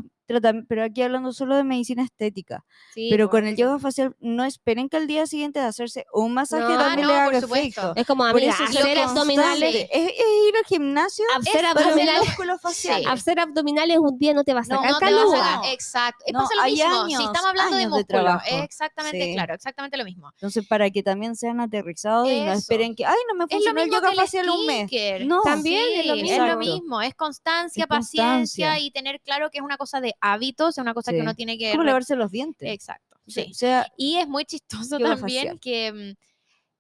pero 0.68 0.84
aquí 0.84 1.02
hablando 1.02 1.32
solo 1.34 1.56
de 1.56 1.64
medicina 1.64 2.04
estética. 2.04 2.66
Sí, 2.94 3.08
pero 3.10 3.26
po, 3.28 3.32
con 3.32 3.48
el 3.48 3.54
eso. 3.54 3.64
yoga 3.64 3.80
facial, 3.80 4.16
no 4.20 4.44
esperen 4.44 4.90
que 4.90 4.98
al 4.98 5.08
día 5.08 5.26
siguiente 5.26 5.60
de 5.60 5.66
hacerse 5.66 6.06
un 6.14 6.34
masaje 6.34 6.64
No, 6.74 6.78
también 6.80 7.08
no, 7.08 7.14
le 7.14 7.20
por 7.20 7.30
haga 7.36 7.42
supuesto. 7.42 7.82
efecto. 7.82 7.94
Es 7.96 8.08
como, 8.08 8.28
eso 8.28 8.38
es 8.64 8.70
hacer 8.78 8.98
lo 8.98 9.04
abdominales. 9.04 9.76
Es, 9.76 9.90
es 9.92 10.10
ir 10.50 10.56
al 10.58 10.66
gimnasio 10.66 11.26
Hacer 11.38 11.66
abdominales. 11.66 12.26
músculo 12.28 12.58
facial. 12.60 13.02
Sí. 13.02 13.08
Hacer 13.10 13.40
abdominales 13.40 13.98
un 14.00 14.18
día 14.18 14.34
no 14.34 14.44
te 14.44 14.54
va 14.54 14.60
a 14.60 14.64
No, 14.64 14.76
sacar 14.82 14.92
No 14.92 15.00
te 15.00 15.14
vas 15.14 15.34
a 15.34 15.38
sacar-. 15.38 15.74
Exacto. 15.74 16.24
Es 16.28 16.34
No, 16.34 16.40
pasa 16.40 16.56
lo 16.56 16.62
hay 16.62 16.72
mismo. 16.74 16.90
si 16.90 17.14
años, 17.16 17.24
estamos 17.24 17.46
hablando 17.50 17.76
de 17.76 17.82
de 17.84 17.88
músculo, 17.90 18.06
trabajo. 18.24 18.46
es 18.50 18.64
exactamente, 18.64 19.26
Sí. 19.26 19.34
claro, 19.34 19.54
exactamente 19.54 19.98
lo 19.98 20.04
mismo. 20.06 20.30
Entonces, 20.34 20.68
para 20.68 20.90
que 20.90 21.04
también 21.04 21.36
sean 21.36 21.60
aterrizados 21.62 22.28
y 22.30 22.42
no 22.42 22.52
Eso. 22.52 22.60
esperen 22.60 22.96
que, 22.96 23.06
ay, 23.06 23.16
no 23.30 23.36
me 23.36 23.48
funcionó 23.48 23.82
el 23.82 23.90
yoga 23.92 24.12
facial 24.14 24.50
un 24.50 24.66
mes. 24.66 24.92
No, 25.26 25.42
También 25.42 25.84
Sí, 25.86 26.00
es 26.00 26.06
lo 26.06 26.14
es 26.16 26.22
mismo. 26.24 26.46
lo 26.46 26.58
mismo, 26.58 27.02
es 27.02 27.16
constancia, 27.16 27.84
Es 27.84 27.88
paciencia 27.88 28.24
constancia. 28.36 28.80
y 28.80 28.92
tener 28.92 29.22
claro 29.22 29.50
que 29.50 29.60
es 29.60 29.64
una 29.64 29.78
cosa 29.78 30.02
de 30.02 30.16
hábitos, 30.22 30.78
es 30.78 30.82
una 30.82 30.94
cosa 30.94 31.12
que 31.12 31.22
uno 31.22 31.34
tiene 31.36 31.58
que... 31.58 31.72
Como 31.72 31.84
lavarse 31.84 32.16
los 32.16 32.32
dientes. 32.32 32.70
Exacto, 32.70 33.18
sí. 33.28 33.48
O 33.52 33.54
sea, 33.54 33.88
Y 33.98 34.16
es 34.18 34.28
muy 34.28 34.46
chistoso 34.46 34.98
también 35.00 35.18
facial. 35.20 35.60
que 35.60 35.92
mm, 35.92 36.24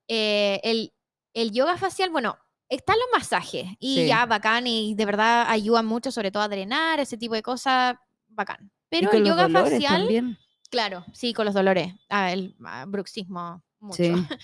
eh, 0.07 0.59
el, 0.63 0.93
el 1.33 1.51
yoga 1.51 1.77
facial, 1.77 2.09
bueno, 2.09 2.37
están 2.69 2.97
los 2.97 3.07
masajes 3.13 3.65
y 3.79 3.95
Sí. 3.95 4.07
ya 4.07 4.25
bacán 4.25 4.67
y 4.67 4.93
de 4.95 5.05
verdad 5.05 5.45
ayudan 5.49 5.85
mucho, 5.85 6.11
sobre 6.11 6.31
todo 6.31 6.43
a 6.43 6.47
drenar, 6.49 6.99
ese 6.99 7.17
tipo 7.17 7.33
de 7.35 7.41
cosas, 7.41 7.95
bacán. 8.27 8.71
Pero 8.89 9.11
el 9.11 9.25
yoga 9.25 9.49
facial, 9.49 10.01
también. 10.01 10.37
claro, 10.69 11.05
sí, 11.13 11.33
con 11.33 11.45
los 11.45 11.53
dolores, 11.53 11.93
ah, 12.09 12.31
el 12.31 12.55
bruxismo, 12.87 13.63
mucho. 13.79 14.03
Sí. 14.03 14.11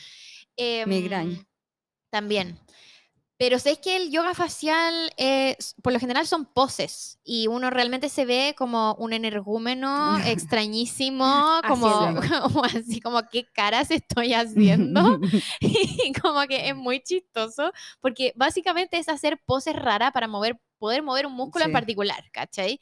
Em, 0.56 0.88
Migraña. 0.88 1.44
También. 2.12 2.60
Pero 3.44 3.60
sé 3.60 3.76
que 3.82 3.98
el 3.98 4.10
yoga 4.10 4.34
facial, 4.34 5.12
eh, 5.18 5.58
por 5.82 5.92
lo 5.92 6.00
general 6.00 6.26
son 6.26 6.46
poses 6.46 7.20
y 7.26 7.48
uno 7.48 7.70
realmente 7.70 8.08
se 8.08 8.24
ve 8.24 8.56
como 8.58 8.96
un 8.96 9.12
energúmeno 9.12 10.18
extrañísimo, 10.26 11.60
como, 11.68 11.88
Haciendo. 11.88 12.22
como 12.42 12.64
así 12.64 13.02
como 13.02 13.22
qué 13.30 13.46
caras 13.52 13.92
estoy 13.92 14.34
haciendo 14.34 15.20
y 15.60 16.14
como 16.14 16.42
que 16.44 16.70
es 16.70 16.74
muy 16.78 17.02
chistoso 17.02 17.74
porque 18.00 18.32
básicamente 18.38 18.98
es 18.98 19.10
hacer 19.10 19.38
poses 19.46 19.76
raras 19.76 20.14
para 20.14 20.30
mover, 20.30 20.58
poder 20.78 21.04
mover 21.04 21.26
un 21.26 21.34
músculo 21.34 21.66
en 21.66 21.74
particular, 21.74 22.24
¿cachai? 22.32 22.80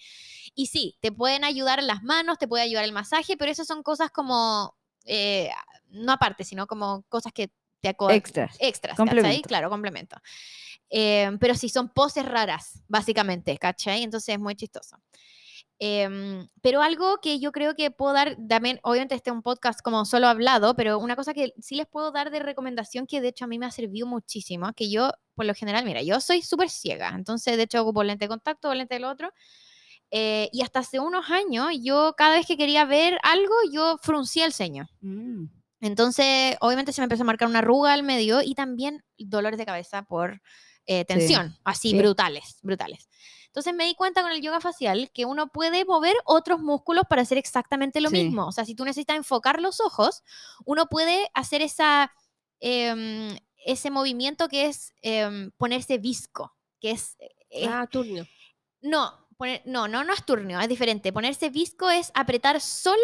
Y 0.53 0.67
sí, 0.67 0.95
te 1.01 1.11
pueden 1.11 1.43
ayudar 1.43 1.81
las 1.81 2.03
manos, 2.03 2.37
te 2.37 2.47
puede 2.47 2.63
ayudar 2.65 2.83
el 2.83 2.91
masaje, 2.91 3.35
pero 3.35 3.51
esas 3.51 3.65
son 3.65 3.81
cosas 3.81 4.11
como, 4.11 4.77
eh, 5.05 5.49
no 5.89 6.11
aparte, 6.11 6.43
sino 6.43 6.67
como 6.67 7.01
cosas 7.09 7.33
que 7.33 7.49
te 7.81 7.89
Extras. 7.89 8.57
extras, 8.59 8.95
¿cachai? 8.95 8.95
Complemento. 8.95 9.47
Claro, 9.47 9.69
complemento. 9.69 10.17
Eh, 10.89 11.31
pero 11.39 11.55
sí, 11.55 11.69
son 11.69 11.89
poses 11.89 12.25
raras, 12.25 12.83
básicamente, 12.87 13.57
¿cachai? 13.57 14.03
Entonces 14.03 14.35
es 14.35 14.39
muy 14.39 14.55
chistoso. 14.55 14.97
Em, 15.83 16.47
pero 16.61 16.83
algo 16.83 17.17
que 17.23 17.39
yo 17.39 17.51
creo 17.51 17.73
que 17.73 17.89
puedo 17.89 18.13
dar, 18.13 18.37
también, 18.47 18.79
obviamente 18.83 19.15
este 19.15 19.31
es 19.31 19.35
un 19.35 19.41
podcast 19.41 19.81
como 19.81 20.05
solo 20.05 20.27
hablado, 20.27 20.75
pero 20.75 20.99
una 20.99 21.15
cosa 21.15 21.33
que 21.33 21.53
sí 21.59 21.73
les 21.73 21.87
puedo 21.87 22.11
dar 22.11 22.29
de 22.29 22.39
recomendación 22.39 23.07
que 23.07 23.19
de 23.19 23.29
hecho 23.29 23.45
a 23.45 23.47
mí 23.47 23.57
me 23.57 23.65
ha 23.65 23.71
servido 23.71 24.05
muchísimo, 24.05 24.73
que 24.73 24.91
yo, 24.91 25.09
por 25.33 25.45
lo 25.47 25.55
general, 25.55 25.83
mira, 25.83 26.03
yo 26.03 26.21
soy 26.21 26.43
súper 26.43 26.69
ciega, 26.69 27.09
entonces 27.15 27.57
de 27.57 27.63
hecho 27.63 27.81
ocupo 27.81 28.03
lente 28.03 28.25
de 28.25 28.29
contacto 28.29 28.71
lente 28.75 28.93
del 28.93 29.05
otro, 29.05 29.31
eh, 30.11 30.49
y 30.51 30.61
hasta 30.61 30.81
hace 30.81 30.99
unos 30.99 31.31
años 31.31 31.69
yo 31.81 32.13
cada 32.15 32.35
vez 32.35 32.45
que 32.45 32.57
quería 32.57 32.85
ver 32.85 33.17
algo, 33.23 33.55
yo 33.71 33.97
fruncía 34.03 34.45
el 34.45 34.53
ceño. 34.53 34.87
Mm. 34.99 35.45
Entonces, 35.81 36.55
obviamente 36.61 36.93
se 36.93 37.01
me 37.01 37.05
empezó 37.05 37.23
a 37.23 37.25
marcar 37.25 37.47
una 37.49 37.59
arruga 37.59 37.91
al 37.93 38.03
medio 38.03 38.41
y 38.41 38.55
también 38.55 39.03
dolores 39.17 39.57
de 39.57 39.65
cabeza 39.65 40.03
por 40.03 40.41
eh, 40.85 41.05
tensión, 41.05 41.57
así 41.63 41.91
sí. 41.91 41.97
brutales, 41.97 42.59
brutales. 42.61 43.09
Entonces 43.47 43.73
me 43.73 43.85
di 43.85 43.95
cuenta 43.95 44.21
con 44.21 44.31
el 44.31 44.41
yoga 44.41 44.61
facial 44.61 45.11
que 45.13 45.25
uno 45.25 45.47
puede 45.51 45.83
mover 45.85 46.15
otros 46.25 46.59
músculos 46.61 47.03
para 47.09 47.21
hacer 47.23 47.37
exactamente 47.37 47.99
lo 47.99 48.09
Sí. 48.09 48.23
mismo. 48.23 48.47
O 48.47 48.51
sea, 48.51 48.63
si 48.65 48.75
tú 48.75 48.85
necesitas 48.85 49.17
enfocar 49.17 49.59
los 49.61 49.79
ojos, 49.81 50.23
uno 50.65 50.85
puede 50.87 51.29
hacer 51.33 51.61
esa, 51.61 52.11
em, 52.59 53.37
ese 53.65 53.89
movimiento 53.91 54.47
que 54.47 54.65
es 54.67 54.93
em, 55.01 55.51
ponerse 55.57 55.97
visco, 55.97 56.55
que 56.79 56.91
es... 56.91 57.17
es- 57.49 57.67
Ah, 57.69 57.87
turno. 57.91 58.25
no, 58.81 59.27
poner- 59.37 59.61
no, 59.65 59.87
no, 59.87 60.03
no 60.03 60.13
es 60.13 60.23
turnio, 60.25 60.59
es 60.59 60.69
diferente. 60.69 61.11
Ponerse 61.11 61.49
visco 61.49 61.89
es 61.89 62.11
apretar 62.15 62.61
solo 62.61 62.97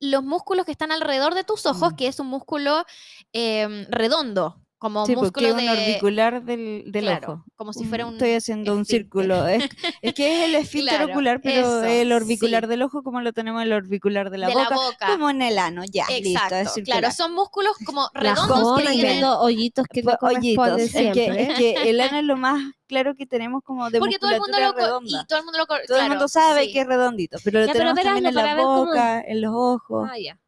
los 0.00 0.22
músculos 0.22 0.64
que 0.66 0.72
están 0.72 0.92
alrededor 0.92 1.34
de 1.34 1.44
tus 1.44 1.66
ojos, 1.66 1.92
Mm. 1.92 1.96
que 1.96 2.06
es 2.08 2.20
un 2.20 2.28
músculo 2.28 2.84
em, 3.32 3.86
redondo, 3.90 4.60
como 4.78 5.04
Sí, 5.06 5.14
porque 5.16 5.46
músculo 5.46 5.48
es 5.48 5.54
un 5.54 5.60
de... 5.60 5.70
orbicular 5.70 6.42
del, 6.44 6.84
del 6.86 7.02
claro, 7.04 7.32
ojo. 7.32 7.44
como 7.56 7.72
si 7.72 7.84
Mm, 7.84 7.88
fuera 7.88 8.06
un... 8.06 8.12
Estoy 8.14 8.32
haciendo 8.34 8.74
un 8.74 8.82
esfínter. 8.82 9.02
círculo. 9.02 9.48
Es, 9.48 9.64
es 10.02 10.14
que 10.14 10.38
es 10.44 10.48
el 10.48 10.54
esfínter 10.54 10.96
Claro, 10.98 11.12
ocular, 11.12 11.40
pero 11.42 11.60
eso, 11.60 11.84
el 11.84 12.12
orbicular 12.12 12.64
sí. 12.64 12.68
del 12.70 12.82
ojo 12.82 13.02
como 13.02 13.20
lo 13.20 13.32
tenemos 13.32 13.62
el 13.62 13.72
orbicular 13.72 14.30
de 14.30 14.38
la 14.38 14.46
de 14.48 14.54
boca. 14.54 14.70
la 14.70 14.76
boca. 14.76 15.06
Como 15.08 15.30
en 15.30 15.42
el 15.42 15.58
ano, 15.58 15.82
ya, 15.90 16.06
listo, 16.08 16.28
Exacto, 16.44 16.80
es 16.80 16.84
claro, 16.84 17.10
son 17.10 17.34
músculos 17.34 17.72
como 17.84 18.08
redondos 18.14 18.78
que 18.78 18.86
tienen... 18.86 19.02
viendo 19.02 19.40
hoyitos 19.40 19.86
que 19.88 20.02
Pues, 20.02 20.16
hoyitos. 20.20 20.80
Es 20.80 20.92
que, 21.12 21.26
es 21.42 21.54
que 21.58 21.90
el 21.90 22.00
ano 22.00 22.18
es 22.18 22.24
lo 22.24 22.36
más 22.36 22.62
claro 22.86 23.14
que 23.14 23.26
tenemos 23.26 23.62
como 23.64 23.90
de 23.90 23.98
Porque 23.98 24.18
todo 24.18 24.30
el 24.30 24.40
mundo 24.40 24.58
lo... 24.60 24.72
redonda. 24.72 25.22
Y 25.22 25.26
todo 25.26 25.38
el 25.40 25.44
mundo 25.44 25.58
lo... 25.58 25.66
Todo 25.66 25.78
el 25.80 25.86
claro, 25.86 26.08
mundo 26.08 26.28
sabe 26.28 26.64
sí, 26.66 26.72
que 26.72 26.80
es 26.80 26.86
redondito, 26.86 27.38
pero 27.44 27.60
lo 27.60 27.66
Ya, 27.66 27.72
pero 27.72 27.94
tenemos 27.94 28.02
también 28.04 28.34
veráslo 28.34 28.40
en 28.40 28.56
la 28.56 28.62
boca, 28.64 29.20
en 29.26 29.40
los 29.40 29.52
ojos. 29.54 30.08
Ah, 30.10 30.18
ya. 30.18 30.38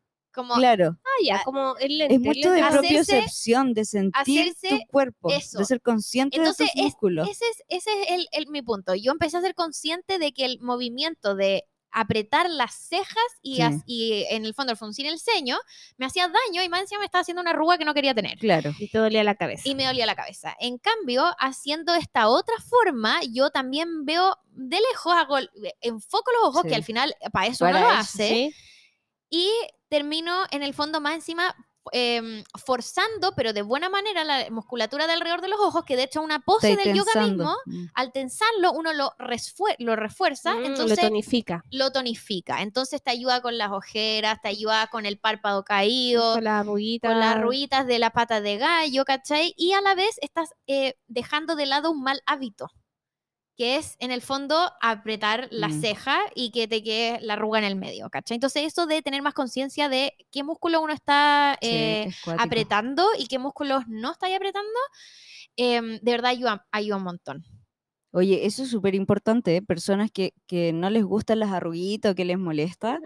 Como 0.41 0.55
Claro, 0.57 0.97
Ah, 1.05 1.09
ya, 1.25 1.37
Ah, 1.37 1.43
como 1.45 1.77
el 1.79 1.99
lente. 1.99 2.15
es 2.15 2.21
mucho 2.21 2.51
de. 2.51 2.61
Hacerse- 2.63 2.79
propiocepción, 2.79 3.75
de 3.75 3.85
sentir 3.85 4.41
hacerse 4.55 4.69
tu 4.71 4.87
cuerpo, 4.91 5.31
eso. 5.31 5.59
de 5.59 5.65
ser 5.65 5.81
consciente 5.81 6.37
Entonces, 6.39 6.67
de 6.69 6.73
tus 6.75 6.83
músculos. 6.83 7.29
Ese 7.29 7.45
es, 7.49 7.63
ese 7.69 8.03
es 8.03 8.09
el, 8.11 8.29
el- 8.33 8.47
mi 8.49 8.63
punto. 8.63 8.95
Yo 8.95 9.13
empecé 9.13 9.37
a 9.37 9.41
ser 9.43 9.55
consciente 9.55 10.19
de 10.19 10.33
que 10.33 10.45
el 10.45 10.61
movimiento 10.61 11.35
de 11.35 11.65
apretar 11.93 12.49
las 12.49 12.73
cejas 12.73 13.17
y, 13.43 13.57
Sí. 13.57 13.63
as- 13.63 13.83
y 13.85 14.25
en 14.31 14.45
el 14.45 14.55
fondo 14.55 14.71
el 14.71 14.79
fruncir 14.79 15.07
el 15.07 15.19
ceño 15.19 15.59
me 15.97 16.07
hacía 16.07 16.29
daño 16.29 16.63
y 16.63 16.69
más 16.69 16.83
encima 16.83 17.01
me 17.01 17.05
estaba 17.07 17.23
haciendo 17.23 17.41
una 17.43 17.51
arruga 17.51 17.79
que 17.79 17.85
no 17.85 17.95
quería 17.95 18.15
tener. 18.15 18.39
Claro. 18.39 18.73
Y 18.79 18.87
te 18.89 18.99
dolía 18.99 19.25
la 19.25 19.35
cabeza. 19.35 19.63
Y 19.69 19.75
me 19.75 19.85
dolía 19.87 20.07
la 20.07 20.15
cabeza. 20.15 20.55
En 20.61 20.79
cambio, 20.79 21.25
haciendo 21.41 21.93
esta 21.97 22.29
otra 22.29 22.55
forma, 22.61 23.21
yo 23.33 23.51
también 23.51 24.05
veo 24.05 24.37
de 24.53 24.79
lejos, 24.93 25.13
hago, 25.15 25.39
enfoco 25.81 26.31
los 26.41 26.51
ojos, 26.51 26.63
Sí. 26.63 26.69
que 26.69 26.75
al 26.77 26.85
final 26.85 27.13
para 27.33 27.47
eso 27.49 27.65
Para 27.65 27.79
uno 27.79 27.87
lo 27.89 27.93
eso, 27.93 28.01
hace, 28.03 28.29
¿Sí? 28.29 28.55
Y 29.31 29.49
termino 29.89 30.45
en 30.51 30.63
el 30.63 30.75
fondo 30.75 31.01
más 31.01 31.15
encima 31.15 31.55
em, 31.93 32.45
forzando, 32.63 33.33
pero 33.35 33.55
de 33.55 33.63
buena 33.63 33.89
manera, 33.89 34.23
la 34.23 34.51
musculatura 34.51 35.07
de 35.07 35.15
alrededor 35.15 35.41
de 35.41 35.49
los 35.49 35.59
ojos, 35.61 35.83
que 35.87 35.97
de 35.97 36.03
hecho 36.05 36.21
una 36.21 36.39
pose 36.41 36.77
del 36.77 36.95
yoga 36.95 37.23
mismo, 37.27 37.57
Mm. 37.65 37.87
al 37.95 38.13
tensarlo 38.13 38.73
uno 38.73 38.93
lo, 38.93 39.15
lo 39.79 39.97
refuerza, 39.97 40.55
Mm, 40.55 40.65
entonces 40.67 40.99
lo 41.03 41.09
tonifica. 41.09 41.65
lo 41.71 41.91
tonifica. 41.91 42.61
Entonces 42.61 43.03
te 43.03 43.11
ayuda 43.11 43.41
con 43.41 43.57
las 43.57 43.73
ojeras, 43.73 44.41
te 44.43 44.49
ayuda 44.49 44.89
con 44.89 45.07
el 45.07 45.19
párpado 45.19 45.65
caído, 45.65 46.35
Con 46.35 46.45
las 46.45 46.61
arruguitas. 46.61 47.11
con 47.11 47.19
las 47.19 47.41
ruitas 47.41 47.87
de 47.87 47.99
la 47.99 48.11
pata 48.11 48.43
de 48.43 48.59
gallo, 48.59 49.05
¿cachai? 49.07 49.55
Y 49.57 49.73
a 49.73 49.81
la 49.81 49.95
vez 49.95 50.17
estás 50.21 50.51
eh, 50.67 50.97
dejando 51.09 51.57
de 51.57 51.65
lado 51.67 51.91
un 51.91 52.03
mal 52.03 52.21
hábito, 52.27 52.69
que 53.61 53.77
es 53.77 53.97
en 53.99 54.11
el 54.11 54.23
fondo 54.23 54.57
apretar 54.81 55.49
la 55.51 55.69
Mm. 55.69 55.81
ceja 55.83 56.19
y 56.35 56.51
que 56.51 56.67
te 56.67 56.83
quede 56.83 57.21
la 57.21 57.35
arruga 57.35 57.59
en 57.59 57.67
el 57.67 57.77
medio, 57.77 58.09
¿cachai? 58.09 58.37
Entonces 58.37 58.63
eso 58.65 58.87
de 58.87 59.03
tener 59.03 59.21
más 59.21 59.35
conciencia 59.35 59.91
de 59.91 60.15
qué 60.31 60.43
músculo 60.43 60.81
uno 60.81 60.95
está 60.95 61.59
Sí, 61.61 61.69
eh, 61.69 62.11
apretando 62.39 63.05
y 63.19 63.27
qué 63.27 63.39
músculos 63.39 63.83
no 63.87 64.13
está 64.13 64.35
apretando, 64.35 64.71
em, 65.57 65.99
de 66.01 66.11
verdad 66.11 66.31
ayuda, 66.31 66.67
ayuda 66.73 66.97
un 66.97 67.03
montón. 67.03 67.45
Oye, 68.13 68.47
eso 68.47 68.63
es 68.63 68.71
súper 68.71 68.95
importante, 68.95 69.57
¿eh? 69.57 69.63
Personas 69.63 70.11
que, 70.11 70.33
que 70.47 70.73
no 70.73 70.89
les 70.89 71.05
gustan 71.05 71.39
las 71.41 71.51
arruguitas 71.53 72.13
o 72.13 72.15
que 72.15 72.25
les 72.25 72.39
molesta. 72.39 72.99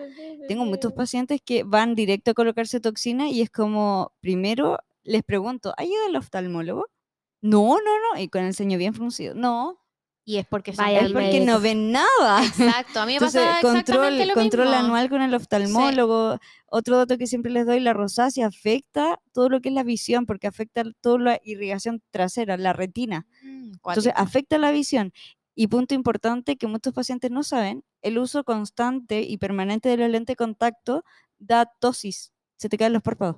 Tengo 0.46 0.64
muchos 0.66 0.92
pacientes 0.96 1.40
que 1.44 1.64
van 1.64 1.96
directo 1.96 2.30
a 2.30 2.34
colocarse 2.34 2.78
toxina 2.78 3.28
y 3.28 3.40
es 3.42 3.50
como, 3.50 4.12
primero 4.20 4.78
les 5.02 5.24
pregunto, 5.24 5.74
¿ha 5.76 5.84
ido 5.84 6.06
al 6.06 6.14
oftalmólogo? 6.16 6.86
No, 7.42 7.76
no, 7.80 8.14
no. 8.14 8.20
Y 8.22 8.28
con 8.28 8.44
el 8.44 8.54
ceño 8.54 8.78
bien 8.78 8.94
fruncido. 8.94 9.34
No, 9.34 9.83
Y 10.26 10.38
es 10.38 10.46
porque 10.46 10.72
son 10.74 10.86
Vaya 10.86 11.00
es 11.00 11.12
porque 11.12 11.40
no 11.44 11.60
ven 11.60 11.92
nada. 11.92 12.44
Exacto, 12.44 13.00
a 13.00 13.06
mí 13.06 13.12
me 13.12 13.16
Entonces, 13.16 13.42
pasa 13.42 13.60
control, 13.60 14.26
lo 14.26 14.34
control 14.34 14.68
mismo. 14.68 14.80
anual 14.84 15.10
con 15.10 15.20
el 15.20 15.34
oftalmólogo. 15.34 16.38
Otro 16.66 16.96
dato 16.96 17.18
que 17.18 17.26
siempre 17.26 17.52
les 17.52 17.66
doy, 17.66 17.80
la 17.80 17.92
rosácea 17.92 18.46
afecta 18.46 19.20
todo 19.32 19.50
lo 19.50 19.60
que 19.60 19.68
es 19.68 19.74
la 19.74 19.82
visión, 19.82 20.24
porque 20.24 20.46
afecta 20.46 20.82
toda 21.02 21.18
la 21.18 21.40
irrigación 21.44 22.02
trasera, 22.10 22.56
la 22.56 22.72
retina. 22.72 23.26
Mm, 23.42 23.72
Entonces, 23.86 24.14
afecta 24.16 24.56
la 24.58 24.70
visión. 24.70 25.12
Y 25.54 25.66
punto 25.68 25.94
importante 25.94 26.56
que 26.56 26.66
muchos 26.66 26.94
pacientes 26.94 27.30
no 27.30 27.42
saben, 27.42 27.84
el 28.00 28.18
uso 28.18 28.44
constante 28.44 29.20
y 29.22 29.36
permanente 29.36 29.88
de 29.90 29.98
los 29.98 30.08
lentes 30.10 30.32
de 30.32 30.36
contacto 30.36 31.04
da 31.38 31.66
tosis, 31.80 32.32
se 32.56 32.68
te 32.68 32.78
caen 32.78 32.92
los 32.94 33.02
párpados. 33.02 33.36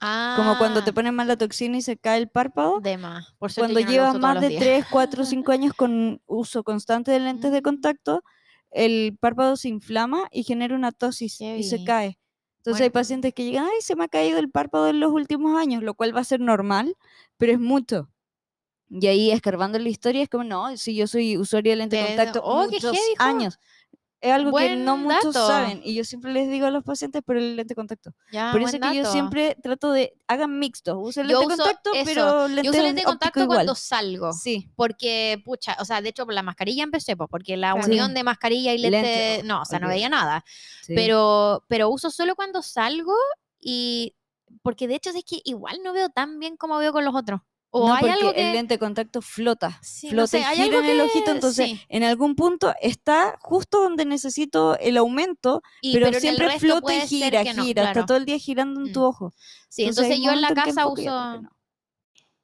Como 0.00 0.58
cuando 0.58 0.82
te 0.84 0.90
Ah, 0.90 0.94
ponen 0.94 1.14
mal 1.14 1.28
la 1.28 1.36
toxina 1.36 1.76
y 1.76 1.82
se 1.82 1.96
cae 1.96 2.18
el 2.18 2.28
párpado. 2.28 2.80
de 2.80 2.96
más. 2.98 3.32
Por 3.38 3.52
Cuando 3.54 3.80
no 3.80 3.90
llevas 3.90 4.18
más 4.18 4.40
de 4.40 4.48
días. 4.48 4.62
3, 4.62 4.84
4, 4.90 5.24
5 5.24 5.52
años 5.52 5.74
con 5.74 6.20
uso 6.26 6.62
constante 6.64 7.10
de 7.10 7.20
lentes 7.20 7.52
de 7.52 7.62
contacto, 7.62 8.22
el 8.70 9.16
párpado 9.18 9.56
se 9.56 9.68
inflama 9.68 10.28
y 10.30 10.44
genera 10.44 10.74
una 10.74 10.92
tosis 10.92 11.40
y 11.40 11.62
se 11.62 11.84
cae. 11.84 12.18
Entonces 12.58 12.82
hay 12.82 12.90
pacientes 12.90 13.32
que 13.32 13.44
llegan, 13.44 13.64
ay, 13.64 13.80
se 13.80 13.96
me 13.96 14.04
ha 14.04 14.08
caído 14.08 14.38
el 14.38 14.50
párpado 14.50 14.88
en 14.88 15.00
los 15.00 15.10
últimos 15.12 15.58
años, 15.58 15.82
lo 15.82 15.94
cual 15.94 16.14
va 16.14 16.20
a 16.20 16.24
ser 16.24 16.40
normal, 16.40 16.96
pero 17.38 17.52
es 17.52 17.58
mucho. 17.58 18.10
Y 18.90 19.06
ahí 19.06 19.30
escarbando 19.30 19.78
la 19.78 19.88
historia 19.88 20.22
es 20.22 20.28
como, 20.28 20.44
no, 20.44 20.76
si 20.76 20.94
yo 20.94 21.06
soy 21.06 21.36
usuaria 21.36 21.72
de 21.72 21.76
lentes 21.76 22.00
de 22.00 22.06
contacto 22.06 22.40
oh, 22.42 22.66
muchos 22.68 22.96
años. 23.18 23.58
Es 24.20 24.32
algo 24.32 24.50
que 24.56 24.74
no 24.74 24.96
Buen 24.96 25.04
muchos 25.16 25.32
dato. 25.32 25.46
saben. 25.46 25.80
Y 25.84 25.94
yo 25.94 26.02
siempre 26.04 26.32
les 26.32 26.50
digo 26.50 26.66
a 26.66 26.70
los 26.72 26.82
pacientes 26.82 27.22
por 27.22 27.36
el 27.36 27.54
lente 27.54 27.72
de 27.72 27.74
contacto. 27.76 28.10
Ya, 28.32 28.50
por 28.50 28.60
buen 28.60 28.74
eso 28.74 28.80
que 28.88 28.96
yo 28.96 29.02
dato. 29.02 29.12
siempre 29.12 29.56
trato 29.62 29.92
de 29.92 30.12
hagan 30.26 30.58
mixtos. 30.58 30.96
Usen 31.00 31.28
Yo 31.28 31.38
lente 31.38 31.52
de 31.54 31.56
contacto, 31.62 31.90
eso, 31.94 32.04
pero 32.04 32.48
lente, 32.48 32.62
Yo 32.64 32.70
uso 32.72 32.82
lente 32.82 33.00
de 33.02 33.04
contacto 33.04 33.40
igual. 33.42 33.58
cuando 33.58 33.74
salgo. 33.76 34.32
Sí. 34.32 34.68
Porque, 34.74 35.40
pucha, 35.44 35.76
o 35.78 35.84
sea, 35.84 36.02
de 36.02 36.08
hecho, 36.08 36.24
por 36.24 36.34
la 36.34 36.42
mascarilla 36.42 36.82
empecé, 36.82 37.16
pues, 37.16 37.28
porque 37.30 37.56
la 37.56 37.74
Claro. 37.74 37.86
unión 37.86 38.12
de 38.12 38.24
mascarilla 38.24 38.72
y 38.72 38.78
lente, 38.78 39.02
Lente, 39.02 39.42
no, 39.46 39.62
o 39.62 39.64
sea, 39.64 39.78
no 39.78 39.86
ok. 39.86 39.92
veía 39.92 40.08
nada. 40.08 40.44
sí. 40.82 40.94
Pero, 40.96 41.64
pero 41.68 41.88
uso 41.88 42.10
solo 42.10 42.34
cuando 42.34 42.60
salgo 42.62 43.14
y, 43.60 44.16
porque 44.62 44.88
de 44.88 44.96
hecho 44.96 45.10
es 45.10 45.22
que 45.24 45.40
igual 45.44 45.78
no 45.84 45.92
veo 45.92 46.08
tan 46.08 46.40
bien 46.40 46.56
como 46.56 46.78
veo 46.78 46.92
con 46.92 47.04
los 47.04 47.14
otros. 47.14 47.40
O 47.70 47.86
no, 47.88 47.94
hay 47.94 48.00
porque 48.00 48.12
algo 48.14 48.32
que... 48.32 48.46
el 48.48 48.52
lente 48.54 48.74
de 48.74 48.78
contacto 48.78 49.20
flota. 49.20 49.78
Sí, 49.82 50.06
no 50.06 50.12
flota 50.12 50.26
sé, 50.28 50.38
y 50.40 50.42
hay 50.44 50.56
gira 50.56 50.64
algo 50.78 50.78
en 50.80 50.86
el 50.86 51.00
ojito. 51.02 51.30
Entonces, 51.32 51.66
sí. 51.68 51.80
en 51.90 52.02
algún 52.02 52.34
punto 52.34 52.72
está 52.80 53.36
justo 53.42 53.82
donde 53.82 54.04
necesito 54.06 54.78
el 54.78 54.96
aumento, 54.96 55.62
y- 55.82 55.92
pero, 55.92 56.06
en 56.06 56.14
siempre 56.20 56.58
flota 56.58 56.94
y 56.94 57.00
gira, 57.06 57.44
no, 57.54 57.64
gira. 57.64 57.82
claro. 57.82 58.00
Está 58.00 58.06
todo 58.06 58.16
el 58.16 58.24
día 58.24 58.38
girando 58.38 58.80
en 58.80 58.88
Mm. 58.90 58.92
tu 58.92 59.02
ojo. 59.04 59.32
Sí, 59.68 59.84
Entonces, 59.84 60.18
yo 60.22 60.32
en 60.32 60.40
la 60.40 60.54
casa 60.54 60.86
uso... 60.86 61.40
no. 61.42 61.50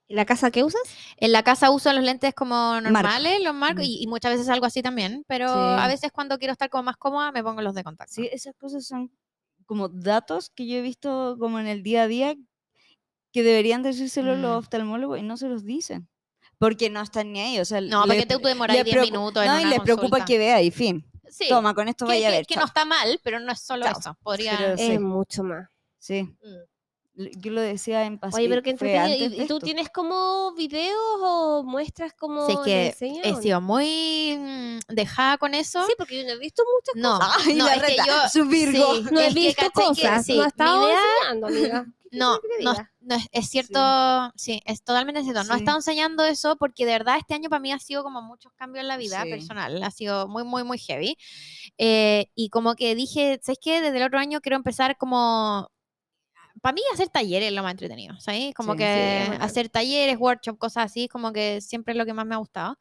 ¿La 0.07 0.27
casa 0.27 0.51
que 0.51 0.63
usas? 0.63 0.83
En 1.17 1.33
la 1.33 1.43
casa 1.43 1.71
uso 1.71 1.91
los 1.95 2.05
lentes 2.05 2.35
como 2.35 2.79
normales, 2.83 3.43
los 3.43 3.55
marcos, 3.55 3.83
Mm. 3.85 3.89
y, 3.89 4.03
y 4.03 4.07
muchas 4.07 4.33
veces 4.33 4.51
algo 4.51 4.67
así 4.67 4.83
también, 4.83 5.25
pero 5.27 5.49
Sí. 5.49 5.55
a 5.83 5.87
veces 5.89 6.13
cuando 6.13 6.39
quiero 6.39 6.53
estar 6.53 6.69
como 6.69 6.83
más 6.85 6.99
cómoda 6.99 7.33
me 7.33 7.43
pongo 7.43 7.63
los 7.63 7.75
de 7.75 7.83
contacto. 7.83 8.13
Sí, 8.13 8.29
esas 8.31 8.55
cosas 8.57 8.87
son 8.87 9.11
como 9.65 9.89
datos 9.89 10.51
que 10.51 10.67
yo 10.67 10.77
he 10.77 10.83
visto 10.83 11.37
como 11.41 11.59
en 11.59 11.67
el 11.67 11.83
día 11.83 12.03
a 12.03 12.07
día 12.07 12.35
que 13.35 13.43
deberían 13.43 13.83
decírselo 13.83 14.37
los 14.37 14.53
Mm. 14.55 14.59
oftalmólogos 14.59 15.19
y 15.19 15.23
no 15.23 15.37
se 15.37 15.49
los 15.49 15.65
dicen. 15.65 16.09
Porque 16.57 16.89
no 16.89 17.03
están 17.03 17.33
ni 17.33 17.41
ahí. 17.41 17.59
O 17.59 17.65
sea, 17.65 17.81
No, 17.81 18.07
le- 18.07 18.15
porque 18.15 18.27
te 18.27 18.39
demoras 18.49 18.77
le 18.77 18.85
10 18.85 18.97
preocu- 18.97 19.05
minutos 19.11 19.43
en 19.43 19.49
No, 19.51 19.59
y 19.59 19.63
una 19.63 19.71
les 19.71 19.81
preocupa 19.81 20.09
consulta. 20.11 20.25
que 20.25 20.39
vea 20.39 20.63
y 20.63 20.71
fin. 20.71 21.05
Sí, 21.29 21.47
Toma, 21.49 21.75
con 21.75 21.89
esto 21.89 22.07
que, 22.07 22.13
vaya 22.13 22.29
a 22.29 22.31
que- 22.31 22.37
ver. 22.39 22.47
que 22.47 22.55
chao. 22.55 22.63
no 22.63 22.67
está 22.67 22.85
mal, 22.85 23.21
pero 23.25 23.41
no 23.41 23.51
es 23.53 23.61
solo 23.61 23.85
Chao. 23.87 23.99
eso. 23.99 24.17
Podría... 24.23 24.57
Pero- 24.57 24.77
Sí. 24.79 24.93
Es 24.93 25.01
mucho 25.01 25.43
más. 25.43 25.69
Sí. 25.99 26.23
Mm. 26.23 26.37
Yo 27.17 27.53
lo 27.53 27.61
decía 27.61 28.05
en 28.07 28.19
pasado. 28.19 28.39
Oye, 28.41 28.49
pero 28.49 28.63
qué 28.63 28.71
entretenido. 28.71 29.35
¿Y, 29.37 29.43
y 29.43 29.47
tú 29.47 29.61
tienes 29.61 29.89
como 29.89 30.53
videos 30.55 30.97
o 31.21 31.63
muestras 31.65 32.13
como 32.13 32.45
Sí, 32.47 32.55
es 32.67 32.97
que 32.99 33.21
he 33.23 33.33
no? 33.33 33.41
sido 33.41 33.61
muy 33.61 34.37
mm, 34.37 34.79
dejada 34.95 35.39
con 35.39 35.55
eso. 35.55 35.87
Sí, 35.87 35.93
porque 35.97 36.19
yo 36.19 36.25
no 36.27 36.31
he 36.33 36.39
visto 36.39 36.65
muchas 36.75 36.95
no, 37.01 37.19
Ay, 37.47 37.55
no, 37.57 37.67
la 37.67 37.75
es 37.75 37.83
que 37.85 37.97
yo... 37.97 38.29
su 38.33 38.47
Virgo. 38.49 38.95
sí, 38.97 39.03
No 39.13 39.21
he 39.21 39.29
que, 39.29 39.35
visto 39.35 39.63
que 39.63 39.71
cosas. 39.71 40.27
sí, 40.27 40.33
no 40.37 40.41
he 40.43 40.45
mi 40.45 40.49
estado 40.49 40.87
idea- 40.89 40.99
enseñando, 41.21 41.47
amiga. 41.47 41.87
¿Qué 42.11 42.19
No, 42.19 42.39
que 42.41 42.65
no, 42.65 42.73
es- 43.17 43.29
es 43.33 43.49
cierto, 43.49 44.33
sí. 44.37 44.61
es 44.67 44.83
totalmente 44.85 45.23
cierto. 45.23 45.43
No 45.45 45.55
he 45.55 45.59
estado 45.59 45.79
enseñando 45.79 46.25
eso 46.25 46.57
porque 46.57 46.85
de 46.87 46.93
verdad 46.93 47.17
este 47.19 47.35
año 47.35 47.49
para 47.49 47.59
mí 47.61 47.73
ha 47.73 47.79
sido 47.79 48.03
como 48.05 48.23
muchos 48.23 48.53
cambios 48.55 48.83
en 48.83 48.89
la 48.89 48.97
vida 48.97 49.23
Sí. 49.25 49.31
personal. 49.31 49.83
Ha 49.83 49.91
sido 49.91 50.27
muy, 50.29 50.45
muy, 50.45 50.63
muy 50.65 50.79
heavy. 50.79 51.17
Eh, 51.79 52.27
y 52.37 52.51
como 52.51 52.75
que 52.77 52.95
dije, 52.95 53.41
¿sabes 53.43 53.59
qué? 53.61 53.81
Desde 53.81 53.97
el 53.99 54.05
otro 54.05 54.19
año 54.19 54.41
quiero 54.41 54.57
empezar 54.57 54.97
como... 54.97 55.71
Para 56.65 56.73
mí 56.77 56.81
hacer 56.95 57.11
talleres 57.11 57.49
es 57.51 57.55
lo 57.55 57.63
más 57.63 57.73
entretenido, 57.73 58.19
¿sabes? 58.21 58.55
Como 58.55 58.73
Sí, 58.73 58.79
que 58.79 59.25
sí, 59.27 59.37
hacer 59.39 59.69
talleres, 59.69 60.17
workshops, 60.19 60.59
cosas 60.59 60.87
así, 60.87 61.09
como 61.09 61.31
que 61.31 61.61
siempre 61.61 61.93
es 61.93 61.99
lo 61.99 62.07
que 62.07 62.15
más 62.15 62.25
me 62.25 62.35
ha 62.35 62.39
gustado. 62.39 62.79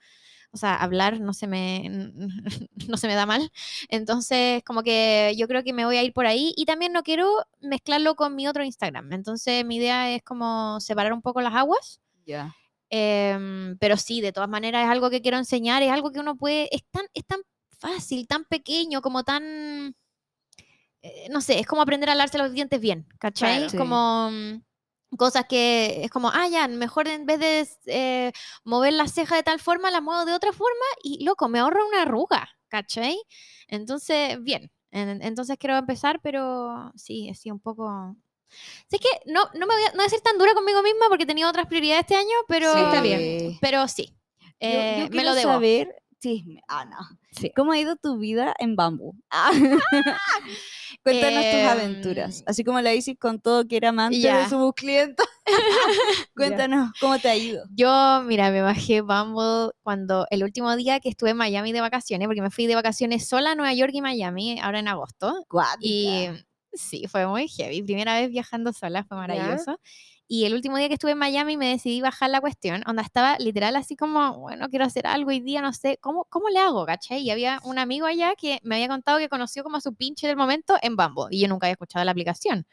O 0.54 0.58
sea, 0.58 0.76
hablar 0.78 1.20
no 1.20 1.34
se 1.34 1.48
me, 1.48 1.90
no 2.88 2.96
se 2.96 3.08
me 3.08 3.16
da 3.16 3.26
mal. 3.26 3.52
Entonces, 3.90 4.64
como 4.64 4.84
que 4.84 5.34
yo 5.38 5.50
creo 5.50 5.66
que 5.66 5.74
me 5.74 5.84
voy 5.84 5.98
a 5.98 6.04
ir 6.04 6.14
por 6.14 6.28
ahí 6.28 6.54
y 6.56 6.64
también 6.64 6.94
no 6.94 7.04
quiero 7.04 7.30
mezclarlo 7.60 8.16
con 8.16 8.36
mi 8.36 8.48
otro 8.48 8.64
Instagram. 8.64 9.12
Entonces, 9.12 9.66
mi 9.66 9.76
idea 9.76 10.16
es 10.16 10.24
como 10.24 10.80
separar 10.80 11.12
un 11.12 11.22
poco 11.22 11.42
las 11.42 11.54
aguas. 11.54 12.00
Ya. 12.26 12.56
Em, 12.90 13.78
pero 13.80 13.98
sí, 13.98 14.22
de 14.22 14.32
todas 14.32 14.48
maneras 14.50 14.86
es 14.86 14.92
algo 14.92 15.10
que 15.10 15.22
quiero 15.22 15.38
enseñar, 15.38 15.84
es 15.84 15.92
algo 15.92 16.14
que 16.14 16.22
uno 16.22 16.38
puede, 16.38 16.74
es 16.74 16.84
tan, 16.90 17.06
es 17.14 17.26
tan 17.26 17.42
fácil, 17.80 18.28
tan 18.28 18.46
pequeño, 18.46 19.02
como 19.02 19.24
tan, 19.26 19.94
eh, 21.04 21.28
no 21.30 21.42
sé, 21.42 21.60
es 21.60 21.68
como 21.68 21.82
aprender 21.84 22.10
a 22.10 22.16
lavarse 22.16 22.38
los 22.40 22.52
dientes 22.54 22.80
bien, 22.82 23.06
¿cachai? 23.20 23.58
Claro. 23.58 23.70
Sí. 23.70 23.78
Como 23.78 24.30
mm, 24.32 25.16
cosas 25.18 25.46
que 25.48 26.04
es 26.04 26.10
como, 26.10 26.30
ah, 26.34 26.48
ya, 26.48 26.68
mejor 26.68 27.08
en 27.08 27.26
vez 27.28 27.40
de 27.40 27.68
eh, 27.86 28.32
mover 28.64 28.94
la 28.94 29.08
ceja 29.08 29.36
de 29.36 29.44
tal 29.44 29.60
forma, 29.60 29.92
la 29.92 30.02
muevo 30.02 30.26
de 30.26 30.34
otra 30.34 30.52
forma 30.54 30.86
y, 31.04 31.24
loco, 31.24 31.48
me 31.50 31.60
ahorra 31.60 31.86
una 31.86 32.02
arruga, 32.04 32.50
¿cachai? 32.70 33.18
Entonces, 33.68 34.42
bien, 34.42 34.72
en- 34.92 35.22
entonces 35.22 35.58
quiero 35.60 35.78
empezar, 35.78 36.20
pero 36.24 36.92
sí, 36.96 37.32
sido 37.36 37.54
un 37.56 37.62
poco... 37.62 38.16
Sí, 38.88 38.98
es 38.98 39.02
que 39.02 39.32
no, 39.32 39.42
no 39.56 39.66
me 39.66 39.74
voy 39.74 39.84
a, 39.84 39.90
no 39.90 39.98
voy 39.98 40.06
a 40.06 40.10
ser 40.10 40.22
tan 40.22 40.38
dura 40.38 40.54
conmigo 40.54 40.82
misma 40.84 41.06
porque 41.10 41.24
he 41.24 41.28
tenido 41.28 41.50
otras 41.50 41.66
prioridades 41.68 42.02
este 42.02 42.16
año, 42.16 42.36
pero 42.48 42.72
Sí, 42.74 42.80
está 42.80 43.02
bien. 43.02 43.58
pero 43.62 43.88
sí, 43.88 44.16
eh, 44.60 44.96
yo 45.00 45.04
me 45.06 45.10
quiero 45.10 45.30
lo 45.30 45.36
debo. 45.36 45.52
saber. 45.54 45.96
Sí, 46.20 46.44
me- 46.46 46.62
ah. 46.70 46.88
Sí. 47.32 47.52
¿Cómo 47.56 47.72
ha 47.72 47.80
ido 47.80 47.96
tu 47.98 48.18
vida 48.20 48.54
en 48.60 48.76
Bambú? 48.76 49.16
Ah. 49.32 49.52
Cuéntanos 51.04 51.44
tus 51.44 51.62
aventuras. 51.62 52.40
Em, 52.40 52.44
Así 52.48 52.64
como 52.64 52.80
la 52.80 52.94
Isis 52.94 53.18
contó 53.20 53.68
que 53.68 53.76
era 53.78 53.90
amante 53.90 54.20
ya. 54.20 54.44
de 54.44 54.50
su 54.50 54.74
clienta. 54.74 55.24
Cuéntanos 56.36 56.92
cómo 57.00 57.20
te 57.20 57.28
ha 57.28 57.36
ido. 57.36 57.66
Yo, 57.76 58.24
mira, 58.26 58.50
me 58.52 58.62
bajé 58.62 59.02
Bumble 59.02 59.72
cuando 59.82 60.26
el 60.30 60.44
último 60.44 60.74
día 60.78 61.02
que 61.02 61.10
estuve 61.10 61.32
en 61.32 61.38
Miami 61.38 61.74
de 61.74 61.82
vacaciones, 61.82 62.28
porque 62.28 62.42
me 62.42 62.50
fui 62.52 62.68
de 62.68 62.76
vacaciones 62.76 63.28
sola 63.28 63.52
a 63.52 63.56
Nueva 63.56 63.74
York 63.74 63.92
y 63.94 64.02
Miami, 64.02 64.60
ahora 64.62 64.80
en 64.80 64.88
agosto. 64.88 65.46
Y 65.82 66.30
sí, 66.72 67.06
fue 67.10 67.28
muy 67.28 67.50
heavy. 67.50 67.84
Primera 67.84 68.20
vez 68.20 68.30
viajando 68.30 68.72
sola, 68.72 69.04
fue 69.04 69.18
maravilloso. 69.18 69.80
Y 70.34 70.46
el 70.46 70.56
último 70.56 70.78
día 70.78 70.88
que 70.88 70.96
estuve 70.96 71.12
en 71.12 71.20
Miami 71.20 71.58
me 71.58 71.68
decidí 71.70 72.02
bajar 72.02 72.28
la 72.32 72.42
cuestión, 72.42 72.82
donde 72.88 73.04
estaba 73.04 73.38
literal 73.38 73.76
así 73.76 73.96
como, 73.96 74.40
bueno, 74.40 74.68
quiero 74.68 74.84
hacer 74.84 75.06
algo 75.06 75.30
hoy 75.30 75.42
día, 75.42 75.62
no 75.62 75.74
sé, 75.74 76.00
¿cómo, 76.02 76.26
cómo 76.26 76.50
le 76.50 76.58
hago, 76.58 76.88
cachai? 76.88 77.22
Y 77.22 77.30
había 77.30 77.60
un 77.64 77.78
amigo 77.78 78.08
allá 78.08 78.34
que 78.36 78.60
me 78.64 78.74
había 78.74 78.88
contado 78.88 79.20
que 79.20 79.30
conoció 79.30 79.62
como 79.62 79.78
a 79.78 79.82
su 79.82 79.94
pinche 79.94 80.26
del 80.26 80.36
momento 80.36 80.76
en 80.82 80.96
Bumble, 80.96 81.28
y 81.30 81.40
yo 81.40 81.48
nunca 81.48 81.68
había 81.68 81.74
escuchado 81.74 82.04
la 82.04 82.10
aplicación. 82.10 82.66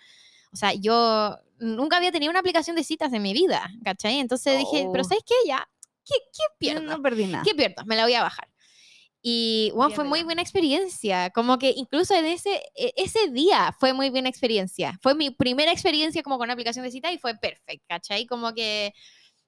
O 0.54 0.56
sea, 0.56 0.72
yo 0.72 1.36
nunca 1.58 1.98
había 1.98 2.10
tenido 2.10 2.30
una 2.30 2.40
aplicación 2.40 2.76
de 2.76 2.82
citas 2.82 3.12
en 3.12 3.20
mi 3.20 3.34
vida, 3.34 3.70
¿cachai? 3.84 4.20
Entonces 4.20 4.56
dije, 4.56 4.88
pero 4.90 5.04
Oh. 5.04 5.08
¿sabes 5.10 5.22
qué? 5.26 5.34
Ya, 5.46 5.68
¿qué, 6.06 6.14
qué 6.32 6.44
pierdo? 6.58 6.80
no 6.80 7.02
perdí 7.02 7.26
nada. 7.26 7.44
¿Qué 7.44 7.54
pierdo? 7.54 7.84
Me 7.84 7.94
la 7.94 8.04
voy 8.04 8.14
a 8.14 8.22
bajar. 8.22 8.48
Y 9.22 9.70
bueno, 9.74 9.94
fue 9.94 10.04
muy 10.04 10.22
buena 10.22 10.40
experiencia. 10.42 11.30
Como 11.30 11.58
que 11.58 11.72
incluso 11.76 12.14
en 12.14 12.24
ese, 12.26 12.62
e- 12.74 12.92
ese 12.96 13.28
día 13.30 13.74
fue 13.78 13.92
muy 13.92 14.08
buena 14.10 14.28
experiencia. 14.30 14.98
Fue 15.02 15.14
mi 15.14 15.30
primera 15.30 15.72
experiencia 15.72 16.22
como 16.22 16.38
con 16.38 16.46
una 16.46 16.54
aplicación 16.54 16.84
de 16.84 16.90
cita 16.90 17.12
y 17.12 17.18
fue 17.18 17.34
perfecta, 17.34 17.84
¿cachai? 17.86 18.24
Como 18.26 18.54
que, 18.54 18.94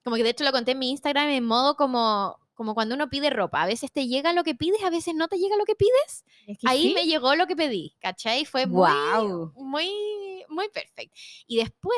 como 0.03 0.15
que 0.15 0.23
de 0.23 0.29
hecho 0.29 0.43
lo 0.43 0.51
conté 0.51 0.71
en 0.73 0.79
mi 0.79 0.91
Instagram 0.91 1.29
en 1.29 1.43
modo 1.45 1.75
como, 1.75 2.37
como 2.53 2.75
cuando 2.75 2.93
uno 2.93 3.09
pide 3.09 3.31
ropa. 3.31 3.63
A 3.63 3.65
veces 3.65 3.91
te 3.91 4.05
llega 4.07 4.31
lo 4.33 4.43
que 4.43 4.53
pides, 4.53 4.83
a 4.83 4.91
veces 4.91 5.15
no 5.15 5.27
te 5.27 5.37
llega 5.37 5.57
lo 5.57 5.65
que 5.65 5.75
pides. 5.75 6.23
Es 6.45 6.57
que 6.59 6.67
Ahí 6.69 6.89
sí. 6.89 6.93
me 6.93 7.05
llegó 7.05 7.33
lo 7.35 7.47
que 7.47 7.55
pedí, 7.55 7.95
¿cachai? 7.99 8.45
Fue 8.45 8.67
muy, 9.55 9.89
muy 10.49 10.69
perfecto. 10.69 11.19
Y 11.47 11.57
después 11.57 11.97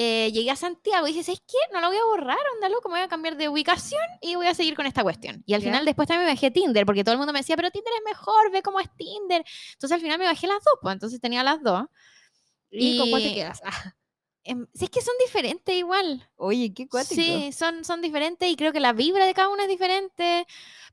eh, 0.00 0.30
llegué 0.32 0.52
a 0.52 0.54
Santiago 0.56 1.08
y 1.08 1.10
dije, 1.10 1.24
¿sabes 1.24 1.42
qué? 1.44 1.56
No 1.72 1.80
lo 1.80 1.88
voy 1.88 1.96
a 1.96 2.04
borrar, 2.04 2.38
onda 2.54 2.68
loco, 2.68 2.88
me 2.88 2.94
voy 2.98 3.02
a 3.04 3.08
cambiar 3.08 3.36
de 3.36 3.48
ubicación 3.48 4.00
y 4.20 4.36
voy 4.36 4.46
a 4.46 4.54
seguir 4.54 4.76
con 4.76 4.86
esta 4.86 5.02
cuestión. 5.02 5.42
Y 5.44 5.54
al 5.54 5.60
Ya. 5.60 5.66
final 5.72 5.84
después 5.84 6.06
también 6.06 6.26
me 6.26 6.32
bajé 6.34 6.52
Tinder, 6.52 6.86
porque 6.86 7.02
todo 7.02 7.14
el 7.14 7.18
mundo 7.18 7.32
me 7.32 7.40
decía, 7.40 7.56
pero 7.56 7.72
Tinder 7.72 7.92
es 7.94 8.02
mejor, 8.04 8.52
ve 8.52 8.62
cómo 8.62 8.78
es 8.78 8.88
Tinder. 8.96 9.44
Entonces 9.72 9.92
al 9.96 10.00
final 10.00 10.18
me 10.20 10.26
bajé 10.26 10.46
las 10.46 10.62
dos, 10.62 10.74
pues 10.80 10.92
entonces 10.92 11.20
tenía 11.20 11.42
las 11.42 11.60
dos. 11.64 11.82
¿Y 12.70 12.96
con 12.96 13.10
cuál 13.10 13.22
te 13.22 13.28
y- 13.30 13.34
quedas? 13.34 13.60
Ah, 13.64 13.70
Em, 14.44 14.66
sí, 14.72 14.84
es 14.84 14.90
que 14.90 15.02
son 15.02 15.14
diferentes 15.26 15.74
igual. 15.74 16.30
Oye, 16.36 16.72
qué 16.72 16.88
cuático. 16.88 17.14
Sí, 17.20 17.50
son, 17.52 17.84
son 17.84 18.00
diferentes 18.00 18.48
y 18.48 18.56
creo 18.56 18.72
que 18.72 18.80
la 18.80 18.94
vibra 18.94 19.26
de 19.26 19.34
cada 19.34 19.48
una 19.50 19.64
es 19.64 19.68
diferente. 19.68 20.46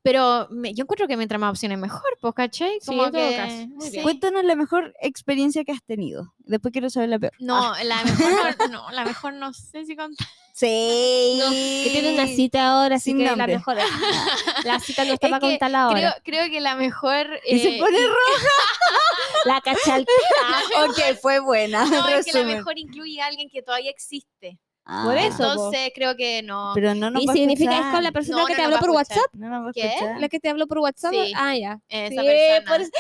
Pero 0.06 0.48
me- 0.52 0.72
yo 0.76 0.84
encuentro 0.84 1.08
que 1.08 1.18
mientras 1.18 1.42
más 1.42 1.50
opciones 1.50 1.80
mejor, 1.80 2.04
pues, 2.22 2.36
¿cachai? 2.36 2.78
Sí, 2.80 2.86
Como 2.86 3.12
todo 3.12 3.28
que- 3.28 3.36
caso. 3.36 3.56
Muy 3.70 3.86
sí. 3.88 3.92
bien. 3.94 4.04
Cuéntanos 4.04 4.44
la 4.46 4.54
mejor 4.56 4.94
experiencia 5.02 5.64
que 5.64 5.72
has 5.72 5.84
tenido. 5.84 6.32
Después 6.38 6.72
quiero 6.72 6.92
saber 6.92 7.10
la 7.10 7.18
peor. 7.18 7.34
No, 7.40 7.74
la 7.84 8.04
mejor 8.04 8.56
no, 8.60 8.68
no, 8.70 8.92
la 8.92 9.04
mejor 9.04 9.34
no 9.34 9.52
sé 9.52 9.84
si 9.84 9.96
contar. 9.96 10.28
Sí. 10.54 11.38
No, 11.40 11.50
que 11.50 11.90
tiene 11.92 12.14
una 12.14 12.28
cita 12.28 12.68
ahora, 12.68 12.98
así 12.98 13.10
Sin 13.10 13.18
que 13.18 13.24
la 13.24 13.32
nombre. 13.32 13.56
mejor. 13.58 13.78
La 14.64 14.80
cita 14.80 15.04
no 15.06 15.14
está 15.14 15.28
Es 15.28 15.32
para 15.32 15.40
que 15.42 15.48
contarla 15.48 15.82
ahora. 15.84 16.00
Creo, 16.00 16.14
creo 16.44 16.52
que 16.52 16.62
la 16.62 16.76
mejor. 16.76 17.28
Y 17.48 17.60
se 17.60 17.76
eh, 17.76 17.80
pone 17.80 17.98
roja. 17.98 18.48
La 19.46 19.62
cachaltera. 19.62 20.86
ok, 20.88 21.18
fue 21.22 21.40
buena. 21.40 21.84
No, 21.86 22.08
es 22.10 22.26
que 22.26 22.32
la 22.34 22.44
mejor 22.46 22.78
incluye 22.78 23.22
a 23.22 23.26
alguien 23.26 23.50
que 23.50 23.62
todavía 23.64 23.90
existe. 23.92 24.60
Ah, 24.88 25.02
Por 25.04 25.18
eso, 25.18 25.38
po. 25.38 25.44
Entonces 25.52 25.92
creo 25.96 26.16
que 26.16 26.44
no. 26.44 26.72
Pero 26.76 26.94
no 26.94 27.10
nos 27.10 27.24
¿Y 27.24 27.26
va 27.26 27.34
a 27.34 27.36
significa 27.36 27.72
es 27.72 27.78
escuchar. 27.78 27.94
con 27.96 28.04
la 28.04 28.12
persona 28.12 28.38
No, 28.38 28.46
que 28.46 28.54
no 28.54 28.58
te 28.58 28.64
habló 28.66 28.78
por 28.78 28.90
escuchar. 28.90 29.18
WhatsApp? 29.18 29.34
No 29.34 29.50
nos 29.50 29.66
va 29.66 29.70
a 29.70 29.74
¿Qué? 29.74 29.88
escuchar. 29.88 30.20
¿La 30.20 30.30
que 30.30 30.40
te 30.40 30.50
habló 30.50 30.68
por 30.68 30.78
WhatsApp? 30.80 31.12
Sí. 31.12 31.34
Ah, 31.36 31.56
ya. 31.58 31.80
Esa 31.90 32.10
Sí, 32.22 32.28
persona. 32.28 32.70
por 32.72 32.82
eso- 32.82 32.92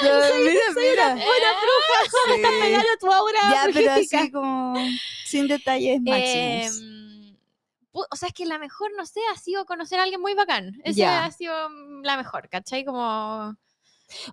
Pero 0.00 0.14
mira, 0.44 0.60
mira. 0.74 1.08
Buena 1.10 1.50
bruja, 1.60 2.10
¿cómo 2.10 2.34
estás 2.36 2.50
Sí. 2.52 2.60
pegando 2.62 2.88
tu 3.00 3.12
aura 3.12 3.38
Ya, 3.52 3.70
pero 3.74 3.92
así 3.92 4.30
como 4.30 4.74
sin 5.26 5.46
detalles 5.48 6.00
máximos. 6.00 6.82
Pu- 7.92 8.06
o 8.10 8.16
sea, 8.16 8.28
es 8.28 8.34
que 8.34 8.46
la 8.46 8.58
mejor, 8.58 8.90
no 8.96 9.04
sé, 9.04 9.20
ha 9.34 9.38
sido 9.38 9.66
conocer 9.66 9.98
a 9.98 10.04
alguien 10.04 10.20
muy 10.22 10.32
bacán. 10.34 10.80
Esa 10.84 10.96
Ya. 10.98 11.24
ha 11.26 11.30
sido 11.32 11.54
la 12.02 12.16
mejor, 12.16 12.48
¿cachai? 12.48 12.84
Como. 12.86 13.54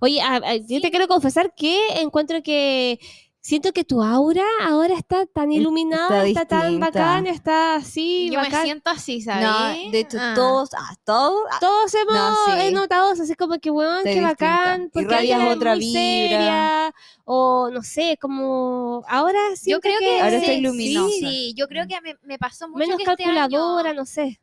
Oye, 0.02 0.22
a- 0.22 0.36
a- 0.36 0.56
yo 0.56 0.80
te 0.80 0.90
quiero 0.90 1.08
confesar 1.08 1.54
que 1.56 1.80
encuentro 2.00 2.42
que 2.44 3.00
siento 3.46 3.74
que 3.74 3.84
tu 3.84 4.02
aura 4.02 4.46
ahora 4.64 4.94
está 4.96 5.26
tan 5.26 5.52
iluminada, 5.52 6.26
está 6.26 6.44
está, 6.44 6.62
tan 6.62 6.80
bacán, 6.80 7.28
está 7.28 7.76
así, 7.76 8.30
Yo 8.32 8.40
me 8.40 8.46
bacán. 8.46 8.64
siento 8.64 8.90
así, 8.90 9.20
¿sabes? 9.22 9.44
No, 9.86 9.92
de 9.92 10.00
hecho, 10.00 10.18
Ah. 10.20 10.32
todos, 10.34 10.70
ah, 10.74 10.96
todos, 11.04 11.44
ah, 11.52 11.58
Todos 11.60 11.94
hemos 11.94 12.14
No, 12.16 12.36
sí. 12.62 12.72
notado 12.74 13.12
así 13.12 13.36
como 13.36 13.60
que, 13.60 13.70
weón, 13.70 13.98
Está 13.98 14.10
qué 14.10 14.20
distinta. 14.22 14.30
bacán, 14.46 14.90
porque 14.94 15.16
es 15.32 15.38
otra 15.56 15.72
muy 15.76 15.80
vibra. 15.86 16.00
seria, 16.02 16.96
o 17.26 17.70
no 17.70 17.84
sé, 17.84 18.18
como 18.20 19.04
ahora 19.10 19.40
Yo 19.50 19.56
siento 19.58 19.82
creo 19.82 20.00
que, 20.00 20.22
Ahora 20.22 20.40
sí, 20.40 20.46
está 20.46 20.62
luminosa. 20.62 21.10
Sí, 21.20 21.54
yo 21.58 21.68
creo 21.68 21.86
que 21.86 22.00
me, 22.02 22.16
me 22.24 22.38
pasó 22.40 22.68
mucho 22.70 22.80
menos 22.80 22.98
que 22.98 23.04
este 23.04 23.24
calculadora, 23.26 23.90
año, 23.90 24.00
no 24.00 24.06
sé. 24.06 24.40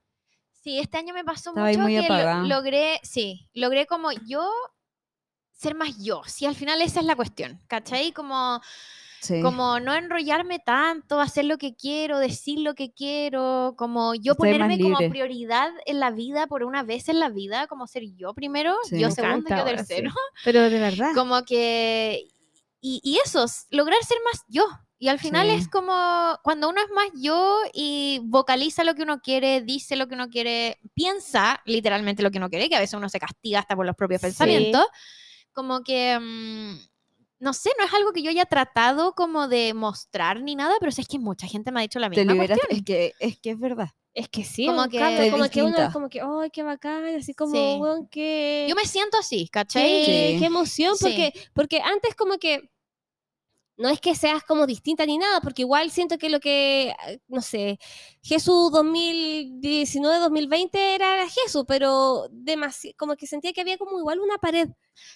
Sí, 0.63 0.79
este 0.79 0.99
año 0.99 1.15
me 1.15 1.25
pasó 1.25 1.51
Estaba 1.51 1.69
ahí 1.69 1.77
mucho 1.79 1.85
muy 1.85 1.95
que 1.95 2.01
lo- 2.07 2.15
apagada. 2.15 2.43
logré, 2.45 3.01
sí, 3.03 3.49
logré 3.55 3.87
como 3.87 4.13
yo 4.13 4.47
ser 5.61 5.75
más 5.75 5.99
yo. 5.99 6.23
Sí, 6.27 6.47
al 6.47 6.55
final 6.55 6.81
esa 6.81 7.01
es 7.01 7.07
la 7.07 7.17
cuestión, 7.17 7.61
¿cachai? 7.67 8.13
Como, 8.13 8.61
sí. 9.21 9.43
como 9.43 9.79
no 9.79 9.95
enrollarme 9.95 10.59
tanto, 10.59 11.21
hacer 11.21 11.45
lo 11.45 11.59
que 11.59 11.75
quiero, 11.75 12.19
decir 12.19 12.61
lo 12.61 12.75
que 12.75 12.93
quiero, 12.93 13.75
como 13.77 14.15
yo 14.15 14.37
ponerme 14.37 14.79
como 14.81 14.97
prioridad 15.11 15.71
en 15.85 16.01
la 16.01 16.11
vida 16.11 16.47
por 16.47 16.65
una 16.65 16.83
vez 16.83 17.11
en 17.11 17.21
la 17.21 17.29
vida, 17.29 17.67
como 17.67 17.87
ser 17.87 18.05
yo 18.17 18.33
primero, 18.33 18.75
Sí. 18.85 18.99
yo 18.99 19.11
segundo, 19.11 19.51
yo 19.51 19.59
sí. 19.59 19.65
tercero. 19.77 20.11
Pero 20.45 20.71
de 20.71 20.79
verdad. 20.79 21.11
Como 21.15 21.43
que, 21.45 22.25
y, 22.81 23.01
y 23.05 23.19
eso, 23.23 23.45
lograr 23.71 24.03
ser 24.03 24.17
más 24.33 24.43
yo. 24.49 24.65
Y 25.03 25.09
al 25.09 25.19
final 25.19 25.49
Sí. 25.49 25.55
es 25.57 25.69
como 25.69 25.93
cuando 26.43 26.69
uno 26.71 26.81
es 26.81 26.91
más 26.95 27.09
yo 27.23 27.59
y 27.75 28.21
vocaliza 28.25 28.83
lo 28.85 28.95
que 28.95 29.03
uno 29.03 29.21
quiere, 29.21 29.61
dice 29.63 29.97
lo 29.97 30.09
que 30.09 30.15
uno 30.15 30.29
quiere, 30.31 30.79
piensa 30.95 31.61
literalmente 31.67 32.23
lo 32.23 32.31
que 32.31 32.39
uno 32.39 32.49
quiere, 32.51 32.69
que 32.71 32.77
a 32.77 32.81
veces 32.81 32.95
uno 32.95 33.09
se 33.11 33.19
castiga 33.21 33.61
hasta 33.61 33.77
por 33.77 33.85
los 33.87 33.97
propios 33.97 34.21
Sí. 34.23 34.27
pensamientos, 34.27 34.85
como 35.53 35.83
que, 35.83 36.19
mm, 36.21 36.79
no 37.41 37.53
sé, 37.55 37.71
no 37.79 37.85
es 37.85 37.93
algo 37.95 38.13
que 38.13 38.23
yo 38.23 38.31
haya 38.31 38.45
tratado 38.47 39.15
como 39.15 39.49
de 39.49 39.75
mostrar 39.75 40.43
ni 40.43 40.55
nada, 40.57 40.75
pero 40.81 40.91
es 40.91 41.09
que 41.09 41.19
mucha 41.19 41.47
gente 41.47 41.73
me 41.73 41.81
ha 41.81 41.83
dicho 41.83 41.99
la 41.99 42.11
Te 42.11 42.17
misma 42.21 42.33
liberas, 42.35 42.59
cuestión. 42.59 42.79
es 42.79 42.85
que, 42.85 43.15
es 43.19 43.39
que 43.41 43.51
es 43.51 43.59
verdad. 43.59 43.89
Es 44.13 44.29
que 44.29 44.45
sí, 44.45 44.67
Como 44.67 44.89
que- 44.89 44.99
cambio, 44.99 45.21
Te 45.23 45.31
como 45.31 45.49
que 45.49 45.63
uno 45.63 45.93
como 45.93 46.09
que, 46.09 46.21
¡ay, 46.21 46.51
qué 46.51 46.63
bacán! 46.65 47.05
Así 47.17 47.33
como, 47.33 47.53
Sí. 47.53 47.77
weón, 47.81 48.09
qué... 48.09 48.67
Yo 48.69 48.75
me 48.75 48.85
siento 48.85 49.17
así, 49.17 49.49
¿cachai? 49.49 50.05
Qué, 50.05 50.31
Sí. 50.35 50.39
qué 50.41 50.47
emoción, 50.47 50.97
Sí. 50.97 51.05
porque, 51.05 51.33
porque 51.55 51.81
antes 51.81 52.15
como 52.17 52.37
que 52.39 52.69
no 53.77 53.89
es 53.89 54.01
que 54.01 54.15
seas 54.15 54.43
como 54.43 54.67
distinta 54.67 55.07
ni 55.07 55.17
nada, 55.17 55.41
porque 55.41 55.63
igual 55.63 55.91
siento 55.91 56.19
que 56.19 56.29
lo 56.29 56.39
que, 56.41 56.89
eh, 57.07 57.21
no 57.29 57.41
sé, 57.41 57.79
Jesús 58.21 58.71
2019-2020 58.73 60.95
era 60.95 61.27
Jesús, 61.29 61.65
pero 61.67 62.29
demasi- 62.31 62.95
como 62.97 63.17
que 63.17 63.27
sentía 63.27 63.53
que 63.53 63.61
había 63.63 63.79
como 63.79 63.99
igual 63.99 64.21
una 64.21 64.39
pared. 64.39 64.69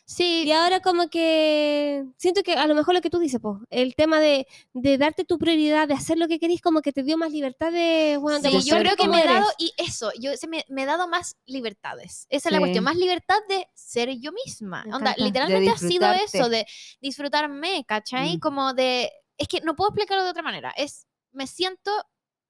Sí, 0.06 0.44
Y 0.46 0.52
ahora 0.52 0.80
como 0.80 1.09
que 1.09 2.05
siento 2.16 2.42
que 2.42 2.55
a 2.55 2.66
lo 2.66 2.74
mejor 2.74 2.94
lo 2.94 3.01
que 3.01 3.10
tú 3.10 3.18
dices, 3.18 3.40
pues, 3.40 3.59
el 3.70 3.94
tema 3.94 4.20
de, 4.20 4.46
de 4.72 4.98
darte 4.98 5.24
tu 5.24 5.38
prioridad, 5.38 5.88
de 5.88 5.94
hacer 5.94 6.18
lo 6.18 6.28
que 6.28 6.38
querís, 6.38 6.60
como 6.60 6.80
que 6.82 6.92
te 6.92 7.02
dio 7.02 7.16
más 7.18 7.32
libertad 7.32 7.72
de, 7.72 8.16
bueno, 8.20 8.38
de 8.40 8.48
Sí, 8.48 8.52
yo 8.52 8.59
mostrarte 8.59 8.84
creo 8.84 8.96
que 8.96 9.09
me 9.09 9.22
he 9.22 9.26
dado, 9.26 9.46
y 9.59 9.72
eso, 9.76 10.10
yo 10.20 10.36
se 10.36 10.46
me, 10.46 10.64
me 10.68 10.82
he 10.82 10.86
dado 10.86 11.09
más 11.09 11.36
libertades. 11.46 12.26
Esa 12.30 12.48
es 12.48 12.52
la 12.52 12.59
Sí. 12.59 12.62
cuestión, 12.62 12.84
más 12.84 12.96
libertad 12.96 13.38
de 13.48 13.68
ser 13.74 14.10
yo 14.18 14.32
misma. 14.32 14.84
Onda. 14.92 15.14
De 15.16 15.24
literalmente 15.24 15.70
ha 15.70 15.78
sido 15.78 16.10
eso, 16.12 16.48
de 16.48 16.66
disfrutarme, 17.01 17.84
¿cachai? 17.86 18.36
Mm. 18.36 18.40
Como 18.40 18.74
de, 18.74 19.10
es 19.38 19.48
que 19.48 19.60
no 19.60 19.74
puedo 19.76 19.90
explicarlo 19.90 20.24
de 20.24 20.30
otra 20.30 20.42
manera, 20.42 20.72
es, 20.76 21.06
me 21.32 21.46
siento 21.46 21.90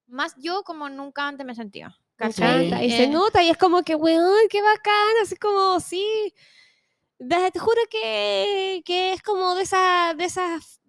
más 0.07 0.35
yo 0.39 0.63
como 0.65 0.89
nunca 0.89 1.27
antes 1.27 1.47
me 1.47 1.55
sentía. 1.55 1.97
¿cachai? 2.17 2.67
encanta, 2.67 2.85
Y 2.85 2.91
se 2.91 3.05
Eh, 3.05 3.09
nota, 3.09 3.43
y 3.43 3.51
es 3.51 3.57
como 3.57 3.83
que, 3.83 3.97
weón, 3.97 4.49
qué 4.49 4.63
bacán, 4.63 5.15
así 5.23 5.35
como, 5.37 5.81
sí. 5.81 6.33
De- 7.19 7.51
te 7.53 7.59
juro 7.59 7.81
que, 7.91 8.83
que 8.85 9.13
es 9.13 9.23
como 9.23 9.55
de 9.55 9.63
esas, 9.63 10.17
de 10.17 10.25
esas, 10.25 10.81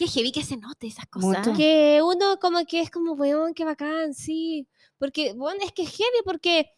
Qué 0.00 0.06
heavy 0.06 0.32
que 0.32 0.42
se 0.42 0.56
note 0.56 0.86
esas 0.86 1.04
cosas. 1.06 1.46
Mucho. 1.46 1.52
que 1.54 2.00
uno 2.02 2.38
como 2.40 2.64
que 2.64 2.80
es 2.80 2.90
como, 2.90 3.12
weón, 3.12 3.52
qué 3.52 3.66
bacán, 3.66 4.14
sí. 4.14 4.66
Porque, 4.98 5.34
bueno, 5.34 5.60
es 5.62 5.72
que 5.72 5.82
es 5.82 5.90
heavy 5.90 6.22
porque, 6.24 6.70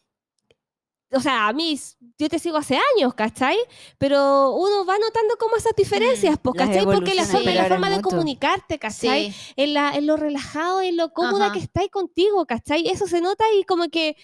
o 1.13 1.21
sea, 1.21 1.47
a 1.47 1.53
mí, 1.53 1.79
yo 2.19 2.29
te 2.29 2.41
sigo 2.41 2.57
hace 2.57 2.77
años, 2.97 3.15
¿cachai? 3.15 3.57
Pero 3.99 4.55
uno 4.57 4.85
va 4.85 4.99
notando 4.99 5.37
como 5.39 5.55
esas 5.55 5.77
diferencias, 5.77 6.37
las 6.43 6.55
¿cachai? 6.55 6.85
Porque 6.85 7.15
la 7.15 7.25
forma, 7.25 7.51
la 7.53 7.67
forma 7.67 7.91
de 7.91 8.03
comunicarte, 8.03 8.81
¿cachai? 8.81 9.31
Sí, 9.31 9.53
en, 9.55 9.75
la, 9.75 9.93
en 9.93 10.09
lo 10.09 10.17
relajado, 10.17 10.81
en 10.81 10.97
lo 10.97 11.13
cómoda 11.13 11.47
Ajá. 11.47 11.53
que 11.55 11.61
estáis 11.61 11.91
contigo, 11.91 12.45
¿cachai? 12.45 12.89
Eso 12.89 13.07
se 13.07 13.21
nota 13.21 13.45
y 13.57 13.63
como 13.63 13.89
que 13.89 14.17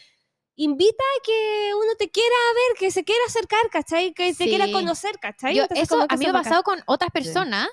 invita 0.61 1.05
a 1.19 1.23
que 1.23 1.73
uno 1.75 1.93
te 1.99 2.11
quiera 2.11 2.35
ver, 2.55 2.79
que 2.79 2.91
se 2.91 3.05
quiera 3.05 3.21
acercar, 3.29 3.61
¿cachai? 3.71 4.13
Que 4.13 4.35
te 4.35 4.45
quiera 4.47 4.67
Sí. 4.67 4.73
conocer, 4.73 5.19
¿cachai? 5.21 5.55
Yo- 5.55 5.63
Entonces, 5.63 5.85
eso 5.85 5.95
como 5.95 6.09
que 6.09 6.15
a 6.15 6.19
mí 6.19 6.25
me 6.25 6.31
ha 6.31 6.33
pasado 6.43 6.63
con 6.65 6.81
otras 6.87 7.11
personas, 7.13 7.69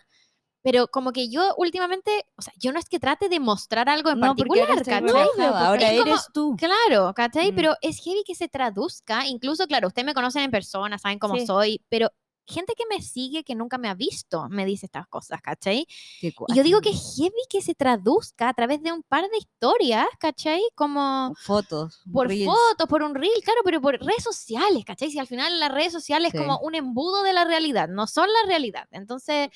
pero 0.62 0.88
como 0.88 1.12
que 1.12 1.28
yo 1.30 1.54
últimamente, 1.58 2.26
o 2.38 2.42
sea, 2.44 2.54
yo 2.58 2.72
no 2.72 2.80
es 2.80 2.86
que 2.88 3.00
trate 3.00 3.28
de 3.28 3.40
mostrar 3.40 3.90
algo 3.90 4.12
en 4.12 4.20
No, 4.20 4.36
porque 4.36 4.44
particular, 4.50 4.70
estás 4.80 4.88
¿cachai? 5.02 5.28
relajada, 5.38 5.68
ahora 5.68 5.90
como- 5.90 6.02
eres 6.02 6.28
tú. 6.32 6.56
Claro, 6.58 7.14
¿cachai? 7.16 7.52
Mm. 7.52 7.56
Pero 7.56 7.76
es 7.82 8.00
heavy 8.04 8.24
que 8.26 8.36
se 8.36 8.48
traduzca, 8.48 9.26
incluso, 9.26 9.66
claro, 9.68 9.88
ustedes 9.88 10.06
me 10.06 10.14
conocen 10.14 10.44
en 10.44 10.52
persona, 10.52 10.98
saben 11.00 11.18
cómo 11.20 11.38
Sí. 11.38 11.46
soy, 11.48 11.82
pero 11.90 12.12
gente 12.48 12.74
que 12.78 12.84
me 12.90 13.02
sigue, 13.02 13.44
que 13.44 13.56
nunca 13.56 13.78
me 13.78 13.88
ha 13.90 13.94
visto, 13.96 14.48
me 14.50 14.66
dice 14.66 14.86
estas 14.86 15.08
cosas, 15.08 15.42
¿cachai? 15.42 15.88
Y 16.22 16.34
yo 16.56 16.64
digo 16.64 16.82
que 16.82 16.90
es 16.90 17.16
heavy 17.18 17.34
que 17.50 17.62
se 17.62 17.76
traduzca 17.76 18.50
a 18.50 18.54
través 18.54 18.82
de 18.84 18.92
un 18.92 19.04
par 19.04 19.24
de 19.30 19.38
historias, 19.38 20.06
¿cachai? 20.20 20.62
Como 20.76 21.34
Fotos. 21.44 22.02
por 22.12 22.28
reels. 22.28 22.46
fotos, 22.46 22.88
por 22.88 23.04
un 23.04 23.16
reel, 23.16 23.42
claro, 23.44 23.62
pero 23.64 23.82
por 23.82 24.00
redes 24.00 24.24
sociales, 24.24 24.84
¿cachai? 24.86 25.10
Si 25.12 25.20
al 25.20 25.28
final 25.28 25.60
las 25.60 25.72
redes 25.72 25.92
sociales 25.92 26.32
Sí. 26.32 26.38
es 26.38 26.44
como 26.44 26.60
un 26.60 26.76
embudo 26.76 27.24
de 27.24 27.34
la 27.34 27.46
realidad, 27.46 27.88
no 27.90 28.08
son 28.08 28.28
la 28.28 28.48
realidad. 28.48 28.88
Entonces, 28.92 29.50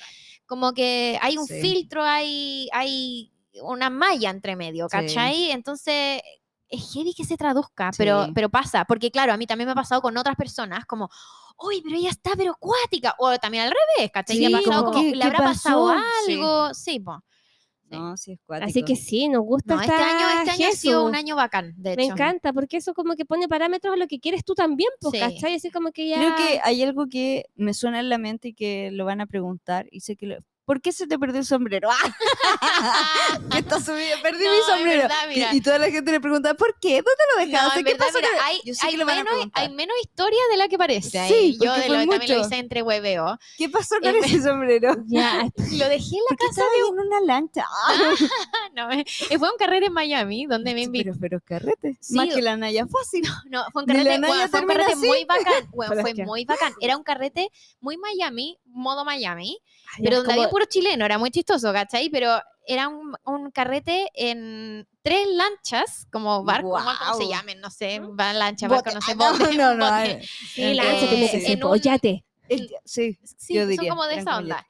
como 0.46 0.72
que 0.72 1.18
hay 1.22 1.36
un 1.38 1.46
Sí. 1.46 1.60
filtro, 1.60 2.02
hay, 2.02 2.68
hay 2.72 3.32
una 3.62 3.90
malla 3.90 4.30
entre 4.30 4.56
medio, 4.56 4.86
Sí. 4.88 4.96
¿cachai? 4.96 5.50
Entonces, 5.50 6.22
es 6.70 6.92
heavy 6.92 7.12
que 7.14 7.24
se 7.24 7.36
traduzca, 7.36 7.90
pero, 7.98 8.26
Sí. 8.26 8.32
pero 8.34 8.48
pasa, 8.48 8.84
porque 8.84 9.10
claro, 9.10 9.32
a 9.32 9.36
mí 9.36 9.46
también 9.46 9.66
me 9.66 9.72
ha 9.72 9.74
pasado 9.74 10.00
con 10.00 10.16
otras 10.16 10.36
personas, 10.36 10.84
como, 10.86 11.08
uy, 11.58 11.82
pero 11.82 11.96
ella 11.96 12.10
está, 12.10 12.30
pero 12.36 12.52
acuática, 12.52 13.14
o 13.18 13.36
también 13.38 13.64
al 13.64 13.70
revés, 13.96 14.10
¿cachai? 14.12 14.38
Le 14.38 14.46
ha 14.46 14.58
Sí, 14.60 14.64
pasado 14.64 14.84
como, 14.86 15.00
¿qué- 15.00 15.10
le 15.10 15.18
qué 15.20 15.26
habrá 15.26 15.38
pasado 15.38 15.86
pasó? 15.88 16.00
Sí. 16.26 16.32
algo, 16.34 16.74
sí. 16.74 16.90
Sí. 16.92 17.04
No, 17.96 18.16
sí 18.16 18.30
es 18.34 18.38
Así 18.38 18.44
cuático. 18.46 18.86
que 18.86 18.94
sí, 18.94 19.28
nos 19.28 19.42
gusta 19.42 19.74
No, 19.74 19.80
este 19.80 19.92
año, 19.92 20.28
este 20.38 20.50
año 20.52 20.68
ha 20.68 20.76
sido 20.76 21.04
un 21.04 21.16
año 21.16 21.34
bacán, 21.34 21.72
de 21.76 21.96
Me 21.96 22.04
hecho. 22.04 22.12
encanta, 22.12 22.52
porque 22.52 22.76
eso 22.76 22.94
como 22.94 23.16
que 23.16 23.24
pone 23.24 23.48
parámetros 23.48 23.92
a 23.94 23.96
lo 23.96 24.06
que 24.06 24.20
quieres 24.20 24.44
tú 24.44 24.54
también, 24.54 24.90
pues, 25.00 25.14
Sí. 25.14 25.18
¿cachai? 25.18 25.56
Así 25.56 25.72
como 25.72 25.90
que 25.90 26.08
ya... 26.08 26.18
Creo 26.18 26.36
que 26.36 26.60
hay 26.62 26.84
algo 26.84 27.08
que 27.08 27.46
me 27.56 27.74
suena 27.74 27.98
en 27.98 28.08
la 28.08 28.18
mente 28.18 28.48
y 28.50 28.54
que 28.54 28.92
lo 28.92 29.04
van 29.06 29.20
a 29.20 29.26
preguntar 29.26 29.88
y 29.90 30.02
sé 30.02 30.14
que 30.14 30.26
lo... 30.26 30.36
¿Por 30.70 30.80
qué 30.80 30.92
se 30.92 31.08
te 31.08 31.18
perdió 31.18 31.40
el 31.40 31.44
sombrero? 31.44 31.88
¡Ah! 31.90 33.40
que 33.50 33.58
está 33.58 33.80
subido, 33.80 34.16
perdí 34.22 34.44
No, 34.44 34.52
mi 34.52 34.62
sombrero. 34.62 35.02
verdad, 35.02 35.52
Y- 35.52 35.60
toda 35.60 35.78
la 35.78 35.90
gente 35.90 36.12
le 36.12 36.20
pregunta, 36.20 36.54
¿por 36.54 36.78
qué? 36.80 37.02
¿Dónde 37.02 37.10
lo 37.34 37.40
No, 37.40 37.46
dejaste? 37.46 37.78
en 37.80 37.84
¿Qué 37.86 37.92
verdad, 37.94 38.06
pasó? 38.06 38.18
mira, 38.18 38.28
hay, 38.44 38.60
Yo 38.64 38.74
sé 38.74 38.86
hay 38.86 38.92
que 38.92 38.98
lo 38.98 39.06
van 39.06 39.18
a 39.18 39.24
menos, 39.24 39.46
hay 39.54 39.68
menos 39.70 39.96
historia 40.00 40.38
de 40.48 40.56
la 40.56 40.68
que 40.68 40.78
parece. 40.78 41.10
Sí, 41.10 41.18
ahí. 41.18 41.58
Yo 41.60 41.74
de 41.74 41.88
lo, 41.88 41.94
también 42.06 42.38
lo 42.38 42.46
hice 42.46 42.56
entre 42.56 42.82
hueveo. 42.82 43.36
¿Qué 43.58 43.68
pasó 43.68 43.96
con 44.00 44.14
ese 44.14 44.42
sombrero? 44.42 44.94
Ya, 45.08 45.42
Lo 45.72 45.88
dejé 45.88 46.14
en 46.16 46.22
la 46.30 46.36
casa 46.36 46.62
ahí 46.62 46.88
en 46.88 46.98
una 47.00 47.20
lancha. 47.20 47.66
¡Ah! 47.88 48.14
no, 48.76 48.92
eh, 48.92 49.04
fue 49.38 49.50
un 49.50 49.56
carrete 49.58 49.86
en 49.86 49.92
Miami 49.92 50.46
donde 50.46 50.72
me 50.74 50.82
invitó. 50.82 51.10
Pero, 51.18 51.18
pero 51.20 51.40
carrete. 51.44 51.98
Sí, 52.00 52.14
Más 52.14 52.28
que 52.32 52.42
la 52.42 52.56
Naya 52.56 52.86
fácil. 52.86 53.24
No, 53.46 53.64
fue 53.72 53.82
un 53.82 53.86
de 53.88 53.94
carrete, 53.94 54.18
bueno, 54.26 54.48
fue 54.48 54.60
un 54.60 54.66
carrete 54.68 54.94
muy 54.96 55.24
bacán. 55.24 55.68
Bueno, 55.74 56.02
fue 56.02 56.14
muy 56.14 56.44
bacán. 56.44 56.74
Era 56.80 56.96
un 56.96 57.02
carrete 57.02 57.50
muy 57.80 57.96
Miami, 57.96 58.58
modo 58.66 59.04
Miami, 59.04 59.58
pero 60.02 60.18
donde 60.18 60.34
había 60.34 60.48
puro 60.60 60.68
chileno, 60.68 61.04
era 61.06 61.16
muy 61.18 61.30
chistoso, 61.30 61.72
¿cachai? 61.72 62.10
Pero 62.10 62.38
era 62.66 62.88
un, 62.88 63.14
un 63.24 63.50
carrete 63.50 64.08
en 64.14 64.86
tres 65.02 65.26
lanchas, 65.28 66.06
como 66.12 66.44
barco, 66.44 66.68
como 66.70 67.14
se 67.14 67.28
llamen, 67.28 67.60
no 67.60 67.70
sé, 67.70 68.00
va 68.00 68.32
lancha, 68.34 68.68
barco, 68.68 68.90
no 68.92 69.00
sé, 69.00 69.12
Ah, 69.12 69.14
no, 69.14 69.32
bote, 69.38 69.56
no, 69.56 69.74
no, 69.74 69.86
bote. 69.86 70.10
eh, 70.10 70.28
Sí, 70.54 70.74
lánzate, 70.74 71.14
eh, 71.16 71.20
que 71.20 71.28
ser, 71.40 71.52
en 71.52 71.64
un- 71.64 71.80
sí, 72.84 73.18
Sí, 73.38 73.54
yo 73.54 73.60
son 73.62 73.68
diría, 73.70 73.88
como 73.90 74.04
de 74.06 74.14
esa 74.16 74.24
como 74.24 74.36
onda. 74.38 74.66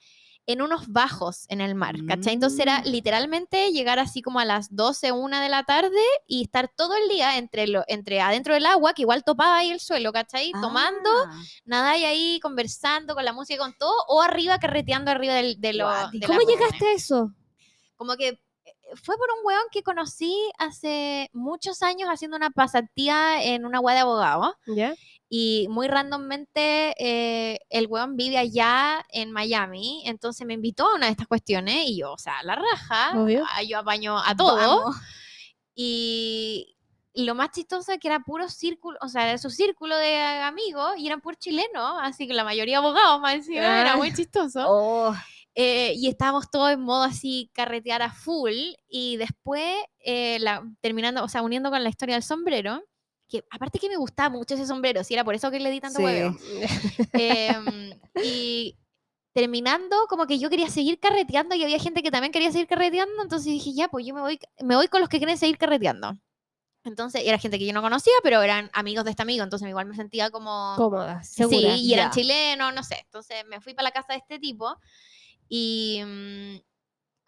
En 0.53 0.63
unos 0.63 0.89
bajos 0.89 1.47
en 1.49 1.61
el 1.61 1.75
mar, 1.75 1.95
¿cachai? 2.09 2.35
Entonces 2.35 2.59
era 2.59 2.81
Mm. 2.81 2.85
literalmente 2.87 3.71
llegar 3.73 3.99
así 3.99 4.21
como 4.23 4.41
a 4.41 4.45
las 4.45 4.75
12, 4.75 5.13
una 5.13 5.41
de 5.43 5.49
la 5.49 5.63
tarde 5.65 6.03
y 6.27 6.43
estar 6.43 6.69
todo 6.77 6.97
el 6.97 7.09
día 7.09 7.39
entre, 7.39 7.67
lo, 7.69 7.85
entre 7.87 8.21
adentro 8.21 8.55
del 8.55 8.67
agua, 8.67 8.93
que 8.95 9.03
igual 9.03 9.23
topaba 9.23 9.59
ahí 9.59 9.71
el 9.71 9.81
suelo, 9.81 10.13
¿cachai? 10.13 10.53
Tomando, 10.61 11.11
Ah, 11.29 11.43
nada 11.65 11.97
y 11.97 12.05
ahí 12.05 12.41
conversando 12.41 13.15
con 13.15 13.25
la 13.25 13.33
música, 13.33 13.59
con 13.63 13.75
todo, 13.79 13.95
o 14.09 14.23
arriba 14.23 14.59
carreteando 14.59 15.11
arriba 15.11 15.35
del, 15.35 15.61
de 15.61 15.73
lo, 15.75 15.89
de 15.89 16.19
la 16.19 16.27
¿Cómo 16.27 16.41
llegaste 16.41 16.87
a 16.87 16.93
eso? 16.93 17.31
Como 17.97 18.17
que 18.17 18.29
eh, 18.29 18.41
fue 19.03 19.17
por 19.17 19.29
un 19.39 19.45
weón 19.47 19.65
que 19.71 19.83
conocí 19.83 20.35
hace 20.59 21.29
muchos 21.33 21.83
años 21.83 22.09
haciendo 22.09 22.37
una 22.37 22.51
pasantía 22.51 23.43
en 23.45 23.65
una 23.67 23.79
web 23.81 23.95
de 23.95 24.01
abogado. 24.01 24.57
¿Ya? 24.67 24.95
Y 25.33 25.69
muy 25.71 25.87
randommente 25.87 26.93
eh, 26.99 27.61
el 27.71 27.87
weón 27.87 28.17
vive 28.17 28.37
allá 28.37 29.07
en 29.11 29.31
Miami, 29.31 30.03
entonces 30.05 30.45
me 30.45 30.55
invitó 30.55 30.89
a 30.89 30.97
una 30.97 31.07
de 31.07 31.13
estas 31.13 31.29
cuestiones 31.29 31.85
y 31.87 31.99
yo, 31.99 32.13
o 32.13 32.19
sea, 32.19 32.43
la 32.43 32.57
raja, 32.57 33.13
Obvio. 33.17 33.45
ah, 33.49 33.63
yo 33.63 33.79
apaño 33.79 34.19
a 34.19 34.35
todo. 34.35 34.57
vamos. 34.57 34.97
Y 35.73 36.77
lo 37.15 37.37
más 37.37 37.51
chistoso 37.53 37.93
es 37.93 37.99
que 37.99 38.09
era 38.09 38.21
puro 38.21 38.49
círculo, 38.49 38.99
o 39.03 39.09
sea, 39.09 39.29
era 39.29 39.39
su 39.39 39.51
círculo 39.51 39.97
de 39.97 40.17
amigos 40.19 40.95
y 40.99 41.07
eran 41.07 41.21
puro 41.21 41.37
chilenos, 41.39 41.95
así 42.03 42.27
que 42.27 42.35
la 42.35 42.43
mayoría 42.45 42.79
abogados, 42.79 43.21
más 43.21 43.35
encima, 43.35 43.81
era 43.81 43.97
muy 43.97 44.13
chistoso. 44.13 44.65
Oh, 44.69 45.15
Eh, 45.55 45.93
y 45.97 46.09
estábamos 46.09 46.51
todos 46.51 46.71
en 46.71 46.81
modo 46.81 47.03
así, 47.03 47.51
carretear 47.53 48.03
a 48.03 48.13
full. 48.13 48.55
Y 48.89 49.17
después, 49.17 49.77
eh, 49.99 50.39
la, 50.41 50.63
terminando, 50.81 51.25
o 51.25 51.29
sea, 51.29 51.43
uniendo 51.43 51.71
con 51.71 51.83
la 51.83 51.89
historia 51.89 52.15
del 52.15 52.23
sombrero, 52.23 52.83
que 53.31 53.45
aparte 53.51 53.79
que 53.79 53.89
me 53.89 53.97
gustaba 53.97 54.29
mucho 54.29 54.55
ese 54.55 54.67
sombrero, 54.67 55.03
si 55.05 55.15
era 55.15 55.25
por 55.25 55.35
eso 55.35 55.51
que 55.51 55.61
le 55.61 55.71
di 55.71 55.81
tanto 55.81 55.99
Sí. 55.99 56.05
huevo. 56.05 56.37
Em, 57.15 57.93
y 58.23 58.77
terminando, 59.33 59.97
como 60.09 60.27
que 60.27 60.39
yo 60.39 60.51
quería 60.51 60.69
seguir 60.69 60.99
carreteando 60.99 61.55
y 61.55 61.63
había 61.63 61.79
gente 61.79 62.03
que 62.03 62.11
también 62.11 62.33
quería 62.33 62.51
seguir 62.51 62.67
carreteando, 62.67 63.23
entonces 63.23 63.53
dije, 63.53 63.73
ya, 63.73 63.89
pues 63.89 64.05
yo 64.05 64.13
me 64.15 64.21
voy, 64.21 64.39
me 64.61 64.75
voy 64.77 64.89
con 64.89 65.01
los 65.01 65.09
que 65.09 65.19
quieren 65.19 65.39
seguir 65.39 65.57
carreteando. 65.57 66.19
Entonces, 66.83 67.23
era 67.27 67.39
gente 67.39 67.59
que 67.59 67.67
yo 67.67 67.75
no 67.75 67.83
conocía, 67.83 68.13
pero 68.23 68.41
eran 68.43 68.71
amigos 68.73 69.05
de 69.05 69.11
este 69.11 69.23
amigo, 69.23 69.45
entonces 69.45 69.69
igual 69.69 69.87
me 69.87 69.95
sentía 69.95 70.31
como... 70.31 70.75
Cómoda, 70.77 71.23
Sí, 71.23 71.35
segura. 71.45 71.77
y 71.77 71.93
eran 71.93 72.07
ya. 72.09 72.11
chilenos, 72.15 72.75
no 72.75 72.83
sé. 72.83 73.01
Entonces 73.05 73.45
me 73.49 73.61
fui 73.61 73.75
para 73.75 73.85
la 73.89 73.91
casa 73.93 74.15
de 74.15 74.19
este 74.19 74.39
tipo 74.39 74.77
y 75.49 76.01
mm, 76.05 76.57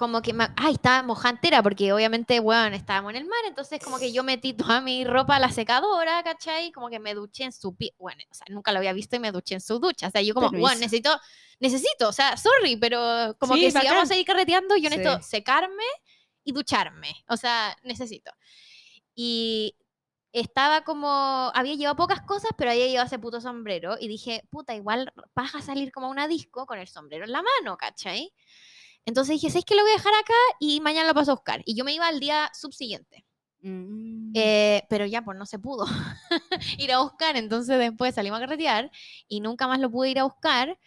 como 0.03 0.21
que, 0.21 0.33
me, 0.33 0.49
ay, 0.57 0.73
estaba 0.75 1.01
mojantera 1.05 1.63
porque 1.63 1.93
obviamente, 1.93 2.41
bueno, 2.41 2.75
estábamos 2.75 3.11
en 3.11 3.19
el 3.19 3.25
mar, 3.25 3.39
entonces 3.47 3.79
como 3.79 4.01
que 4.01 4.13
yo 4.13 4.25
metí 4.25 4.53
toda 4.53 4.81
mi 4.81 5.05
ropa 5.05 5.37
a 5.37 5.39
la 5.39 5.53
secadora, 5.53 6.21
¿cachai? 6.25 6.73
Como 6.73 6.89
que 6.91 6.99
me 6.99 7.15
duché 7.15 7.45
en 7.45 7.53
su 7.53 7.77
pie, 7.77 7.95
bueno, 7.99 8.21
o 8.29 8.35
sea, 8.35 8.47
nunca 8.51 8.73
lo 8.73 8.79
había 8.79 8.93
visto 8.93 9.15
y 9.15 9.21
me 9.21 9.31
duché 9.31 9.55
en 9.55 9.61
su 9.61 9.79
ducha. 9.79 10.09
O 10.09 10.11
sea, 10.11 10.21
yo 10.21 10.35
como, 10.35 10.51
bueno, 10.51 10.81
necesito, 10.81 11.17
necesito, 11.61 12.09
o 12.09 12.13
sea, 12.13 12.37
sorry, 12.37 12.75
pero 12.77 13.37
como 13.39 13.55
Sí, 13.55 13.61
que 13.61 13.71
si 13.71 13.75
bacán. 13.79 13.95
vamos 13.95 14.11
a 14.11 14.17
ir 14.17 14.27
carreteando, 14.27 14.75
yo 14.77 14.91
Sí. 14.91 14.97
necesito 14.97 15.23
secarme 15.23 15.85
y 16.43 16.51
ducharme. 16.53 17.15
O 17.29 17.37
sea, 17.37 17.77
necesito. 17.85 18.33
Y 19.15 19.77
estaba 20.33 20.83
como, 20.83 21.53
había 21.55 21.75
llevado 21.77 21.95
pocas 21.95 22.23
cosas, 22.23 22.51
pero 22.59 22.73
había 22.73 22.89
llevado 22.89 23.07
ese 23.07 23.21
puto 23.21 23.41
sombrero 23.41 23.97
y 24.01 24.09
dije, 24.09 24.43
puta, 24.51 24.75
igual 24.75 25.13
vas 25.35 25.55
a 25.55 25.63
salir 25.63 25.93
como 25.93 26.09
a 26.09 26.11
una 26.11 26.27
disco 26.27 26.67
con 26.67 26.81
el 26.81 26.89
sombrero 26.89 27.25
en 27.25 27.31
la 27.33 27.43
mano, 27.43 27.77
¿cachai? 27.77 28.33
Entonces 29.05 29.35
dije, 29.35 29.51
¿sabes 29.51 29.65
qué? 29.65 29.75
Lo 29.75 29.83
voy 29.83 29.91
a 29.91 29.97
dejar 29.97 30.15
acá 30.15 30.35
y 30.61 30.81
mañana 30.81 31.09
lo 31.09 31.15
paso 31.15 31.33
a 31.33 31.35
buscar. 31.35 31.63
Y 31.65 31.75
yo 31.75 31.85
me 31.85 31.93
iba 31.93 32.07
al 32.07 32.21
día 32.21 32.51
subsiguiente. 32.55 33.25
Mm. 33.61 34.33
Eh, 34.35 34.83
pero 34.89 35.07
ya, 35.07 35.23
pues 35.23 35.39
no 35.39 35.47
se 35.47 35.59
pudo 35.59 35.87
ir 36.79 36.93
a 36.93 37.01
buscar. 37.01 37.37
Entonces 37.37 37.79
después 37.79 38.15
salimos 38.15 38.39
a 38.39 38.41
carretear 38.43 38.91
y 39.29 39.41
nunca 39.41 39.67
más 39.67 39.81
lo 39.81 39.91
pude 39.91 40.11
ir 40.11 40.19
a 40.19 40.25
buscar. 40.25 40.79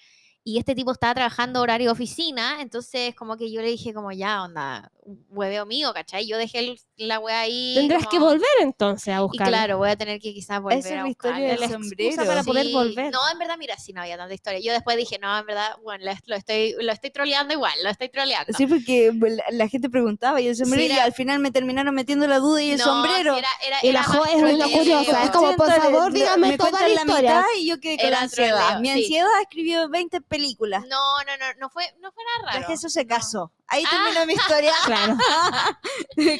Y 0.47 0.59
este 0.59 0.75
tipo 0.75 0.91
estaba 0.91 1.15
trabajando 1.15 1.59
horario 1.59 1.91
oficina, 1.91 2.61
entonces 2.61 3.15
como 3.15 3.35
que 3.35 3.51
yo 3.51 3.63
le 3.63 3.67
dije 3.69 3.95
como 3.95 4.11
ya, 4.11 4.43
onda, 4.43 4.91
hueveo 5.29 5.65
mío, 5.65 5.91
¿cachai? 5.91 6.27
Yo 6.27 6.37
dejé 6.37 6.59
el- 6.59 6.79
la 6.97 7.19
wea 7.19 7.41
ahí. 7.41 7.73
Tendrás 7.75 8.07
que 8.07 8.19
volver 8.19 8.47
entonces 8.61 9.09
a 9.13 9.17
Y 9.17 9.21
buscar. 9.21 9.47
claro, 9.47 9.77
voy 9.77 9.89
a 9.89 9.95
tener 9.97 10.19
que 10.19 10.33
quizás 10.33 10.61
volver 10.61 10.79
Esa 10.79 10.87
es 10.89 10.93
a 10.93 10.97
la 10.97 11.03
buscar. 11.05 11.31
historia 11.31 11.49
del 11.67 11.69
sombrero. 11.71 12.25
para 12.25 12.43
poder 12.43 12.65
Sí, 12.67 12.71
volver. 12.73 13.11
No, 13.11 13.19
en 13.31 13.37
verdad, 13.39 13.55
mira, 13.57 13.77
sí, 13.77 13.91
no 13.93 14.01
había 14.01 14.17
tanta 14.17 14.33
historia. 14.33 14.59
Yo 14.59 14.71
después 14.73 14.95
dije, 14.97 15.19
no, 15.19 15.37
en 15.37 15.45
verdad, 15.45 15.75
bueno, 15.83 16.05
lo 16.25 16.35
estoy, 16.35 16.75
lo 16.79 16.91
estoy 16.91 17.11
troleando 17.11 17.53
igual, 17.53 17.73
lo 17.83 17.89
estoy 17.89 18.09
troleando. 18.09 18.53
Sí, 18.57 18.65
porque 18.67 19.11
la, 19.51 19.67
gente 19.67 19.89
preguntaba 19.89 20.39
y 20.41 20.47
el 20.47 20.55
sombrero 20.55 20.83
y 20.83 20.91
era- 20.95 21.03
al 21.03 21.13
final 21.13 21.39
me 21.39 21.51
terminaron 21.51 21.93
metiendo 21.93 22.27
la 22.27 22.39
duda 22.39 22.61
y 22.63 22.71
el 22.71 22.77
No, 22.77 22.85
sombrero. 22.85 23.33
sí, 23.33 23.39
era- 23.39 23.49
era- 23.67 23.79
Y 23.83 23.91
la 23.91 24.03
Jo 24.03 24.25
es 24.25 24.35
una 24.35 24.65
curiosa, 24.69 25.23
es 25.23 25.31
como, 25.31 25.55
por 25.55 25.71
favor, 25.71 26.11
dígame 26.13 26.47
me 26.49 26.57
toda 26.57 26.71
la 26.81 26.89
historia. 26.89 27.21
mitad 27.39 27.43
y 27.57 27.67
yo 27.67 27.79
quedé 27.79 27.97
con 27.97 28.07
Era 28.07 28.17
la 28.17 28.23
ansiedad. 28.23 28.57
troleo, 28.69 28.79
Mi 28.81 28.87
sí. 28.89 28.93
ansiedad 29.01 29.41
escribió 29.41 29.89
20 29.89 30.21
películas. 30.21 30.83
No, 30.87 31.17
no, 31.25 31.37
no, 31.37 31.45
no 31.59 31.69
fue, 31.69 31.85
no 31.99 32.11
fue 32.11 32.23
nada 32.41 32.53
raro. 32.53 32.67
que 32.67 32.73
eso 32.73 32.87
se 32.89 33.05
casó. 33.05 33.51
Ahí 33.67 33.83
Ah. 33.85 33.89
terminó 33.89 34.25
mi 34.27 34.33
historia. 34.33 34.71
Claro, 34.85 35.17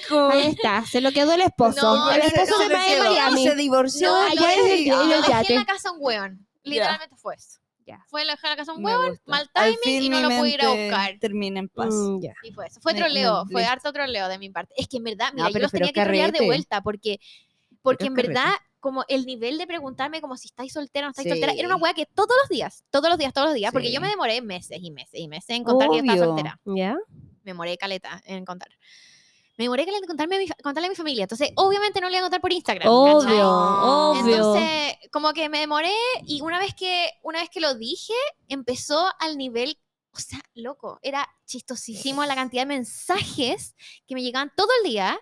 Como- 0.08 0.45
está, 0.50 0.86
se 0.86 1.02
lo 1.02 1.12
quedó 1.12 1.34
el 1.34 1.42
esposo. 1.42 1.82
No, 1.96 2.12
el 2.12 2.22
esposo 2.22 2.52
no, 2.52 2.58
se 2.58 2.68
se 2.68 2.74
va 2.74 2.84
de 2.86 3.00
Miami. 3.10 3.44
Se 3.48 3.56
divorció. 3.56 4.08
No, 4.10 4.16
allá 4.22 4.34
lo 4.36 4.48
en 4.50 4.60
el- 4.60 4.66
dejé, 4.66 4.88
en 4.88 4.92
el 5.02 5.10
lo 5.10 5.16
dejé 5.18 5.32
yate. 5.32 5.54
en 5.54 5.60
la 5.60 5.66
casa 5.66 5.92
un 5.92 5.98
hueón. 6.02 6.48
Literalmente 6.64 7.16
fue 7.18 7.36
eso. 7.36 7.60
Ya. 7.88 8.04
Fue 8.08 8.22
dejé 8.26 8.38
en 8.44 8.50
la 8.50 8.56
casa 8.56 8.74
un 8.74 8.82
Me 8.82 8.86
hueón, 8.96 9.10
gusta. 9.12 9.24
mal 9.28 9.50
Al 9.54 9.78
timing 9.84 10.04
y 10.04 10.10
no 10.10 10.22
lo 10.22 10.30
pude 10.38 10.50
ir 10.50 10.62
a 10.66 10.70
buscar. 10.70 11.20
Termina 11.20 11.60
en 11.60 11.70
paz. 11.70 11.94
Mm, 11.94 12.20
ya. 12.22 12.34
Y 12.44 12.52
fue 12.52 12.66
eso. 12.68 12.80
Fue 12.82 12.94
Me- 12.94 13.00
troleo, 13.00 13.46
me- 13.46 13.52
fue 13.52 13.62
listo. 13.62 13.74
harto 13.74 13.94
troleo 13.94 14.28
de 14.28 14.40
mi 14.40 14.50
parte. 14.50 14.74
Es 14.76 14.88
que 14.88 14.98
en 14.98 15.04
verdad, 15.04 15.30
mira, 15.34 15.44
No, 15.44 15.50
yo 15.50 15.54
pero- 15.54 15.64
los 15.64 15.72
pero 15.72 15.86
tenía 15.88 15.94
que 15.94 16.02
trolear 16.04 16.32
de 16.32 16.46
vuelta 16.46 16.82
porque, 16.82 17.20
porque 17.84 18.06
en 18.08 18.16
carrete. 18.16 18.34
verdad, 18.34 18.54
como 18.80 19.04
el 19.08 19.26
nivel 19.28 19.58
de 19.60 19.68
preguntarme 19.68 20.20
como 20.22 20.36
si 20.38 20.48
estáis 20.48 20.74
soltera 20.74 21.06
o 21.06 21.10
no 21.10 21.12
estáis 21.12 21.28
soltera, 21.30 21.54
era 21.54 21.68
una 21.68 21.78
Sí. 21.78 21.82
weá 21.84 21.94
que 21.94 22.06
todos 22.08 22.36
los 22.42 22.50
días, 22.50 22.84
todos 22.90 23.10
los 23.10 23.18
días, 23.20 23.34
todos 23.34 23.48
los 23.48 23.56
días, 23.56 23.72
porque 23.72 23.92
yo 23.92 24.00
me 24.02 24.08
Sí. 24.08 24.12
demoré 24.14 24.42
meses 24.42 24.80
y 24.82 24.90
meses 24.92 25.20
y 25.20 25.28
meses 25.28 25.50
en 25.52 25.64
contar 25.64 25.90
que 25.90 25.98
yo 25.98 26.02
estaba 26.04 26.18
Obvio. 26.20 26.26
soltera. 26.26 26.60
¿Ya? 26.66 26.96
Me 27.44 27.52
demoré 27.52 27.78
caleta 27.78 28.22
en 28.26 28.46
contar. 28.46 28.70
Me 29.58 29.66
demoré 29.66 29.86
caleta 29.86 30.04
en 30.04 30.08
contarme 30.08 30.36
a 30.36 30.40
mi 30.40 30.48
contarle 30.48 30.88
a 30.88 30.90
mi 30.90 30.96
familia. 30.96 31.24
Entonces, 31.24 31.50
obviamente 31.56 32.02
no 32.02 32.10
le 32.10 32.18
iba 32.18 32.20
a 32.20 32.30
contar 32.30 32.42
por 32.42 32.52
Instagram. 32.52 32.88
¿cachai? 32.88 33.40
Obvio, 33.40 33.50
obvio. 33.50 34.36
Entonces, 34.36 35.10
como 35.12 35.32
que 35.34 35.48
me 35.48 35.60
demoré 35.60 35.94
y 36.26 36.42
una 36.42 36.60
vez 36.60 36.74
que 36.76 37.10
una 37.24 37.40
vez 37.40 37.50
que 37.50 37.62
lo 37.62 37.74
dije, 37.76 38.14
empezó 38.50 39.08
al 39.20 39.38
nivel, 39.38 39.80
o 40.12 40.20
sea, 40.20 40.40
loco, 40.56 41.00
era 41.02 41.28
chistosísimo 41.46 42.26
la 42.26 42.36
cantidad 42.36 42.64
de 42.64 42.68
mensajes 42.68 43.76
que 44.08 44.16
me 44.16 44.22
llegaban 44.22 44.52
todo 44.58 44.68
el 44.84 44.90
día. 44.90 45.18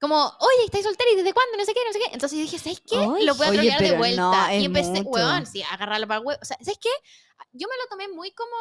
Como, 0.00 0.16
oye, 0.16 0.64
¿estáis 0.64 0.84
soltera 0.84 1.10
y 1.12 1.16
desde 1.16 1.34
cuándo? 1.34 1.58
No 1.58 1.64
sé 1.66 1.74
qué, 1.74 1.80
no 1.86 1.92
sé 1.92 1.98
qué. 1.98 2.14
Entonces 2.14 2.38
dije, 2.38 2.58
¿sabes 2.58 2.80
qué? 2.80 2.96
Ay. 2.96 3.26
Lo 3.26 3.34
voy 3.34 3.48
a 3.48 3.52
trolear 3.52 3.82
de 3.82 3.98
vuelta. 3.98 4.48
no, 4.48 4.54
y 4.54 4.64
empecé, 4.64 5.02
mucho. 5.02 5.10
weón, 5.10 5.44
sí, 5.44 5.62
agarrarlo 5.62 6.08
para 6.08 6.20
el 6.20 6.26
huevo. 6.26 6.40
O 6.40 6.44
sea, 6.46 6.56
¿sabes 6.62 6.78
qué? 6.80 6.88
Yo 7.52 7.68
me 7.68 7.74
lo 7.76 7.88
tomé 7.90 8.08
muy 8.08 8.30
como 8.32 8.56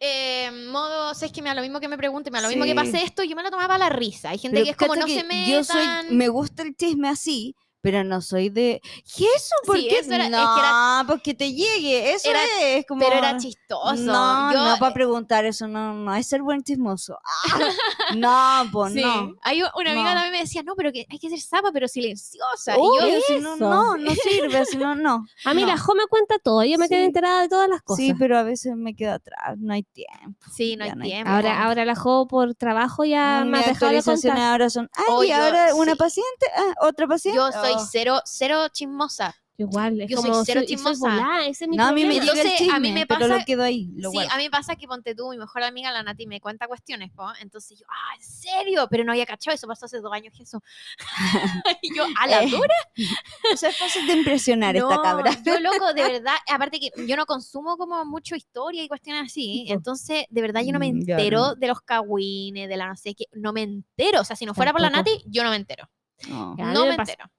eh, 0.00 0.50
modo, 0.70 1.14
¿sabes 1.14 1.32
que 1.32 1.42
me 1.42 1.48
da 1.48 1.54
lo 1.54 1.62
mismo 1.62 1.80
que 1.80 1.88
me 1.88 1.96
pregunte, 1.96 2.30
me 2.30 2.38
da 2.38 2.42
lo 2.42 2.48
mismo 2.48 2.64
que 2.64 2.74
pase 2.74 3.02
esto, 3.02 3.22
yo 3.22 3.36
me 3.36 3.42
lo 3.42 3.50
tomaba 3.50 3.68
para 3.68 3.78
la 3.78 3.88
risa. 3.88 4.30
Hay 4.30 4.38
gente 4.38 4.56
Pero 4.56 4.64
que 4.64 4.70
es 4.70 4.76
como, 4.76 4.96
no 4.96 5.06
que 5.06 5.20
se 5.20 5.24
metan. 5.24 5.46
Yo 5.46 5.64
soy, 5.64 5.86
me 6.10 6.28
gusta 6.28 6.62
el 6.62 6.76
chisme 6.76 7.08
así, 7.08 7.54
pero 7.84 8.02
no 8.02 8.22
soy 8.22 8.48
de. 8.48 8.80
¿Y 9.18 9.24
eso? 9.36 9.54
¿Por 9.66 9.76
Sí, 9.76 9.88
qué? 9.90 9.98
eso 9.98 10.10
era- 10.14 10.24
es 10.24 10.30
que 10.30 10.36
no, 10.36 10.58
era- 10.58 11.04
porque 11.06 11.34
te 11.34 11.52
llegue. 11.52 12.14
Eso 12.14 12.30
era- 12.30 12.40
es 12.62 12.86
como. 12.86 13.00
Pero 13.00 13.18
era 13.18 13.36
chistoso. 13.36 13.94
No, 13.96 14.52
yo, 14.54 14.64
no, 14.70 14.78
para 14.78 14.94
preguntar 14.94 15.44
eso, 15.44 15.68
no, 15.68 15.92
no 15.92 16.14
es 16.14 16.26
ser 16.26 16.40
buen 16.40 16.62
chismoso. 16.62 17.18
Ah, 17.22 17.58
no, 18.16 18.70
pues 18.72 18.94
Sí. 18.94 19.02
no. 19.02 19.34
Hay 19.42 19.60
una 19.62 19.90
amiga 19.90 20.08
No. 20.08 20.14
también 20.14 20.32
me 20.32 20.38
decía, 20.40 20.62
no, 20.62 20.74
pero 20.76 20.92
que 20.92 21.06
hay 21.10 21.18
que 21.18 21.28
ser 21.28 21.40
zapa, 21.40 21.70
pero 21.72 21.86
silenciosa. 21.86 22.76
Obvio, 22.78 23.06
y 23.06 23.12
yo, 23.12 23.20
si 23.26 23.38
no, 23.40 23.54
eso. 23.56 23.68
no, 23.68 23.96
no 23.98 24.10
sirve, 24.14 24.64
si 24.64 24.76
no, 24.78 24.94
no. 24.94 25.26
A 25.44 25.52
mí 25.52 25.60
No. 25.62 25.68
la 25.68 25.76
Jo 25.78 25.94
me 25.94 26.06
cuenta 26.06 26.38
todo, 26.38 26.64
yo 26.64 26.78
me 26.78 26.88
Sí. 26.88 26.94
enterada 26.94 27.42
de 27.42 27.48
todas 27.50 27.68
las 27.68 27.82
cosas. 27.82 28.02
Sí, 28.04 28.14
pero 28.18 28.38
a 28.38 28.42
veces 28.42 28.74
me 28.76 28.94
quedo 28.96 29.12
atrás, 29.12 29.56
no 29.58 29.74
hay 29.74 29.82
tiempo. 29.82 30.14
sí, 30.54 30.76
no 30.76 30.84
hay 30.84 30.92
no 30.92 31.04
hay 31.04 31.10
tiempo. 31.10 31.30
Ahora, 31.30 31.62
ahora 31.64 31.84
la 31.84 31.94
Jo 31.94 32.26
por 32.26 32.54
trabajo 32.54 33.04
ya 33.04 33.44
me 33.46 33.58
ha 33.58 33.62
dejado 33.66 33.92
de 33.92 34.02
contar. 34.02 34.38
ahora 34.38 34.70
son, 34.70 34.88
ay, 34.94 35.04
Oh, 35.08 35.22
y 35.22 35.28
yo- 35.28 35.36
ahora 35.36 35.74
una 35.74 35.92
sí. 35.92 35.98
paciente, 35.98 36.46
ah, 36.56 36.86
otra 36.86 37.06
paciente. 37.06 37.36
yo 37.36 37.52
soy 37.52 37.73
Cero, 37.78 38.20
cero 38.24 38.68
chismosa. 38.72 39.34
Igual, 39.56 40.00
es 40.00 40.10
Yo 40.10 40.16
soy 40.16 40.30
como 40.30 40.44
cero 40.44 40.60
soy, 40.62 40.66
soy 40.66 40.76
chismosa. 40.76 40.98
volada, 41.14 41.46
ese 41.46 41.64
es 41.66 41.70
mi 41.70 41.76
No, 41.76 41.84
a 41.86 41.92
mí 41.92 42.04
me 42.04 42.16
problema. 42.16 42.32
Entonces, 42.32 42.58
chisme, 42.58 42.74
a 42.74 42.80
mí 42.80 42.90
me 42.92 43.06
pero 43.06 43.20
pasa- 43.20 43.38
lo 43.38 43.44
quedo 43.44 43.62
ahí, 43.62 43.88
lo 43.94 44.10
sí, 44.10 44.16
guardo. 44.16 44.30
a 44.32 44.36
mí 44.36 44.42
me 44.44 44.50
pasa 44.50 44.74
que 44.74 44.88
ponte 44.88 45.14
tú, 45.14 45.30
mi 45.30 45.38
mejor 45.38 45.62
amiga, 45.62 45.92
la 45.92 46.02
Nati, 46.02 46.26
me 46.26 46.40
cuenta 46.40 46.66
cuestiones, 46.66 47.12
po. 47.12 47.28
Entonces 47.40 47.78
yo, 47.78 47.86
ah, 47.88 48.16
¿en 48.16 48.22
serio? 48.22 48.88
Pero 48.90 49.04
no 49.04 49.12
había 49.12 49.26
cachado, 49.26 49.54
eso 49.54 49.68
pasó 49.68 49.86
hace 49.86 50.00
dos 50.00 50.12
años, 50.12 50.34
Jesús. 50.36 50.60
y 51.82 51.94
yo, 51.94 52.04
a 52.20 52.26
la 52.26 52.42
Eh, 52.42 52.50
dura. 52.50 52.74
O 53.54 53.56
sea, 53.56 53.68
es 53.70 53.76
fácil 53.76 54.06
de 54.08 54.14
impresionar 54.14 54.74
esta 54.74 55.00
cabra. 55.00 55.30
Yo, 55.44 55.60
loco, 55.60 55.92
de 55.94 56.02
verdad, 56.12 56.34
aparte 56.52 56.80
que 56.80 56.90
yo 57.06 57.16
no 57.16 57.24
consumo 57.26 57.76
como 57.76 58.04
mucho 58.04 58.34
historia 58.34 58.82
y 58.82 58.88
cuestiones 58.88 59.30
así, 59.30 59.66
entonces, 59.68 60.24
de 60.30 60.40
verdad, 60.42 60.62
yo 60.64 60.72
no 60.72 60.80
me 60.80 60.92
Mm, 60.92 60.96
entero 61.00 61.38
no. 61.38 61.54
de 61.54 61.68
los 61.68 61.80
cagüines, 61.82 62.68
de 62.68 62.76
la 62.76 62.88
no 62.88 62.96
sé 62.96 63.14
qué, 63.14 63.26
no 63.34 63.52
me 63.52 63.62
entero. 63.62 64.20
O 64.20 64.24
sea, 64.24 64.34
si 64.34 64.46
no 64.46 64.54
fuera 64.54 64.72
por 64.72 64.80
la. 64.80 64.90
Nati, 64.90 65.10
yo 65.26 65.44
no 65.44 65.50
me 65.50 65.56
entero. 65.56 65.88
No, 66.28 66.54
me 66.56 66.90
me 66.90 66.96
pasa. 66.96 67.12
entero. 67.12 67.30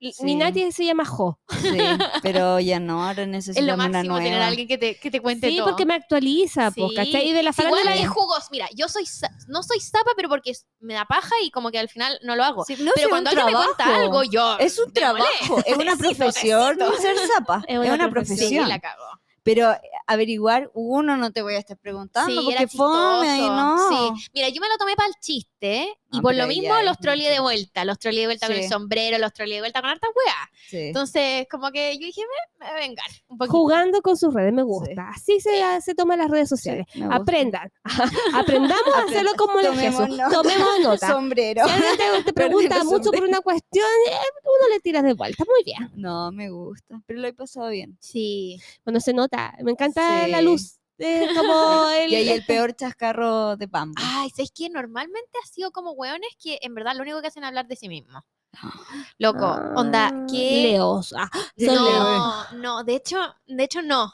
Sí. 0.00 0.12
Mi 0.24 0.34
Nati 0.34 0.70
se 0.70 0.84
llama 0.84 1.04
Jo. 1.06 1.38
sí, 1.48 1.78
pero 2.22 2.60
ya 2.60 2.78
no, 2.78 3.06
ahora 3.06 3.22
Es 3.22 3.26
lo 3.26 3.32
necesitamos 3.32 3.74
una 3.86 3.88
máximo 3.88 4.16
tener 4.16 4.30
nueva. 4.32 4.44
a 4.44 4.48
alguien 4.48 4.68
que 4.68 4.76
te, 4.76 4.96
que 4.98 5.10
te 5.10 5.20
cuente 5.20 5.48
Sí, 5.48 5.56
todo. 5.56 5.68
porque 5.70 5.86
me 5.86 5.94
actualiza, 5.94 6.70
po, 6.72 6.88
Sí. 6.90 6.94
¿cachai? 6.94 7.28
Y 7.28 7.32
de 7.32 7.42
la 7.42 7.52
Sí, 7.54 7.62
igual 7.62 7.80
farándula 7.82 8.02
hay 8.02 8.06
jugos. 8.06 8.48
Mira, 8.50 8.68
yo 8.74 8.88
soy 8.88 9.04
no 9.48 9.62
soy 9.62 9.80
zapa, 9.80 10.10
pero 10.16 10.28
porque 10.28 10.50
es- 10.50 10.66
me 10.80 10.92
da 10.94 11.04
paja 11.06 11.34
y 11.42 11.50
como 11.50 11.70
que 11.70 11.78
al 11.78 11.88
final 11.88 12.18
no 12.22 12.36
lo 12.36 12.44
hago. 12.44 12.64
Sí, 12.64 12.76
no, 12.80 12.90
pero 12.94 13.06
sí, 13.06 13.10
cuando 13.10 13.30
alguien 13.30 13.46
me 13.46 13.52
cuenta 13.52 13.76
trabajo. 13.76 14.00
algo, 14.02 14.22
yo. 14.24 14.58
Es 14.58 14.78
un 14.78 14.92
me 14.92 15.00
molé. 15.00 15.00
trabajo, 15.00 15.62
es 15.64 15.76
una 15.78 15.96
profesión 15.96 16.74
cito. 16.74 16.96
ser 17.00 17.16
zapa, 17.34 17.64
es 17.66 17.78
una, 17.78 17.94
una 17.94 18.04
Sí, 18.04 18.10
profesión. 18.10 18.68
la 18.68 18.78
cago. 18.80 19.04
Pero 19.44 19.70
eh, 19.72 19.80
averiguar, 20.06 20.70
uno 20.74 21.16
no 21.16 21.30
te 21.30 21.42
voy 21.42 21.54
a 21.54 21.58
estar 21.58 21.76
preguntando 21.76 22.30
Sí, 22.32 22.40
porque 22.44 22.66
fome 22.66 23.38
no. 23.38 23.88
Sí. 23.88 24.28
Mira, 24.34 24.48
yo 24.48 24.60
me 24.60 24.68
lo 24.68 24.76
tomé 24.78 24.96
para 24.96 25.08
el 25.08 25.14
chiste 25.20 25.86
y 26.10 26.18
Ah, 26.18 26.22
por 26.22 26.34
lo 26.34 26.46
mismo 26.46 26.74
los 26.82 26.92
es 26.92 26.98
troleé 26.98 27.30
de 27.30 27.40
vuelta. 27.40 27.84
Los 27.84 27.98
troleé 27.98 28.20
de 28.22 28.26
vuelta 28.26 28.46
con 28.46 28.56
el 28.56 28.68
sombrero, 28.68 29.18
los 29.18 29.32
troleé 29.32 29.56
de 29.56 29.60
vuelta 29.62 29.80
con 29.80 29.90
hartas 29.90 30.10
weas. 30.14 30.68
Sí. 30.68 30.78
Entonces, 30.78 31.46
como 31.50 31.70
que 31.70 31.94
yo 31.98 32.06
dije, 32.06 32.22
me, 32.22 32.66
me 32.66 32.72
voy 32.72 32.80
a 32.80 32.86
vengar 32.86 33.06
un 33.28 33.38
poquito. 33.38 33.52
jugando 33.52 34.00
con 34.02 34.16
sus 34.16 34.32
redes, 34.32 34.52
me 34.52 34.62
gusta. 34.62 35.10
Así 35.10 35.40
se, 35.40 35.50
se 35.80 35.94
toman 35.94 36.18
las 36.18 36.30
redes 36.30 36.48
sociales. 36.48 36.86
Aprendan. 37.10 37.70
Aprendamos 38.34 38.94
a 38.96 39.02
hacerlo 39.02 39.32
como 39.36 39.60
el 39.60 39.66
Tomemos 39.66 40.00
Jesús. 40.02 40.16
nota. 40.18 40.30
Tomemos 40.36 40.80
nota. 40.82 41.08
Sombrero. 41.08 41.64
Si 41.66 41.70
alguien 41.70 41.96
te, 42.18 42.22
te 42.24 42.32
pregunta 42.34 42.84
mucho 42.84 43.10
por 43.10 43.24
una 43.24 43.40
cuestión, 43.40 43.86
eh, 44.08 44.16
uno 44.44 44.74
le 44.74 44.80
tiras 44.80 45.02
de 45.02 45.14
vuelta. 45.14 45.44
Muy 45.44 45.64
bien. 45.64 45.90
No, 45.94 46.30
me 46.32 46.50
gusta, 46.50 47.02
pero 47.06 47.20
lo 47.20 47.28
he 47.28 47.32
pasado 47.34 47.68
bien. 47.68 47.96
Sí. 48.00 48.60
Bueno, 48.84 49.00
se 49.00 49.12
nota. 49.12 49.33
Me 49.62 49.70
encanta 49.72 50.26
la 50.28 50.40
luz. 50.42 50.78
eh, 50.98 51.28
como 51.34 51.88
el, 51.90 52.10
Y 52.12 52.14
ahí 52.14 52.28
el 52.30 52.44
peor 52.44 52.74
chascarro 52.74 53.56
de 53.56 53.66
Pampa. 53.68 54.00
Ay, 54.04 54.30
¿sabes 54.30 54.52
qué? 54.54 54.68
Normalmente 54.70 55.30
ha 55.42 55.46
sido 55.46 55.70
como 55.72 55.92
hueones 55.92 56.30
que 56.42 56.58
en 56.62 56.74
verdad 56.74 56.94
lo 56.94 57.02
único 57.02 57.20
que 57.20 57.28
hacen 57.28 57.42
es 57.44 57.48
hablar 57.48 57.66
de 57.66 57.76
sí 57.76 57.88
mismos. 57.88 58.22
Loco, 59.18 59.46
onda, 59.76 60.08
Ah, 60.12 60.26
que... 60.30 60.62
Leos. 60.62 61.12
Ah, 61.16 61.28
son 61.58 61.84
leos. 61.84 62.04
No, 62.52 62.58
no, 62.58 62.84
de 62.84 62.94
hecho, 62.96 63.18
de 63.46 63.64
hecho 63.64 63.82
no. 63.82 64.12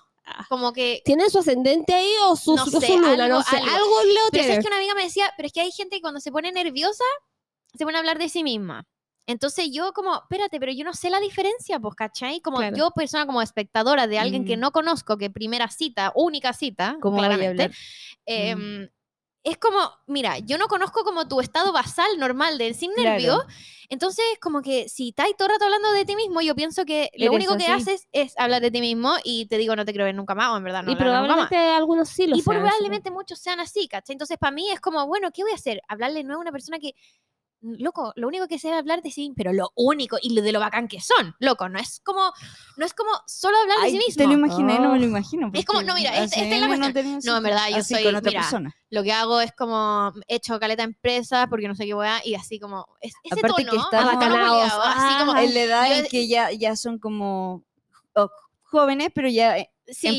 Como 0.49 0.73
que 0.73 1.03
¿Tiene 1.05 1.29
su 1.29 1.41
ascendente 1.41 1.93
ahí 1.93 2.13
o 2.25 2.37
su, 2.37 2.55
No 2.55 2.65
su 2.65 2.79
sé, 2.81 2.89
luna? 2.97 3.13
algo- 3.15 3.29
no 3.39 3.43
sé, 3.43 3.57
algo. 3.57 3.69
algo 3.71 4.03
Leo 4.05 4.23
Pero 4.31 4.45
tiene. 4.45 4.53
es 4.55 4.61
que 4.61 4.69
una 4.69 4.77
amiga 4.77 4.95
me 4.95 5.03
decía, 5.03 5.33
pero 5.37 5.47
es 5.49 5.53
que 5.53 5.61
hay 5.61 5.73
gente 5.73 5.97
que 5.97 6.03
cuando 6.03 6.21
se 6.21 6.31
pone 6.31 6.53
nerviosa, 6.53 7.03
se 7.75 7.85
pone 7.85 7.97
a 7.97 8.01
hablar 8.01 8.19
de 8.19 8.29
sí 8.29 8.45
misma. 8.45 8.87
Entonces 9.31 9.71
yo 9.73 9.93
como, 9.93 10.15
espérate, 10.17 10.59
pero 10.61 10.73
yo 10.73 10.85
no 10.85 10.95
sé 10.95 11.11
la 11.11 11.21
diferencia, 11.21 11.79
pues, 11.81 11.95
¿cachai? 11.95 12.41
Como 12.41 12.59
Claro. 12.59 12.77
yo, 12.77 12.91
persona 12.93 13.27
como 13.27 13.43
espectadora 13.43 14.07
de 14.07 14.19
alguien 14.19 14.45
que 14.45 14.57
Mm. 14.57 14.61
no 14.61 14.73
conozco, 14.73 15.17
que 15.19 15.31
primera 15.31 15.69
cita, 15.69 16.13
única 16.15 16.53
cita, 16.53 16.99
¿Cómo 17.01 17.25
voy 17.25 17.43
a 17.45 17.49
claramente, 17.49 17.49
hablar? 17.49 17.77
em, 18.27 18.89
es 19.45 19.59
como, 19.59 19.79
mira, 20.07 20.39
yo 20.41 20.59
no 20.59 20.69
conozco 20.69 21.05
como 21.05 21.29
tu 21.29 21.41
estado 21.41 21.73
basal 21.73 22.09
normal 22.19 22.59
de 22.59 22.75
sin 22.75 22.93
Claro. 22.95 23.03
nervio, 23.05 23.39
entonces 23.91 24.25
como 24.41 24.63
que 24.63 24.89
si 24.89 25.11
estás 25.11 25.29
todo 25.39 25.49
el 25.49 25.55
rato 25.55 25.65
hablando 25.67 25.93
de 25.93 26.05
ti 26.07 26.17
mismo, 26.17 26.41
yo 26.43 26.55
pienso 26.57 26.85
que 26.87 27.11
lo 27.17 27.33
único 27.35 27.57
que 27.57 27.69
así. 27.69 27.71
haces 27.71 28.09
es 28.13 28.35
hablar 28.39 28.63
de 28.63 28.71
ti 28.73 28.81
mismo 28.81 29.17
y 29.25 29.47
te 29.47 29.59
digo, 29.59 29.77
no 29.77 29.85
te 29.87 29.93
creo 29.95 30.07
ver 30.07 30.15
nunca 30.17 30.35
más, 30.37 30.51
o 30.53 30.57
en 30.59 30.65
verdad 30.65 30.83
no 30.85 30.93
y 30.93 30.97
hablar 30.97 31.11
nunca 31.17 31.37
más. 31.37 31.51
probablemente 31.51 31.57
algunos 31.57 32.09
sí 32.09 32.27
lo 32.27 32.37
Y 32.37 32.39
sean, 32.39 32.71
probablemente 32.71 33.11
muchos 33.11 33.41
sean 33.41 33.61
así, 33.61 33.89
¿cachai? 33.89 34.15
Entonces, 34.15 34.39
para 34.39 34.53
mí 34.53 34.71
es 34.71 34.81
como, 34.81 35.07
bueno, 35.07 35.31
¿qué 35.33 35.43
voy 35.43 35.53
a 35.53 35.57
hacer? 35.57 35.81
Hablarle 35.89 36.25
no 36.25 36.35
a 36.37 36.39
una 36.39 36.53
persona 36.53 36.79
que, 36.79 36.95
mm, 37.29 37.30
loco, 37.63 38.13
lo 38.17 38.27
único 38.29 38.47
que 38.49 38.59
sé 38.59 38.73
hablar 38.73 39.03
de 39.03 39.11
sí, 39.11 39.33
pero 39.37 39.53
lo 39.53 39.71
único 39.75 40.17
y 40.21 40.39
de 40.41 40.53
lo 40.53 40.61
bacán 40.61 40.89
que 40.89 41.01
son, 41.01 41.35
loco, 41.41 41.69
no 41.69 41.79
es 41.79 42.01
como, 42.05 42.33
no 42.77 42.87
es 42.87 42.95
como 42.95 43.11
solo 43.27 43.57
hablar 43.59 43.79
de 43.79 43.85
Ay, 43.85 43.91
sí 43.93 43.99
mismo. 43.99 44.15
te 44.23 44.27
lo 44.27 44.33
imaginé, 44.33 44.79
no 44.79 44.91
me 44.93 44.99
lo 44.99 45.05
imagino. 45.05 45.51
Es 45.53 45.65
como, 45.65 45.83
no, 45.83 45.95
mira, 45.95 46.17
esta- 46.17 46.37
es 46.41 46.61
la 46.61 46.67
cuestión. 46.69 47.21
No, 47.25 47.37
en 47.37 47.43
verdad, 47.43 47.69
yo 47.71 47.83
soy- 47.83 48.03
con 48.05 48.17
otra 48.17 48.31
mira, 48.31 48.41
persona. 48.43 48.75
Lo 48.91 49.03
que 49.03 49.13
hago 49.13 49.41
es 49.41 49.53
como, 49.53 50.13
he 50.27 50.37
hecho 50.37 50.59
caleta 50.59 50.83
empresa 50.83 51.47
porque 51.49 51.69
no 51.69 51.75
sé 51.75 51.85
qué 51.87 51.95
voy 51.95 52.07
a, 52.07 52.21
y 52.25 52.35
así 52.35 52.59
como, 52.59 52.87
es, 53.01 53.13
ese 53.25 53.41
Aparte 53.41 53.65
que 53.65 53.71
tono, 53.71 53.89
tono 53.91 54.11
culiao, 54.31 54.81
así 54.83 55.19
como, 55.19 55.33
Ah, 55.33 55.43
En 55.45 55.55
la 55.55 55.61
edad 55.61 55.89
yo- 55.89 55.95
en 55.97 56.07
que 56.07 56.29
ya, 56.29 56.51
ya 56.53 56.77
son 56.77 56.99
como 56.99 57.65
oh, 58.15 58.31
jóvenes, 58.63 59.09
pero 59.15 59.29
ya 59.29 59.57
eh, 59.91 59.95
sí, 59.95 60.19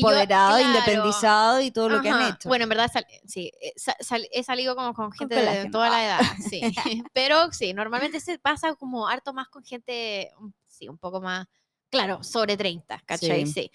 claro. 0.58 0.68
independizados 0.68 1.62
y 1.62 1.70
todo 1.70 1.88
lo 1.88 2.02
que 2.02 2.08
han 2.10 2.34
hecho. 2.34 2.48
Bueno, 2.48 2.64
en 2.64 2.68
verdad, 2.68 2.90
sal- 2.92 3.06
sí, 3.26 3.50
eh, 3.60 3.72
sal- 3.76 4.28
he 4.30 4.42
salido 4.42 4.74
como 4.76 4.92
con 4.94 5.10
gente 5.12 5.34
de 5.34 5.70
toda 5.70 5.88
la 5.90 6.04
edad, 6.04 6.20
sí. 6.48 6.60
Pero 7.12 7.52
sí, 7.52 7.72
normalmente 7.74 8.20
se 8.20 8.38
pasa 8.38 8.74
como 8.74 9.08
harto 9.08 9.32
más 9.32 9.48
con 9.48 9.64
gente, 9.64 10.30
um, 10.38 10.52
sí, 10.66 10.88
un 10.88 10.98
poco 10.98 11.20
más, 11.20 11.46
claro, 11.90 12.22
sobre 12.22 12.56
30, 12.56 13.02
¿cachai? 13.04 13.46
Sí. 13.46 13.52
Sí. 13.52 13.70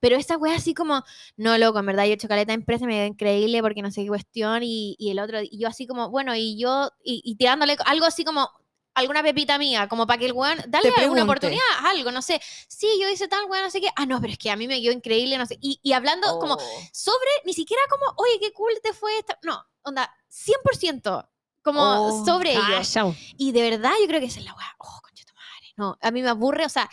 Pero 0.00 0.16
esa 0.16 0.36
wea 0.36 0.56
así 0.56 0.74
como, 0.74 1.02
no, 1.36 1.56
loco, 1.58 1.78
en 1.78 1.86
verdad 1.86 2.04
yo 2.04 2.10
he 2.10 2.14
hecho 2.14 2.28
caleta 2.28 2.52
de 2.52 2.56
empresa, 2.56 2.84
me 2.86 2.94
dio 2.94 3.06
increíble 3.06 3.62
porque 3.62 3.80
no 3.82 3.90
sé 3.90 4.02
qué 4.02 4.08
cuestión, 4.08 4.62
y, 4.62 4.94
y 4.98 5.10
el 5.10 5.18
otro, 5.18 5.40
y 5.42 5.58
yo 5.58 5.68
así 5.68 5.86
como, 5.86 6.10
bueno, 6.10 6.34
y 6.34 6.58
yo, 6.58 6.90
y, 7.02 7.22
y 7.24 7.36
tirándole 7.36 7.76
algo 7.86 8.04
así 8.06 8.24
como, 8.24 8.50
alguna 8.94 9.22
pepita 9.22 9.58
mía, 9.58 9.88
como 9.88 10.06
para 10.06 10.18
que 10.18 10.26
el 10.26 10.32
weón, 10.32 10.58
dale 10.68 10.88
alguna 10.88 10.94
pregunte. 10.96 11.22
oportunidad, 11.22 11.62
algo, 11.84 12.10
no 12.12 12.20
sé, 12.22 12.40
sí, 12.68 12.88
yo 13.00 13.08
hice 13.08 13.28
tal 13.28 13.44
weón, 13.46 13.64
no 13.64 13.70
sé 13.70 13.80
qué, 13.80 13.88
ah, 13.96 14.04
no, 14.06 14.20
pero 14.20 14.32
es 14.32 14.38
que 14.38 14.50
a 14.50 14.56
mí 14.56 14.66
me 14.68 14.76
dio 14.80 14.92
increíble, 14.92 15.38
no 15.38 15.46
sé, 15.46 15.56
y, 15.60 15.80
y 15.82 15.92
hablando 15.92 16.38
como, 16.38 16.54
Oh. 16.54 16.80
sobre, 16.92 17.30
ni 17.44 17.54
siquiera 17.54 17.82
como, 17.90 18.04
oye, 18.18 18.38
qué 18.40 18.52
cool 18.52 18.72
te 18.82 18.92
fue 18.92 19.18
esta. 19.18 19.38
No, 19.42 19.64
onda, 19.82 20.12
100% 20.30 21.28
como 21.62 21.80
Oh. 21.82 22.24
sobre 22.24 22.54
Ah, 22.56 22.66
ellos. 22.74 22.92
chao. 22.92 23.14
Y 23.38 23.52
de 23.52 23.62
verdad, 23.70 23.92
yo 24.00 24.06
creo 24.06 24.20
que 24.20 24.26
esa 24.26 24.40
es 24.40 24.44
la 24.44 24.54
weá. 24.54 24.74
Oh, 24.78 25.00
concha 25.02 25.24
tu 25.24 25.34
madre. 25.34 25.72
No, 25.76 25.96
a 26.00 26.10
mí 26.10 26.20
me 26.22 26.28
aburre, 26.28 26.64
o 26.66 26.68
sea, 26.68 26.88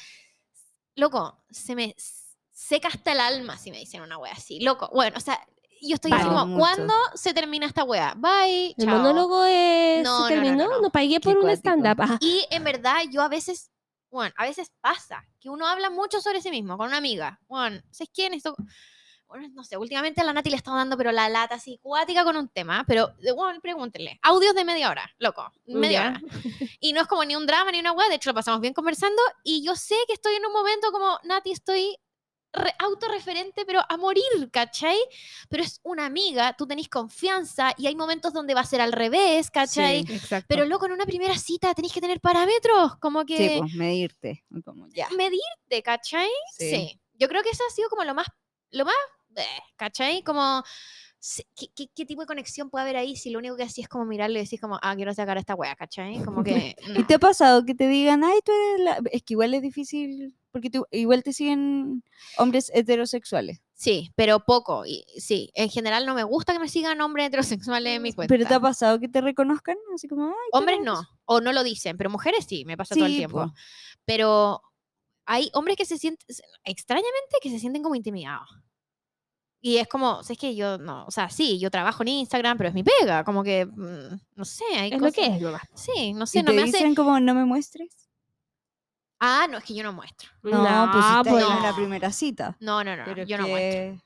loco, 0.96 1.44
se 1.50 1.76
me 1.76 1.96
seca 2.52 2.88
hasta 2.90 3.12
el 3.14 3.20
alma 3.20 3.58
si 3.58 3.72
me 3.72 3.78
dicen 3.80 4.02
una 4.02 4.18
weá 4.18 4.34
así. 4.34 4.60
Loco, 4.60 4.90
bueno, 4.94 5.18
o 5.18 5.22
sea, 5.22 5.40
yo 5.82 5.96
estoy 5.96 6.12
Vale. 6.12 6.24
como, 6.26 6.46
Mucho. 6.46 6.60
¿cuándo 6.60 6.94
se 7.16 7.34
termina 7.34 7.66
esta 7.66 7.84
weá? 7.84 8.14
Bye. 8.18 8.76
El 8.78 8.86
chao. 8.86 8.98
monólogo 8.98 9.44
es, 9.46 10.04
No, 10.04 10.22
no, 10.22 10.28
se 10.28 10.36
no, 10.36 10.42
terminó, 10.42 10.64
no, 10.66 10.72
no, 10.78 10.82
no. 10.82 10.90
pagué 10.92 11.20
por 11.20 11.38
un 11.38 11.50
stand-up. 11.52 12.18
Y 12.20 12.46
en 12.50 12.64
verdad, 12.64 12.98
yo 13.12 13.22
a 13.22 13.28
veces, 13.30 13.72
bueno, 14.12 14.34
a 14.38 14.46
veces 14.46 14.72
pasa 14.82 15.24
que 15.40 15.50
uno 15.50 15.68
habla 15.68 15.90
mucho 15.90 16.22
sobre 16.22 16.42
sí 16.42 16.50
mismo 16.52 16.78
con 16.78 16.88
una 16.88 16.98
amiga. 16.98 17.40
Bueno, 17.48 17.82
¿sabes 17.92 18.10
quién? 18.14 18.34
Esto, 18.34 18.56
bueno, 19.28 19.48
no 19.54 19.64
sé, 19.64 19.78
últimamente 19.78 20.22
a 20.22 20.24
la 20.24 20.34
Nati 20.34 20.50
le 20.50 20.56
está 20.56 20.72
dando, 20.72 20.98
pero 20.98 21.12
la 21.12 21.30
lata 21.30 21.54
así 21.56 21.78
cuática 21.84 22.24
con 22.24 22.36
un 22.36 22.48
tema, 22.50 22.84
pero, 22.88 23.10
de- 23.20 23.32
bueno, 23.32 23.60
pregúntenle. 23.62 24.20
Audios 24.24 24.56
de 24.56 24.66
media 24.66 24.90
hora, 24.90 25.08
loco, 25.20 25.52
media 25.68 26.02
Ya. 26.02 26.10
hora. 26.10 26.22
Y 26.80 26.94
no 26.94 27.02
es 27.02 27.08
como 27.08 27.24
ni 27.24 27.36
un 27.36 27.46
drama 27.46 27.72
ni 27.72 27.80
una 27.80 27.92
weá, 27.92 28.10
de 28.10 28.16
hecho 28.16 28.32
lo 28.32 28.34
pasamos 28.34 28.60
bien 28.60 28.74
conversando. 28.74 29.22
Y 29.44 29.64
yo 29.64 29.76
sé 29.76 29.96
que 30.08 30.14
estoy 30.14 30.34
en 30.36 30.46
un 30.48 30.52
momento 30.54 30.92
como, 30.92 31.20
Nati, 31.24 31.52
estoy 31.52 31.96
autorreferente, 32.80 33.66
pero 33.66 33.82
a 33.88 33.98
morir, 33.98 34.24
¿cachai? 34.52 34.98
Pero 35.50 35.64
es 35.64 35.80
una 35.84 36.06
amiga, 36.06 36.56
tú 36.58 36.66
tenés 36.66 36.90
confianza 36.90 37.74
y 37.78 37.88
hay 37.88 37.96
momentos 37.96 38.34
donde 38.34 38.54
va 38.54 38.62
a 38.62 38.66
ser 38.66 38.82
al 38.82 38.92
revés, 38.92 39.52
¿cachai? 39.52 40.04
Sí. 40.06 40.14
Exacto. 40.14 40.48
Pero 40.50 40.66
loco, 40.66 40.86
en 40.88 40.94
una 40.94 41.06
primera 41.06 41.38
cita 41.38 41.74
tenéis 41.74 41.94
que 41.94 42.02
tener 42.02 42.20
parámetros, 42.20 42.98
como 42.98 43.26
que 43.26 43.38
Sí, 43.38 43.60
pues 43.60 43.74
medirte. 43.74 44.44
Como 44.66 44.88
ya. 44.90 45.10
medirte, 45.12 45.84
¿cachai? 45.84 46.30
Sí. 46.58 46.70
Sí. 46.70 47.02
Yo 47.14 47.28
creo 47.28 47.44
que 47.44 47.50
eso 47.50 47.64
ha 47.68 47.74
sido 47.74 47.90
como 47.90 48.04
lo 48.04 48.14
más, 48.14 48.28
lo 48.72 48.86
más, 48.86 48.96
eh, 49.36 49.44
¿cachai? 49.76 50.24
Como, 50.24 50.64
¿qué, 51.56 51.68
qué, 51.76 51.88
qué 51.94 52.06
tipo 52.06 52.22
de 52.22 52.28
conexión 52.28 52.70
puede 52.70 52.84
haber 52.84 52.98
ahí 52.98 53.16
si 53.16 53.30
lo 53.30 53.40
único 53.40 53.58
que 53.58 53.64
hacías 53.64 53.86
es 53.86 53.90
como 53.90 54.06
mirarle 54.06 54.40
y 54.40 54.44
decís 54.44 54.62
como, 54.62 54.80
ah, 54.82 54.96
quiero 54.96 55.14
sacar 55.14 55.38
a 55.38 55.42
esta 55.42 55.56
wea, 55.56 55.76
¿cachai? 55.76 56.24
Como 56.24 56.44
que... 56.44 56.76
¿Y 56.88 57.00
no. 57.00 57.06
te 57.06 57.16
ha 57.16 57.20
pasado 57.20 57.66
que 57.66 57.76
te 57.76 57.88
digan, 57.88 58.24
ay, 58.24 58.40
tú 58.44 58.52
eres 58.52 58.80
la... 58.86 59.02
Es 59.12 59.22
que 59.24 59.34
igual 59.34 59.54
es 59.54 59.62
difícil, 59.62 60.39
porque 60.52 60.70
tú, 60.70 60.86
igual 60.92 61.24
te 61.24 61.34
siguen 61.34 62.04
hombres 62.38 62.72
heterosexuales. 62.74 63.62
Sí, 63.74 64.12
pero 64.16 64.46
poco. 64.46 64.86
Y, 64.86 65.06
sí, 65.18 65.52
en 65.54 65.70
general 65.70 66.06
no 66.06 66.14
me 66.14 66.24
gusta 66.24 66.54
que 66.54 66.60
me 66.60 66.68
sigan 66.68 67.00
hombres 67.02 67.28
heterosexuales 67.28 67.96
en 67.96 68.02
mi 68.02 68.14
cuenta. 68.14 68.34
¿Pero 68.34 68.48
te 68.48 68.54
ha 68.54 68.60
pasado 68.60 69.00
que 69.00 69.08
te 69.08 69.22
reconozcan? 69.22 69.78
Así 69.94 70.08
como, 70.08 70.28
ay, 70.28 70.50
Hombres 70.52 70.80
no, 70.84 71.02
o 71.26 71.42
no 71.42 71.54
lo 71.54 71.64
dicen, 71.64 71.98
pero 71.98 72.10
mujeres 72.10 72.46
sí, 72.46 72.66
me 72.66 72.78
pasa 72.78 72.96
todo 72.96 73.06
el 73.06 73.16
tiempo. 73.16 73.46
po. 73.46 73.54
Pero 74.06 74.62
hay 75.26 75.50
hombres 75.54 75.78
que 75.78 75.86
se 75.86 75.98
sienten, 75.98 76.26
extrañamente, 76.64 77.38
que 77.42 77.50
se 77.50 77.60
sienten 77.60 77.84
como 77.84 77.96
intimidados. 77.96 78.50
Y 79.62 79.78
es 79.78 79.88
como, 79.88 80.22
es 80.28 80.38
que 80.38 80.56
yo 80.56 80.78
no, 80.78 81.06
o 81.06 81.12
sea, 81.12 81.30
sí, 81.30 81.60
yo 81.60 81.70
trabajo 81.70 82.04
en 82.04 82.10
Instagram, 82.10 82.58
pero 82.58 82.70
es 82.70 82.76
mi 82.76 82.84
pega, 82.84 83.24
como 83.26 83.44
que, 83.44 83.66
mm, 83.66 84.20
no 84.36 84.46
sé, 84.46 84.64
hay 84.74 84.92
es 84.92 85.02
lo 85.02 85.12
que 85.12 85.26
es. 85.26 85.42
Sí, 85.76 86.14
no 86.14 86.26
sé, 86.26 86.40
¿Y 86.40 86.44
no 86.44 86.52
te 86.52 86.56
me 86.56 86.64
hace. 86.64 86.78
dicen 86.78 86.96
como, 86.96 87.20
no 87.20 87.36
me 87.36 87.44
muestres? 87.46 88.09
Ah, 89.20 89.48
no, 89.50 89.58
es 89.58 89.64
que 89.64 89.74
yo 89.74 89.84
no 89.84 89.92
muestro. 89.94 90.30
No, 90.44 90.90
pues 90.92 91.04
si 91.06 91.10
estás 91.12 91.28
pues, 91.28 91.44
en 91.44 91.64
la 91.64 91.70
no. 91.72 91.76
primera 91.76 92.12
cita. 92.12 92.56
No, 92.60 92.84
no, 92.84 92.96
no, 92.96 93.04
Pero 93.06 93.24
yo 93.24 93.38
no 93.38 93.48
muestro. 93.48 94.02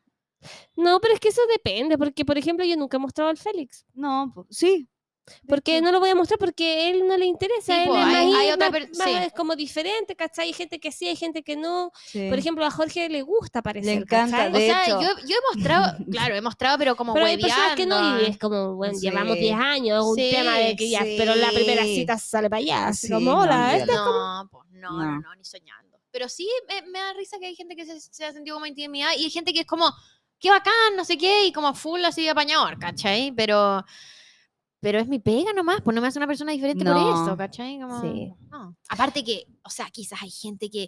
No, 0.76 1.00
pero 1.00 1.14
es 1.14 1.20
que 1.20 1.30
eso 1.30 1.42
depende, 1.52 1.98
porque 1.98 2.26
por 2.26 2.38
ejemplo 2.38 2.66
yo 2.66 2.76
nunca 2.76 2.98
he 2.98 3.00
mostrado 3.00 3.30
al 3.30 3.38
Félix. 3.38 3.86
No, 3.94 4.32
pues, 4.34 4.48
sí. 4.50 4.90
de 5.26 5.34
Porque 5.48 5.80
no 5.82 5.90
lo 5.94 6.02
voy 6.02 6.10
a 6.10 6.16
mostrar 6.16 6.38
porque 6.38 6.90
él 6.90 7.08
no 7.08 7.16
le 7.16 7.26
interesa. 7.26 7.74
Sí, 7.76 7.80
él 7.84 7.88
po, 7.88 7.96
es 7.96 8.04
hay- 8.04 8.28
más, 8.28 8.36
hay 8.42 8.48
in- 8.48 8.54
otra 8.56 8.70
más- 8.70 8.80
per- 8.80 8.90
más- 8.98 9.08
sí. 9.08 9.14
es 9.28 9.32
como 9.34 9.56
diferente, 9.56 10.18
¿cachai? 10.18 10.48
Hay 10.48 10.54
gente 10.54 10.82
que 10.82 10.92
sí, 10.92 11.08
hay 11.08 11.16
gente 11.16 11.44
que 11.44 11.56
no. 11.56 11.92
Sí. 12.08 12.28
Por 12.28 12.38
ejemplo, 12.40 12.66
a 12.66 12.72
Jorge 12.72 13.08
le 13.08 13.22
gusta 13.22 13.60
aparecer. 13.60 14.00
encanta, 14.00 14.36
¿cachai? 14.36 14.50
O 14.54 14.58
de 14.58 14.68
sea, 14.68 14.84
hecho. 14.86 15.02
yo, 15.02 15.08
yo 15.26 15.36
he 15.38 15.56
mostrado, 15.56 15.98
claro, 16.12 16.36
he 16.36 16.42
mostrado, 16.42 16.78
pero 16.78 16.98
como 16.98 17.14
Pero 17.14 17.26
hay 17.28 17.38
personas 17.38 17.76
que 17.78 17.86
no 17.86 18.20
y 18.20 18.26
es 18.26 18.38
como, 18.38 18.76
bueno, 18.76 18.96
Sí. 18.96 19.02
llevamos 19.08 19.38
10 19.38 19.56
años, 19.56 20.04
un 20.04 20.16
Sí, 20.18 20.30
tema 20.30 20.58
de 20.58 20.76
que 20.76 20.90
ya, 20.90 21.00
pero 21.18 21.36
la 21.36 21.52
primera 21.52 21.84
cita 21.86 22.18
sale 22.18 22.50
para 22.50 22.60
allá, 22.60 22.88
así 22.88 23.08
Sí, 23.08 23.14
como, 23.14 23.32
no, 23.32 23.40
hola, 23.44 23.78
esta 23.78 23.94
es 23.94 23.98
como... 24.00 24.12
No, 24.12 24.50
pues 24.52 24.63
no, 24.92 24.98
no, 25.04 25.12
No. 25.16 25.22
no, 25.22 25.36
ni 25.36 25.44
soñando. 25.46 26.00
Pero 26.12 26.30
sí 26.30 26.48
me, 26.68 26.82
me 26.92 27.00
da 27.00 27.14
risa 27.14 27.38
que 27.40 27.48
hay 27.48 27.56
gente 27.56 27.76
que 27.76 27.86
se, 27.86 28.00
se 28.00 28.26
ha 28.26 28.32
sentido 28.34 28.56
como 28.56 28.66
intimidada 28.68 29.16
y 29.16 29.24
hay 29.26 29.30
gente 29.32 29.52
que 29.54 29.62
es 29.62 29.66
como, 29.66 29.86
qué 30.40 30.50
bacán, 30.50 30.96
no 30.96 31.04
sé 31.06 31.18
qué, 31.18 31.46
y 31.48 31.52
como 31.52 31.74
full 31.74 32.04
así 32.06 32.22
de 32.24 32.30
apañador, 32.30 32.78
¿cachai? 32.78 33.32
Pero, 33.36 33.84
pero 34.80 35.00
es 35.00 35.08
mi 35.08 35.20
pega 35.20 35.54
nomás, 35.54 35.82
pues 35.82 35.96
no 35.96 36.02
me 36.02 36.08
hace 36.08 36.20
una 36.20 36.28
persona 36.28 36.52
diferente 36.52 36.84
por 36.86 36.94
No. 36.94 37.24
eso, 37.26 37.38
¿cachai? 37.38 37.80
Como, 37.80 38.02
Sí. 38.02 38.32
no. 38.52 38.76
Aparte 38.90 39.24
que, 39.24 39.46
o 39.64 39.70
sea, 39.70 39.90
quizás 39.90 40.22
hay 40.22 40.30
gente 40.30 40.70
que 40.70 40.88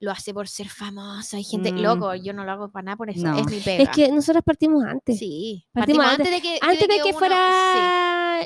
lo 0.00 0.10
hace 0.10 0.32
por 0.34 0.48
ser 0.48 0.68
famosa, 0.68 1.36
hay 1.36 1.44
gente, 1.44 1.72
Mm. 1.72 1.80
loco, 1.82 2.14
yo 2.14 2.32
no 2.32 2.42
lo 2.44 2.52
hago 2.52 2.72
para 2.72 2.82
nada 2.84 2.96
por 2.96 3.10
eso, 3.10 3.26
No. 3.26 3.38
es 3.38 3.46
mi 3.46 3.60
pega. 3.60 3.82
Es 3.84 3.90
que 3.90 4.08
nosotros 4.10 4.42
partimos 4.44 4.82
antes. 4.84 5.18
sí, 5.18 5.66
Partimos 5.72 6.04
partimos 6.06 6.26
antes 6.28 6.42
de 6.42 6.48
que, 6.48 6.58
Antes 6.62 6.88
de 6.88 6.96
que 7.02 7.10
uno- 7.10 7.18
fuera... 7.18 8.40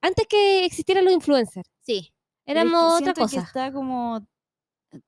Antes 0.00 0.26
que 0.28 0.64
existieran 0.66 1.04
los 1.04 1.12
influencers. 1.14 1.68
Sí, 1.82 2.12
sí. 2.46 2.52
Pero 2.52 2.60
es 2.60 2.64
que 2.64 2.68
Éramos 2.68 2.84
otra 2.94 2.98
siento 3.14 3.14
que 3.14 3.36
cosa. 3.36 3.40
está 3.40 3.72
como 3.72 4.20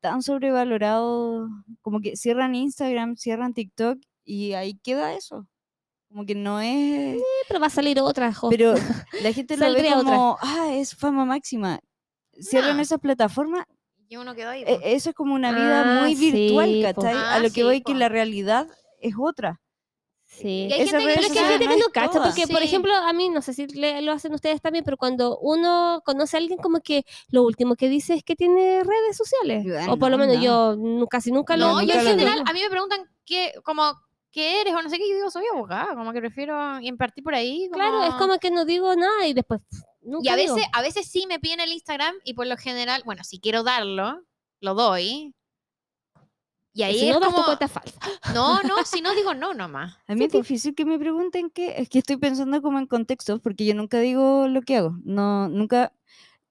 tan 0.01 0.23
sobrevalorado, 0.23 1.49
como 1.83 2.01
que 2.01 2.17
cierran 2.17 2.55
Instagram, 2.55 3.17
cierran 3.17 3.55
TikTok 3.55 3.99
y 4.25 4.53
ahí 4.55 4.75
queda 4.83 5.15
eso. 5.15 5.47
Como 6.09 6.25
que 6.25 6.35
no 6.35 6.61
es... 6.61 7.19
Pero 7.49 7.61
va 7.61 7.67
a 7.67 7.71
salir 7.71 8.01
otra, 8.01 8.33
jo. 8.33 8.49
Pero 8.49 8.75
la 9.23 9.33
gente 9.33 9.57
lo 9.57 9.73
ve 9.73 9.93
otra. 9.93 9.97
como, 9.97 10.39
ah, 10.41 10.69
es 10.73 10.95
fama 10.95 11.25
máxima. 11.25 11.79
Cierran 12.41 12.77
No. 12.77 12.83
esas 12.83 13.01
plataformas, 13.01 13.65
y 14.09 14.17
uno 14.17 14.35
quedó 14.37 14.51
ahí. 14.51 14.63
e- 14.65 14.95
eso 14.95 15.11
es 15.11 15.17
como 15.17 15.35
una 15.35 15.51
vida 15.53 15.99
Ah, 15.99 16.03
muy 16.03 16.15
virtual, 16.15 16.67
sí. 16.69 16.83
¿cachai? 16.83 17.15
Ah, 17.17 17.35
A 17.35 17.39
lo 17.41 17.49
sí, 17.49 17.55
que 17.55 17.65
voy 17.65 17.81
po. 17.81 17.91
que 17.93 17.99
la 17.99 18.09
realidad 18.09 18.69
es 19.01 19.15
otra. 19.19 19.61
Sí. 20.41 20.67
Y 20.69 20.73
hay 20.73 20.87
gente 20.87 21.05
que- 21.05 21.13
es 21.15 21.33
que 21.33 21.39
hay 21.39 21.45
gente 21.59 21.67
que 21.69 21.77
no 21.79 21.87
cacha, 21.93 22.23
porque 22.23 22.47
por 22.47 22.63
ejemplo, 22.63 22.95
a 22.95 23.13
mí, 23.13 23.29
no 23.31 23.41
sé 23.43 23.55
si 23.55 23.67
le- 23.69 24.03
lo 24.03 24.13
hacen 24.13 24.35
ustedes 24.35 24.61
también, 24.61 24.85
pero 24.85 24.97
cuando 24.97 25.39
uno 25.39 26.03
conoce 26.05 26.37
a 26.37 26.41
alguien 26.41 26.59
como 26.59 26.81
que 26.81 27.05
lo 27.31 27.43
último 27.43 27.75
que 27.77 27.89
dice 27.89 28.15
es 28.15 28.23
que 28.23 28.37
tiene 28.37 28.83
redes 28.85 29.17
sociales. 29.17 29.65
Bueno, 29.65 29.93
o 29.93 29.97
por 29.99 30.11
lo 30.11 30.19
menos 30.19 30.37
no. 30.37 30.43
yo 30.43 31.07
casi 31.09 31.33
nunca 31.33 31.57
lo 31.57 31.69
No, 31.69 31.83
yo 31.83 31.95
en 31.95 32.01
general, 32.07 32.43
a 32.47 32.53
mí 32.53 32.61
me 32.61 32.69
preguntan 32.71 33.01
qué, 33.25 33.53
como, 33.65 33.93
¿qué 34.31 34.61
eres? 34.61 34.75
O 34.75 34.83
no 34.83 34.91
sé 34.91 34.99
qué, 34.99 35.09
yo 35.09 35.17
digo, 35.17 35.31
soy 35.31 35.45
abogada, 35.53 35.95
como 35.95 36.13
que 36.13 36.21
prefiero 36.21 36.79
impartir 36.81 37.25
por 37.25 37.35
ahí. 37.35 37.69
Claro, 37.73 38.05
es 38.05 38.15
como 38.15 38.39
que 38.39 38.51
no 38.51 38.65
digo 38.67 38.95
nada 38.95 39.27
y 39.27 39.33
después 39.33 39.63
nunca 40.03 40.23
Y 40.25 40.29
a 40.29 40.37
digo. 40.37 40.55
veces, 40.55 40.69
a 40.75 40.83
veces 40.83 41.07
sí 41.09 41.27
me 41.27 41.41
piden 41.41 41.61
el 41.61 41.73
Instagram 41.73 42.15
y 42.25 42.35
por 42.35 42.47
lo 42.47 42.57
general, 42.59 43.03
bueno, 43.07 43.25
si 43.25 43.41
quiero 43.41 43.63
darlo, 43.63 44.21
lo 44.61 44.75
doy. 44.75 45.35
Y 46.77 46.83
ahí 46.83 46.99
si 46.99 47.09
es 47.09 47.15
no, 47.15 47.21
das 47.21 47.31
tu 47.31 47.35
como, 47.37 47.47
cuenta 47.47 47.69
falsa. 47.69 47.99
no, 48.35 48.63
no, 48.63 48.85
si 48.85 49.01
no 49.01 49.15
digo 49.15 49.33
no 49.33 49.55
nomás. 49.55 49.97
A 50.07 50.15
mí 50.15 50.27
es 50.27 50.33
difícil 50.33 50.75
que 50.75 50.85
me 50.85 50.99
pregunten 50.99 51.49
qué. 51.49 51.75
Es 51.79 51.89
que 51.89 52.01
estoy 52.01 52.19
pensando 52.19 52.61
como 52.61 52.79
en 52.79 52.87
contextos, 52.87 53.41
porque 53.41 53.65
yo 53.65 53.75
nunca 53.75 53.99
digo 53.99 54.47
lo 54.47 54.61
que 54.61 54.77
hago. 54.77 54.95
No, 55.03 55.49
nunca. 55.49 55.95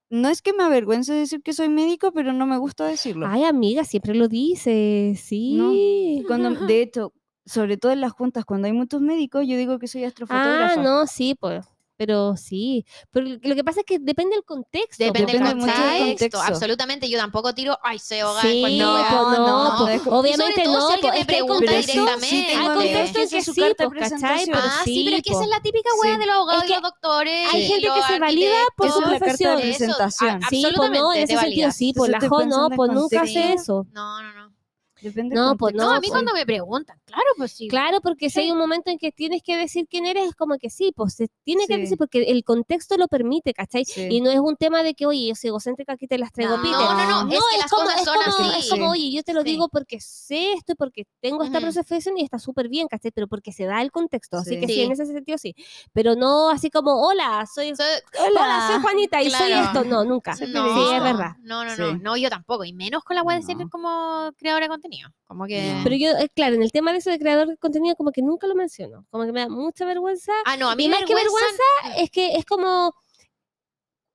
No 0.10 0.28
es 0.30 0.42
que 0.42 0.54
me 0.54 0.64
avergüence 0.64 1.14
decir 1.14 1.44
que 1.44 1.54
soy 1.54 1.70
médico, 1.70 2.12
pero 2.12 2.34
no 2.34 2.48
me 2.48 2.58
gusta 2.58 2.88
decirlo. 2.88 3.28
Ay, 3.28 3.44
amiga, 3.44 3.84
siempre 3.84 4.16
lo 4.16 4.28
dices, 4.28 5.20
sí. 5.20 6.24
Cuando, 6.28 6.50
de 6.72 6.82
hecho, 6.82 7.14
sobre 7.46 7.78
todo 7.78 7.92
en 7.92 8.02
las 8.02 8.12
juntas, 8.12 8.46
cuando 8.46 8.66
hay 8.66 8.74
muchos 8.74 9.02
médicos, 9.02 9.46
yo 9.48 9.58
digo 9.58 9.78
que 9.78 9.88
soy 9.88 10.04
Ah, 10.06 10.08
astrofotógrafa. 10.08 10.82
no, 10.82 11.06
sí, 11.06 11.36
pues. 11.40 11.68
Pero 11.98 12.36
sí. 12.36 12.86
Pero 13.12 13.26
lo 13.42 13.56
que 13.56 13.64
pasa 13.64 13.80
es 13.80 13.86
que 13.86 14.00
depende 14.00 14.36
del 14.36 14.44
contexto. 14.44 15.02
Depende, 15.04 15.32
Depende 15.32 15.56
mucho 15.56 15.82
del 15.82 16.08
contexto. 16.10 16.42
absolutamente. 16.42 17.10
Yo 17.10 17.18
tampoco 17.18 17.54
tiro, 17.56 17.80
ay, 17.82 18.00
se 18.00 18.20
ahoga 18.20 18.42
Sí, 18.42 18.60
cualquier 18.60 18.84
no, 18.86 18.94
pues 18.96 19.40
no, 19.40 19.64
no, 19.64 19.78
pues, 19.86 19.96
es 19.96 20.02
como- 20.02 20.20
obviamente 20.20 20.64
todo 20.64 20.74
no, 20.74 20.88
si 20.88 20.94
alguien 20.94 21.12
pues, 21.12 21.14
me 21.14 21.20
que 21.20 21.34
pregunta 21.34 21.72
directamente. 21.72 22.48
tengo 22.52 22.72
hay 22.80 22.90
que 23.14 23.28
que 23.30 23.38
es 23.38 23.46
su 23.46 23.54
sí, 23.54 23.62
carta 23.62 23.88
pues, 23.90 24.10
¿cachai? 24.12 24.46
Pero 24.46 24.58
Ah, 24.62 24.82
sí, 24.84 24.94
sí, 24.94 25.02
pero 25.06 25.18
es 25.18 25.24
que 25.24 25.30
esa 25.32 25.44
es 25.44 25.50
la 25.50 25.60
típica 25.62 25.90
wea 26.02 26.14
Sí. 26.16 26.20
de 26.20 26.26
los 26.26 26.36
abogados 26.36 26.64
Es 26.64 26.70
y 26.70 26.74
los 26.74 26.82
que 26.82 26.88
doctores. 26.88 27.54
hay 27.54 27.68
gente 27.68 27.88
que 27.96 28.04
se 28.14 28.20
valida 28.20 28.56
por 28.76 28.92
su 28.92 29.02
profesión. 29.02 29.60
Eso, 29.60 29.68
presentación. 29.78 30.44
a- 30.44 30.50
Sí, 30.50 30.66
pues 30.76 30.92
no, 30.92 31.14
en 31.14 31.24
ese 31.24 31.38
sentido 31.38 31.72
sí, 31.72 31.94
pues 31.96 32.12
la 32.12 32.20
jo 32.20 32.46
no, 32.46 32.70
pues 32.76 32.92
nunca 32.92 33.22
hace 33.22 33.34
contexto. 33.36 33.62
eso. 33.62 33.88
No, 33.94 34.22
no, 34.22 34.34
no. 34.34 34.54
Depende 35.02 35.36
No, 35.36 35.56
pues 35.56 35.72
contexto. 35.74 35.84
No, 35.86 35.92
No, 35.92 35.98
a 35.98 36.00
mí 36.00 36.08
cuando 36.10 36.34
me 36.34 36.46
preguntan, 36.46 36.98
claro, 37.06 37.24
pues 37.38 37.52
sí. 37.52 37.68
Claro, 37.68 38.02
porque 38.02 38.30
si 38.30 38.36
Sí. 38.36 38.40
hay 38.42 38.52
un 38.52 38.58
momento 38.58 38.90
en 38.92 38.98
que 38.98 39.12
tienes 39.12 39.42
que 39.44 39.56
decir 39.58 39.88
quién 39.90 40.06
eres, 40.06 40.28
es 40.30 40.36
como 40.36 40.58
que 40.58 40.70
sí, 40.70 40.92
pues 40.96 41.14
se 41.14 41.28
tiene 41.44 41.66
que 41.68 41.76
Sí. 41.76 41.82
decir 41.82 41.98
porque 41.98 42.24
el 42.24 42.44
contexto 42.44 42.98
lo 42.98 43.08
permite, 43.08 43.54
¿cachai? 43.54 43.86
Sí. 43.86 44.08
Y 44.10 44.22
no 44.22 44.30
es 44.32 44.40
un 44.40 44.56
tema 44.58 44.84
de 44.84 44.94
que, 44.96 45.06
oye, 45.06 45.28
yo 45.30 45.36
soy 45.36 45.50
egocéntrica, 45.50 45.94
aquí 45.94 46.08
te 46.08 46.18
las 46.18 46.32
traigo 46.32 46.58
No, 46.58 46.64
Peter. 46.64 46.78
no, 46.78 46.94
no, 46.94 47.24
No, 47.26 47.32
es 47.32 47.40
que 47.52 47.58
las 47.60 47.70
como, 47.72 47.84
cosas 47.84 48.00
es 48.00 48.06
son 48.06 48.16
como, 48.16 48.50
así. 48.50 48.60
es 48.60 48.70
como, 48.70 48.90
oye, 48.90 49.12
yo 49.12 49.24
te 49.24 49.34
lo 49.34 49.42
Sí. 49.42 49.48
digo 49.50 49.70
porque 49.70 50.00
sé 50.00 50.54
esto, 50.54 50.74
y 50.74 50.76
porque 50.76 51.06
tengo 51.22 51.44
esta 51.44 51.60
Ujú. 51.60 51.72
profesión 51.72 52.18
y 52.18 52.24
está 52.24 52.40
súper 52.40 52.68
bien, 52.70 52.88
¿cachai? 52.88 53.12
Pero 53.12 53.28
porque 53.28 53.52
se 53.52 53.66
da 53.66 53.82
el 53.82 53.92
contexto, 53.92 54.38
así 54.38 54.56
Sí. 54.56 54.60
que 54.60 54.68
sí, 54.68 54.74
Sí. 54.74 54.82
en 54.82 54.92
ese 54.92 55.06
sentido 55.06 55.38
sí. 55.38 55.56
Pero 55.94 56.16
no 56.16 56.50
así 56.50 56.70
como, 56.70 57.06
hola, 57.08 57.46
soy, 57.54 57.76
Soy- 57.76 57.86
hola, 58.28 58.68
soy 58.72 58.82
Juanita 58.82 59.22
y 59.22 59.30
soy 59.30 59.48
Claro. 59.48 59.66
esto. 59.68 59.84
No, 59.86 60.04
nunca. 60.04 60.36
Soy 60.36 60.48
Sí, 60.48 60.54
es 60.96 61.04
verdad. 61.04 61.36
No, 61.42 61.64
no, 61.64 61.76
Sí. 61.76 61.82
no, 61.82 61.94
no, 61.98 62.18
yo 62.18 62.30
tampoco. 62.30 62.64
Y 62.66 62.74
menos 62.74 63.04
con 63.04 63.16
la 63.16 63.24
web 63.24 63.38
de 63.38 63.44
ser 63.44 63.58
No. 63.58 63.70
como 63.70 64.32
creadora 64.38 64.66
de 64.66 64.70
contenido. 64.70 65.10
Como 65.28 65.46
que. 65.46 65.74
No. 65.74 65.82
Pero 65.84 65.96
yo, 65.96 66.10
eh, 66.18 66.30
claro, 66.36 66.56
en 66.56 66.64
el 66.64 66.72
tema 66.72 66.92
de 66.94 67.02
eso 67.06 67.12
de 67.12 67.20
creador 67.20 67.48
de 67.48 67.58
contenido, 67.58 67.96
como 67.96 68.12
que 68.12 68.22
nunca 68.22 68.48
lo 68.48 68.56
menciono. 68.56 69.06
Como 69.10 69.26
que 69.26 69.32
me 69.32 69.42
da 69.42 69.50
mucha 69.50 69.86
vergüenza 69.86 70.32
Ah, 70.46 70.58
no, 70.58 70.70
a 70.70 70.76
mí 70.76 70.86
y 70.86 70.90
más 70.90 71.04
que 71.06 71.14
vergüenza. 71.16 71.64
es 71.98 72.10
que 72.10 72.36
es 72.36 72.46
como 72.46 72.94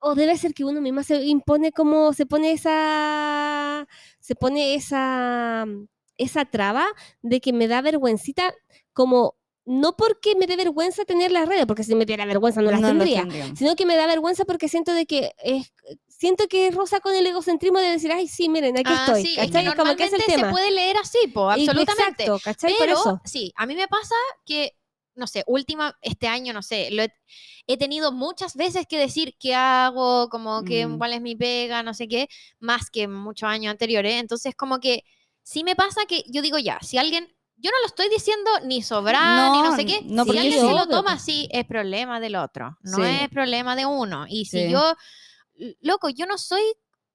o 0.02 0.14
debe 0.14 0.36
ser 0.38 0.54
que 0.54 0.64
uno 0.64 0.80
misma 0.80 1.02
se 1.02 1.22
impone 1.22 1.72
como 1.72 2.12
se 2.14 2.24
pone 2.26 2.52
esa 2.52 3.86
se 4.18 4.34
pone 4.34 4.74
esa 4.74 5.66
esa 6.16 6.44
traba 6.46 6.86
de 7.22 7.40
que 7.40 7.52
me 7.52 7.68
da 7.68 7.82
vergüencita 7.82 8.54
como 8.92 9.36
no 9.66 9.96
porque 9.96 10.34
me 10.36 10.46
dé 10.46 10.56
vergüenza 10.56 11.04
tener 11.04 11.30
las 11.30 11.46
redes, 11.48 11.66
porque 11.66 11.84
si 11.84 11.94
me 11.94 12.06
diera 12.06 12.24
vergüenza 12.24 12.60
no 12.62 12.70
las 12.70 12.80
lo 12.80 12.88
tendría, 12.88 13.20
tendríamos. 13.20 13.58
sino 13.58 13.76
que 13.76 13.86
me 13.86 13.94
da 13.96 14.06
vergüenza 14.06 14.44
porque 14.44 14.68
siento 14.68 14.92
de 14.92 15.06
que 15.06 15.32
es 15.44 15.70
siento 16.20 16.48
que 16.48 16.70
rosa 16.70 17.00
con 17.00 17.14
el 17.14 17.26
egocentrismo 17.26 17.78
de 17.78 17.92
decir, 17.92 18.12
ay, 18.12 18.28
sí, 18.28 18.50
miren, 18.50 18.76
aquí 18.76 18.92
Ah, 18.92 19.06
estoy, 19.06 19.22
sí, 19.22 19.36
es 19.38 19.50
que 19.50 19.74
como 19.74 19.96
que 19.96 20.04
es 20.04 20.12
el 20.12 20.22
tema. 20.22 20.48
se 20.48 20.52
puede 20.52 20.70
leer 20.70 20.98
así, 20.98 21.18
po, 21.32 21.50
absolutamente. 21.50 22.24
Exacto, 22.24 22.38
¿cachai? 22.40 22.74
Por 22.76 22.86
Pero 22.86 22.98
eso. 22.98 23.20
sí, 23.24 23.54
a 23.56 23.64
mí 23.64 23.74
me 23.74 23.88
pasa 23.88 24.14
que, 24.44 24.76
no 25.14 25.26
sé, 25.26 25.44
última, 25.46 25.96
este 26.02 26.28
año, 26.28 26.52
no 26.52 26.60
sé, 26.60 26.90
lo 26.90 27.02
he, 27.04 27.10
he 27.66 27.78
tenido 27.78 28.12
muchas 28.12 28.54
veces 28.54 28.84
que 28.86 28.98
decir 28.98 29.34
qué 29.40 29.54
hago, 29.54 30.28
como 30.28 30.62
que 30.62 30.86
Mm. 30.86 30.98
cuál 30.98 31.14
es 31.14 31.22
mi 31.22 31.36
pega, 31.36 31.82
no 31.82 31.94
sé 31.94 32.06
qué, 32.06 32.28
más 32.58 32.90
que 32.90 33.08
muchos 33.08 33.48
años 33.48 33.70
anteriores. 33.70 34.20
Entonces, 34.20 34.54
como 34.54 34.78
que 34.78 35.04
sí 35.42 35.64
me 35.64 35.74
pasa 35.74 36.02
que 36.06 36.22
yo 36.26 36.42
digo 36.42 36.58
ya, 36.58 36.78
si 36.82 36.98
alguien, 36.98 37.34
yo 37.56 37.70
no 37.70 37.80
lo 37.80 37.86
estoy 37.86 38.10
diciendo 38.10 38.50
ni 38.64 38.82
sobrar, 38.82 39.50
ni 39.52 39.62
no 39.62 39.70
No, 39.70 39.76
sé 39.76 39.86
qué, 39.86 40.00
no, 40.04 40.24
si 40.24 40.36
alguien 40.36 40.52
se 40.66 40.74
lo 40.74 40.86
toma 40.86 41.12
así, 41.14 41.48
es 41.50 41.64
problema 41.64 42.20
del 42.20 42.36
otro, 42.36 42.76
no 42.82 42.98
Sí. 42.98 43.04
es 43.22 43.28
problema 43.30 43.74
de 43.74 43.86
uno. 43.86 44.26
Y 44.28 44.44
si 44.44 44.66
Sí. 44.66 44.70
yo, 44.70 44.94
loco, 45.80 46.08
yo 46.08 46.26
no 46.26 46.38
soy 46.38 46.62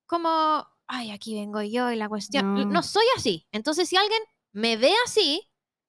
como, 0.06 0.66
ay, 0.88 1.12
aquí 1.12 1.34
vengo 1.36 1.62
yo 1.62 1.92
y 1.92 1.96
la 1.96 2.08
cuestión, 2.10 2.46
No. 2.54 2.66
no 2.66 2.84
soy 2.84 3.06
así. 3.18 3.48
Entonces, 3.52 3.90
si 3.90 3.98
alguien 3.98 4.22
me 4.52 4.78
ve 4.78 4.94
así, 5.06 5.42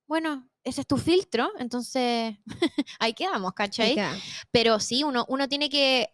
bueno, 0.06 0.48
ese 0.64 0.80
es 0.80 0.86
tu 0.86 0.96
filtro, 0.96 1.50
entonces 1.58 2.36
ahí 2.98 3.12
quedamos, 3.14 3.52
¿cachai? 3.54 3.96
Pero 4.50 4.80
sí, 4.80 5.04
uno, 5.04 5.24
uno 5.28 5.48
tiene 5.48 5.68
que, 5.68 6.08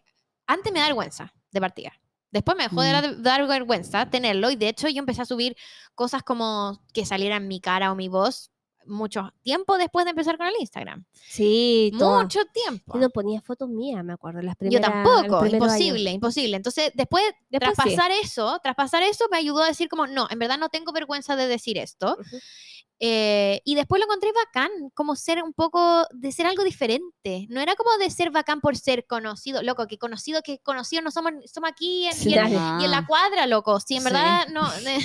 antes 0.47 0.71
me 0.73 0.79
da 0.79 0.85
vergüenza 0.87 1.33
de 1.51 1.61
partida. 1.61 1.91
Después 2.31 2.57
me 2.57 2.63
dejó 2.63 2.81
de 2.81 2.89
Mm. 2.89 2.93
dar, 2.93 3.21
dar 3.21 3.47
vergüenza 3.47 4.09
tenerlo 4.09 4.49
y 4.49 4.55
de 4.55 4.67
hecho 4.69 4.87
yo 4.89 4.99
empecé 4.99 5.21
a 5.21 5.25
subir 5.25 5.55
cosas 5.93 6.23
como 6.23 6.83
que 6.93 7.05
salieran 7.05 7.47
mi 7.47 7.59
cara 7.61 7.91
o 7.91 7.95
mi 7.95 8.07
voz 8.07 8.49
mucho 8.85 9.33
tiempo 9.41 9.77
después 9.77 10.05
de 10.05 10.11
empezar 10.11 10.37
con 10.37 10.47
el 10.47 10.53
Instagram. 10.59 11.05
Sí, 11.13 11.91
todo. 11.97 12.21
Mucho 12.21 12.39
tiempo. 12.53 12.93
Yo 12.93 12.99
no 12.99 13.09
ponía 13.09 13.41
fotos 13.41 13.69
mías, 13.69 14.03
me 14.03 14.13
acuerdo, 14.13 14.41
las 14.41 14.55
Yo 14.55 14.59
primeras 14.59 14.91
tampoco, 14.91 15.41
primeros 15.41 15.69
años. 15.69 15.81
imposible, 15.81 16.11
imposible. 16.11 16.57
Entonces, 16.57 16.91
después, 16.93 17.23
Después 17.49 17.73
tras 17.75 17.87
sí. 17.89 17.95
pasar 17.95 18.11
eso, 18.11 18.59
tras 18.61 18.75
pasar 18.75 19.03
eso, 19.03 19.25
me 19.31 19.37
ayudó 19.37 19.61
a 19.63 19.67
decir 19.67 19.89
como, 19.89 20.07
no, 20.07 20.27
en 20.29 20.39
verdad 20.39 20.57
no 20.57 20.69
tengo 20.69 20.91
vergüenza 20.91 21.35
de 21.35 21.47
decir 21.47 21.77
esto. 21.77 22.17
Ujú. 22.19 22.37
Eh, 22.99 23.61
y 23.65 23.75
después 23.75 23.99
lo 23.99 24.05
encontré 24.05 24.31
bacán, 24.31 24.69
como 24.93 25.15
ser 25.15 25.43
un 25.43 25.53
poco, 25.53 26.05
de 26.11 26.31
ser 26.31 26.45
algo 26.45 26.63
diferente. 26.63 27.47
No 27.49 27.59
era 27.59 27.75
como 27.75 27.97
de 27.97 28.09
ser 28.09 28.31
bacán 28.31 28.61
por 28.61 28.77
ser 28.77 29.05
conocido, 29.05 29.61
loco, 29.61 29.87
que 29.87 29.97
conocido, 29.97 30.41
que 30.41 30.59
conocido 30.59 31.01
no 31.01 31.11
somos, 31.11 31.33
somos 31.51 31.69
aquí 31.69 32.05
en, 32.05 32.13
Sí, 32.13 32.29
y, 32.29 32.33
en, 32.35 32.51
y 32.81 32.85
en 32.85 32.91
la 32.91 33.05
cuadra, 33.05 33.45
loco. 33.47 33.79
Si 33.79 33.95
en 33.95 34.01
Sí. 34.03 34.05
verdad 34.05 34.47
no... 34.53 34.61
hay 34.85 35.01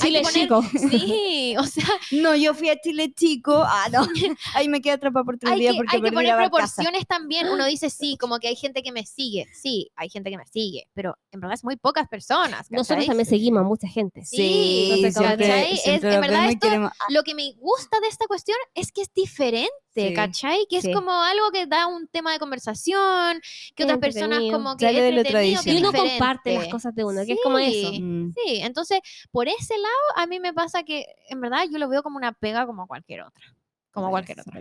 Chile 0.00 0.22
poner- 0.22 0.32
chico. 0.32 0.62
Sí, 0.90 1.54
o 1.58 1.64
sea, 1.64 1.84
No, 2.12 2.34
yo 2.34 2.54
fui 2.54 2.68
a 2.70 2.80
Chile 2.80 3.12
chico. 3.14 3.62
Ah, 3.64 3.86
no. 3.92 4.06
Ahí 4.54 4.68
me 4.68 4.80
quedé 4.80 4.94
atrapada 4.94 5.24
por 5.24 5.38
tres 5.38 5.52
hay 5.52 5.60
días 5.60 5.72
que, 5.72 5.76
porque 5.78 5.96
hay 5.96 6.02
que 6.02 6.12
poner 6.12 6.36
proporciones 6.36 7.06
también. 7.06 7.48
Uno 7.48 7.64
dice, 7.66 7.90
sí, 7.90 8.16
como 8.20 8.38
que 8.38 8.48
hay 8.48 8.56
gente 8.56 8.82
que 8.82 8.90
me 8.92 9.06
sigue. 9.06 9.46
Sí, 9.54 9.90
hay 9.96 10.08
gente 10.10 10.30
que 10.30 10.36
me 10.36 10.46
sigue, 10.46 10.88
pero 10.94 11.16
en 11.30 11.40
verdad 11.40 11.54
es 11.54 11.64
muy 11.64 11.76
pocas 11.76 12.08
personas. 12.08 12.70
Nosotros 12.70 12.88
¿cachai? 12.88 13.06
también 13.06 13.26
seguimos 13.28 13.60
a 13.60 13.64
mucha 13.64 13.88
gente. 13.88 14.24
Sí, 14.24 14.88
entonces, 14.90 15.14
como 15.14 15.26
siempre, 15.28 15.46
¿cachai? 15.48 15.72
Es- 15.74 15.82
siempre 15.82 16.14
en 16.14 16.20
verdad 16.20 16.48
esto- 16.50 16.68
ah, 16.70 16.92
Lo 17.10 17.22
que 17.22 17.34
me 17.36 17.52
gusta 17.58 18.00
de 18.00 18.08
esta 18.08 18.26
cuestión 18.26 18.56
es 18.74 18.90
que 18.90 19.02
es 19.02 19.12
diferente, 19.14 19.70
Sí. 19.94 20.12
¿cachai? 20.14 20.66
Que 20.68 20.78
es 20.78 20.88
como 20.92 21.12
algo 21.12 21.50
que 21.52 21.66
da 21.66 21.86
un 21.86 22.08
tema 22.08 22.32
de 22.32 22.38
conversación, 22.38 23.40
que 23.74 23.82
Es 23.82 23.84
otras 23.84 23.98
personas 23.98 24.40
como 24.50 24.76
que 24.76 24.86
Sale 24.86 25.02
de 25.02 25.12
lo 25.12 25.42
Y 25.42 25.54
es 25.54 25.66
uno 25.66 25.92
comparte 25.92 26.54
las 26.54 26.68
cosas 26.68 26.94
de 26.94 27.04
uno, 27.04 27.24
que 27.24 27.34
es 27.34 27.38
como 27.42 27.58
eso. 27.58 27.90
Sí. 27.92 28.00
mm, 28.02 28.32
Sí, 28.32 28.56
entonces, 28.62 29.00
por 29.30 29.46
ese 29.48 29.76
lado, 29.78 29.94
a 30.16 30.26
mí 30.26 30.40
me 30.40 30.52
pasa 30.52 30.82
que, 30.82 31.06
en 31.28 31.40
verdad, 31.40 31.64
yo 31.70 31.78
lo 31.78 31.88
veo 31.88 32.02
como 32.02 32.16
una 32.16 32.32
pega 32.32 32.66
como 32.66 32.86
cualquier 32.86 33.22
otra. 33.22 33.44
Como 33.92 34.10
cualquier 34.10 34.40
otra. 34.40 34.60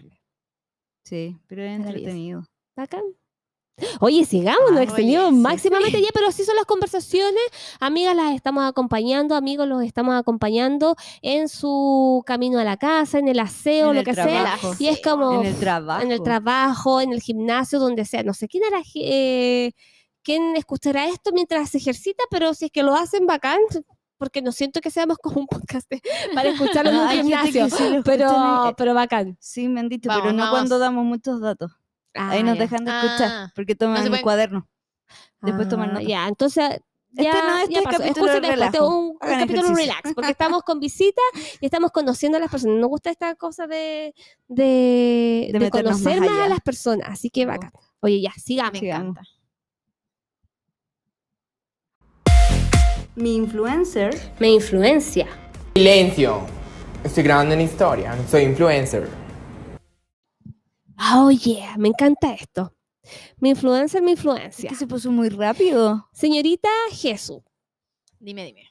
Sí, 1.03 1.38
pero 1.47 1.64
es 1.64 1.76
entretenido. 1.76 2.45
Bacán. 2.76 3.03
Oye, 3.99 4.23
sigamos, 4.26 4.72
nos 4.72 4.80
Ah, 4.80 4.84
extendimos 4.84 5.26
oye, 5.27 5.35
sí, 5.35 5.41
máximamente 5.41 6.02
ya, 6.02 6.07
pero 6.14 6.27
así 6.27 6.45
son 6.45 6.56
las 6.56 6.64
conversaciones. 6.65 7.41
Amigas, 7.81 8.15
las 8.15 8.34
estamos 8.34 8.64
acompañando, 8.64 9.35
amigos, 9.35 9.68
los 9.68 9.84
estamos 9.84 10.15
acompañando 10.15 10.95
en 11.22 11.49
su 11.49 12.23
camino 12.26 12.57
a 12.60 12.64
la 12.64 12.77
casa, 12.77 13.19
en 13.19 13.27
el 13.27 13.39
aseo, 13.39 13.89
En 13.89 13.93
lo 13.95 13.99
el 13.99 14.06
que 14.06 14.14
trabajo. 14.14 14.73
sea. 14.76 14.77
Y 14.80 14.89
es 14.93 15.02
como 15.02 15.41
En 15.41 15.45
el 15.47 15.56
trabajo. 15.60 16.02
en 16.03 16.11
el 16.14 16.23
trabajo, 16.23 17.02
en 17.02 17.11
el 17.11 17.22
gimnasio, 17.22 17.80
donde 17.80 18.06
sea. 18.06 18.23
No 18.23 18.34
sé 18.34 18.47
quién 18.47 18.64
era, 18.64 18.81
eh, 18.95 19.73
quién 20.23 20.56
escuchará 20.56 21.07
esto 21.10 21.31
mientras 21.34 21.69
se 21.69 21.77
ejercita, 21.80 22.23
pero 22.31 22.53
si 22.53 22.65
es 22.65 22.72
que 22.72 22.81
lo 22.81 22.95
hacen 22.95 23.26
bacán, 23.27 23.60
porque 24.18 24.41
no 24.41 24.53
siento 24.53 24.80
que 24.80 24.89
seamos 24.89 25.18
como 25.18 25.41
un 25.41 25.47
podcast 25.47 25.91
para 26.34 26.47
escucharlo 26.47 26.91
en 26.91 26.97
un 26.97 27.10
gimnasio. 27.10 27.69
sí 27.69 27.84
Pero, 28.06 28.68
el- 28.69 28.76
pero 28.76 28.93
bacán. 28.93 29.35
Sí, 29.41 29.68
me 29.68 29.81
han 29.81 29.89
dicho, 29.89 30.07
Vamos, 30.07 30.23
pero 30.23 30.34
no 30.34 30.49
cuando 30.49 30.80
damos 30.80 31.03
muchos 31.03 31.41
datos. 31.41 31.73
Ahí 32.16 32.40
Ah, 32.40 32.44
nos 32.44 32.56
ya. 32.56 32.62
dejan 32.62 32.86
de 32.86 32.92
escuchar 32.92 33.30
Ah, 33.32 33.52
porque 33.56 33.76
toman 33.76 33.98
se 33.98 34.04
el 34.04 34.10
pueden- 34.10 34.24
cuaderno. 34.24 34.68
Después 35.42 35.70
toman 35.70 35.90
Ah, 35.92 35.94
nota. 35.94 36.06
Ya, 36.06 36.28
entonces. 36.28 36.80
Ya, 37.18 37.30
Este 37.32 37.38
no, 37.48 37.58
este 37.60 37.74
ya 37.76 37.80
es 37.80 37.86
pasó. 37.86 37.98
capítulo 38.00 38.26
Escuchen 38.28 38.42
después, 38.42 38.52
este 38.66 38.66
es 38.66 38.74
relajo. 38.82 38.98
un, 38.98 39.06
un 39.06 39.18
Hagan 39.22 39.40
capítulo 39.40 39.62
ejercicio. 39.68 39.94
relax, 39.94 40.14
porque 40.16 40.32
estamos 40.38 40.62
con 40.64 40.80
visita 40.82 41.22
y 41.62 41.66
estamos 41.66 41.92
conociendo 41.92 42.38
a 42.38 42.42
las 42.42 42.50
personas. 42.52 42.76
Nos 42.78 42.90
gusta 42.90 43.10
esta 43.10 43.36
cosa 43.36 43.68
de, 43.68 44.14
de, 44.50 44.64
De 45.48 45.50
de 45.54 45.60
meternos 45.60 45.94
más 45.94 46.02
conocer 46.04 46.20
más, 46.20 46.30
a 46.30 46.34
allá. 46.44 46.50
las 46.50 46.60
personas. 46.62 47.08
Así 47.10 47.30
que 47.30 47.46
bacán. 47.46 47.72
Oye, 48.02 48.22
ya, 48.22 48.32
sigamos. 48.34 48.74
me 48.74 48.80
sigamos. 48.80 49.10
encanta. 49.12 49.22
Mi 53.16 53.36
influencer. 53.36 54.34
Me 54.40 54.50
influencia. 54.50 55.28
Silencio. 55.76 56.42
Estoy 57.04 57.24
grabando 57.24 57.54
una 57.54 57.64
historia. 57.64 58.14
Soy 58.30 58.44
influencer. 58.44 59.08
Oh, 61.00 61.30
yeah, 61.32 61.78
me 61.78 61.90
encanta 61.90 62.34
esto. 62.34 62.74
Mi 63.40 63.50
influencer, 63.52 64.02
mi 64.02 64.14
Es 64.14 64.20
influencia. 64.20 64.70
que 64.70 64.76
se 64.76 64.88
puso 64.88 65.12
muy 65.12 65.30
rápido. 65.30 66.10
Señorita 66.14 66.70
Jesús, 66.92 67.42
Dime, 68.20 68.46
dime. 68.46 68.64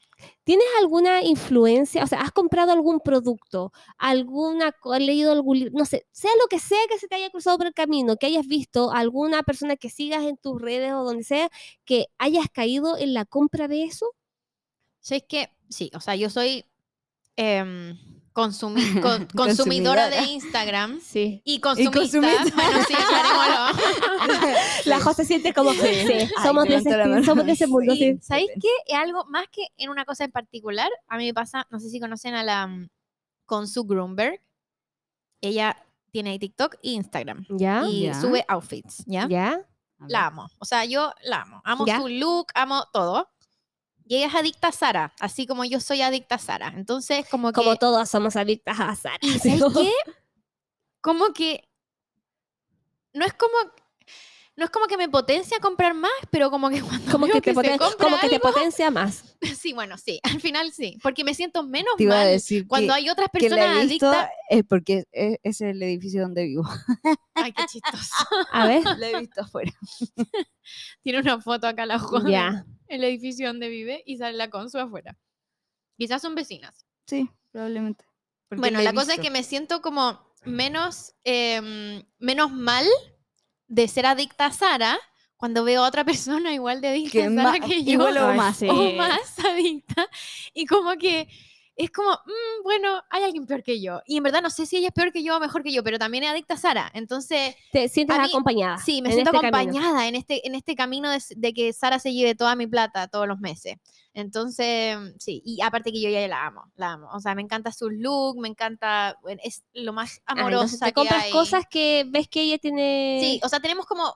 ¿tienes 0.43 0.65
alguna 0.81 1.23
influencia? 1.23 2.03
O 2.03 2.07
sea, 2.07 2.21
¿has 2.21 2.31
comprado 2.31 2.71
algún 2.71 2.99
producto? 2.99 3.71
¿Alguna, 3.97 4.73
has 4.93 4.99
leído 5.01 5.31
algún 5.31 5.59
libro? 5.59 5.73
No 5.77 5.85
sé, 5.85 6.05
sea 6.11 6.31
lo 6.41 6.47
que 6.47 6.59
sea 6.59 6.79
que 6.89 6.97
se 6.99 7.07
te 7.07 7.15
haya 7.15 7.29
cruzado 7.29 7.57
por 7.57 7.67
el 7.67 7.73
camino, 7.73 8.17
que 8.17 8.27
hayas 8.27 8.47
visto, 8.47 8.91
alguna 8.91 9.43
persona 9.43 9.75
que 9.77 9.89
sigas 9.89 10.23
en 10.25 10.37
tus 10.37 10.61
redes 10.61 10.93
o 10.93 11.03
donde 11.03 11.23
sea, 11.23 11.49
que 11.85 12.07
hayas 12.17 12.47
caído 12.51 12.97
en 12.97 13.13
la 13.13 13.25
compra 13.25 13.67
de 13.67 13.83
eso? 13.85 14.07
Sí, 14.99 15.15
es 15.15 15.23
que, 15.23 15.49
sí, 15.69 15.91
o 15.95 15.99
sea, 15.99 16.15
yo 16.15 16.29
soy 16.29 16.65
em, 17.37 17.97
consumi- 18.35 19.01
con- 19.01 19.25
consumidora 19.27 20.09
de 20.09 20.21
Instagram 20.23 20.99
Sí. 21.01 21.41
y 21.45 21.59
consumista. 21.59 21.99
consumista. 21.99 22.43
Bueno, 22.55 22.85
sí. 22.87 22.95
La 24.89 24.99
José 24.99 25.25
siente 25.25 25.53
como 25.53 25.71
sí, 25.73 25.79
Ay, 25.81 26.29
somos, 26.43 26.65
de 26.65 26.75
ese, 26.75 27.23
somos 27.23 27.45
de 27.45 27.51
ese 27.53 27.67
mundo, 27.67 27.95
sí. 27.95 28.17
¿Sabéis 28.21 28.51
qué? 28.61 28.95
Algo 28.95 29.25
más 29.29 29.45
que 29.51 29.67
en 29.77 29.89
una 29.89 30.05
cosa 30.05 30.25
en 30.25 30.31
particular. 30.31 30.89
A 31.07 31.17
mí 31.17 31.25
me 31.25 31.33
pasa, 31.33 31.65
no 31.71 31.79
sé 31.79 31.89
si 31.89 31.99
conocen 31.99 32.35
a 32.35 32.43
la 32.43 32.67
mm, 32.67 32.89
Consu 33.45 33.85
Grunberg. 33.85 34.41
Ella 35.41 35.75
tiene 36.11 36.37
TikTok 36.39 36.75
e 36.75 36.89
Instagram. 36.91 37.45
¿Ya? 37.49 37.83
Y 37.87 38.03
Ya. 38.03 38.19
sube 38.19 38.45
outfits, 38.47 39.03
¿ya? 39.05 39.27
¿Ya? 39.27 39.61
La 40.07 40.27
amo. 40.27 40.47
O 40.59 40.65
sea, 40.65 40.85
yo 40.85 41.13
la 41.23 41.41
amo. 41.41 41.61
Amo 41.63 41.85
Ya. 41.85 41.99
su 41.99 42.07
look, 42.09 42.47
amo 42.53 42.85
todo. 42.91 43.29
Y 44.07 44.17
ella 44.17 44.27
es 44.27 44.35
adicta 44.35 44.67
a 44.67 44.71
Sara, 44.71 45.13
así 45.19 45.47
como 45.47 45.65
yo 45.65 45.79
soy 45.79 46.01
adicta 46.01 46.35
a 46.35 46.39
Sara. 46.39 46.73
Entonces, 46.75 47.27
como 47.29 47.51
que... 47.51 47.55
Como 47.55 47.75
todas 47.75 48.09
somos 48.09 48.35
adictas 48.35 48.79
a 48.79 48.95
Sara. 48.95 49.17
¿Y 49.21 49.39
qué? 49.39 49.91
Como 51.01 51.33
que... 51.33 51.67
No 53.13 53.25
es 53.25 53.33
como... 53.33 53.55
No 54.57 54.63
es 54.63 54.71
como 54.71 54.85
que 54.87 54.95
me 54.95 55.09
potencia 55.09 55.57
a 55.57 55.59
comprar 55.59 55.93
más, 55.93 56.11
pero 56.31 56.49
como 56.49 56.69
que 56.69 56.81
cuando 56.81 57.11
Como 57.11 57.27
que, 57.27 57.41
te, 57.41 57.53
se 57.53 57.59
poten- 57.59 57.77
compra 57.77 57.97
como 58.05 58.17
que 58.19 58.29
te 58.29 58.39
potencia 58.39 58.89
más. 58.91 59.23
Sí, 59.59 59.73
bueno, 59.73 59.97
sí. 59.97 60.19
Al 60.23 60.39
final 60.41 60.71
sí. 60.71 60.97
Porque 61.03 61.23
me 61.23 61.33
siento 61.35 61.61
menos 61.63 61.93
Te 61.97 62.03
iba 62.03 62.15
a 62.15 62.23
mal 62.23 62.27
decir 62.27 62.67
cuando 62.67 62.93
que, 62.93 62.99
hay 62.99 63.09
otras 63.09 63.27
que 63.31 63.39
personas 63.39 63.77
he 63.83 63.85
visto 63.87 64.07
adictas. 64.09 64.29
es 64.49 64.63
porque 64.63 65.03
es, 65.11 65.37
es 65.43 65.61
el 65.61 65.81
edificio 65.83 66.21
donde 66.23 66.45
vivo. 66.45 66.63
Ay, 67.35 67.51
qué 67.53 67.63
chistoso. 67.67 68.13
A 68.51 68.65
ver. 68.67 68.83
La 68.97 69.09
he 69.09 69.19
visto 69.19 69.41
afuera. 69.41 69.71
Tiene 71.03 71.19
una 71.19 71.39
foto 71.41 71.67
acá 71.67 71.85
la 71.85 71.99
Juan. 71.99 72.27
Ya. 72.27 72.65
El 72.87 73.03
edificio 73.03 73.47
donde 73.47 73.69
vive 73.69 74.01
y 74.05 74.17
sale 74.17 74.37
la 74.37 74.49
Consu 74.49 74.79
afuera. 74.79 75.17
Quizás 75.97 76.21
son 76.21 76.33
vecinas. 76.35 76.85
Sí, 77.05 77.29
probablemente. 77.51 78.05
Porque 78.47 78.59
Bueno, 78.61 78.81
la 78.81 78.93
cosa 78.93 79.13
es 79.15 79.19
que 79.19 79.29
me 79.31 79.43
siento 79.43 79.81
como 79.81 80.33
menos, 80.43 81.13
em, 81.23 82.03
menos 82.19 82.51
mal 82.51 82.85
de 83.67 83.87
ser 83.87 84.05
adicta 84.05 84.45
a 84.47 84.51
Sara 84.51 84.99
cuando 85.37 85.63
veo 85.63 85.83
a 85.83 85.87
otra 85.87 86.03
persona 86.05 86.53
igual 86.53 86.81
de 86.81 86.89
adicta 86.89 87.11
Que 87.11 87.23
a 87.25 87.29
Sara 87.35 87.59
que 87.59 87.83
yo. 87.83 87.91
igual 87.93 88.17
o 88.17 88.33
más. 88.33 88.57
sí. 88.57 88.67
o 88.69 88.93
más 88.93 89.39
adicta. 89.39 90.07
Y 90.53 90.65
como 90.65 90.95
que 90.97 91.27
es 91.77 91.91
como, 91.91 92.09
"Mm, 92.09 92.63
bueno, 92.63 93.01
hay 93.09 93.23
alguien 93.23 93.45
peor 93.45 93.61
que 93.63 93.81
yo. 93.81 94.01
Y 94.05 94.17
en 94.17 94.23
verdad 94.23 94.41
no 94.41 94.49
sé 94.49 94.65
si 94.65 94.77
ella 94.77 94.87
es 94.87 94.93
peor 94.93 95.11
que 95.11 95.23
yo 95.23 95.35
o 95.35 95.39
mejor 95.39 95.61
que 95.63 95.73
yo, 95.73 95.83
pero 95.83 95.99
también 95.99 96.23
es 96.23 96.29
adicta 96.31 96.53
a 96.53 96.57
Sara. 96.57 96.89
Entonces, 96.93 97.55
Te 97.71 97.89
sientes 97.89 98.17
mí- 98.17 98.25
acompañada. 98.27 98.77
sí, 98.77 99.01
me 99.01 99.09
en 99.09 99.15
siento 99.15 99.31
este 99.35 99.49
camino. 99.51 99.71
acompañada 99.71 100.07
en 100.07 100.15
este, 100.15 100.47
en 100.47 100.55
este 100.55 100.75
camino 100.75 101.09
de, 101.11 101.53
que 101.53 101.73
Sara 101.73 101.99
se 101.99 102.13
lleve 102.13 102.33
toda 102.35 102.55
mi 102.55 102.65
plata 102.67 103.07
todos 103.07 103.27
los 103.27 103.39
meses. 103.39 103.75
Entonces, 104.13 104.97
sí, 105.19 105.41
y 105.45 105.61
aparte 105.61 105.91
que 105.91 106.01
yo 106.01 106.09
ya 106.09 106.25
la 106.27 106.45
amo, 106.47 106.71
la 106.77 106.93
amo. 106.93 107.09
O 107.13 107.19
sea, 107.19 107.35
me 107.35 107.41
encanta 107.41 107.71
su 107.73 107.89
look, 107.89 108.39
me 108.39 108.47
encanta, 108.47 109.17
es 109.43 109.63
lo 109.73 109.91
más 109.93 110.21
Ah, 110.25 110.33
amorosa 110.33 110.77
te 110.85 110.91
que 110.91 110.93
compras 110.93 111.23
hay. 111.25 111.31
cosas 111.31 111.65
que 111.69 112.05
ves 112.07 112.27
que 112.29 112.41
ella 112.41 112.57
tiene. 112.57 113.19
Sí, 113.21 113.41
o 113.43 113.49
sea, 113.49 113.59
tenemos 113.59 113.85
como 113.85 114.15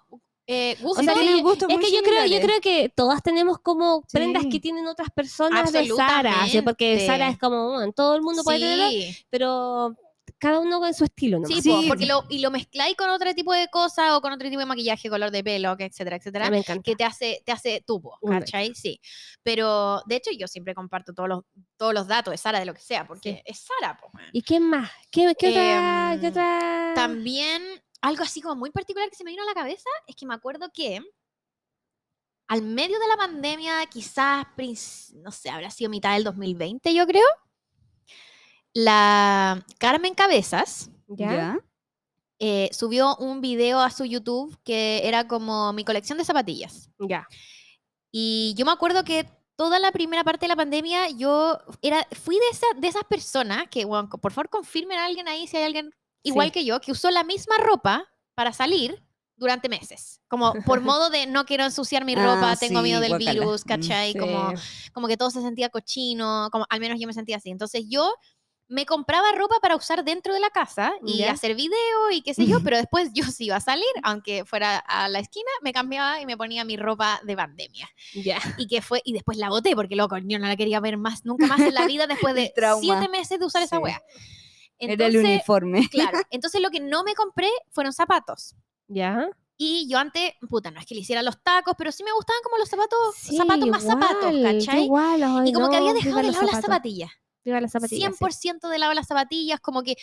eh, 0.51 0.76
O 0.81 0.88
gustos. 0.88 1.05
sea, 1.05 1.13
que- 1.13 1.19
tienen 1.21 1.43
gustos 1.43 1.69
Es 1.69 1.76
muy 1.77 1.85
que 1.85 1.91
yo 1.91 2.01
creo, 2.01 2.26
yo 2.26 2.41
creo 2.41 2.59
que 2.59 2.89
todas 2.89 3.21
tenemos 3.21 3.59
como 3.59 4.01
prendas 4.11 4.43
que 4.51 4.59
tienen 4.59 4.88
otras 4.88 5.09
personas 5.11 5.71
de 5.71 5.88
Sara. 5.88 6.47
¿sí? 6.47 6.61
porque 6.63 7.05
Sara 7.05 7.30
es 7.30 7.38
como, 7.38 7.80
todo 7.93 8.15
el 8.15 8.21
mundo 8.23 8.43
puede 8.43 8.59
tenerlo, 8.59 8.89
Sí. 8.89 9.15
pero 9.30 9.95
cada 10.39 10.59
uno 10.59 10.80
con 10.80 10.93
su 10.93 11.03
estilo, 11.03 11.38
¿no? 11.39 11.47
Sí, 11.47 11.61
Sí. 11.61 11.69
po, 11.69 11.81
porque 11.88 12.05
lo, 12.05 12.23
y 12.30 12.39
lo 12.39 12.49
mezcláis 12.49 12.95
con 12.95 13.09
otro 13.09 13.34
tipo 13.35 13.51
de 13.53 13.67
cosas 13.67 14.11
o 14.13 14.21
con 14.21 14.31
otro 14.31 14.47
tipo 14.47 14.59
de 14.59 14.65
maquillaje, 14.65 15.09
color 15.09 15.31
de 15.31 15.43
pelo, 15.43 15.76
que 15.76 15.84
etcétera, 15.85 16.15
etcétera, 16.15 16.49
me 16.49 16.59
encanta. 16.59 16.81
que 16.81 16.95
te 16.95 17.03
hace, 17.03 17.43
te 17.45 17.51
hace 17.51 17.84
tubo, 17.85 18.17
¿cachai? 18.26 18.73
Sí. 18.73 19.01
Pero 19.43 20.01
de 20.05 20.15
hecho 20.15 20.31
yo 20.31 20.47
siempre 20.47 20.73
comparto 20.73 21.13
todos 21.13 21.27
los, 21.30 21.43
todos 21.77 21.93
los 21.93 22.07
datos 22.07 22.31
de 22.31 22.38
Sara, 22.38 22.59
de 22.59 22.65
lo 22.65 22.73
que 22.73 22.80
sea, 22.81 23.05
porque 23.05 23.34
Sí. 23.34 23.41
es 23.45 23.65
Sara, 23.81 23.99
po. 23.99 24.11
¿Y 24.31 24.41
qué 24.41 24.59
más? 24.59 24.89
¿Qué, 25.11 25.21
qué 25.38 25.49
otra? 25.49 26.17
¿Qué 26.21 26.26
Em, 26.27 26.31
otra? 26.31 26.91
También 26.95 27.61
algo 28.01 28.23
así 28.23 28.41
como 28.41 28.55
muy 28.55 28.71
particular 28.71 29.09
que 29.09 29.15
se 29.15 29.23
me 29.23 29.31
vino 29.31 29.43
a 29.43 29.45
la 29.45 29.53
cabeza 29.53 29.89
es 30.07 30.15
que 30.15 30.26
me 30.26 30.34
acuerdo 30.34 30.69
que 30.73 31.01
al 32.47 32.61
medio 32.63 32.99
de 32.99 33.07
la 33.07 33.17
pandemia, 33.17 33.85
quizás, 33.85 34.47
no 35.13 35.31
sé, 35.31 35.49
habrá 35.49 35.69
sido 35.69 35.89
mitad 35.89 36.13
del 36.13 36.23
2020, 36.23 36.93
yo 36.93 37.05
creo, 37.05 37.27
la 38.73 39.63
Carmen 39.77 40.15
Cabezas. 40.15 40.89
¿Ya? 41.07 41.57
eh, 42.39 42.69
subió 42.71 43.15
un 43.17 43.41
video 43.41 43.81
a 43.81 43.91
su 43.91 44.05
YouTube 44.05 44.57
que 44.63 45.01
era 45.03 45.27
como 45.27 45.73
mi 45.73 45.84
colección 45.84 46.17
de 46.17 46.26
zapatillas. 46.26 46.89
Ya. 46.97 47.27
Y 48.11 48.55
yo 48.57 48.65
me 48.65 48.71
acuerdo 48.71 49.03
que 49.03 49.30
toda 49.55 49.77
la 49.77 49.91
primera 49.91 50.23
parte 50.23 50.45
de 50.45 50.47
la 50.47 50.55
pandemia 50.55 51.09
yo 51.09 51.59
era, 51.81 52.07
fui 52.11 52.35
de, 52.35 52.47
esa, 52.51 52.65
de 52.77 52.88
esas 52.88 53.03
personas 53.03 53.65
que, 53.69 53.84
bueno, 53.84 54.09
por 54.09 54.31
favor 54.31 54.49
confirmen 54.49 54.97
a 54.97 55.05
alguien 55.05 55.27
ahí 55.27 55.47
si 55.47 55.57
hay 55.57 55.63
alguien 55.63 55.93
igual 56.23 56.47
Sí. 56.47 56.51
que 56.51 56.65
yo, 56.65 56.79
que 56.81 56.91
usó 56.91 57.09
la 57.11 57.23
misma 57.23 57.57
ropa 57.57 58.05
para 58.35 58.53
salir 58.53 59.01
durante 59.35 59.69
meses. 59.69 60.21
Como 60.27 60.53
por 60.65 60.81
modo 60.81 61.09
de 61.09 61.25
no 61.27 61.45
quiero 61.45 61.63
ensuciar 61.63 62.03
mi 62.05 62.15
ropa, 62.15 62.51
Ah, 62.51 62.55
tengo 62.57 62.81
miedo 62.81 62.97
sí, 62.99 63.03
del 63.03 63.11
guácala. 63.11 63.31
virus, 63.33 63.65
Mm, 63.65 63.67
¿cachai? 63.67 64.13
Como, 64.15 64.51
Sí. 64.57 64.91
como 64.93 65.07
que 65.07 65.15
todo 65.17 65.31
se 65.31 65.41
sentía 65.41 65.69
cochino, 65.69 66.49
como 66.51 66.65
al 66.69 66.79
menos 66.79 66.99
yo 66.99 67.07
me 67.07 67.13
sentía 67.13 67.37
así. 67.37 67.49
Entonces 67.49 67.85
yo 67.89 68.13
me 68.71 68.85
compraba 68.85 69.31
ropa 69.31 69.55
para 69.63 69.75
usar 69.75 70.03
dentro 70.03 70.31
de 70.31 70.39
la 70.39 70.49
casa 70.51 70.93
y 71.03 71.19
Ya. 71.19 71.31
hacer 71.31 71.55
video 71.55 72.11
y 72.11 72.21
qué 72.21 72.35
sé 72.35 72.45
yo, 72.45 72.59
pero 72.63 72.77
después 72.77 73.09
yo 73.13 73.23
sí 73.23 73.45
iba 73.45 73.55
a 73.55 73.61
salir, 73.61 73.87
aunque 74.03 74.45
fuera 74.45 74.77
a 74.77 75.07
la 75.09 75.17
esquina, 75.19 75.49
me 75.63 75.73
cambiaba 75.73 76.21
y 76.21 76.27
me 76.27 76.37
ponía 76.37 76.63
mi 76.65 76.77
ropa 76.77 77.19
de 77.23 77.35
pandemia. 77.35 77.89
Ya. 78.13 78.39
Y 78.57 78.67
que 78.67 78.83
fue, 78.83 79.01
y 79.05 79.13
después 79.13 79.39
la 79.39 79.49
boté, 79.49 79.73
porque 79.75 79.95
loco, 79.95 80.17
yo 80.19 80.37
no 80.37 80.47
la 80.47 80.55
quería 80.55 80.79
ver 80.81 80.97
más, 80.97 81.25
nunca 81.25 81.47
más 81.47 81.61
en 81.61 81.73
la 81.73 81.87
vida 81.87 82.05
después 82.05 82.35
de 82.35 82.53
siete 82.79 83.09
meses 83.09 83.39
de 83.39 83.45
usar 83.45 83.63
esa 83.63 83.77
Sí. 83.77 83.81
Era 84.80 85.07
el 85.07 85.18
uniforme. 85.18 85.88
claro, 85.91 86.19
entonces 86.30 86.61
lo 86.61 86.69
que 86.69 86.80
no 86.80 87.03
me 87.03 87.14
compré 87.15 87.49
fueron 87.72 87.93
zapatos. 87.93 88.56
¿Ya? 88.88 89.30
Y 89.61 89.89
yo 89.89 89.97
antes, 89.99 90.31
puta, 90.49 90.72
no 90.72 90.80
es 90.80 90.85
que 90.85 90.95
le 90.95 91.01
hiciera 91.01 91.22
los 91.22 91.43
tacos, 91.43 91.73
pero 91.77 91.91
sí 91.91 92.01
me 92.03 92.14
gustaban 92.14 92.41
como 92.43 92.57
los 92.57 92.69
zapatos, 92.69 93.15
Sí, 93.18 93.35
zapatos 93.35 93.68
más 93.68 93.84
zapatos, 93.84 94.34
¿cachai? 94.41 94.85
Igual, 94.85 95.22
ay, 95.22 95.49
y 95.49 95.53
como 95.53 95.69
que 95.69 95.76
había 95.76 95.93
dejado 95.93 96.15
de 96.15 96.31
lado 96.31 96.45
las 96.45 96.61
zapatillas. 96.61 97.11
Viva 97.43 97.60
las 97.60 97.72
zapatillas. 97.73 98.15
sí. 98.18 98.26
100% 98.26 98.69
de 98.69 98.80
lado 98.80 98.93
las 98.93 99.07
zapatillas, 99.07 99.60
como 99.60 99.84
que, 99.84 99.95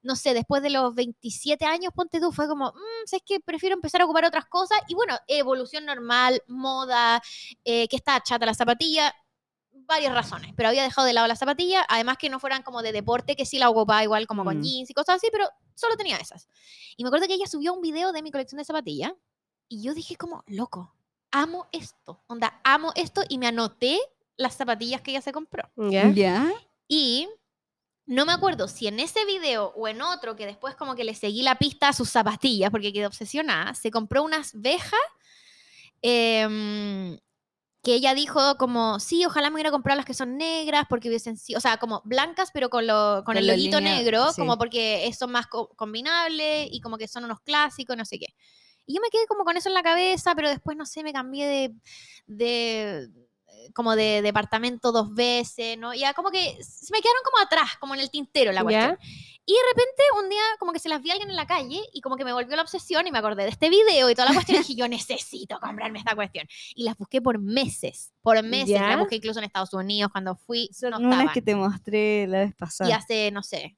no 0.00 0.16
sé, 0.16 0.32
después 0.32 0.62
de 0.62 0.70
los 0.70 0.94
27 0.94 1.66
años, 1.66 1.92
ponte 1.94 2.18
tú, 2.18 2.32
fue 2.32 2.48
como, 2.48 2.70
mmm, 2.70 3.06
¿sabes 3.06 3.22
que 3.26 3.40
Prefiero 3.40 3.74
empezar 3.74 4.00
a 4.00 4.06
ocupar 4.06 4.24
otras 4.24 4.46
cosas. 4.46 4.78
Y 4.88 4.94
bueno, 4.94 5.18
evolución 5.28 5.84
normal, 5.84 6.42
moda, 6.48 7.22
eh, 7.62 7.86
que 7.88 7.96
está 7.96 8.22
chata 8.22 8.46
la 8.46 8.54
zapatilla, 8.54 9.14
varias 9.86 10.12
razones, 10.14 10.52
pero 10.56 10.68
había 10.68 10.82
dejado 10.82 11.06
de 11.06 11.12
lado 11.12 11.26
las 11.26 11.38
zapatillas, 11.38 11.84
además 11.88 12.16
que 12.18 12.28
no 12.28 12.40
fueran 12.40 12.62
como 12.62 12.82
de 12.82 12.92
deporte, 12.92 13.36
que 13.36 13.46
sí 13.46 13.58
la 13.58 13.68
ocupaba 13.70 14.02
igual 14.02 14.26
como 14.26 14.44
con 14.44 14.58
Mm. 14.58 14.62
jeans 14.62 14.90
y 14.90 14.94
cosas 14.94 15.16
así, 15.16 15.28
pero 15.32 15.48
solo 15.74 15.96
tenía 15.96 16.16
esas. 16.16 16.48
Y 16.96 17.02
me 17.04 17.08
acuerdo 17.08 17.26
que 17.26 17.34
ella 17.34 17.46
subió 17.46 17.72
un 17.74 17.80
video 17.80 18.12
de 18.12 18.22
mi 18.22 18.30
colección 18.30 18.58
de 18.58 18.64
zapatillas 18.64 19.12
y 19.68 19.82
yo 19.82 19.94
dije 19.94 20.16
como, 20.16 20.42
loco, 20.46 20.94
amo 21.30 21.66
esto, 21.72 22.22
onda, 22.26 22.60
amo 22.64 22.92
esto 22.94 23.22
y 23.28 23.38
me 23.38 23.46
anoté 23.48 23.98
las 24.36 24.56
zapatillas 24.56 25.00
que 25.00 25.10
ella 25.12 25.20
se 25.22 25.32
compró. 25.32 25.68
¿Ya? 25.76 26.08
¿Ya? 26.10 26.52
Y 26.88 27.28
no 28.06 28.26
me 28.26 28.32
acuerdo 28.32 28.68
si 28.68 28.86
en 28.86 29.00
ese 29.00 29.24
video 29.24 29.72
o 29.76 29.88
en 29.88 30.02
otro, 30.02 30.36
que 30.36 30.44
después 30.46 30.74
como 30.76 30.94
que 30.94 31.04
le 31.04 31.14
seguí 31.14 31.42
la 31.42 31.56
pista 31.56 31.88
a 31.88 31.92
sus 31.92 32.10
zapatillas 32.10 32.70
porque 32.70 32.92
quedé 32.92 33.06
obsesionada, 33.06 33.74
se 33.74 33.90
compró 33.90 34.22
unas 34.22 34.52
vejas 34.60 35.00
em, 36.02 37.18
que 37.84 37.94
ella 37.94 38.14
dijo 38.14 38.56
como, 38.56 38.98
sí, 38.98 39.24
ojalá 39.24 39.50
me 39.50 39.54
hubiera 39.54 39.70
comprado 39.70 39.96
las 39.98 40.06
que 40.06 40.14
son 40.14 40.36
negras 40.36 40.86
porque 40.88 41.08
hubiesen 41.08 41.36
sido, 41.36 41.58
o 41.58 41.60
sea, 41.60 41.76
como 41.76 42.02
blancas 42.04 42.50
pero 42.52 42.70
con, 42.70 42.86
lo, 42.86 43.16
con 43.18 43.24
Con 43.24 43.36
el 43.36 43.46
loguito 43.46 43.80
negro, 43.80 44.32
sí. 44.32 44.40
como 44.40 44.58
porque 44.58 45.08
son 45.16 45.30
más 45.30 45.46
co- 45.46 45.68
combinables 45.76 46.68
y 46.72 46.80
como 46.80 46.98
que 46.98 47.06
son 47.06 47.24
unos 47.24 47.40
clásicos, 47.40 47.96
no 47.96 48.04
sé 48.04 48.18
qué. 48.18 48.34
Y 48.86 48.94
yo 48.96 49.00
me 49.00 49.08
quedé 49.10 49.26
como 49.26 49.44
con 49.44 49.56
eso 49.56 49.68
en 49.68 49.74
la 49.74 49.82
cabeza, 49.82 50.34
pero 50.34 50.48
después, 50.48 50.76
no 50.76 50.84
sé, 50.86 51.02
me 51.02 51.12
cambié 51.12 51.46
de, 51.46 51.74
de 52.26 53.08
como 53.72 53.96
de 53.96 54.20
departamento 54.22 54.92
dos 54.92 55.14
veces, 55.14 55.78
¿no? 55.78 55.94
Ya 55.94 56.12
como 56.14 56.30
que 56.30 56.58
se 56.62 56.92
me 56.92 57.00
quedaron 57.00 57.22
como 57.24 57.42
atrás, 57.44 57.70
como 57.80 57.94
en 57.94 58.00
el 58.00 58.10
tintero 58.10 58.52
la 58.52 58.60
¿Ya? 58.60 58.64
cuestión. 58.64 58.98
Y 59.46 59.52
de 59.52 59.58
repente 59.72 60.02
un 60.22 60.30
día 60.30 60.40
como 60.58 60.72
que 60.72 60.78
se 60.78 60.88
las 60.88 61.02
vi 61.02 61.10
a 61.10 61.12
alguien 61.12 61.28
en 61.28 61.36
la 61.36 61.46
calle 61.46 61.78
y 61.92 62.00
como 62.00 62.16
que 62.16 62.24
me 62.24 62.32
volvió 62.32 62.56
la 62.56 62.62
obsesión 62.62 63.06
y 63.06 63.10
me 63.12 63.18
acordé 63.18 63.42
de 63.44 63.50
este 63.50 63.68
video 63.68 64.08
y 64.08 64.14
toda 64.14 64.28
la 64.28 64.34
cuestión 64.34 64.56
y 64.56 64.60
dije, 64.60 64.74
yo 64.74 64.88
necesito 64.88 65.58
comprarme 65.60 65.98
esta 65.98 66.14
cuestión. 66.14 66.46
Y 66.74 66.84
las 66.84 66.96
busqué 66.96 67.20
por 67.20 67.38
meses, 67.38 68.14
por 68.22 68.42
meses. 68.42 68.70
¿Ya? 68.70 68.88
Las 68.88 68.98
busqué 69.00 69.16
incluso 69.16 69.40
en 69.40 69.44
Estados 69.44 69.74
Unidos 69.74 70.10
cuando 70.10 70.34
fui, 70.34 70.70
Son 70.72 70.90
no 70.90 70.98
unas 70.98 71.32
que 71.32 71.42
te 71.42 71.54
mostré 71.54 72.26
la 72.26 72.38
vez 72.38 72.50
Y 72.50 72.54
pasada. 72.54 72.96
hace, 72.96 73.30
no 73.32 73.42
sé, 73.42 73.76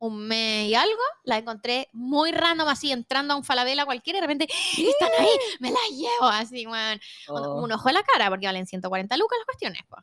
un 0.00 0.26
mes 0.28 0.68
y 0.68 0.74
algo, 0.74 1.02
la 1.24 1.38
encontré 1.38 1.88
muy 1.92 2.30
random 2.32 2.68
así, 2.68 2.92
entrando 2.92 3.34
a 3.34 3.36
un 3.36 3.44
falabella 3.44 3.84
cualquiera 3.84 4.18
y 4.18 4.20
de 4.20 4.26
repente, 4.26 4.48
están 4.76 5.10
ahí, 5.18 5.28
me 5.60 5.70
las 5.72 5.88
llevo 5.90 6.26
así. 6.28 6.66
Un- 6.66 7.00
Oh. 7.28 7.62
Un 7.62 7.72
ojo 7.72 7.88
a 7.88 7.92
la 7.92 8.02
cara, 8.04 8.28
porque 8.30 8.46
valen 8.46 8.66
140 8.66 9.16
lucas 9.16 9.38
las 9.38 9.46
cuestiones, 9.46 9.82
po. 9.88 9.96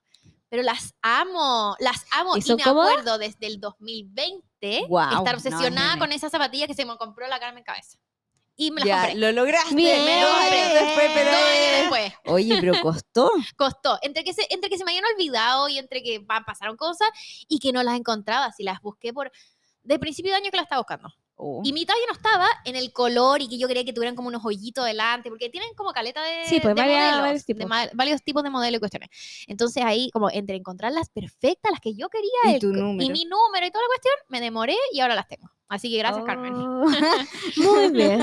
Pero 0.49 0.61
las 0.63 0.93
amo, 1.01 1.75
las 1.79 2.05
amo. 2.11 2.37
¿Y 2.37 2.41
me 2.55 2.63
acuerdo 2.63 3.17
desde 3.17 3.47
el 3.47 3.59
2020 3.59 4.85
Guau, 4.87 5.09
estar 5.17 5.33
no, 5.33 5.37
obsesionada 5.37 5.89
nene. 5.89 5.99
con 5.99 6.11
esa 6.11 6.29
zapatilla 6.29 6.67
que 6.67 6.73
se 6.73 6.85
me 6.85 6.95
compró 6.97 7.27
la 7.27 7.39
Carmen 7.39 7.63
Cabeza. 7.63 7.97
y 8.57 8.71
me 8.71 8.79
las 8.79 8.87
Ya, 8.87 9.01
compré. 9.01 9.15
lo 9.19 9.31
lograste. 9.33 9.75
Bien. 9.75 10.05
Me 10.05 10.21
lo 10.21 10.29
compré 10.29 10.57
después, 10.73 11.11
pero- 11.13 11.31
Dos 11.31 11.39
años 11.41 11.79
después. 11.81 12.13
Oye, 12.27 12.57
pero 12.61 12.81
costó. 12.81 13.29
Costó. 13.57 13.99
Entre 14.01 14.23
que, 14.23 14.33
se, 14.33 14.47
entre 14.49 14.69
que 14.69 14.77
se 14.77 14.85
me 14.85 14.91
habían 14.91 15.03
olvidado 15.13 15.67
y 15.67 15.77
entre 15.77 16.01
que 16.01 16.21
pa- 16.21 16.45
pasaron 16.45 16.77
cosas 16.77 17.09
y 17.49 17.59
que 17.59 17.73
no 17.73 17.83
las 17.83 17.95
encontraba. 17.97 18.51
Si 18.53 18.63
las 18.63 18.79
busqué 18.81 19.11
por. 19.11 19.29
De 19.85 19.97
principio 19.99 20.31
de 20.31 20.37
año 20.37 20.51
que 20.51 20.57
las 20.57 20.65
estaba 20.65 20.81
buscando. 20.81 21.09
Oh. 21.37 21.61
Y 21.65 21.73
mi 21.73 21.85
talla 21.85 21.99
no 22.07 22.13
estaba 22.13 22.47
en 22.63 22.77
el 22.77 22.93
color 22.93 23.41
y 23.41 23.49
que 23.49 23.57
yo 23.57 23.67
quería 23.67 23.83
que 23.83 23.91
tuvieran 23.91 24.15
como 24.15 24.29
unos 24.29 24.43
hoyitos 24.45 24.85
delante, 24.85 25.29
porque 25.29 25.49
tienen 25.49 25.69
como 25.75 25.91
caleta 25.91 26.23
de, 26.23 26.45
Sí, 26.45 26.59
pues, 26.61 26.73
de 26.75 26.81
varias- 26.81 27.01
modelos, 27.01 27.21
varios 27.21 27.45
de 27.45 27.53
tipos. 27.53 27.69
ma- 27.69 27.89
varios 27.93 28.23
tipos 28.23 28.41
de 28.43 28.49
modelos 28.49 28.77
y 28.77 28.79
cuestiones. 28.79 29.09
Entonces 29.47 29.83
ahí, 29.85 30.09
como 30.11 30.29
entre 30.29 30.55
encontrar 30.55 30.93
las 30.93 31.09
perfectas, 31.09 31.71
las 31.71 31.81
que 31.81 31.93
yo 31.93 32.07
quería 32.09 32.29
Y 32.51 32.53
el 32.55 32.59
tu 32.61 32.67
número. 32.71 33.11
mi 33.11 33.25
número 33.25 33.65
y 33.67 33.71
toda 33.71 33.83
la 33.83 33.87
cuestión, 33.87 34.13
me 34.29 34.39
demoré 34.39 34.75
y 34.93 35.01
ahora 35.01 35.15
las 35.15 35.27
tengo. 35.27 35.49
Así 35.67 35.89
que 35.89 35.97
gracias, 35.97 36.23
Carmen. 36.25 36.53
Oh, 36.55 36.85
Muy 37.57 37.89
bien. 37.91 38.21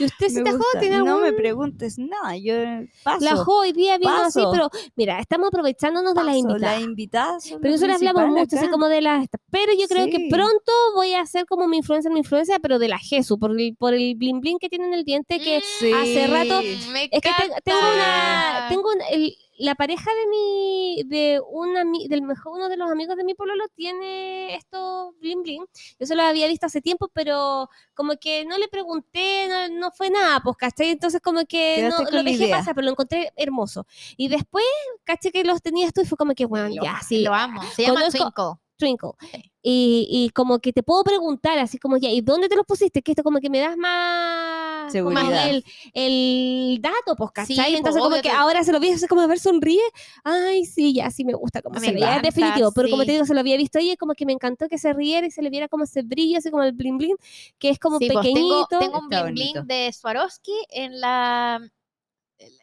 ¿Y 0.00 0.04
usted, 0.06 0.28
Jo, 0.50 0.56
gusta. 0.56 0.80
tiene 0.80 0.98
No 0.98 1.16
algún... 1.16 1.22
me 1.22 1.32
preguntes 1.34 1.98
nada, 1.98 2.36
yo 2.38 2.54
paso. 3.02 3.22
La 3.24 3.36
Jo 3.36 3.58
hoy 3.60 3.72
día 3.72 3.98
vino 3.98 4.12
así, 4.12 4.40
pero 4.50 4.70
mira, 4.96 5.18
estamos 5.20 5.48
aprovechándonos 5.48 6.14
de 6.14 6.24
las 6.24 6.36
invitadas. 6.36 6.60
La 6.60 6.80
invitada 6.80 7.40
son 7.40 7.60
Pero 7.60 7.76
le 7.76 7.92
hablamos 7.92 8.28
mucho, 8.28 8.56
así 8.56 8.68
como 8.68 8.88
de 8.88 9.02
las... 9.02 9.26
Pero 9.50 9.72
yo 9.78 9.86
creo 9.88 10.06
que 10.06 10.28
pronto 10.30 10.72
voy 10.94 11.12
a 11.12 11.20
hacer 11.20 11.44
como 11.46 11.68
mi 11.68 11.76
influencer, 11.78 12.10
mi 12.10 12.20
influencia, 12.20 12.58
pero 12.60 12.78
de 12.78 12.88
la 12.88 12.98
Jesu, 12.98 13.38
por 13.38 13.50
el, 13.50 13.76
por 13.76 13.92
el 13.92 14.14
bling 14.16 14.40
bling 14.40 14.58
que 14.58 14.68
tiene 14.70 14.86
en 14.86 14.94
el 14.94 15.04
diente, 15.04 15.38
que 15.40 15.60
Sí. 15.78 15.92
hace 15.92 16.26
rato- 16.28 16.62
Mm, 16.62 16.92
me 16.92 17.04
Es 17.04 17.20
que 17.20 17.30
te- 17.30 17.60
tengo 17.62 17.78
una, 17.94 18.66
tengo 18.70 18.88
un- 18.88 19.02
el- 19.10 19.36
la 19.58 19.74
pareja 19.74 20.10
de 20.12 20.26
mi, 20.28 21.02
de 21.06 21.40
un 21.48 21.76
ami- 21.76 22.08
del 22.08 22.22
mejor, 22.22 22.54
uno 22.56 22.68
de 22.68 22.76
los 22.76 22.90
amigos 22.90 23.16
de 23.16 23.24
mi 23.24 23.34
pololo 23.34 23.64
tiene 23.74 24.54
esto 24.56 25.14
bling 25.20 25.42
bling. 25.42 25.64
Yo 26.00 26.06
se 26.06 26.14
lo 26.14 26.22
había 26.22 26.48
visto 26.48 26.66
hace 26.66 26.80
tiempo, 26.80 27.08
pero 27.12 27.68
como 27.94 28.14
que 28.16 28.44
no 28.46 28.58
le 28.58 28.68
pregunté, 28.68 29.46
no, 29.48 29.68
no 29.78 29.90
fue 29.92 30.10
nada, 30.10 30.40
pues, 30.42 30.56
¿cachai? 30.56 30.90
Entonces 30.90 31.20
como 31.20 31.44
que 31.44 31.88
no, 31.88 32.04
lo 32.10 32.22
dejé 32.22 32.44
idea. 32.46 32.56
pasar, 32.58 32.74
pero 32.74 32.84
lo 32.86 32.90
encontré 32.92 33.32
hermoso. 33.36 33.86
Y 34.16 34.28
después, 34.28 34.64
caché 35.04 35.30
que 35.30 35.44
los 35.44 35.62
tenías 35.62 35.92
tú 35.92 36.00
y 36.02 36.06
fue 36.06 36.18
como 36.18 36.34
que, 36.34 36.44
bueno, 36.46 36.68
Lo- 36.74 36.82
ya, 36.82 37.00
sí, 37.06 37.22
Lo 37.22 37.32
amo. 37.34 37.62
Se 37.74 37.82
llama 37.82 38.08
Twinkle. 38.10 38.44
Twinkle. 38.76 39.10
Sí. 39.20 39.52
Y, 39.66 40.06
y 40.10 40.30
como 40.30 40.58
que 40.58 40.72
te 40.72 40.82
puedo 40.82 41.04
preguntar, 41.04 41.58
así 41.58 41.78
como 41.78 41.96
ya, 41.96 42.10
¿y 42.10 42.20
dónde 42.20 42.48
te 42.48 42.56
los 42.56 42.66
pusiste? 42.66 43.02
Que 43.02 43.12
esto 43.12 43.22
como 43.22 43.38
que 43.38 43.48
me 43.48 43.60
das 43.60 43.76
más, 43.78 44.53
Seguridad. 44.90 45.22
más 45.30 45.48
el, 45.50 45.64
el 45.92 46.78
dato, 46.80 47.16
pues, 47.16 47.30
¿cachai? 47.32 47.54
Sí, 47.56 47.62
pues, 47.62 47.74
Entonces 47.76 48.02
como 48.02 48.16
que 48.16 48.22
te- 48.22 48.30
ahora 48.30 48.62
se 48.64 48.72
lo 48.72 48.80
vi, 48.80 48.90
así 48.90 49.06
como 49.06 49.20
a 49.22 49.26
ver, 49.26 49.38
sonríe. 49.38 49.80
Ay, 50.24 50.64
sí, 50.66 50.92
ya, 50.94 51.10
sí 51.10 51.24
me 51.24 51.34
gusta 51.34 51.62
como 51.62 51.74
Me 51.78 51.86
se 51.86 51.92
ve, 51.92 52.00
ya 52.00 52.16
es 52.16 52.22
definitivo. 52.22 52.72
Pero 52.72 52.88
como 52.90 53.04
te 53.04 53.12
digo, 53.12 53.24
se 53.24 53.34
lo 53.34 53.40
había 53.40 53.56
visto 53.56 53.78
y 53.78 53.96
como 53.96 54.14
que 54.14 54.26
me 54.26 54.32
encantó 54.32 54.68
que 54.68 54.78
se 54.78 54.92
riera 54.92 55.26
y 55.26 55.30
se 55.30 55.42
le 55.42 55.50
viera 55.50 55.68
como 55.68 55.84
ese 55.84 56.02
brillo, 56.02 56.38
así 56.38 56.50
como 56.50 56.62
el 56.62 56.72
bling 56.72 56.98
bling, 56.98 57.16
que 57.58 57.70
es 57.70 57.78
como 57.78 57.98
Sí, 57.98 58.08
pues, 58.10 58.18
pequeñito. 58.22 58.66
tengo, 58.68 58.80
tengo 58.80 58.98
un 58.98 59.04
Está 59.04 59.22
bling 59.30 59.52
bling 59.52 59.66
de 59.66 59.92
Swarovski 59.92 60.52
en 60.70 61.00
la 61.00 61.60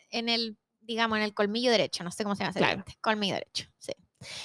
en 0.09 0.29
el 0.29 0.57
digamos 0.81 1.17
en 1.17 1.23
el 1.23 1.33
colmillo 1.33 1.71
derecho, 1.71 2.03
no 2.03 2.11
sé 2.11 2.23
cómo 2.23 2.35
se 2.35 2.43
llama 2.43 2.53
Claro. 2.53 2.83
colmillo 3.01 3.35
derecho, 3.35 3.65
sí. 3.79 3.93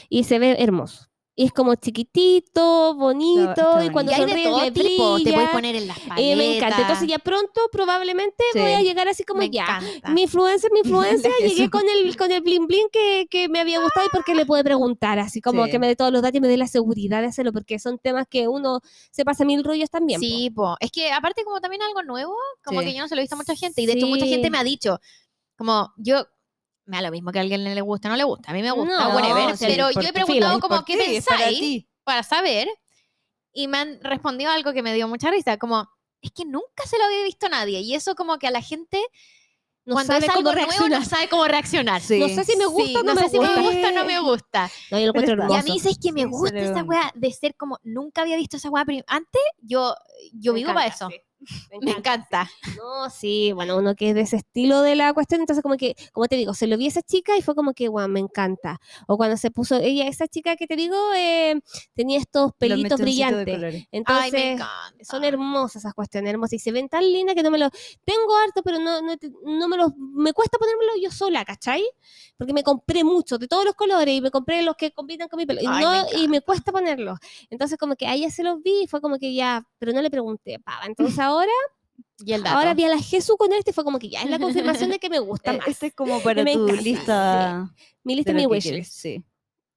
Y 0.09 0.25
se 0.25 0.39
ve 0.39 0.57
hermoso. 0.59 1.07
Y 1.39 1.45
es 1.45 1.53
como 1.53 1.75
chiquitito, 1.75 2.95
bonito, 2.95 3.51
está 3.51 3.85
y 3.85 3.91
cuando 3.91 4.11
sonríe 4.11 4.51
le 4.51 4.71
tipo, 4.71 5.19
te 5.23 5.33
puedes 5.35 5.51
poner 5.51 5.77
en 5.77 5.87
las 5.87 5.99
paletas. 6.01 6.19
Eh, 6.19 6.35
me 6.35 6.57
encanta. 6.57 6.81
Entonces 6.81 7.07
ya 7.09 7.19
pronto 7.19 7.61
probablemente 7.71 8.43
Sí. 8.55 8.59
voy 8.59 8.73
a 8.73 8.81
llegar 8.81 9.07
así 9.07 9.23
como 9.23 9.41
me 9.41 9.51
ya. 9.51 9.65
encanta. 9.65 10.11
Mi 10.13 10.23
influencer, 10.23 10.73
mi 10.73 10.79
influencia, 10.81 11.29
La 11.39 11.47
llegué 11.47 11.69
con 11.69 11.83
el, 11.89 12.17
con 12.17 12.33
el 12.33 12.41
bling 12.41 12.67
bling 12.67 12.89
que, 12.91 13.27
que 13.31 13.51
me 13.51 13.61
había 13.61 13.81
gustado 13.83 14.07
y 14.07 14.09
porque 14.09 14.35
le 14.35 14.47
puede 14.47 14.65
preguntar, 14.65 15.19
así 15.19 15.43
como 15.43 15.67
Sí. 15.67 15.73
que 15.73 15.79
me 15.79 15.87
dé 15.89 15.95
todos 15.95 16.11
los 16.11 16.23
datos 16.23 16.39
y 16.39 16.41
me 16.41 16.49
dé 16.49 16.57
la 16.57 16.69
seguridad 16.69 17.21
de 17.21 17.27
hacerlo, 17.27 17.53
porque 17.53 17.79
son 17.79 17.99
temas 17.99 18.27
que 18.31 18.49
uno 18.49 18.81
se 19.11 19.25
pasa 19.27 19.45
mil 19.45 19.63
rollos 19.63 19.91
también. 19.91 20.19
Sí, 20.21 20.51
po. 20.51 20.77
es 20.81 20.91
que 20.91 21.13
aparte 21.13 21.45
como 21.45 21.61
también 21.61 21.83
algo 21.83 22.03
nuevo, 22.03 22.35
como 22.65 22.81
Sí. 22.81 22.87
que 22.87 22.95
yo 22.95 23.03
no 23.03 23.09
se 23.09 23.15
lo 23.15 23.21
he 23.21 23.25
visto 23.25 23.35
a 23.35 23.39
mucha 23.39 23.55
gente 23.55 23.83
y 23.83 23.87
de 23.87 23.93
hecho 23.93 24.07
mucha 24.07 24.25
gente 24.25 24.49
me 24.49 24.57
ha 24.57 24.65
dicho 24.65 25.01
como 25.59 25.93
yo 25.99 26.27
me 26.87 26.97
da 26.97 27.03
lo 27.03 27.11
mismo 27.11 27.31
que 27.33 27.39
a 27.39 27.43
alguien 27.43 27.63
le 27.65 27.81
guste 27.83 28.09
o 28.09 28.11
no 28.11 28.17
le 28.17 28.25
gusta, 28.25 28.51
a 28.51 28.55
mí 28.55 28.63
me 28.63 28.71
gusta, 28.71 29.09
No, 29.09 29.15
whatever, 29.15 29.57
sí, 29.57 29.67
pero 29.69 29.91
yo 29.91 30.01
he 30.01 30.13
preguntado 30.13 30.55
filo, 30.55 30.61
como 30.61 30.85
qué 30.85 30.95
para 30.97 31.07
pensáis 31.07 31.61
ti. 31.61 31.89
para 32.05 32.23
saber 32.23 32.69
y 33.53 33.69
me 33.69 33.79
han 33.79 34.01
respondido 34.03 34.51
algo 34.51 34.73
que 34.73 34.83
me 34.83 34.95
dio 34.95 35.09
mucha 35.09 35.31
risa, 35.31 35.57
como 35.59 35.89
es 36.21 36.31
que 36.33 36.45
nunca 36.45 36.85
se 36.87 36.99
lo 36.99 37.05
había 37.05 37.23
visto 37.25 37.47
a 37.47 37.51
nadie 37.51 37.81
y 37.81 37.95
eso 37.95 38.15
como 38.15 38.39
que 38.39 38.47
a 38.47 38.51
la 38.51 38.61
gente 38.63 39.01
No 39.85 39.95
cuando 39.95 40.13
sabe 40.15 40.27
es 40.27 40.31
algo 40.31 40.43
cómo 40.43 40.53
nuevo 40.55 40.67
reaccionar. 40.71 41.01
no 41.01 41.05
sabe 41.07 41.29
cómo 41.29 41.45
reaccionar. 41.47 42.01
Sí. 42.03 42.19
No 42.19 42.29
sé 42.29 42.45
si 42.45 42.57
me 42.57 42.67
gusta 42.67 42.85
Sí, 42.89 42.97
o 42.97 43.03
no, 43.03 43.15
no, 43.15 43.15
me 43.15 43.23
sé 43.23 43.29
si 43.31 43.37
gusta. 43.39 43.55
me 43.57 43.63
gusta 43.63 43.89
o 43.89 43.93
no 43.93 44.05
me 44.05 44.21
gusta. 44.21 44.71
No, 44.91 44.99
yo 44.99 45.13
lo 45.13 45.21
Y 45.23 45.55
a 45.57 45.63
mí 45.63 45.77
es 45.85 45.99
que 45.99 46.13
me 46.13 46.23
Sí, 46.23 46.27
gusta 46.27 46.59
esa 46.59 46.83
weá 46.83 47.13
de 47.15 47.33
ser 47.33 47.55
como 47.57 47.79
nunca 47.85 48.23
había 48.23 48.37
visto 48.37 48.57
esa 48.57 48.69
weá 48.71 48.85
antes. 49.07 49.43
Yo, 49.59 49.95
yo 50.33 50.53
Me 50.53 50.61
vivo 50.61 50.75
para 50.75 50.87
encanta, 50.87 51.09
eso. 51.47 51.69
sí. 51.71 51.79
Me 51.83 51.93
encanta. 51.93 52.51
No, 52.77 53.11
sí, 53.11 53.53
bueno, 53.53 53.77
uno 53.77 53.95
que 53.95 54.11
es 54.11 54.15
de 54.15 54.23
ese 54.23 54.37
estilo 54.37 54.83
de 54.83 54.97
la 54.97 55.13
cuestión, 55.13 55.41
entonces 55.41 55.63
como 55.63 55.77
que, 55.77 55.95
como 56.13 56.27
te 56.27 56.37
digo, 56.37 56.55
se 56.55 56.67
lo 56.67 56.77
vi 56.77 56.87
a 56.87 56.89
esa 56.89 57.03
chica 57.03 57.37
y 57.37 57.43
fue 57.43 57.55
como 57.55 57.75
que, 57.75 57.89
wow, 57.89 58.09
me 58.09 58.21
encanta. 58.21 58.81
O 59.07 59.17
cuando 59.17 59.37
se 59.37 59.51
puso, 59.51 59.77
ella, 59.77 60.07
esa 60.09 60.27
chica 60.27 60.57
que 60.57 60.67
te 60.67 60.77
digo, 60.77 60.97
eh, 61.17 61.61
tenía 61.95 62.19
estos 62.19 62.53
pelitos 62.59 63.01
brillantes. 63.01 63.55
colores. 63.55 63.75
Ay, 63.75 63.89
Entonces, 63.93 64.33
me 64.33 64.53
encanta. 64.53 65.05
son 65.05 65.25
hermosas 65.25 65.77
esas 65.77 65.95
cuestiones, 65.95 66.31
hermosas. 66.31 66.55
Y 66.55 66.59
se 66.59 66.73
ven 66.73 66.89
tan 66.89 67.03
lindas 67.03 67.35
que 67.35 67.43
no 67.43 67.51
me 67.51 67.59
los... 67.59 67.71
Tengo 68.05 68.37
harto, 68.37 68.63
pero 68.63 68.79
no, 68.79 69.01
no, 69.03 69.15
no 69.45 69.69
me 69.69 69.77
los... 69.77 69.93
Me 69.97 70.33
cuesta 70.33 70.59
ponérmelo 70.59 70.93
yo 71.01 71.11
sola, 71.11 71.45
¿cachai? 71.45 71.85
Porque 72.37 72.53
me 72.53 72.63
compré 72.63 73.05
muchos, 73.05 73.39
de 73.39 73.49
todos 73.49 73.65
los 73.65 73.75
colores, 73.75 74.15
y 74.15 74.21
me 74.21 74.31
compré 74.31 74.63
los 74.63 74.77
que 74.77 74.91
combinan 74.93 75.29
con 75.29 75.39
mi 75.39 75.47
pelo. 75.47 75.61
Y, 75.63 75.67
Ay, 75.67 75.85
no, 75.85 75.91
me 75.91 76.21
y 76.21 76.29
me 76.29 76.41
cuesta 76.41 76.73
ponerlos. 76.73 77.19
Entonces 77.51 77.79
como 77.79 77.97
que 77.97 78.07
a 78.07 78.15
ella 78.15 78.31
se 78.31 78.43
los 78.43 78.63
vi 78.63 78.83
y 78.85 78.87
fue 78.87 79.01
como 79.01 79.19
que 79.19 79.35
ya... 79.35 79.67
Pero 79.79 79.93
no 79.93 80.03
le 80.03 80.11
pregunté, 80.11 80.59
pava. 80.59 80.87
Entonces 80.87 81.19
ahora, 81.19 81.36
Y 82.25 82.33
el 82.33 82.43
dato. 82.43 82.57
ahora 82.57 82.75
vi 82.75 82.85
a 82.85 82.89
la 82.89 82.99
Jesús 82.99 83.37
con 83.37 83.53
este 83.53 83.73
fue 83.73 83.85
como 83.85 83.99
que 83.99 84.09
ya 84.09 84.23
es 84.23 84.31
la 84.31 84.39
confirmación 84.39 84.91
de 84.91 84.99
que 84.99 85.11
me 85.11 85.19
gusta 85.21 85.53
más. 85.53 85.69
Este 85.69 85.89
es 85.89 85.95
como 85.95 86.21
para 86.23 86.43
me 86.45 86.55
tu 86.55 86.65
encanta, 86.65 86.83
lista. 86.83 87.75
mi 88.05 88.15
lista, 88.17 88.33
mi 88.33 88.47
wishlist. 88.47 88.93
Sí. 88.93 89.25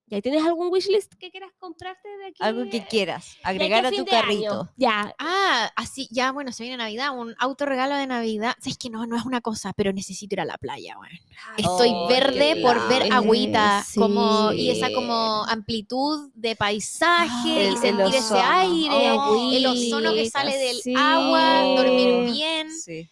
¿Ya 0.10 0.22
tienes 0.22 0.44
algún 0.44 0.70
wishlist 0.72 1.14
que 1.16 1.30
quieras 1.30 1.52
comprarte 1.60 2.10
de 2.10 2.26
aquí? 2.28 2.38
Algo 2.40 2.68
que 2.70 2.86
quieras. 2.88 3.38
Agregar 3.44 3.86
a 3.86 3.92
tu 3.92 3.98
año? 3.98 4.06
carrito. 4.06 4.70
Ya, 4.76 5.14
Ah, 5.20 5.72
así, 5.76 6.08
ya, 6.10 6.32
bueno, 6.32 6.52
se 6.52 6.64
viene 6.64 6.78
Navidad, 6.78 7.16
un 7.16 7.36
autorregalo 7.38 7.96
de 7.96 8.08
Navidad. 8.08 8.56
Sabes 8.60 8.78
que 8.80 8.90
no, 8.90 9.06
no 9.06 9.16
es 9.16 9.24
una 9.26 9.42
cosa, 9.42 9.72
pero 9.74 9.94
necesito 9.94 10.34
ir 10.36 10.42
a 10.42 10.46
la 10.46 10.58
playa, 10.58 10.98
weón. 10.98 11.12
Estoy 11.58 11.92
Oh, 11.94 12.08
verde 12.08 12.60
por 12.62 12.88
ver 12.88 13.12
agüita, 13.14 13.86
como, 13.96 14.52
y 14.54 14.70
esa 14.72 14.88
Sí. 14.88 14.94
como 14.94 15.46
amplitud 15.46 16.30
de 16.34 16.56
paisaje, 16.56 17.30
Ay, 17.30 17.64
y 17.64 17.68
el 17.68 17.78
sentir 17.78 18.16
ese 18.16 18.36
aire, 18.40 19.16
el 19.58 19.66
ozono 19.68 20.14
que 20.14 20.30
sale 20.30 20.58
del 20.58 20.78
sí. 20.82 20.94
agua, 20.98 21.64
dormir 21.76 22.32
bien. 22.34 22.72
Sí. 22.72 23.10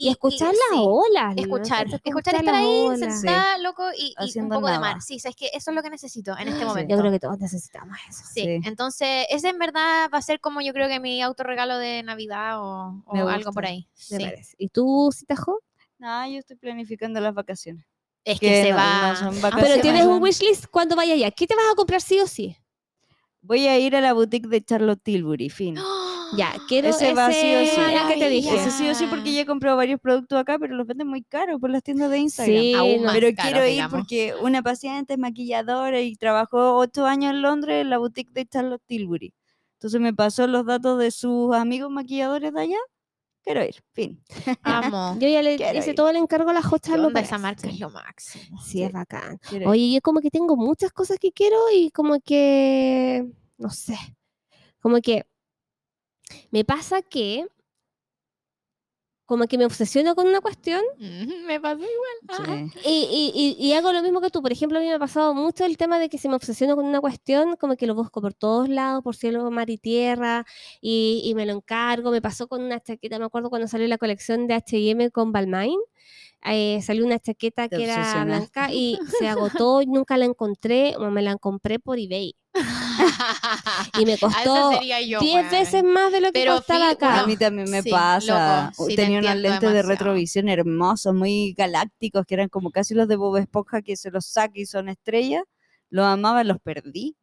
Y 0.00 0.08
escuchar 0.10 0.48
las 0.48 0.56
sí. 0.70 0.76
olas. 0.78 1.34
¿no? 1.36 1.42
Escuchar, 1.42 1.86
Escuchar 1.86 2.00
escuchar 2.04 2.34
estar 2.36 2.44
las 2.54 2.54
ahí, 2.62 2.86
olas. 2.86 3.00
sentada, 3.20 3.58
loco, 3.58 3.82
y, 3.96 4.14
y 4.18 4.38
un 4.38 4.48
poco 4.48 4.68
de 4.68 4.78
mar. 4.78 5.02
Sí, 5.02 5.18
sabes 5.18 5.36
que 5.36 5.50
eso 5.52 5.70
es 5.70 5.74
lo 5.74 5.82
que 5.82 5.90
necesito 5.90 6.38
en 6.38 6.48
este 6.48 6.60
Sí. 6.60 6.64
momento. 6.64 6.94
Yo 6.94 7.00
creo 7.00 7.10
que 7.12 7.18
todos 7.20 7.38
necesitamos 7.38 7.98
eso. 8.08 8.22
Sí. 8.32 8.42
Sí. 8.42 8.60
entonces 8.64 9.26
ese 9.28 9.48
en 9.48 9.58
verdad 9.58 10.08
va 10.14 10.18
a 10.18 10.22
ser 10.22 10.40
como 10.40 10.60
yo 10.60 10.72
creo 10.72 10.88
que 10.88 11.00
mi 11.00 11.20
autorregalo 11.20 11.76
de 11.78 12.02
Navidad 12.04 12.62
o, 12.62 13.02
algo 13.28 13.52
por 13.52 13.66
ahí. 13.66 13.88
me 14.10 14.18
Sí. 14.18 14.24
parece. 14.24 14.54
¿Y 14.56 14.68
tú, 14.68 15.10
Citajo? 15.12 15.60
No, 15.98 16.28
yo 16.30 16.38
estoy 16.38 16.56
planificando 16.56 17.20
las 17.20 17.34
vacaciones. 17.34 17.84
Es 18.24 18.38
que, 18.38 18.62
se 18.62 18.70
no- 18.70 18.76
va. 18.76 19.14
no 19.20 19.30
Ah, 19.48 19.56
Pero 19.60 19.80
tienes 19.80 20.04
un 20.06 20.22
wishlist 20.22 20.66
cuando 20.70 20.94
vaya 20.94 21.14
allá. 21.14 21.30
¿Qué 21.32 21.46
te 21.46 21.56
vas 21.56 21.64
a 21.72 21.74
comprar 21.74 22.00
sí 22.00 22.20
o 22.20 22.26
sí? 22.26 22.56
Voy 23.40 23.66
a 23.66 23.78
ir 23.78 23.96
a 23.96 24.00
la 24.00 24.12
boutique 24.12 24.48
de 24.48 24.62
Charlotte 24.62 25.00
Tilbury, 25.02 25.48
fin. 25.48 25.74
Ya, 26.36 26.54
quiero 26.68 26.88
Ese 26.88 27.06
ese, 27.06 27.14
va 27.14 27.32
sí 27.32 27.54
o 27.54 27.60
sí. 27.64 28.12
que 28.12 28.18
te 28.18 28.28
dije. 28.28 28.54
Ese 28.56 28.70
sí 28.70 28.88
o 28.88 28.94
sí, 28.94 29.06
porque 29.08 29.32
ya 29.32 29.42
he 29.42 29.46
comprado 29.46 29.76
varios 29.76 29.98
productos 30.00 30.38
acá, 30.38 30.58
pero 30.58 30.74
los 30.74 30.86
venden 30.86 31.08
muy 31.08 31.22
caros 31.22 31.58
por 31.60 31.70
las 31.70 31.82
tiendas 31.82 32.10
de 32.10 32.18
Instagram. 32.18 32.56
Sí, 32.60 32.74
Aún 32.74 33.02
más 33.04 33.14
pero 33.14 33.34
caros, 33.34 33.50
quiero 33.50 33.66
ir 33.66 33.72
digamos. 33.72 33.92
porque 34.00 34.34
una 34.42 34.62
paciente 34.62 35.14
es 35.14 35.18
maquilladora 35.18 36.00
y 36.00 36.16
trabajó 36.16 36.76
ocho 36.76 37.06
años 37.06 37.30
en 37.30 37.42
Londres 37.42 37.80
en 37.80 37.90
la 37.90 37.98
boutique 37.98 38.30
de 38.32 38.46
Charlotte 38.46 38.82
Tilbury. 38.86 39.32
Entonces 39.74 40.00
me 40.00 40.12
pasó 40.12 40.46
los 40.46 40.66
datos 40.66 40.98
de 40.98 41.10
sus 41.10 41.54
amigos 41.54 41.90
maquilladores 41.90 42.52
de 42.52 42.60
allá. 42.60 42.78
Quiero 43.42 43.64
ir, 43.64 43.76
fin. 43.92 44.22
Amo. 44.62 45.16
Yo 45.20 45.28
ya 45.28 45.40
le 45.40 45.56
Quiero 45.56 45.78
hice 45.78 45.90
ir. 45.90 45.96
todo 45.96 46.10
el 46.10 46.16
encargo 46.16 46.50
a 46.50 46.52
la 46.52 46.62
Hot 46.62 46.82
¿Qué 46.82 46.90
Charlotte 46.90 47.06
onda? 47.08 47.20
Esa 47.20 47.38
marca 47.38 47.68
es 47.68 47.78
lo 47.80 47.88
máximo. 47.88 48.60
Sí, 48.60 48.82
es 48.82 48.92
bacán. 48.92 49.38
Quiero. 49.48 49.70
Oye, 49.70 49.92
yo 49.94 50.00
como 50.02 50.20
que 50.20 50.28
tengo 50.30 50.56
muchas 50.56 50.92
cosas 50.92 51.18
que 51.18 51.32
quiero 51.32 51.56
y 51.72 51.90
como 51.90 52.20
que, 52.20 53.24
no 53.56 53.70
sé, 53.70 53.96
como 54.80 55.00
que 55.00 55.24
me 56.50 56.64
pasa 56.64 57.02
que 57.02 57.46
como 59.26 59.46
que 59.46 59.58
me 59.58 59.66
obsesiono 59.66 60.14
con 60.14 60.26
una 60.26 60.40
cuestión 60.40 60.80
Me 61.46 61.60
pasó 61.60 61.80
igual. 61.82 62.70
Sí. 62.72 62.80
y, 62.88 63.32
y- 63.34 63.56
y- 63.60 63.66
y 63.68 63.72
hago 63.74 63.92
lo 63.92 64.02
mismo 64.02 64.22
que 64.22 64.30
tú. 64.30 64.40
Por 64.40 64.52
ejemplo, 64.52 64.78
a 64.78 64.80
mí 64.80 64.86
me 64.88 64.94
ha 64.94 64.98
pasado 64.98 65.34
mucho 65.34 65.66
el 65.66 65.76
tema 65.76 65.98
de 65.98 66.08
que 66.08 66.16
si 66.16 66.30
me 66.30 66.34
obsesiono 66.36 66.76
con 66.76 66.86
una 66.86 67.00
cuestión, 67.02 67.56
como 67.56 67.76
que 67.76 67.86
lo 67.86 67.94
busco 67.94 68.22
por 68.22 68.32
todos 68.32 68.70
lados, 68.70 69.04
por 69.04 69.14
cielo, 69.16 69.50
mar 69.50 69.68
y 69.68 69.76
tierra, 69.76 70.46
y, 70.80 71.20
y 71.26 71.34
me 71.34 71.44
lo 71.44 71.52
encargo. 71.52 72.10
Me 72.10 72.22
pasó 72.22 72.48
con 72.48 72.62
una 72.62 72.80
chaqueta, 72.80 73.18
me 73.18 73.26
acuerdo 73.26 73.50
cuando 73.50 73.68
salió 73.68 73.86
la 73.86 73.98
colección 73.98 74.46
de 74.46 74.54
H&M 74.54 75.10
con 75.10 75.30
Balmain, 75.30 75.78
eh, 76.46 76.80
salió 76.80 77.04
una 77.04 77.18
chaqueta 77.18 77.68
Te 77.68 77.76
que 77.76 77.84
era 77.84 78.24
blanca 78.24 78.72
y 78.72 78.98
se 79.22 79.28
agotó 79.28 79.82
y 79.82 79.86
nunca 79.88 80.16
la 80.16 80.24
encontré, 80.24 80.96
o 80.96 81.10
me 81.10 81.20
la 81.20 81.36
compré 81.36 81.78
por 81.78 81.98
eBay. 81.98 82.34
y 83.98 84.04
me 84.06 84.18
costó 84.18 84.72
sería 84.72 85.00
yo, 85.00 85.20
10 85.20 85.34
weón. 85.34 85.50
veces 85.50 85.84
más 85.84 86.12
de 86.12 86.20
lo 86.20 86.26
que 86.28 86.40
Pero 86.40 86.56
costaba 86.56 86.90
acá. 86.90 87.20
A 87.20 87.26
mí 87.26 87.36
también 87.36 87.70
me 87.70 87.82
Sí, 87.82 87.90
pasa. 87.90 88.70
loco, 88.72 88.84
sí, 88.88 88.96
te 88.96 89.02
Tenía 89.02 89.18
unos 89.20 89.36
lentes 89.36 89.72
de 89.72 89.82
retrovisión 89.82 90.48
hermosos, 90.48 91.14
muy 91.14 91.52
galácticos, 91.54 92.24
que 92.26 92.34
eran 92.34 92.48
como 92.48 92.70
casi 92.70 92.94
los 92.94 93.08
de 93.08 93.16
Bob 93.16 93.36
Esponja, 93.36 93.82
que 93.82 93.96
se 93.96 94.10
los 94.10 94.26
saca 94.26 94.52
y 94.54 94.66
son 94.66 94.88
estrellas. 94.88 95.42
Los 95.90 96.06
amaba, 96.06 96.44
los 96.44 96.58
perdí. 96.60 97.16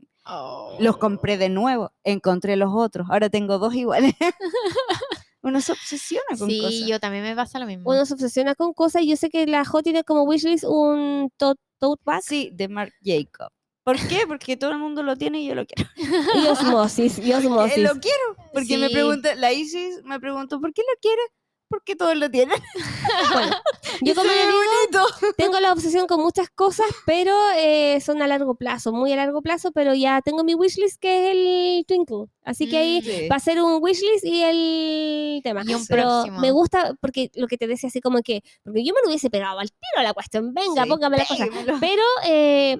Los 0.80 0.98
compré 0.98 1.38
de 1.38 1.50
nuevo, 1.50 1.92
encontré 2.04 2.56
los 2.56 2.72
otros. 2.74 3.08
Ahora 3.12 3.30
tengo 3.30 3.60
dos 3.60 3.76
iguales. 3.76 4.14
Uno 5.44 5.62
se 5.62 5.74
obsesiona 5.74 6.24
con 6.40 6.50
Sí, 6.50 6.60
cosas. 6.60 6.88
yo 6.88 7.00
también 7.00 7.24
me 7.24 7.36
pasa 7.36 7.60
lo 7.60 7.68
mismo. 7.68 7.92
Uno 7.92 8.04
se 8.08 8.16
obsesiona 8.16 8.56
con 8.56 8.74
cosas 8.74 9.04
y 9.04 9.10
yo 9.10 9.16
sé 9.16 9.30
que 9.30 9.46
la 9.46 9.64
Jo 9.64 9.84
tiene 9.84 10.04
como 10.04 10.24
wishlist 10.24 10.64
un 10.64 11.30
tote, 11.38 11.62
tote 11.78 12.02
bag 12.04 12.24
Sí, 12.24 12.50
de 12.52 12.68
Marc 12.68 12.94
Jacob. 13.04 13.52
¿Por 13.86 13.96
qué? 14.08 14.26
Porque 14.28 14.58
todo 14.58 14.72
el 14.72 14.80
mundo 14.80 15.02
lo 15.04 15.16
tiene 15.16 15.40
y 15.42 15.48
yo 15.48 15.56
lo 15.56 15.66
quiero. 15.66 15.90
y 15.96 16.48
osmosis, 16.48 17.20
y 17.20 17.32
Eh, 17.32 17.36
osmosis. 17.36 17.78
lo 17.78 17.92
quiero. 18.02 18.36
Porque 18.52 18.78
me 18.78 18.90
pregunta, 18.90 19.36
la 19.36 19.54
Isis 19.54 20.02
me 20.04 20.20
preguntó, 20.20 20.60
¿por 20.60 20.74
qué 20.74 20.82
lo 20.82 21.00
quiere? 21.02 21.22
Porque 21.68 21.96
todos 21.96 22.16
lo 22.16 22.30
tienen. 22.30 22.58
Yo 24.02 24.14
como 24.14 24.30
digo, 24.30 25.06
tengo 25.38 25.60
la 25.60 25.72
obsesión 25.72 26.06
con 26.08 26.22
muchas 26.22 26.50
cosas, 26.50 26.86
pero 27.06 27.34
eh, 27.58 28.00
son 28.02 28.22
a 28.22 28.28
largo 28.28 28.56
plazo, 28.56 28.92
muy 28.92 29.12
a 29.14 29.16
largo 29.16 29.42
plazo, 29.42 29.72
pero 29.72 29.94
ya 29.94 30.22
tengo 30.22 30.44
mi 30.44 30.54
wishlist 30.54 31.00
que 31.00 31.26
es 31.32 31.36
el 31.36 31.86
Twinkle. 31.88 32.26
Así 32.44 32.70
que 32.70 32.78
ahí 32.78 33.00
Mm, 33.02 33.04
Sí. 33.06 33.28
va 33.30 33.36
a 33.38 33.40
ser 33.40 33.62
un 33.62 33.80
wishlist 33.82 34.26
y 34.26 34.44
el 34.44 35.42
tema. 35.44 35.64
Y 35.66 35.74
un 35.74 35.86
pero 35.88 36.04
próximo. 36.04 36.40
me 36.40 36.52
gusta 36.52 36.96
porque 37.02 37.32
lo 37.36 37.48
que 37.48 37.58
te 37.58 37.68
decía 37.68 37.90
así 37.90 38.00
como 38.02 38.22
que, 38.22 38.42
porque 38.64 38.84
yo 38.84 38.94
me 38.94 39.02
lo 39.02 39.08
hubiese 39.10 39.30
pegado 39.30 39.60
al 39.60 39.70
tiro 39.70 40.00
a 40.00 40.04
la 40.04 40.14
cuestión, 40.14 40.54
venga, 40.54 40.84
Sí, 40.84 40.90
póngame 40.90 41.18
la 41.18 41.26
cosa. 41.26 41.48
Pero 41.80 42.04
eh, 42.26 42.78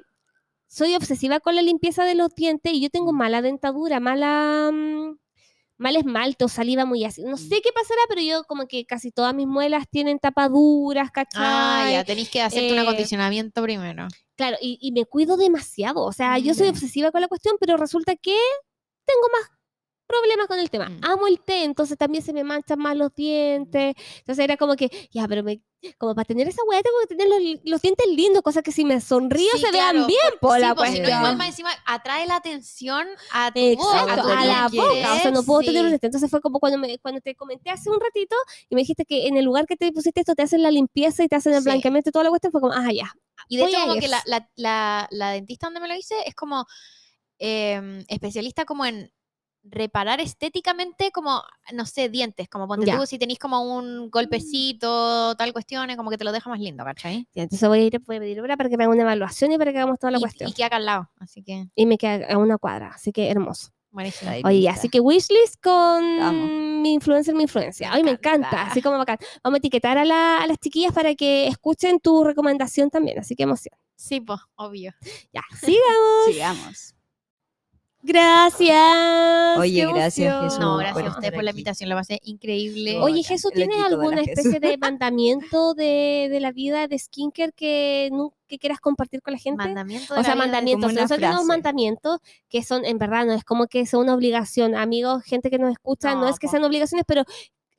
soy 0.68 0.96
obsesiva 0.96 1.40
con 1.40 1.56
la 1.56 1.62
limpieza 1.62 2.04
de 2.06 2.16
los 2.16 2.34
dientes 2.36 2.74
y 2.74 2.82
yo 2.82 2.90
tengo 2.90 3.14
mala 3.14 3.42
dentadura, 3.42 4.00
mala... 4.00 4.70
mm, 4.74 5.18
mal 5.78 5.96
esmalte 5.98 6.46
o 6.46 6.48
saliva 6.48 6.86
muy 6.86 7.04
ácida. 7.04 7.30
No 7.30 7.36
sé 7.36 7.62
qué 7.62 7.70
pasará, 7.74 8.00
pero 8.08 8.22
yo 8.22 8.44
como 8.46 8.66
que 8.66 8.86
casi 8.86 9.12
todas 9.12 9.36
mis 9.36 9.46
muelas 9.46 9.84
tienen 9.92 10.20
tapaduras, 10.20 11.12
¿cachai? 11.12 11.44
Ah, 11.44 11.90
ya, 11.92 12.04
tenéis 12.06 12.30
que 12.30 12.42
hacerte 12.42 12.72
un 12.72 12.80
Eh, 12.80 12.82
acondicionamiento 12.82 13.62
primero. 13.62 14.08
Claro, 14.38 14.56
y, 14.62 14.78
y 14.82 14.94
me 14.94 15.06
cuido 15.06 15.36
demasiado. 15.36 16.04
O 16.06 16.14
sea, 16.14 16.38
yo 16.40 16.54
soy 16.54 16.68
Mm. 16.68 16.72
obsesiva 16.72 17.12
con 17.12 17.20
la 17.20 17.28
cuestión, 17.28 17.58
pero 17.60 17.76
resulta 17.76 18.16
que 18.16 18.38
tengo 19.06 19.28
más 19.34 19.50
problemas 20.08 20.48
con 20.48 20.60
el 20.60 20.70
tema. 20.70 20.90
Mm. 20.90 21.00
Amo 21.04 21.28
el 21.28 21.40
té, 21.40 21.64
entonces 21.64 21.98
también 21.98 22.24
se 22.24 22.34
me 22.34 22.44
manchan 22.44 22.80
más 22.80 22.96
los 22.96 23.14
dientes. 23.14 23.96
Entonces 24.20 24.44
era 24.44 24.58
como 24.58 24.76
que, 24.76 24.90
ya, 25.12 25.28
pero 25.28 25.44
me, 25.44 25.62
como 25.98 26.16
para 26.16 26.26
tener 26.26 26.48
esa 26.48 26.64
weá 26.64 26.82
tengo 26.82 26.98
que 27.02 27.16
tener 27.16 27.28
los, 27.28 27.60
los 27.64 27.82
dientes 27.82 28.08
lindos, 28.08 28.42
cosa 28.42 28.62
que 28.62 28.72
si 28.72 28.86
me 28.86 29.00
sonrío 29.02 29.50
Sí, 29.54 29.60
se 29.62 29.70
claro, 29.70 29.94
vean 30.00 30.08
bien, 30.08 30.20
por 30.42 30.56
Sí, 30.56 30.62
la 30.62 30.76
pues, 30.76 30.92
si 30.92 31.00
no, 31.00 31.10
igual 31.10 31.38
más 31.38 31.48
encima 31.50 31.70
atrae 31.86 32.26
la 32.28 32.38
atención 32.38 33.08
a 33.32 33.52
tu 33.52 33.60
Exacto, 33.60 34.24
boca, 34.24 34.40
a 34.40 34.46
la 34.46 34.68
que 34.72 34.78
boca. 34.78 35.14
O 35.14 35.20
sea, 35.20 35.32
no 35.32 35.44
puedo 35.44 35.62
Sí. 35.62 35.68
tener 35.68 35.84
un 35.84 35.90
diente. 35.90 36.08
Entonces 36.08 36.30
fue 36.30 36.42
como 36.42 36.60
cuando, 36.60 36.78
me, 36.80 36.98
cuando 37.00 37.22
te 37.22 37.36
comenté 37.36 37.70
hace 37.70 37.90
un 37.90 38.00
ratito 38.00 38.36
y 38.70 38.76
me 38.76 38.82
dijiste 38.82 39.06
que 39.06 39.28
en 39.28 39.38
el 39.38 39.46
lugar 39.46 39.66
que 39.66 39.76
te 39.76 39.92
pusiste 39.92 40.22
esto 40.22 40.36
te 40.36 40.44
hacen 40.44 40.62
la 40.64 40.72
limpieza 40.72 41.24
y 41.24 41.28
te 41.28 41.36
hacen 41.36 41.54
el 41.54 41.64
blanqueamiento 41.64 42.10
y 42.10 42.12
toda 42.12 42.24
la 42.24 42.30
cuestión, 42.30 42.52
fue 42.52 42.62
como, 42.62 42.74
ah, 42.74 42.92
ya. 42.92 43.12
Y 43.48 43.58
de 43.58 43.64
Voy 43.64 43.72
hecho, 43.72 43.80
a 43.80 43.84
como 43.84 43.96
ir. 43.96 44.02
que 44.02 44.08
la, 44.08 44.24
la, 44.26 44.50
la, 44.56 45.08
la 45.12 45.30
dentista 45.32 45.68
donde 45.68 45.80
me 45.82 45.88
lo 45.88 45.96
hice 45.96 46.16
es 46.26 46.34
como 46.36 46.66
em, 47.38 48.04
especialista 48.08 48.66
como 48.66 48.86
en 48.86 49.12
reparar 49.68 50.22
estéticamente 50.22 51.12
como, 51.12 51.42
no 51.74 51.86
sé, 51.88 52.08
dientes, 52.10 52.48
como 52.48 52.68
ponte 52.68 52.86
Ya. 52.86 52.98
tú, 52.98 53.06
si 53.08 53.18
tenéis 53.18 53.40
como 53.40 53.62
un 53.78 54.12
golpecito, 54.12 55.36
tal 55.36 55.54
cuestiones, 55.54 55.98
como 55.98 56.10
que 56.12 56.18
te 56.18 56.24
lo 56.24 56.32
deja 56.32 56.50
más 56.50 56.60
lindo, 56.60 56.84
¿cachai? 56.84 57.28
Ya, 57.34 57.44
Entonces 57.44 57.68
voy 57.68 57.80
a 57.80 57.84
ir, 57.84 58.00
voy 58.06 58.18
a 58.18 58.20
pedir 58.20 58.42
para 58.58 58.70
que 58.70 58.78
me 58.78 58.84
haga 58.84 58.94
una 58.94 59.02
evaluación 59.02 59.52
y 59.52 59.58
para 59.58 59.72
que 59.72 59.80
hagamos 59.80 60.00
toda 60.00 60.12
la 60.12 60.18
y, 60.20 60.22
cuestión. 60.22 60.50
y 60.50 60.54
queda 60.54 60.68
acá 60.68 60.76
al 60.78 60.86
lado, 60.86 61.10
así 61.20 61.42
que 61.44 61.68
y 61.76 61.86
me 61.86 61.98
queda 61.98 62.28
a 62.34 62.38
una 62.38 62.58
cuadra, 62.58 62.90
así 62.94 63.12
que 63.12 63.30
hermoso. 63.30 63.72
buenísimo. 63.92 64.32
Oye, 64.44 64.70
así 64.70 64.90
que 64.90 65.00
wishlist 65.00 65.56
con 65.64 65.74
Amo. 66.22 66.46
mi 66.82 66.94
influencer, 66.94 67.34
mi 67.34 67.44
influencia. 67.44 67.90
Ay, 67.92 68.04
me 68.04 68.12
encanta. 68.12 68.48
encanta, 68.50 68.72
así 68.72 68.82
como 68.82 68.98
bacán. 68.98 69.18
Vamos 69.44 69.56
a 69.56 69.60
etiquetar 69.60 69.98
a, 69.98 70.06
la- 70.06 70.38
a 70.44 70.48
las 70.48 70.60
chiquillas 70.60 70.94
para 70.94 71.16
que 71.16 71.48
escuchen 71.48 72.00
tu 72.00 72.24
recomendación 72.24 72.90
también, 72.90 73.18
así 73.20 73.36
que 73.36 73.44
emoción. 73.44 73.74
Sí, 73.96 74.20
pues, 74.22 74.40
obvio. 74.56 74.94
Ya, 75.34 75.42
sigamos. 75.60 76.26
Sigamos. 76.28 76.92
Gracias. 78.08 79.58
Oye, 79.58 79.82
qué 79.82 79.94
gracias, 79.94 80.28
emoción. 80.28 80.44
Jesús, 80.44 80.60
No, 80.60 80.74
por 80.76 80.80
gracias 80.84 81.06
a 81.08 81.10
usted 81.10 81.34
por 81.34 81.44
la 81.44 81.50
aquí. 81.50 81.60
invitación, 81.60 81.90
lo 81.90 81.96
pasé 81.96 82.20
increíble. 82.24 83.00
Oye, 83.02 83.24
Jesús, 83.24 83.52
¿tienes 83.52 83.80
la 83.80 83.86
alguna 83.88 84.18
Jesús. 84.24 84.46
especie 84.46 84.60
de 84.60 84.78
mandamiento 84.78 85.74
de, 85.74 86.28
de 86.32 86.40
la 86.40 86.52
vida 86.52 86.88
de 86.88 87.00
skincare 87.00 87.52
que, 87.54 88.12
que 88.48 88.60
quieras 88.60 88.80
compartir 88.80 89.22
con 89.24 89.34
la 89.34 89.40
gente? 89.40 89.58
mandamiento 89.58 90.14
de 90.14 90.20
O 90.20 90.24
sea, 90.24 90.36
la 90.36 90.40
mandamientos. 90.40 90.94
Nosotros 90.94 91.20
tenemos 91.20 91.46
mandamientos 91.46 92.20
que 92.48 92.64
son, 92.64 92.86
en 92.86 92.98
verdad, 93.00 93.26
no 93.26 93.34
es 93.34 93.44
como 93.44 93.66
que 93.68 93.86
sea 93.88 93.98
una 94.00 94.14
obligación. 94.14 94.76
Amigos, 94.76 95.24
gente 95.24 95.50
que 95.50 95.58
nos 95.58 95.72
escucha, 95.72 96.14
no, 96.14 96.22
No, 96.22 96.30
es 96.30 96.38
que 96.38 96.48
sean 96.48 96.64
obligaciones, 96.64 97.06
pero 97.08 97.24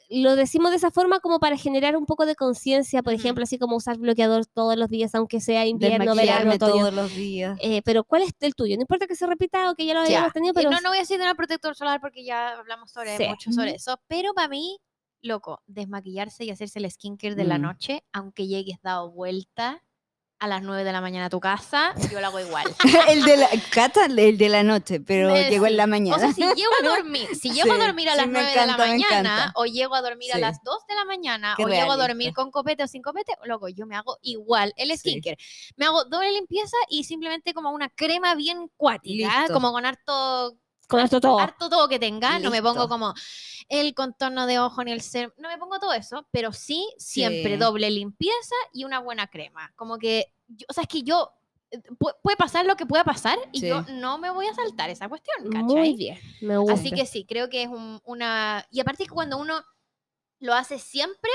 lo 0.08 0.36
decimos 0.36 0.70
de 0.70 0.76
esa 0.76 0.90
forma 0.90 1.20
como 1.20 1.38
para 1.40 1.56
generar 1.56 1.96
un 1.96 2.06
poco 2.06 2.26
de 2.26 2.34
conciencia, 2.36 3.02
por 3.02 3.12
ejemplo, 3.12 3.44
así 3.44 3.58
como 3.58 3.76
usar 3.76 3.98
bloqueador 3.98 4.46
todos 4.46 4.76
los 4.76 4.88
días, 4.88 5.14
aunque 5.14 5.40
sea 5.40 5.66
invierno, 5.66 6.14
verano, 6.14 6.52
otoño. 6.54 6.72
todos 6.74 6.94
los 6.94 7.14
días. 7.14 7.58
Eh, 7.60 7.82
pero 7.82 8.04
¿cuál 8.04 8.22
es 8.22 8.32
el 8.40 8.54
tuyo? 8.54 8.76
No 8.76 8.82
importa 8.82 9.06
que 9.06 9.16
se 9.16 9.26
repita 9.26 9.70
o 9.70 9.74
que 9.74 9.84
ya 9.86 9.94
lo 9.94 10.00
Ya. 10.02 10.06
hayamos 10.06 10.32
tenido, 10.32 10.50
Eh, 10.52 10.54
pero 10.56 10.70
No, 10.70 10.80
no 10.80 10.88
voy 10.90 10.98
a 10.98 11.00
decir 11.00 11.18
de 11.18 11.34
protector 11.34 11.74
solar 11.74 12.00
porque 12.00 12.24
ya 12.24 12.58
hablamos 12.58 12.90
sobre 12.90 13.16
Sí. 13.16 13.26
mucho 13.28 13.50
sobre 13.52 13.74
eso, 13.74 14.00
pero 14.06 14.32
para 14.34 14.48
mí, 14.48 14.78
loco, 15.22 15.62
desmaquillarse 15.66 16.44
y 16.44 16.50
hacerse 16.50 16.78
el 16.78 16.90
skincare 16.90 17.34
de 17.34 17.44
la 17.44 17.58
Mm. 17.58 17.62
noche, 17.62 18.04
aunque 18.12 18.46
llegues 18.46 18.80
dado 18.82 19.10
vuelta 19.10 19.82
a 20.38 20.48
las 20.48 20.62
9 20.62 20.84
de 20.84 20.92
la 20.92 21.00
mañana 21.00 21.26
a 21.26 21.30
tu 21.30 21.40
casa, 21.40 21.94
yo 22.12 22.20
lo 22.20 22.26
hago 22.26 22.40
igual. 22.40 22.66
el 23.08 23.24
de 23.24 23.36
la 23.38 23.48
Cata, 23.72 24.04
el 24.06 24.36
de 24.36 24.48
la 24.50 24.62
noche, 24.62 25.00
pero 25.00 25.34
llegó 25.48 25.66
en 25.66 25.76
la 25.78 25.84
O 25.84 25.86
mañana. 25.86 26.18
sea, 26.18 26.32
si 26.32 26.42
llego 26.42 26.72
a 26.82 26.86
dormir, 26.96 27.28
si 27.34 27.50
llego 27.52 27.72
a 27.72 27.76
Sí, 27.76 27.80
dormir 27.80 28.08
a 28.10 28.12
sí, 28.12 28.18
las 28.18 28.26
me 28.26 28.32
9 28.32 28.50
de 28.50 28.66
la 28.66 28.76
mañana, 28.76 29.52
o 29.56 29.64
llego 29.64 29.94
a 29.94 30.02
dormir 30.02 30.32
a 30.32 30.34
Sí. 30.36 30.40
las 30.42 30.62
2 30.62 30.86
de 30.86 30.94
la 30.94 31.04
mañana, 31.06 31.54
Qué 31.56 31.64
o 31.64 31.68
llego 31.68 31.92
a 31.92 31.96
dormir 31.96 32.34
con 32.34 32.50
copete 32.50 32.82
o 32.82 32.86
sin 32.86 33.00
copete, 33.02 33.32
loco, 33.44 33.68
yo 33.68 33.86
me 33.86 33.96
hago 33.96 34.18
igual 34.22 34.74
el 34.76 34.90
Sí. 34.90 34.98
skincare. 35.10 35.38
Me 35.76 35.86
hago 35.86 36.04
doble 36.04 36.30
limpieza 36.32 36.76
y 36.90 37.04
simplemente 37.04 37.54
como 37.54 37.70
una 37.70 37.88
crema 37.88 38.34
bien 38.34 38.68
cuática, 38.76 39.38
Listo. 39.40 39.54
como 39.54 39.72
con 39.72 39.86
harto 39.86 40.56
con 40.86 41.00
esto 41.00 41.20
todo. 41.20 41.38
harto 41.38 41.68
todo 41.68 41.88
que 41.88 41.98
tenga, 41.98 42.38
no 42.38 42.50
me 42.50 42.62
pongo 42.62 42.82
Listo. 42.82 42.88
como 42.88 43.14
el 43.68 43.94
contorno 43.94 44.46
de 44.46 44.58
ojo 44.60 44.84
ni 44.84 44.92
el 44.92 45.00
ser, 45.00 45.32
no 45.38 45.48
me 45.48 45.58
pongo 45.58 45.78
todo 45.78 45.92
eso, 45.92 46.26
pero 46.30 46.52
sí 46.52 46.86
siempre 46.98 47.54
Sí. 47.54 47.56
doble 47.58 47.90
limpieza 47.90 48.54
y 48.72 48.84
una 48.84 49.00
buena 49.00 49.26
crema. 49.26 49.72
Como 49.76 49.98
que, 49.98 50.32
yo- 50.46 50.66
o 50.68 50.72
sea, 50.72 50.82
es 50.82 50.88
que 50.88 51.02
yo, 51.02 51.32
eh, 51.72 51.82
pu- 51.98 52.14
puede 52.22 52.36
pasar 52.36 52.64
lo 52.64 52.76
que 52.76 52.86
pueda 52.86 53.02
pasar 53.02 53.36
y 53.50 53.60
Sí. 53.60 53.66
yo 53.68 53.82
no 53.94 54.18
me 54.18 54.30
voy 54.30 54.46
a 54.46 54.54
saltar 54.54 54.88
esa 54.90 55.08
cuestión, 55.08 55.44
¿cachai? 55.50 55.64
Muy 55.64 55.94
bien, 55.96 56.18
me 56.40 56.56
gusta. 56.58 56.74
Así 56.74 56.92
que 56.92 57.04
sí, 57.06 57.24
creo 57.24 57.48
que 57.50 57.64
es 57.64 57.68
un- 57.68 58.00
una... 58.04 58.64
Y 58.70 58.78
aparte 58.80 59.04
que 59.04 59.10
cuando 59.10 59.38
uno 59.38 59.60
lo 60.38 60.54
hace 60.54 60.78
siempre, 60.78 61.30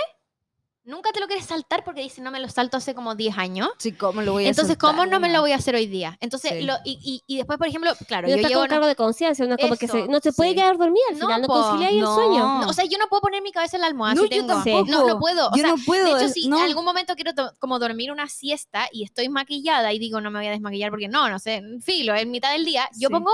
nunca 0.84 1.12
te 1.12 1.20
lo 1.20 1.28
quieres 1.28 1.46
saltar 1.46 1.84
porque 1.84 2.02
dices, 2.02 2.24
no 2.24 2.32
me 2.32 2.40
lo 2.40 2.50
salto 2.50 2.78
hace 2.78 2.96
como 2.96 3.16
10 3.16 3.38
años. 3.38 3.70
Sí, 3.78 3.92
¿cómo 3.92 4.22
lo 4.22 4.34
voy 4.34 4.46
a 4.46 4.50
Entonces, 4.50 4.78
¿cómo 4.78 5.06
no 5.06 5.20
me 5.20 5.30
lo 5.32 5.42
voy 5.42 5.52
a 5.52 5.56
hacer 5.58 5.76
hoy 5.76 5.86
día? 5.86 6.18
Entonces, 6.22 6.54
Sí. 6.54 6.62
lo, 6.64 6.74
y, 6.84 7.00
y- 7.04 7.24
y 7.28 7.38
después, 7.38 7.58
por 7.60 7.68
ejemplo, 7.68 7.92
claro, 8.08 8.28
yo 8.28 8.36
está 8.36 8.48
llevo... 8.48 8.62
con 8.62 8.70
cargo 8.70 8.88
de 8.88 8.96
conciencia, 8.96 9.46
no, 9.46 9.58
como 9.58 9.76
que 9.76 9.88
se, 9.88 10.00
Eso, 10.00 10.08
no 10.12 10.20
se 10.20 10.34
puede 10.34 10.52
sí. 10.52 10.56
quedar 10.56 10.78
dormida 10.78 11.04
al 11.10 11.18
No, 11.20 11.26
final, 11.28 11.42
no, 11.42 11.48
po, 11.48 11.54
concilia 11.54 11.88
ahí 11.90 11.96
el 11.98 12.02
no. 12.04 12.16
sueño. 12.16 12.62
No, 12.62 12.68
o 12.70 12.74
sea, 12.74 12.86
yo 12.86 12.98
no 12.98 13.08
puedo 13.08 13.22
poner 13.22 13.42
mi 13.44 13.52
cabeza 13.52 13.78
en 13.78 13.82
la 13.82 13.88
almohada. 13.88 14.16
No, 14.16 14.22
si 14.24 14.30
yo 14.30 14.38
tengo- 14.38 14.48
tampoco. 14.48 14.86
No, 14.92 15.08
no 15.08 15.20
puedo. 15.20 15.48
O 15.50 15.56
Yo 15.56 15.62
sea, 15.62 15.70
no 15.72 15.76
puedo. 15.86 16.16
de 16.16 16.24
hecho, 16.24 16.34
si 16.34 16.48
no. 16.48 16.58
en 16.58 16.64
algún 16.64 16.84
momento 16.86 17.16
quiero 17.16 17.32
como 17.60 17.78
dormir 17.80 18.12
una 18.12 18.28
siesta 18.28 18.88
y 18.92 19.04
estoy 19.04 19.30
maquillada 19.30 19.94
y 19.94 20.00
digo, 20.00 20.20
no 20.22 20.32
me 20.32 20.40
voy 20.40 20.48
a 20.48 20.52
desmaquillar 20.52 20.90
porque 20.90 21.08
no, 21.08 21.30
no 21.30 21.40
sé, 21.40 21.62
filo, 21.82 22.16
en 22.16 22.32
mitad 22.32 22.52
del 22.54 22.66
día, 22.66 22.90
yo 22.98 23.08
Sí. 23.08 23.14
pongo 23.14 23.32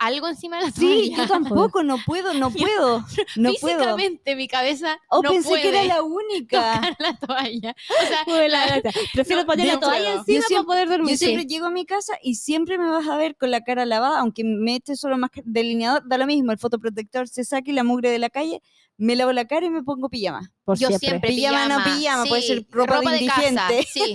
algo 0.00 0.26
encima 0.26 0.56
de 0.58 0.64
la 0.64 0.70
Sí, 0.72 0.80
toalla. 0.80 1.16
yo 1.18 1.26
tampoco, 1.28 1.82
no 1.84 1.98
puedo, 2.04 2.34
no 2.34 2.50
puedo. 2.50 3.04
No 3.36 3.50
puedo. 3.60 3.78
Físicamente 3.78 4.34
mi 4.34 4.48
cabeza 4.48 4.98
Oh, 5.08 5.22
no 5.22 5.30
pensé 5.30 5.48
puede 5.50 5.62
que 5.62 5.68
era 5.68 5.84
la 5.84 6.02
única. 6.02 6.74
tocar 6.80 6.96
la 6.98 7.16
toalla. 7.18 7.76
O 8.02 8.06
sea, 8.06 8.48
la. 8.48 8.82
Prefiero 9.12 9.42
No, 9.42 9.46
poner 9.46 9.66
la 9.68 9.78
toalla 9.78 10.12
encima 10.14 10.40
yo 10.40 10.46
siempre- 10.48 10.66
poder 10.66 10.88
dormir. 10.88 11.10
Yo 11.10 11.16
siempre 11.18 11.42
sí. 11.42 11.48
llego 11.48 11.66
a 11.66 11.70
mi 11.70 11.84
casa 11.86 12.14
y 12.22 12.34
siempre 12.34 12.78
me 12.78 12.88
vas 12.88 13.06
a 13.06 13.16
ver 13.16 13.36
con 13.36 13.50
la 13.50 13.60
cara 13.60 13.84
lavada, 13.86 14.18
aunque 14.20 14.42
me 14.42 14.74
eche 14.76 14.96
solo 14.96 15.18
más 15.18 15.30
delineador, 15.44 16.02
da 16.08 16.18
lo 16.18 16.26
mismo, 16.26 16.50
el 16.50 16.58
fotoprotector 16.58 17.28
se 17.28 17.44
saque 17.44 17.72
la 17.72 17.84
mugre 17.84 18.10
de 18.10 18.18
la 18.18 18.30
calle, 18.30 18.62
me 19.00 19.16
lavo 19.16 19.32
la 19.32 19.46
cara 19.46 19.64
y 19.66 19.70
me 19.70 19.82
pongo 19.82 20.08
pijama. 20.08 20.52
Por 20.64 20.78
yo 20.78 20.88
siempre 20.90 21.30
Pijama, 21.30 21.66
no 21.66 21.82
pijama, 21.82 22.24
puede 22.26 22.42
ser 22.42 22.64
ropa 22.70 23.10
de 23.10 23.26
casa, 23.26 23.48
indigente. 23.48 23.88
Sí. 23.92 24.14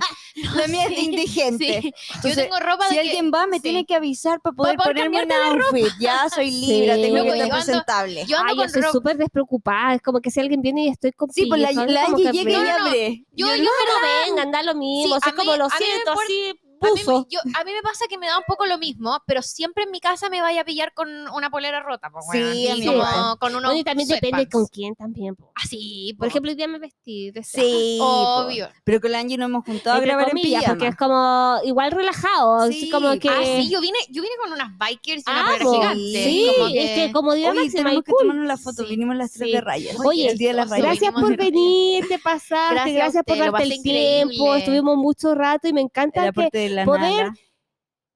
La 0.55 0.67
mía 0.67 0.83
es 0.83 0.89
de 0.89 0.99
indigente. 1.01 1.81
sí. 1.81 1.93
Entonces, 2.15 2.35
yo 2.35 2.43
tengo 2.43 2.59
ropa 2.59 2.87
Si 2.87 2.95
de 2.95 3.01
que- 3.01 3.07
alguien 3.09 3.31
va, 3.33 3.47
me 3.47 3.57
sí. 3.57 3.63
tiene 3.63 3.85
que 3.85 3.95
avisar 3.95 4.39
para 4.41 4.55
poder 4.55 4.77
poder 4.77 4.95
ponerme 4.95 5.23
un 5.25 5.31
outfit. 5.31 5.87
Ya 5.99 6.29
soy 6.29 6.51
libre, 6.51 6.95
Sí. 6.95 7.01
tengo 7.01 7.17
Loco, 7.17 7.31
que 7.33 7.37
yo 7.39 7.43
estar 7.43 7.59
ando- 7.59 7.65
presentable. 7.65 8.25
Yo 8.25 8.37
ando 8.37 8.51
Ay, 8.51 8.57
yo 8.57 8.61
con 8.63 8.83
soy 8.83 8.91
súper 8.91 9.17
despreocupada. 9.17 9.95
Es 9.95 10.01
como 10.01 10.21
que 10.21 10.31
si 10.31 10.39
alguien 10.39 10.61
viene 10.61 10.85
y 10.85 10.89
estoy 10.89 11.11
con 11.13 11.29
Sí, 11.31 11.45
pues 11.47 11.59
la, 11.59 11.69
pijama, 11.69 11.87
la 11.87 12.05
que 12.15 12.31
llega 12.31 12.51
y 12.51 12.69
abre. 12.69 13.25
Yo, 13.31 13.47
Yo 13.47 13.63
no- 13.63 13.69
Pero 13.79 14.29
venga, 14.29 14.43
anda 14.43 14.63
lo 14.63 14.75
mismo. 14.75 15.15
Así 15.15 15.31
mí- 15.31 15.35
como 15.35 15.55
lo 15.57 15.69
siento, 15.71 16.11
importa- 16.11 16.61
A 16.81 16.93
mí, 16.93 17.25
yo- 17.29 17.39
a 17.59 17.63
mí 17.63 17.71
me 17.71 17.81
pasa 17.81 18.05
que 18.09 18.17
me 18.17 18.27
da 18.27 18.37
un 18.37 18.43
poco 18.47 18.65
lo 18.65 18.77
mismo, 18.77 19.17
pero 19.25 19.41
siempre 19.41 19.83
en 19.83 19.91
mi 19.91 19.99
casa 19.99 20.29
me 20.29 20.41
vaya 20.41 20.61
a 20.61 20.65
pillar 20.65 20.93
con 20.93 21.09
una 21.29 21.49
polera 21.49 21.81
rota. 21.81 22.09
Pues, 22.09 22.25
Sí, 22.31 22.67
a 22.69 22.75
mí 22.75 22.85
como 22.85 22.97
igual. 22.97 23.37
con 23.39 23.51
unos 23.55 23.63
Bueno, 23.69 23.79
y 23.79 23.83
también 23.83 24.07
depende 24.09 24.47
con 24.49 24.65
quién 24.67 24.95
también. 24.95 25.35
po. 25.35 25.51
Así, 25.55 26.15
Por 26.17 26.27
ejemplo, 26.27 26.51
hoy 26.51 26.55
día 26.55 26.67
me 26.67 26.79
vestí 26.79 27.31
de. 27.31 27.43
Sí, 27.43 27.97
po. 27.99 28.05
obvio. 28.05 28.69
Pero 28.83 29.01
con 29.01 29.11
la 29.11 29.19
Angie 29.19 29.37
nos 29.37 29.45
hemos 29.49 29.65
juntado 29.65 29.95
a 29.95 29.97
Entre 29.99 30.07
grabar 30.09 30.25
en 30.27 30.29
comillas, 30.31 30.61
pijama. 30.61 30.77
porque 30.77 30.87
es 30.89 30.95
como 30.95 31.55
igual 31.63 31.91
relajado, 31.91 32.55
así 32.57 32.81
Sí. 32.81 32.89
como 32.89 33.17
que... 33.19 33.29
Ah, 33.29 33.41
sí, 33.43 33.69
yo 33.69 33.79
vine, 33.81 33.97
yo 34.09 34.21
vine 34.21 34.33
con 34.41 34.51
unas 34.53 34.77
bikers 34.77 35.23
y 35.25 35.29
una 35.31 35.41
Ah, 35.41 35.45
polera 35.45 35.65
po. 35.65 35.73
gigante. 35.73 36.23
Sí, 36.23 36.51
como 36.57 36.67
es 36.69 36.89
que 36.91 37.11
comodidad 37.11 37.51
Oye, 37.51 37.59
máxima 37.61 37.79
y 37.79 37.83
tenemos 37.83 38.03
que 38.03 38.11
cool. 38.11 38.21
tomarnos 38.21 38.45
la 38.47 38.57
foto. 38.57 38.83
Sí. 38.83 38.89
Vinimos 38.89 39.15
las 39.15 39.31
tres 39.31 39.47
Sí. 39.47 39.53
de 39.53 39.61
rayas. 39.61 39.95
Oye, 40.05 40.29
el 40.29 40.37
día 40.37 40.49
de 40.49 40.53
las 40.55 40.67
gracias 40.69 40.87
rayas. 40.87 41.01
Gracias 41.01 41.21
por 41.23 41.37
venir, 41.37 42.07
te 42.07 42.19
pasaste, 42.19 42.73
Gracias 42.75 43.15
a 43.15 43.23
por 43.23 43.37
darte 43.37 43.63
el 43.63 43.81
tiempo, 43.81 44.55
estuvimos 44.55 44.97
mucho 44.97 45.33
rato 45.35 45.67
y 45.67 45.73
me 45.73 45.81
encanta 45.81 46.31
que 46.31 46.49
de 46.69 46.75
la 46.75 46.85
poder- 46.85 47.01
nada. 47.25 47.33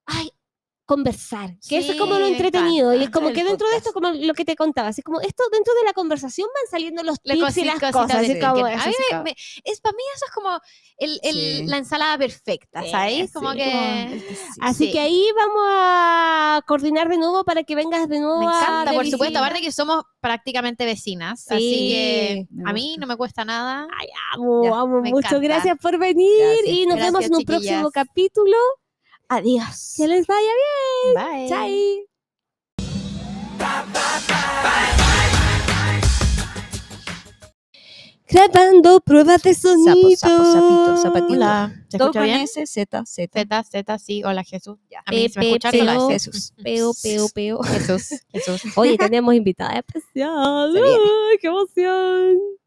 ay, 0.05 0.31
conversar, 0.89 1.51
que 1.69 1.77
eso 1.77 1.91
es 1.91 1.93
Sí, 1.93 1.97
como 1.99 2.17
lo 2.17 2.25
entretenido 2.25 2.95
y 2.95 3.03
es 3.03 3.11
como 3.11 3.27
que 3.31 3.43
dentro 3.43 3.67
de 3.69 3.77
esto, 3.77 3.91
podcast. 3.93 4.13
como 4.15 4.25
lo 4.25 4.33
que 4.33 4.43
te 4.43 4.55
contaba, 4.55 4.87
así 4.87 5.03
como 5.03 5.21
esto 5.21 5.43
dentro 5.51 5.71
de 5.75 5.83
la 5.85 5.93
conversación 5.93 6.47
van 6.51 6.69
saliendo 6.71 7.03
los 7.03 7.21
tips 7.21 7.57
y 7.57 7.65
las 7.65 7.79
cosas, 7.79 8.15
así 8.15 8.39
como 8.39 8.65
eso, 8.65 8.81
A 8.81 8.87
mí 8.87 8.93
así 8.93 8.95
me- 8.97 9.11
como- 9.11 9.23
me- 9.23 9.35
es 9.65 9.81
para 9.81 9.95
mí 9.95 10.03
eso 10.15 10.25
es 10.25 10.31
como 10.33 10.59
el, 10.97 11.19
el- 11.21 11.57
Sí. 11.59 11.65
la 11.67 11.77
ensalada 11.77 12.17
perfecta, 12.17 12.81
Sí, 12.81 12.89
¿sabes? 12.89 13.31
Como 13.31 13.51
sí. 13.51 13.57
que 13.59 14.21
Así 14.61 14.85
sí. 14.87 14.91
que 14.91 14.99
ahí 14.99 15.27
vamos 15.35 15.63
a 15.67 16.61
coordinar 16.65 17.07
de 17.07 17.17
nuevo 17.17 17.43
para 17.43 17.63
que 17.63 17.75
vengas 17.75 18.09
de 18.09 18.19
nuevo 18.19 18.39
me 18.39 18.47
a 18.47 18.59
encanta, 18.59 18.91
de 18.91 18.97
por 18.97 19.07
supuesto, 19.07 19.37
aparte 19.37 19.61
que 19.61 19.71
somos 19.71 20.03
prácticamente 20.19 20.85
vecinas, 20.85 21.43
Sí, 21.43 21.53
así 21.53 21.89
que 21.89 22.47
a 22.65 22.73
mí 22.73 22.95
no 22.99 23.05
me 23.05 23.15
cuesta 23.15 23.45
nada. 23.45 23.87
Amo, 24.33 24.63
Ya, 24.63 24.69
amo 24.71 25.01
mucho. 25.01 25.17
encanta. 25.19 25.39
Gracias 25.39 25.77
por 25.79 25.99
venir 25.99 26.29
Gracias. 26.39 26.67
y 26.75 26.85
nos 26.87 26.95
vemos 26.97 27.11
Gracias, 27.11 27.29
en 27.31 27.35
un 27.37 27.43
próximo 27.45 27.91
capítulo. 27.91 28.57
Adiós. 29.29 29.93
Que 29.95 30.07
les 30.07 30.25
vaya 30.25 30.51
bien. 31.13 31.13
Bye. 31.13 31.49
Chai. 31.49 32.05
Grabando 38.27 38.99
pruebas 39.01 39.43
de 39.43 39.53
sonido. 39.53 40.09
sapo, 40.17 40.45
sapito, 40.45 40.97
zapatito. 40.97 41.33
Hola, 41.33 41.83
¿se 41.89 41.97
Todo 41.97 42.07
escucha 42.07 42.19
con 42.19 42.27
bien? 42.27 42.41
S, 42.41 42.65
Z, 42.65 43.05
Z. 43.05 43.39
Z, 43.41 43.63
Z, 43.63 43.99
sí, 43.99 44.23
hola 44.23 44.43
Jesús. 44.43 44.77
Ya. 44.89 45.03
A 45.05 45.11
mí 45.11 45.29
se 45.29 45.39
me 45.39 45.47
escucha 45.47 45.71
peo. 45.71 46.09
Jesús. 46.09 46.53
Peo, 46.63 46.91
peo, 47.03 47.29
peo. 47.29 47.63
Jesús, 47.63 48.21
Jesús. 48.31 48.61
Oye, 48.77 48.97
tenemos 48.97 49.35
invitada 49.35 49.77
especial. 49.79 50.73
Qué 51.39 51.47
emoción. 51.47 52.58